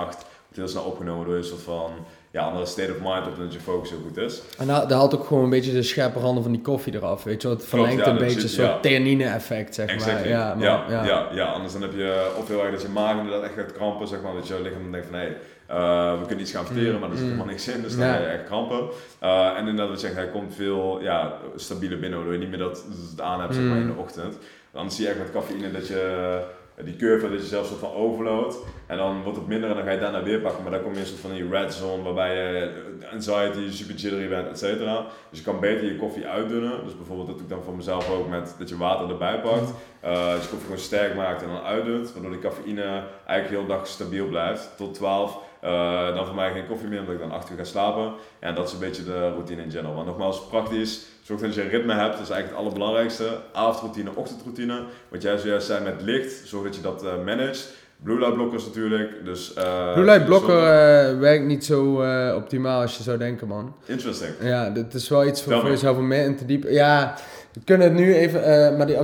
wordt 0.50 0.54
heel 0.54 0.68
snel 0.68 0.92
opgenomen 0.92 1.26
door 1.26 1.36
een 1.36 1.44
soort 1.44 1.62
van 1.62 1.90
ja, 2.30 2.42
andere 2.42 2.66
state 2.66 2.90
of 2.92 2.98
mind 3.02 3.26
op 3.26 3.36
dat 3.36 3.52
je 3.52 3.60
focus 3.60 3.90
heel 3.90 4.00
goed 4.06 4.16
is. 4.16 4.42
En 4.58 4.66
dat, 4.66 4.88
dat 4.88 4.98
haalt 4.98 5.14
ook 5.14 5.26
gewoon 5.26 5.44
een 5.44 5.50
beetje 5.50 5.72
de 5.72 5.82
scherpe 5.82 6.18
randen 6.18 6.42
van 6.42 6.52
die 6.52 6.60
koffie 6.60 6.94
eraf, 6.94 7.24
weet 7.24 7.42
je 7.42 7.48
Het 7.48 7.64
verlengt 7.64 8.06
een 8.06 8.18
beetje 8.18 8.42
een 8.42 8.48
soort 8.48 8.84
ja. 8.84 9.34
effect, 9.34 9.74
zeg 9.74 9.98
maar. 9.98 10.28
Ja, 10.28 10.54
maar 10.54 10.64
ja, 10.64 10.84
ja, 10.88 11.04
ja. 11.04 11.28
Ja, 11.32 11.44
anders 11.44 11.72
dan 11.72 11.82
heb 11.82 11.92
je 11.92 12.34
of 12.38 12.48
heel 12.48 12.62
erg 12.62 12.70
dat 12.70 12.82
je 12.82 12.88
maag 12.88 13.16
inderdaad 13.16 13.42
echt 13.42 13.54
gaat 13.54 13.72
krampen, 13.72 14.08
zeg 14.08 14.22
maar, 14.22 14.34
dat 14.34 14.48
je 14.48 14.62
lichaam 14.62 14.92
denkt 14.92 15.06
van, 15.06 15.18
hé, 15.18 15.24
hey, 15.24 15.36
uh, 15.70 16.18
we 16.18 16.26
kunnen 16.26 16.40
iets 16.40 16.52
gaan 16.52 16.66
verteren, 16.66 16.94
mm, 16.94 17.00
maar 17.00 17.08
er 17.08 17.14
is 17.14 17.20
mm. 17.20 17.26
helemaal 17.26 17.46
niks 17.46 17.68
in, 17.68 17.82
dus 17.82 17.96
dan 17.96 18.06
ja. 18.06 18.12
ga 18.12 18.20
je 18.20 18.26
echt 18.26 18.44
krampen. 18.44 18.88
Uh, 19.22 19.46
en 19.46 19.58
inderdaad, 19.58 19.88
wat 19.88 20.00
je 20.00 20.06
zegt, 20.06 20.18
hij 20.18 20.28
komt 20.28 20.54
veel 20.54 21.00
ja, 21.02 21.38
stabieler 21.56 21.98
binnen, 21.98 22.18
waardoor 22.18 22.36
je 22.36 22.40
niet 22.40 22.50
meer 22.50 22.58
dat, 22.58 22.84
het 23.10 23.20
aan 23.20 23.40
hebt 23.40 23.54
zeg 23.54 23.64
maar, 23.64 23.76
in 23.76 23.86
de 23.86 23.92
mm. 23.92 23.98
ochtend. 23.98 24.38
Dan 24.72 24.90
zie 24.90 25.04
je 25.04 25.10
echt 25.10 25.18
met 25.18 25.32
cafeïne 25.32 25.70
dat 25.70 25.86
je 25.86 26.42
die 26.84 26.96
curve 26.96 27.30
dat 27.30 27.40
je 27.40 27.46
zelfs 27.46 27.68
soort 27.68 27.80
van 27.80 27.92
overload. 27.92 28.56
En 28.86 28.96
dan 28.96 29.22
wordt 29.22 29.38
het 29.38 29.46
minder 29.46 29.70
en 29.70 29.76
dan 29.76 29.84
ga 29.84 29.90
je 29.90 29.98
daarna 29.98 30.22
weer 30.22 30.38
pakken. 30.38 30.62
Maar 30.62 30.72
dan 30.72 30.82
kom 30.82 30.90
je 30.90 30.96
in 30.96 31.02
een 31.02 31.08
soort 31.08 31.20
van 31.20 31.32
die 31.32 31.48
red 31.48 31.74
zone 31.74 32.02
waarbij 32.02 32.34
je 32.34 32.72
anxiety, 33.12 33.76
super 33.76 33.94
jittery 33.94 34.28
bent, 34.28 34.48
et 34.48 34.58
cetera. 34.58 35.06
Dus 35.30 35.38
je 35.38 35.44
kan 35.44 35.60
beter 35.60 35.84
je 35.84 35.96
koffie 35.96 36.26
uitdunnen. 36.26 36.84
Dus 36.84 36.96
bijvoorbeeld 36.96 37.28
dat 37.28 37.36
doe 37.36 37.46
ik 37.46 37.52
dan 37.52 37.62
voor 37.62 37.76
mezelf 37.76 38.10
ook 38.10 38.28
met 38.28 38.54
dat 38.58 38.68
je 38.68 38.76
water 38.76 39.10
erbij 39.10 39.40
pakt. 39.40 39.72
Uh, 40.04 40.34
dus 40.34 40.42
je 40.42 40.48
koffie 40.48 40.60
gewoon 40.60 40.78
sterk 40.78 41.14
maakt 41.14 41.42
en 41.42 41.48
dan 41.48 41.62
uitdunt. 41.62 42.12
Waardoor 42.12 42.30
die 42.30 42.40
cafeïne 42.40 43.02
eigenlijk 43.26 43.60
heel 43.60 43.76
dag 43.76 43.86
stabiel 43.86 44.26
blijft. 44.26 44.76
Tot 44.76 44.94
12. 44.94 45.38
Uh, 45.64 46.14
dan 46.14 46.26
voor 46.26 46.34
mij 46.34 46.52
geen 46.52 46.66
koffie 46.66 46.88
meer, 46.88 47.00
omdat 47.00 47.14
ik 47.14 47.20
dan 47.20 47.32
8 47.32 47.50
uur 47.50 47.56
ga 47.56 47.64
slapen. 47.64 48.12
En 48.38 48.54
dat 48.54 48.66
is 48.66 48.72
een 48.72 48.78
beetje 48.78 49.04
de 49.04 49.28
routine 49.28 49.62
in 49.62 49.70
general. 49.70 49.94
Maar 49.94 50.04
nogmaals, 50.04 50.46
praktisch 50.46 51.06
Zorg 51.30 51.42
dat 51.42 51.54
je 51.54 51.62
een 51.62 51.68
ritme 51.68 51.94
hebt, 51.94 52.12
dat 52.12 52.22
is 52.22 52.30
eigenlijk 52.30 52.48
het 52.48 52.58
allerbelangrijkste. 52.58 53.38
Avondroutine, 53.52 54.10
ochtendroutine. 54.14 54.82
Wat 55.08 55.22
jij 55.22 55.38
zojuist 55.38 55.66
zei 55.66 55.84
met 55.84 56.02
licht, 56.02 56.48
zorg 56.48 56.64
dat 56.64 56.76
je 56.76 56.82
dat 56.82 57.04
uh, 57.04 57.10
managt. 57.24 57.68
Blue 58.02 58.18
light 58.18 58.34
blokkers 58.34 58.64
natuurlijk. 58.64 59.24
Dus, 59.24 59.54
uh, 59.58 59.92
Blue 59.92 60.04
light 60.04 60.24
blokker 60.24 60.56
uh, 60.56 61.18
werkt 61.18 61.44
niet 61.44 61.64
zo 61.64 62.02
uh, 62.02 62.34
optimaal 62.36 62.80
als 62.80 62.96
je 62.96 63.02
zou 63.02 63.18
denken, 63.18 63.48
man. 63.48 63.74
Interesting. 63.84 64.30
Ja, 64.40 64.70
dit 64.70 64.94
is 64.94 65.08
wel 65.08 65.26
iets 65.26 65.42
voor, 65.42 65.60
voor 65.60 65.68
jezelf 65.68 65.96
om 65.96 66.06
meer 66.06 66.24
in 66.24 66.36
te 66.36 66.46
diepen. 66.46 66.72
Ja, 66.72 67.14
we 67.52 67.60
kunnen 67.64 67.86
het 67.88 67.96
nu 67.96 68.14
even, 68.14 68.76
maar 68.76 68.86
die, 68.86 68.96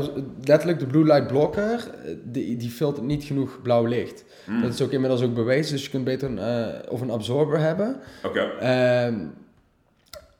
letterlijk 0.44 0.78
de 0.78 0.86
blue 0.86 1.04
light 1.04 1.26
blokker, 1.26 1.90
die, 2.24 2.56
die 2.56 2.70
filtert 2.70 3.06
niet 3.06 3.24
genoeg 3.24 3.62
blauw 3.62 3.84
licht. 3.84 4.24
Mm. 4.46 4.62
Dat 4.62 4.72
is 4.72 4.82
ook 4.82 4.90
inmiddels 4.90 5.22
ook 5.22 5.34
bewezen, 5.34 5.72
dus 5.72 5.84
je 5.84 5.90
kunt 5.90 6.04
beter 6.04 6.30
een, 6.30 6.88
of 6.88 7.00
een 7.00 7.10
absorber 7.10 7.58
hebben. 7.58 7.96
Oké. 8.24 8.40
Okay. 8.40 9.06
Ehm, 9.06 9.14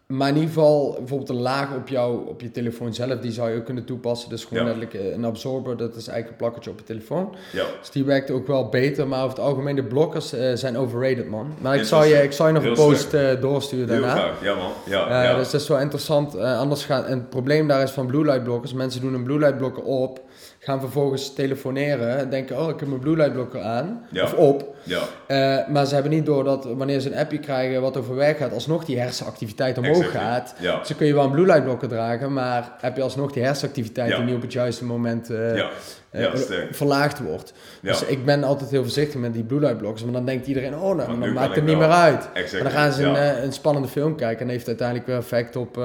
maar 0.07 0.29
in 0.29 0.35
ieder 0.35 0.49
geval, 0.49 0.95
bijvoorbeeld 0.99 1.29
een 1.29 1.41
laag 1.41 1.75
op, 1.75 1.89
jou, 1.89 2.29
op 2.29 2.41
je 2.41 2.51
telefoon 2.51 2.95
zelf, 2.95 3.19
die 3.21 3.33
zou 3.33 3.51
je 3.51 3.57
ook 3.57 3.65
kunnen 3.65 3.85
toepassen. 3.85 4.29
Dus 4.29 4.45
gewoon 4.45 4.67
ja. 4.67 4.87
Eh, 4.93 5.13
een 5.13 5.25
absorber, 5.25 5.77
dat 5.77 5.97
is 5.97 6.09
eigenlijk 6.09 6.29
een 6.29 6.37
plakketje 6.37 6.71
op 6.71 6.79
je 6.79 6.85
telefoon. 6.85 7.35
Ja. 7.53 7.65
Dus 7.81 7.91
die 7.91 8.05
werkt 8.05 8.31
ook 8.31 8.47
wel 8.47 8.69
beter, 8.69 9.09
maar 9.09 9.19
over 9.25 9.37
het 9.37 9.47
algemeen 9.47 9.77
de 9.77 9.85
blokkers 9.85 10.35
uh, 10.35 10.53
zijn 10.55 10.77
overrated, 10.77 11.29
man. 11.29 11.55
Maar 11.59 11.77
ik 11.77 11.85
zal 11.85 12.05
je, 12.05 12.23
ik 12.23 12.33
zal 12.33 12.47
je 12.47 12.53
nog 12.53 12.65
een 12.65 12.75
post 12.75 13.15
uh, 13.15 13.41
doorsturen 13.41 13.87
daarna. 13.87 14.11
Graag, 14.11 14.43
ja 14.43 14.55
man. 14.55 14.73
Ja, 14.87 15.23
ja. 15.23 15.37
Dus 15.37 15.51
dat 15.51 15.61
is 15.61 15.69
wel 15.69 15.81
interessant. 15.81 16.39
anders 16.39 16.85
gaat, 16.85 17.05
en 17.05 17.19
het 17.19 17.31
probleem 17.31 17.69
daar 17.69 17.83
is 17.83 17.91
van 17.91 18.07
blue 18.07 18.25
light 18.25 18.45
blokkers, 18.45 18.73
mensen 18.73 19.01
doen 19.01 19.15
een 19.15 19.25
blue 19.25 19.39
light 19.39 19.59
blokker 19.59 19.83
op 19.83 20.21
gaan 20.67 20.81
vervolgens 20.81 21.33
telefoneren. 21.33 22.31
Denken, 22.31 22.61
oh, 22.61 22.69
ik 22.69 22.81
heb 22.81 22.89
mijn 22.89 23.01
blue 23.01 23.17
light 23.17 23.33
blokker 23.33 23.61
aan. 23.61 24.07
Of 24.23 24.35
op. 24.35 24.75
Ja. 24.83 25.01
Uh, 25.29 25.69
maar 25.69 25.87
ze 25.87 25.95
hebben 25.95 26.12
niet 26.12 26.27
door 26.27 26.45
dat 26.45 26.64
wanneer 26.64 27.01
ze 27.01 27.12
een 27.12 27.19
appje 27.19 27.39
krijgen 27.39 27.81
wat 27.81 27.97
over 27.97 28.14
werk 28.14 28.39
gaat, 28.39 28.53
alsnog 28.53 28.85
die 28.85 28.99
hersenactiviteit 28.99 29.79
omhoog 29.79 29.97
exactly. 29.97 30.21
gaat. 30.21 30.55
Ja. 30.59 30.79
Dus 30.79 30.89
dan 30.89 30.97
kun 30.97 31.07
je 31.07 31.14
wel 31.14 31.25
een 31.25 31.31
blue 31.31 31.47
light 31.47 31.64
blokker 31.64 31.89
dragen, 31.89 32.33
maar 32.33 32.73
heb 32.81 32.97
je 32.97 33.03
alsnog 33.03 33.33
die 33.33 33.43
hersenactiviteit 33.43 34.17
die 34.17 34.25
niet 34.25 34.35
op 34.35 34.43
het 34.43 34.53
juiste 34.53 34.85
moment 34.85 35.31
uh, 35.31 35.57
ja. 35.57 35.71
Uh, 36.12 36.31
verlaagd 36.71 37.19
wordt. 37.19 37.53
Dus 37.83 38.05
ik 38.05 38.25
ben 38.25 38.45
altijd 38.45 38.71
heel 38.71 38.83
voorzichtig 38.83 39.21
met 39.21 39.35
die 39.35 39.45
blue 39.45 39.61
light 39.61 39.79
blokkers. 39.79 40.05
Maar 40.05 40.12
dan 40.12 40.25
denkt 40.25 40.47
iedereen, 40.47 40.75
oh, 40.75 40.97
nou, 40.97 41.21
dan 41.21 41.33
maakt 41.33 41.55
het 41.55 41.64
niet 41.64 41.79
meer 41.79 41.91
uit. 41.91 42.29
Exactly. 42.33 42.62
Maar 42.62 42.73
dan 42.73 42.81
gaan 42.81 42.93
ze 42.93 43.05
een, 43.05 43.43
een, 43.43 43.53
spannende 43.53 43.89
film 43.89 44.17
kijken 44.17 44.47
en 44.47 44.53
heeft 44.53 44.67
uiteindelijk 44.67 45.07
weer 45.07 45.17
effect 45.17 45.57
op 45.57 45.81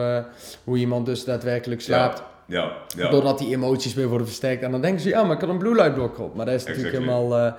hoe 0.64 0.78
iemand 0.78 1.06
dus 1.06 1.24
daadwerkelijk 1.24 1.82
slaapt. 1.82 2.22
Ja, 2.52 2.72
ja. 2.96 3.10
Doordat 3.10 3.38
die 3.38 3.56
emoties 3.56 3.94
weer 3.94 4.08
worden 4.08 4.28
versterkt. 4.28 4.64
En 4.64 4.72
dan 4.72 4.82
denken 4.82 5.02
ze, 5.02 5.10
ja, 5.10 5.24
maar 5.24 5.36
ik 5.36 5.42
had 5.42 5.50
een 5.50 5.58
blue 5.58 5.76
light 5.76 5.94
blokker 5.94 6.24
op. 6.24 6.36
Maar 6.36 6.46
dat 6.46 6.56
is 6.56 6.66
natuurlijk 6.66 6.94
helemaal 6.94 7.38
uh, 7.38 7.54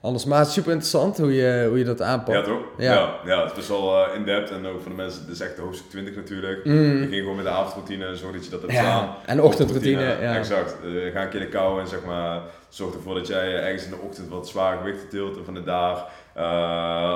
anders. 0.00 0.24
Maar 0.24 0.38
het 0.38 0.48
is 0.48 0.54
super 0.54 0.70
interessant 0.70 1.18
hoe 1.18 1.34
je, 1.34 1.66
hoe 1.68 1.78
je 1.78 1.84
dat 1.84 2.02
aanpakt. 2.02 2.38
Ja, 2.38 2.42
toch? 2.44 2.62
Ja, 2.78 3.14
ja, 3.24 3.40
het 3.40 3.50
is 3.50 3.56
best 3.56 3.68
wel 3.68 4.08
uh, 4.08 4.14
in-depth. 4.14 4.50
En 4.50 4.66
ook 4.66 4.80
voor 4.80 4.90
de 4.90 4.96
mensen, 4.96 5.20
het 5.20 5.30
is 5.30 5.40
echt 5.40 5.56
de 5.56 5.62
hoofdstuk 5.62 5.90
20 5.90 6.16
natuurlijk. 6.16 6.64
Mm. 6.64 6.98
Ging 6.98 7.14
gewoon 7.14 7.36
met 7.36 7.44
de 7.44 7.50
avondroutine 7.50 8.06
en 8.06 8.16
zorg 8.16 8.34
dat 8.34 8.44
je 8.44 8.50
dat 8.50 8.60
hebt 8.60 8.72
ja. 8.72 8.80
staan. 8.80 9.14
En 9.26 9.36
de 9.36 9.42
ochtendroutine, 9.42 10.16
ja. 10.20 10.36
Exact. 10.36 10.76
Uh, 10.84 11.12
ga 11.12 11.22
een 11.22 11.28
keer 11.28 11.40
de 11.40 11.48
kou 11.48 11.80
en 11.80 11.88
zeg 11.88 12.04
maar, 12.04 12.40
zorg 12.68 12.94
ervoor 12.94 13.14
dat 13.14 13.26
jij 13.26 13.62
ergens 13.62 13.84
in 13.84 13.90
de 13.90 13.98
ochtend 14.06 14.28
wat 14.28 14.48
zwaar 14.48 14.76
gewicht 14.76 15.10
tilt 15.10 15.38
van 15.44 15.54
de 15.54 15.64
dag. 15.64 16.08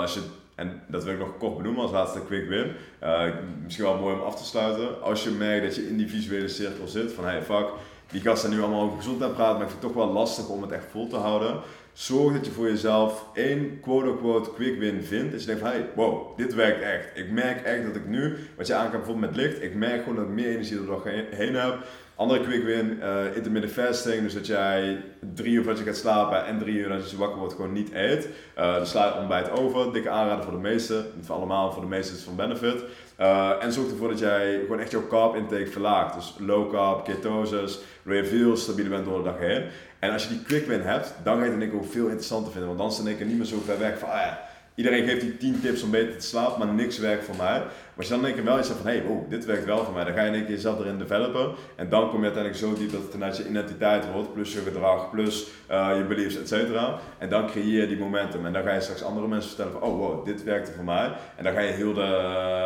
als 0.00 0.14
je 0.14 0.20
en 0.58 0.82
dat 0.86 1.04
wil 1.04 1.12
ik 1.12 1.18
nog 1.18 1.36
kort 1.38 1.56
benoemen 1.56 1.82
als 1.82 1.90
laatste 1.90 2.24
quick 2.26 2.48
win. 2.48 2.72
Uh, 3.02 3.24
misschien 3.62 3.84
wel 3.84 3.98
mooi 3.98 4.14
om 4.14 4.20
af 4.20 4.36
te 4.36 4.44
sluiten. 4.44 5.02
Als 5.02 5.24
je 5.24 5.30
merkt 5.30 5.64
dat 5.64 5.74
je 5.74 5.88
in 5.88 5.96
die 5.96 6.08
visuele 6.08 6.48
cirkel 6.48 6.88
zit 6.88 7.12
van 7.12 7.24
hey 7.24 7.42
fuck, 7.42 7.66
die 8.10 8.20
gasten 8.20 8.50
nu 8.50 8.60
allemaal 8.60 8.82
over 8.82 8.96
gezondheid 8.96 9.34
praten, 9.34 9.54
maar 9.54 9.62
ik 9.62 9.70
vind 9.70 9.82
het 9.82 9.92
toch 9.92 10.04
wel 10.04 10.12
lastig 10.12 10.48
om 10.48 10.62
het 10.62 10.70
echt 10.70 10.84
vol 10.90 11.08
te 11.08 11.16
houden. 11.16 11.60
Zorg 11.92 12.32
dat 12.32 12.46
je 12.46 12.52
voor 12.52 12.68
jezelf 12.68 13.24
één 13.34 13.80
quote-unquote 13.80 14.50
quick 14.54 14.78
win 14.78 15.02
vindt. 15.02 15.32
Dat 15.32 15.40
je 15.40 15.46
denkt 15.46 15.60
van 15.62 15.70
hey, 15.70 15.86
wow, 15.94 16.36
dit 16.36 16.54
werkt 16.54 16.82
echt. 16.82 17.08
Ik 17.14 17.30
merk 17.30 17.64
echt 17.64 17.84
dat 17.84 17.96
ik 17.96 18.06
nu, 18.06 18.36
wat 18.56 18.66
je 18.66 18.74
aan 18.74 18.90
bijvoorbeeld 18.90 19.26
met 19.26 19.36
licht, 19.36 19.62
ik 19.62 19.74
merk 19.74 20.02
gewoon 20.02 20.16
dat 20.16 20.24
ik 20.24 20.30
meer 20.30 20.48
energie 20.48 20.76
er 20.76 20.82
nog 20.82 21.04
heen 21.30 21.54
heb. 21.54 21.78
Andere 22.18 22.40
quick 22.40 22.64
win, 22.64 22.98
uh, 23.02 23.36
intermittent 23.36 23.72
fasting, 23.72 24.22
dus 24.22 24.34
dat 24.34 24.46
jij 24.46 25.04
drie 25.34 25.52
uur 25.52 25.62
voordat 25.62 25.78
je 25.78 25.84
gaat 25.84 25.96
slapen 25.96 26.46
en 26.46 26.58
drie 26.58 26.76
uur 26.76 26.92
als 26.92 27.10
je 27.10 27.16
wakker 27.16 27.38
wordt 27.38 27.54
gewoon 27.54 27.72
niet 27.72 27.92
eet. 27.92 28.28
Uh, 28.58 28.74
dan 28.74 28.86
sla 28.86 29.06
je 29.06 29.20
ontbijt 29.20 29.50
over, 29.50 29.92
dikke 29.92 30.10
aanrader 30.10 30.44
voor 30.44 30.52
de 30.52 30.58
meesten, 30.58 31.06
voor 31.20 31.34
allemaal, 31.34 31.72
voor 31.72 31.82
de 31.82 31.88
meesten 31.88 32.16
is 32.16 32.20
het 32.20 32.28
van 32.28 32.36
benefit. 32.36 32.84
Uh, 33.20 33.62
en 33.62 33.72
zorg 33.72 33.90
ervoor 33.90 34.08
dat 34.08 34.18
jij 34.18 34.58
gewoon 34.60 34.80
echt 34.80 34.90
jouw 34.90 35.06
carb 35.06 35.34
intake 35.34 35.66
verlaagt. 35.66 36.14
Dus 36.14 36.34
low 36.38 36.70
carb, 36.70 37.04
ketosis, 37.04 37.78
veel 38.04 38.56
stabieler 38.56 38.90
bent 38.90 39.04
door 39.04 39.18
de 39.18 39.24
dag 39.24 39.38
heen. 39.38 39.64
En 39.98 40.12
als 40.12 40.22
je 40.22 40.28
die 40.28 40.42
quick 40.42 40.66
win 40.66 40.80
hebt, 40.80 41.14
dan 41.22 41.38
ga 41.38 41.44
je 41.44 41.50
het 41.50 41.60
denk 41.60 41.74
ook 41.74 41.90
veel 41.90 42.06
interessanter 42.06 42.52
vinden, 42.52 42.76
want 42.76 42.80
dan 42.80 43.06
is 43.06 43.12
het 43.18 43.26
niet 43.26 43.36
meer 43.36 43.46
zo 43.46 43.62
ver 43.64 43.78
weg 43.78 43.98
van 43.98 44.08
ah 44.08 44.20
ja, 44.20 44.48
Iedereen 44.78 45.04
geeft 45.04 45.20
die 45.20 45.36
10 45.36 45.60
tips 45.60 45.82
om 45.82 45.90
beter 45.90 46.16
te 46.18 46.26
slapen, 46.26 46.58
maar 46.58 46.74
niks 46.74 46.98
werkt 46.98 47.24
voor 47.24 47.36
mij. 47.36 47.62
Maar 47.98 48.06
als 48.06 48.16
je 48.16 48.22
dan 48.22 48.32
denk 48.32 48.38
ik 48.38 48.50
wel 48.52 48.58
iets 48.58 48.68
van, 48.68 48.86
hé, 48.86 48.98
hey, 48.98 49.06
wow, 49.06 49.30
dit 49.30 49.44
werkt 49.44 49.64
wel 49.64 49.84
voor 49.84 49.94
mij. 49.94 50.04
Dan 50.04 50.14
ga 50.14 50.20
je 50.20 50.28
in 50.28 50.34
één 50.34 50.44
keer 50.44 50.54
jezelf 50.54 50.78
erin 50.80 50.98
developen. 50.98 51.54
En 51.76 51.88
dan 51.88 52.10
kom 52.10 52.18
je 52.18 52.24
uiteindelijk 52.24 52.62
zo 52.64 52.74
diep 52.74 52.92
dat 52.92 53.02
het 53.02 53.10
vanuit 53.10 53.36
je 53.36 53.48
identiteit 53.48 54.12
wordt, 54.12 54.32
plus 54.32 54.52
je 54.52 54.60
gedrag, 54.60 55.10
plus 55.10 55.46
uh, 55.70 55.90
je 55.96 56.04
beliefs, 56.04 56.36
et 56.36 56.48
cetera. 56.48 56.98
En 57.18 57.28
dan 57.28 57.46
creëer 57.46 57.80
je 57.80 57.86
die 57.86 57.98
momentum. 57.98 58.46
En 58.46 58.52
dan 58.52 58.62
ga 58.62 58.72
je 58.72 58.80
straks 58.80 59.02
andere 59.02 59.28
mensen 59.28 59.48
vertellen 59.48 59.72
van, 59.72 59.82
oh 59.82 59.98
wow, 59.98 60.24
dit 60.24 60.44
werkte 60.44 60.72
voor 60.72 60.84
mij. 60.84 61.12
En 61.36 61.44
dan 61.44 61.52
ga 61.52 61.60
je 61.60 61.72
heel 61.72 61.94
de, 61.94 62.00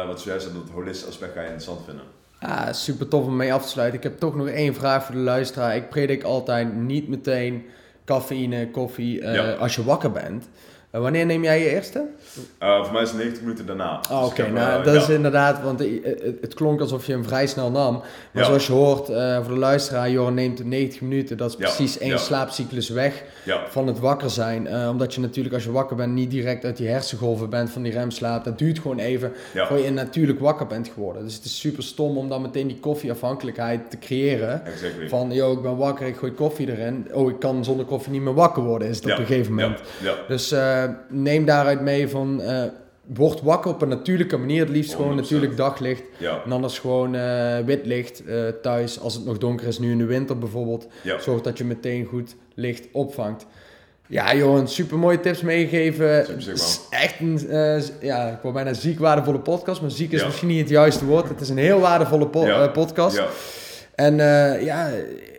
uh, 0.03 0.07
wat 0.07 0.21
zojuist 0.21 0.53
dat 0.53 0.71
holistische 0.73 1.09
aspect 1.09 1.33
ga 1.33 1.41
je 1.41 1.47
interessant 1.47 1.81
vinden. 1.85 2.05
Ah, 2.41 2.73
super 2.73 3.09
tof 3.09 3.27
om 3.27 3.37
mee 3.37 3.53
af 3.53 3.63
te 3.63 3.69
sluiten. 3.69 3.99
Ik 3.99 4.05
heb 4.05 4.19
toch 4.19 4.37
nog 4.37 4.49
één 4.49 4.75
vraag 4.75 5.05
voor 5.05 5.15
de 5.15 5.21
luisteraar. 5.21 5.77
Ik 5.77 5.89
predik 5.89 6.23
altijd 6.23 6.75
niet 6.75 7.09
meteen 7.09 7.65
cafeïne, 8.05 8.71
koffie 8.71 9.21
uh, 9.21 9.61
als 9.61 9.75
je 9.75 9.85
wakker 9.85 10.13
bent. 10.13 10.49
Uh, 10.93 11.01
wanneer 11.01 11.27
neem 11.27 11.43
jij 11.43 11.59
je 11.59 11.71
eerste? 11.71 12.07
Uh, 12.63 12.85
voor 12.85 12.93
mij 12.93 13.03
is 13.03 13.09
het 13.09 13.19
90 13.19 13.43
minuten 13.43 13.67
daarna. 13.67 14.01
Oh, 14.11 14.17
Oké, 14.17 14.27
okay. 14.27 14.47
dus 14.47 14.55
nou, 14.55 14.79
uh, 14.79 14.85
dat 14.85 14.95
ja. 14.95 15.01
is 15.01 15.09
inderdaad, 15.09 15.63
want 15.63 15.79
het, 15.79 15.89
het, 16.41 16.55
klonk 16.55 16.81
alsof 16.81 17.07
je 17.07 17.13
hem 17.13 17.25
vrij 17.25 17.47
snel 17.47 17.71
nam. 17.71 17.93
Maar 18.33 18.43
ja. 18.43 18.45
zoals 18.45 18.67
je 18.67 18.73
hoort, 18.73 19.07
voor 19.45 19.55
de 19.55 19.59
luisteraar, 19.59 20.11
Joran 20.11 20.35
neemt 20.35 20.65
90 20.65 21.01
minuten. 21.01 21.37
Dat 21.37 21.51
is 21.51 21.57
precies 21.57 21.99
één 21.99 22.19
slaapcyclus 22.19 22.89
weg 22.89 23.25
van 23.69 23.87
het 23.87 23.99
wakker 23.99 24.31
zijn. 24.31 24.89
omdat 24.89 25.15
je 25.15 25.21
natuurlijk 25.21 25.55
als 25.55 25.65
je 25.65 25.73
wakker 25.73 25.97
bent 25.97 26.13
niet 26.13 26.31
direct 26.31 26.65
uit 26.65 26.77
die 26.77 26.89
hersengolven 26.89 27.51
bent 27.51 27.71
van 27.71 27.83
die 27.83 27.93
remslaap. 27.93 28.45
Dat 28.45 28.59
duurt 28.59 28.79
gewoon 28.79 28.99
even 28.99 29.33
voor 29.55 29.79
je 29.79 29.91
natuurlijk 29.91 30.41
wakker 30.41 30.67
bent 30.67 30.89
geworden. 30.89 31.25
Dus 31.25 31.35
het 31.35 31.45
is 31.45 31.61
super 31.61 31.83
stom 31.83 32.17
om 32.17 32.29
dan 32.29 32.43
meteen 32.43 32.67
die 32.67 32.79
koffieafhankelijkheid 32.81 33.91
te 33.91 33.99
creëren. 33.99 34.67
Exactly. 34.67 35.09
Van, 35.09 35.33
yo, 35.33 35.53
ik 35.53 35.63
ben 35.63 35.77
wakker, 35.77 36.07
ik 36.07 36.17
gooi 36.17 36.33
koffie 36.33 36.71
erin. 36.71 37.09
Oh, 37.13 37.31
ik 37.31 37.39
kan 37.39 37.65
zonder 37.65 37.87
koffie 37.87 38.13
niet 38.13 38.23
meer 38.23 38.35
wakker 38.35 38.63
worden, 38.63 38.89
is 38.89 38.97
het 38.97 39.05
op 39.05 39.19
een 39.19 39.27
gegeven 39.27 39.55
moment. 39.55 39.81
Dus 40.29 40.53
neem 41.09 41.45
daaruit 41.45 41.81
mee 41.81 42.09
van 42.09 42.41
uh, 42.41 42.63
word 43.15 43.43
wakker 43.43 43.71
op 43.71 43.83
een 43.83 43.89
natuurlijke 43.89 44.37
manier. 44.37 44.61
Het 44.61 44.69
liefst 44.69 44.95
gewoon 44.95 45.17
natuurlijk 45.17 45.57
daglicht. 45.57 46.03
Ja. 46.19 46.43
En 46.45 46.53
anders 46.53 46.79
gewoon 46.79 47.15
uh, 47.15 47.59
wit 47.59 47.87
licht 47.87 48.23
uh, 48.27 48.49
thuis. 48.63 49.01
Als 49.01 49.15
het 49.15 49.25
nog 49.25 49.39
donker 49.39 49.67
is, 49.67 49.79
nu 49.79 49.91
in 49.91 49.99
de 49.99 50.05
winter 50.05 50.39
bijvoorbeeld. 50.39 50.87
Ja. 51.03 51.19
Zorg 51.19 51.41
dat 51.41 51.59
je 51.59 51.65
meteen 51.65 52.05
goed 52.05 52.35
licht 52.55 52.89
opvangt. 52.93 53.47
Ja, 54.07 54.35
Johan, 54.35 54.69
super 54.69 54.99
mooie 54.99 55.21
tips 55.21 55.41
meegegeven. 55.41 56.27
Echt 56.91 57.21
een, 57.21 57.41
ja, 58.01 58.29
ik 58.29 58.39
wou 58.43 58.55
bijna 58.55 58.73
ziek 58.73 58.99
waardevolle 58.99 59.39
podcast, 59.39 59.81
maar 59.81 59.91
ziek 59.91 60.13
is 60.13 60.21
ja. 60.21 60.27
misschien 60.27 60.49
niet 60.49 60.61
het 60.61 60.69
juiste 60.69 61.05
woord. 61.05 61.29
Het 61.29 61.41
is 61.41 61.49
een 61.49 61.59
heel 61.59 61.81
waardevolle 61.81 62.27
po 62.27 62.47
ja. 62.47 62.69
podcast. 62.69 63.23
En 63.95 64.17
ja, 64.65 64.91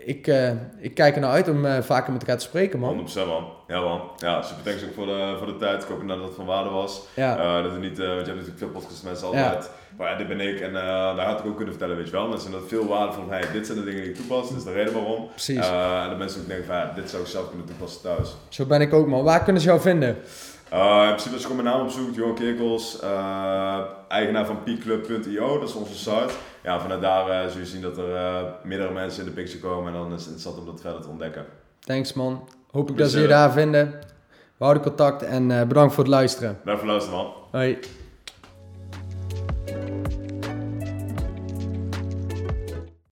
ik, 0.06 0.28
uh, 0.28 0.52
ik 0.80 0.94
kijk 0.94 1.16
er 1.16 1.22
naar 1.22 1.32
uit 1.32 1.50
om 1.50 1.66
uh, 1.66 1.82
vaker 1.82 2.12
met 2.12 2.22
elkaar 2.22 2.38
te 2.38 2.44
spreken, 2.44 2.80
man. 2.80 3.08
100% 3.10 3.14
man. 3.14 3.46
Ja, 3.68 3.82
man. 3.82 4.02
Ja, 4.18 4.42
super 4.42 4.64
thanks 4.64 4.84
ook 4.84 4.94
voor 4.94 5.06
de, 5.06 5.36
voor 5.38 5.48
de 5.48 5.58
tijd. 5.58 5.84
Ik 5.84 5.90
hoop 5.90 6.08
dat 6.08 6.24
het 6.24 6.36
van 6.36 6.46
waarde 6.46 6.70
was. 6.70 7.02
Ja. 7.14 7.38
Uh, 7.38 7.64
dat 7.64 7.74
we 7.74 7.80
niet, 7.80 7.98
want 7.98 8.10
je 8.10 8.16
hebt 8.16 8.28
natuurlijk 8.28 8.58
veel 8.58 8.70
podcasts 8.70 9.02
mensen 9.02 9.28
altijd. 9.28 9.64
Ja. 9.64 9.70
Maar 9.98 10.12
ja, 10.12 10.18
dit 10.18 10.28
ben 10.28 10.40
ik 10.40 10.60
en 10.60 10.74
daar 10.74 11.26
had 11.26 11.40
ik 11.40 11.46
ook 11.46 11.56
kunnen 11.56 11.74
vertellen, 11.74 11.98
weet 11.98 12.06
je 12.06 12.12
wel. 12.12 12.28
Mensen 12.28 12.52
dat 12.52 12.62
veel 12.68 12.88
waarde 12.88 13.14
van, 13.14 13.30
hey, 13.30 13.44
dit 13.52 13.66
zijn 13.66 13.78
de 13.78 13.84
dingen 13.84 14.02
die 14.02 14.10
ik 14.10 14.16
toepas. 14.16 14.48
Dit 14.48 14.58
is 14.58 14.64
de 14.64 14.72
reden 14.72 14.94
waarom. 14.94 15.28
Precies. 15.30 15.68
en 15.68 16.10
de 16.10 16.16
mensen 16.18 16.42
ook 16.42 16.48
denken 16.48 16.66
van, 16.66 16.76
ja, 16.76 16.92
dit 16.96 17.10
zou 17.10 17.22
ik 17.22 17.28
zelf 17.28 17.50
kunnen 17.50 17.66
toepassen 17.66 18.02
thuis. 18.02 18.36
Zo 18.50 18.66
ben 18.66 18.82
ik 18.82 18.94
ook, 18.94 19.08
man. 19.08 19.24
Waar 19.24 19.44
kunnen 19.44 19.62
ze 19.62 19.68
jou 19.68 19.82
vinden? 19.82 20.18
Uh, 20.74 21.02
in 21.02 21.08
principe 21.08 21.34
als 21.34 21.42
je 21.42 21.48
gewoon 21.48 21.64
mijn 21.64 21.76
naam 21.76 21.86
opzoekt, 21.86 22.16
Johan 22.16 22.36
Kerkels, 22.36 23.00
uh, 23.04 23.80
eigenaar 24.08 24.46
van 24.46 24.64
peakclub.io, 24.64 25.60
dat 25.60 25.70
is 25.70 25.76
onze 25.76 25.96
site. 25.96 26.34
Ja, 26.64 26.80
vanuit 26.80 27.02
daar 27.02 27.46
uh, 27.46 27.52
zul 27.52 27.60
je 27.60 27.66
zien 27.66 27.82
dat 27.82 27.98
er 27.98 28.46
meerdere 28.64 28.92
mensen 28.92 29.24
in 29.24 29.30
de 29.30 29.36
picture 29.36 29.60
komen 29.60 29.94
en 29.94 30.00
dan 30.00 30.06
is 30.06 30.12
het 30.12 30.20
interessant 30.20 30.58
om 30.58 30.66
dat 30.66 30.82
verder 30.82 31.02
te 31.02 31.08
ontdekken. 31.08 31.46
Thanks 31.80 32.14
man. 32.14 32.50
Hoop 32.72 32.90
ik 32.90 32.98
dat 32.98 33.10
ze 33.10 33.22
je 33.22 33.28
daar 33.28 33.52
vinden. 33.52 33.92
We 34.58 34.64
houden 34.64 34.84
contact 34.84 35.24
en 35.24 35.48
bedankt 35.48 35.94
voor 35.94 36.04
het 36.04 36.14
luisteren. 36.14 36.58
Bedankt 36.60 36.82
voor 36.82 36.92
het 36.92 37.00
luisteren 37.00 37.20
man. 37.20 37.34
Hoi. 37.52 37.80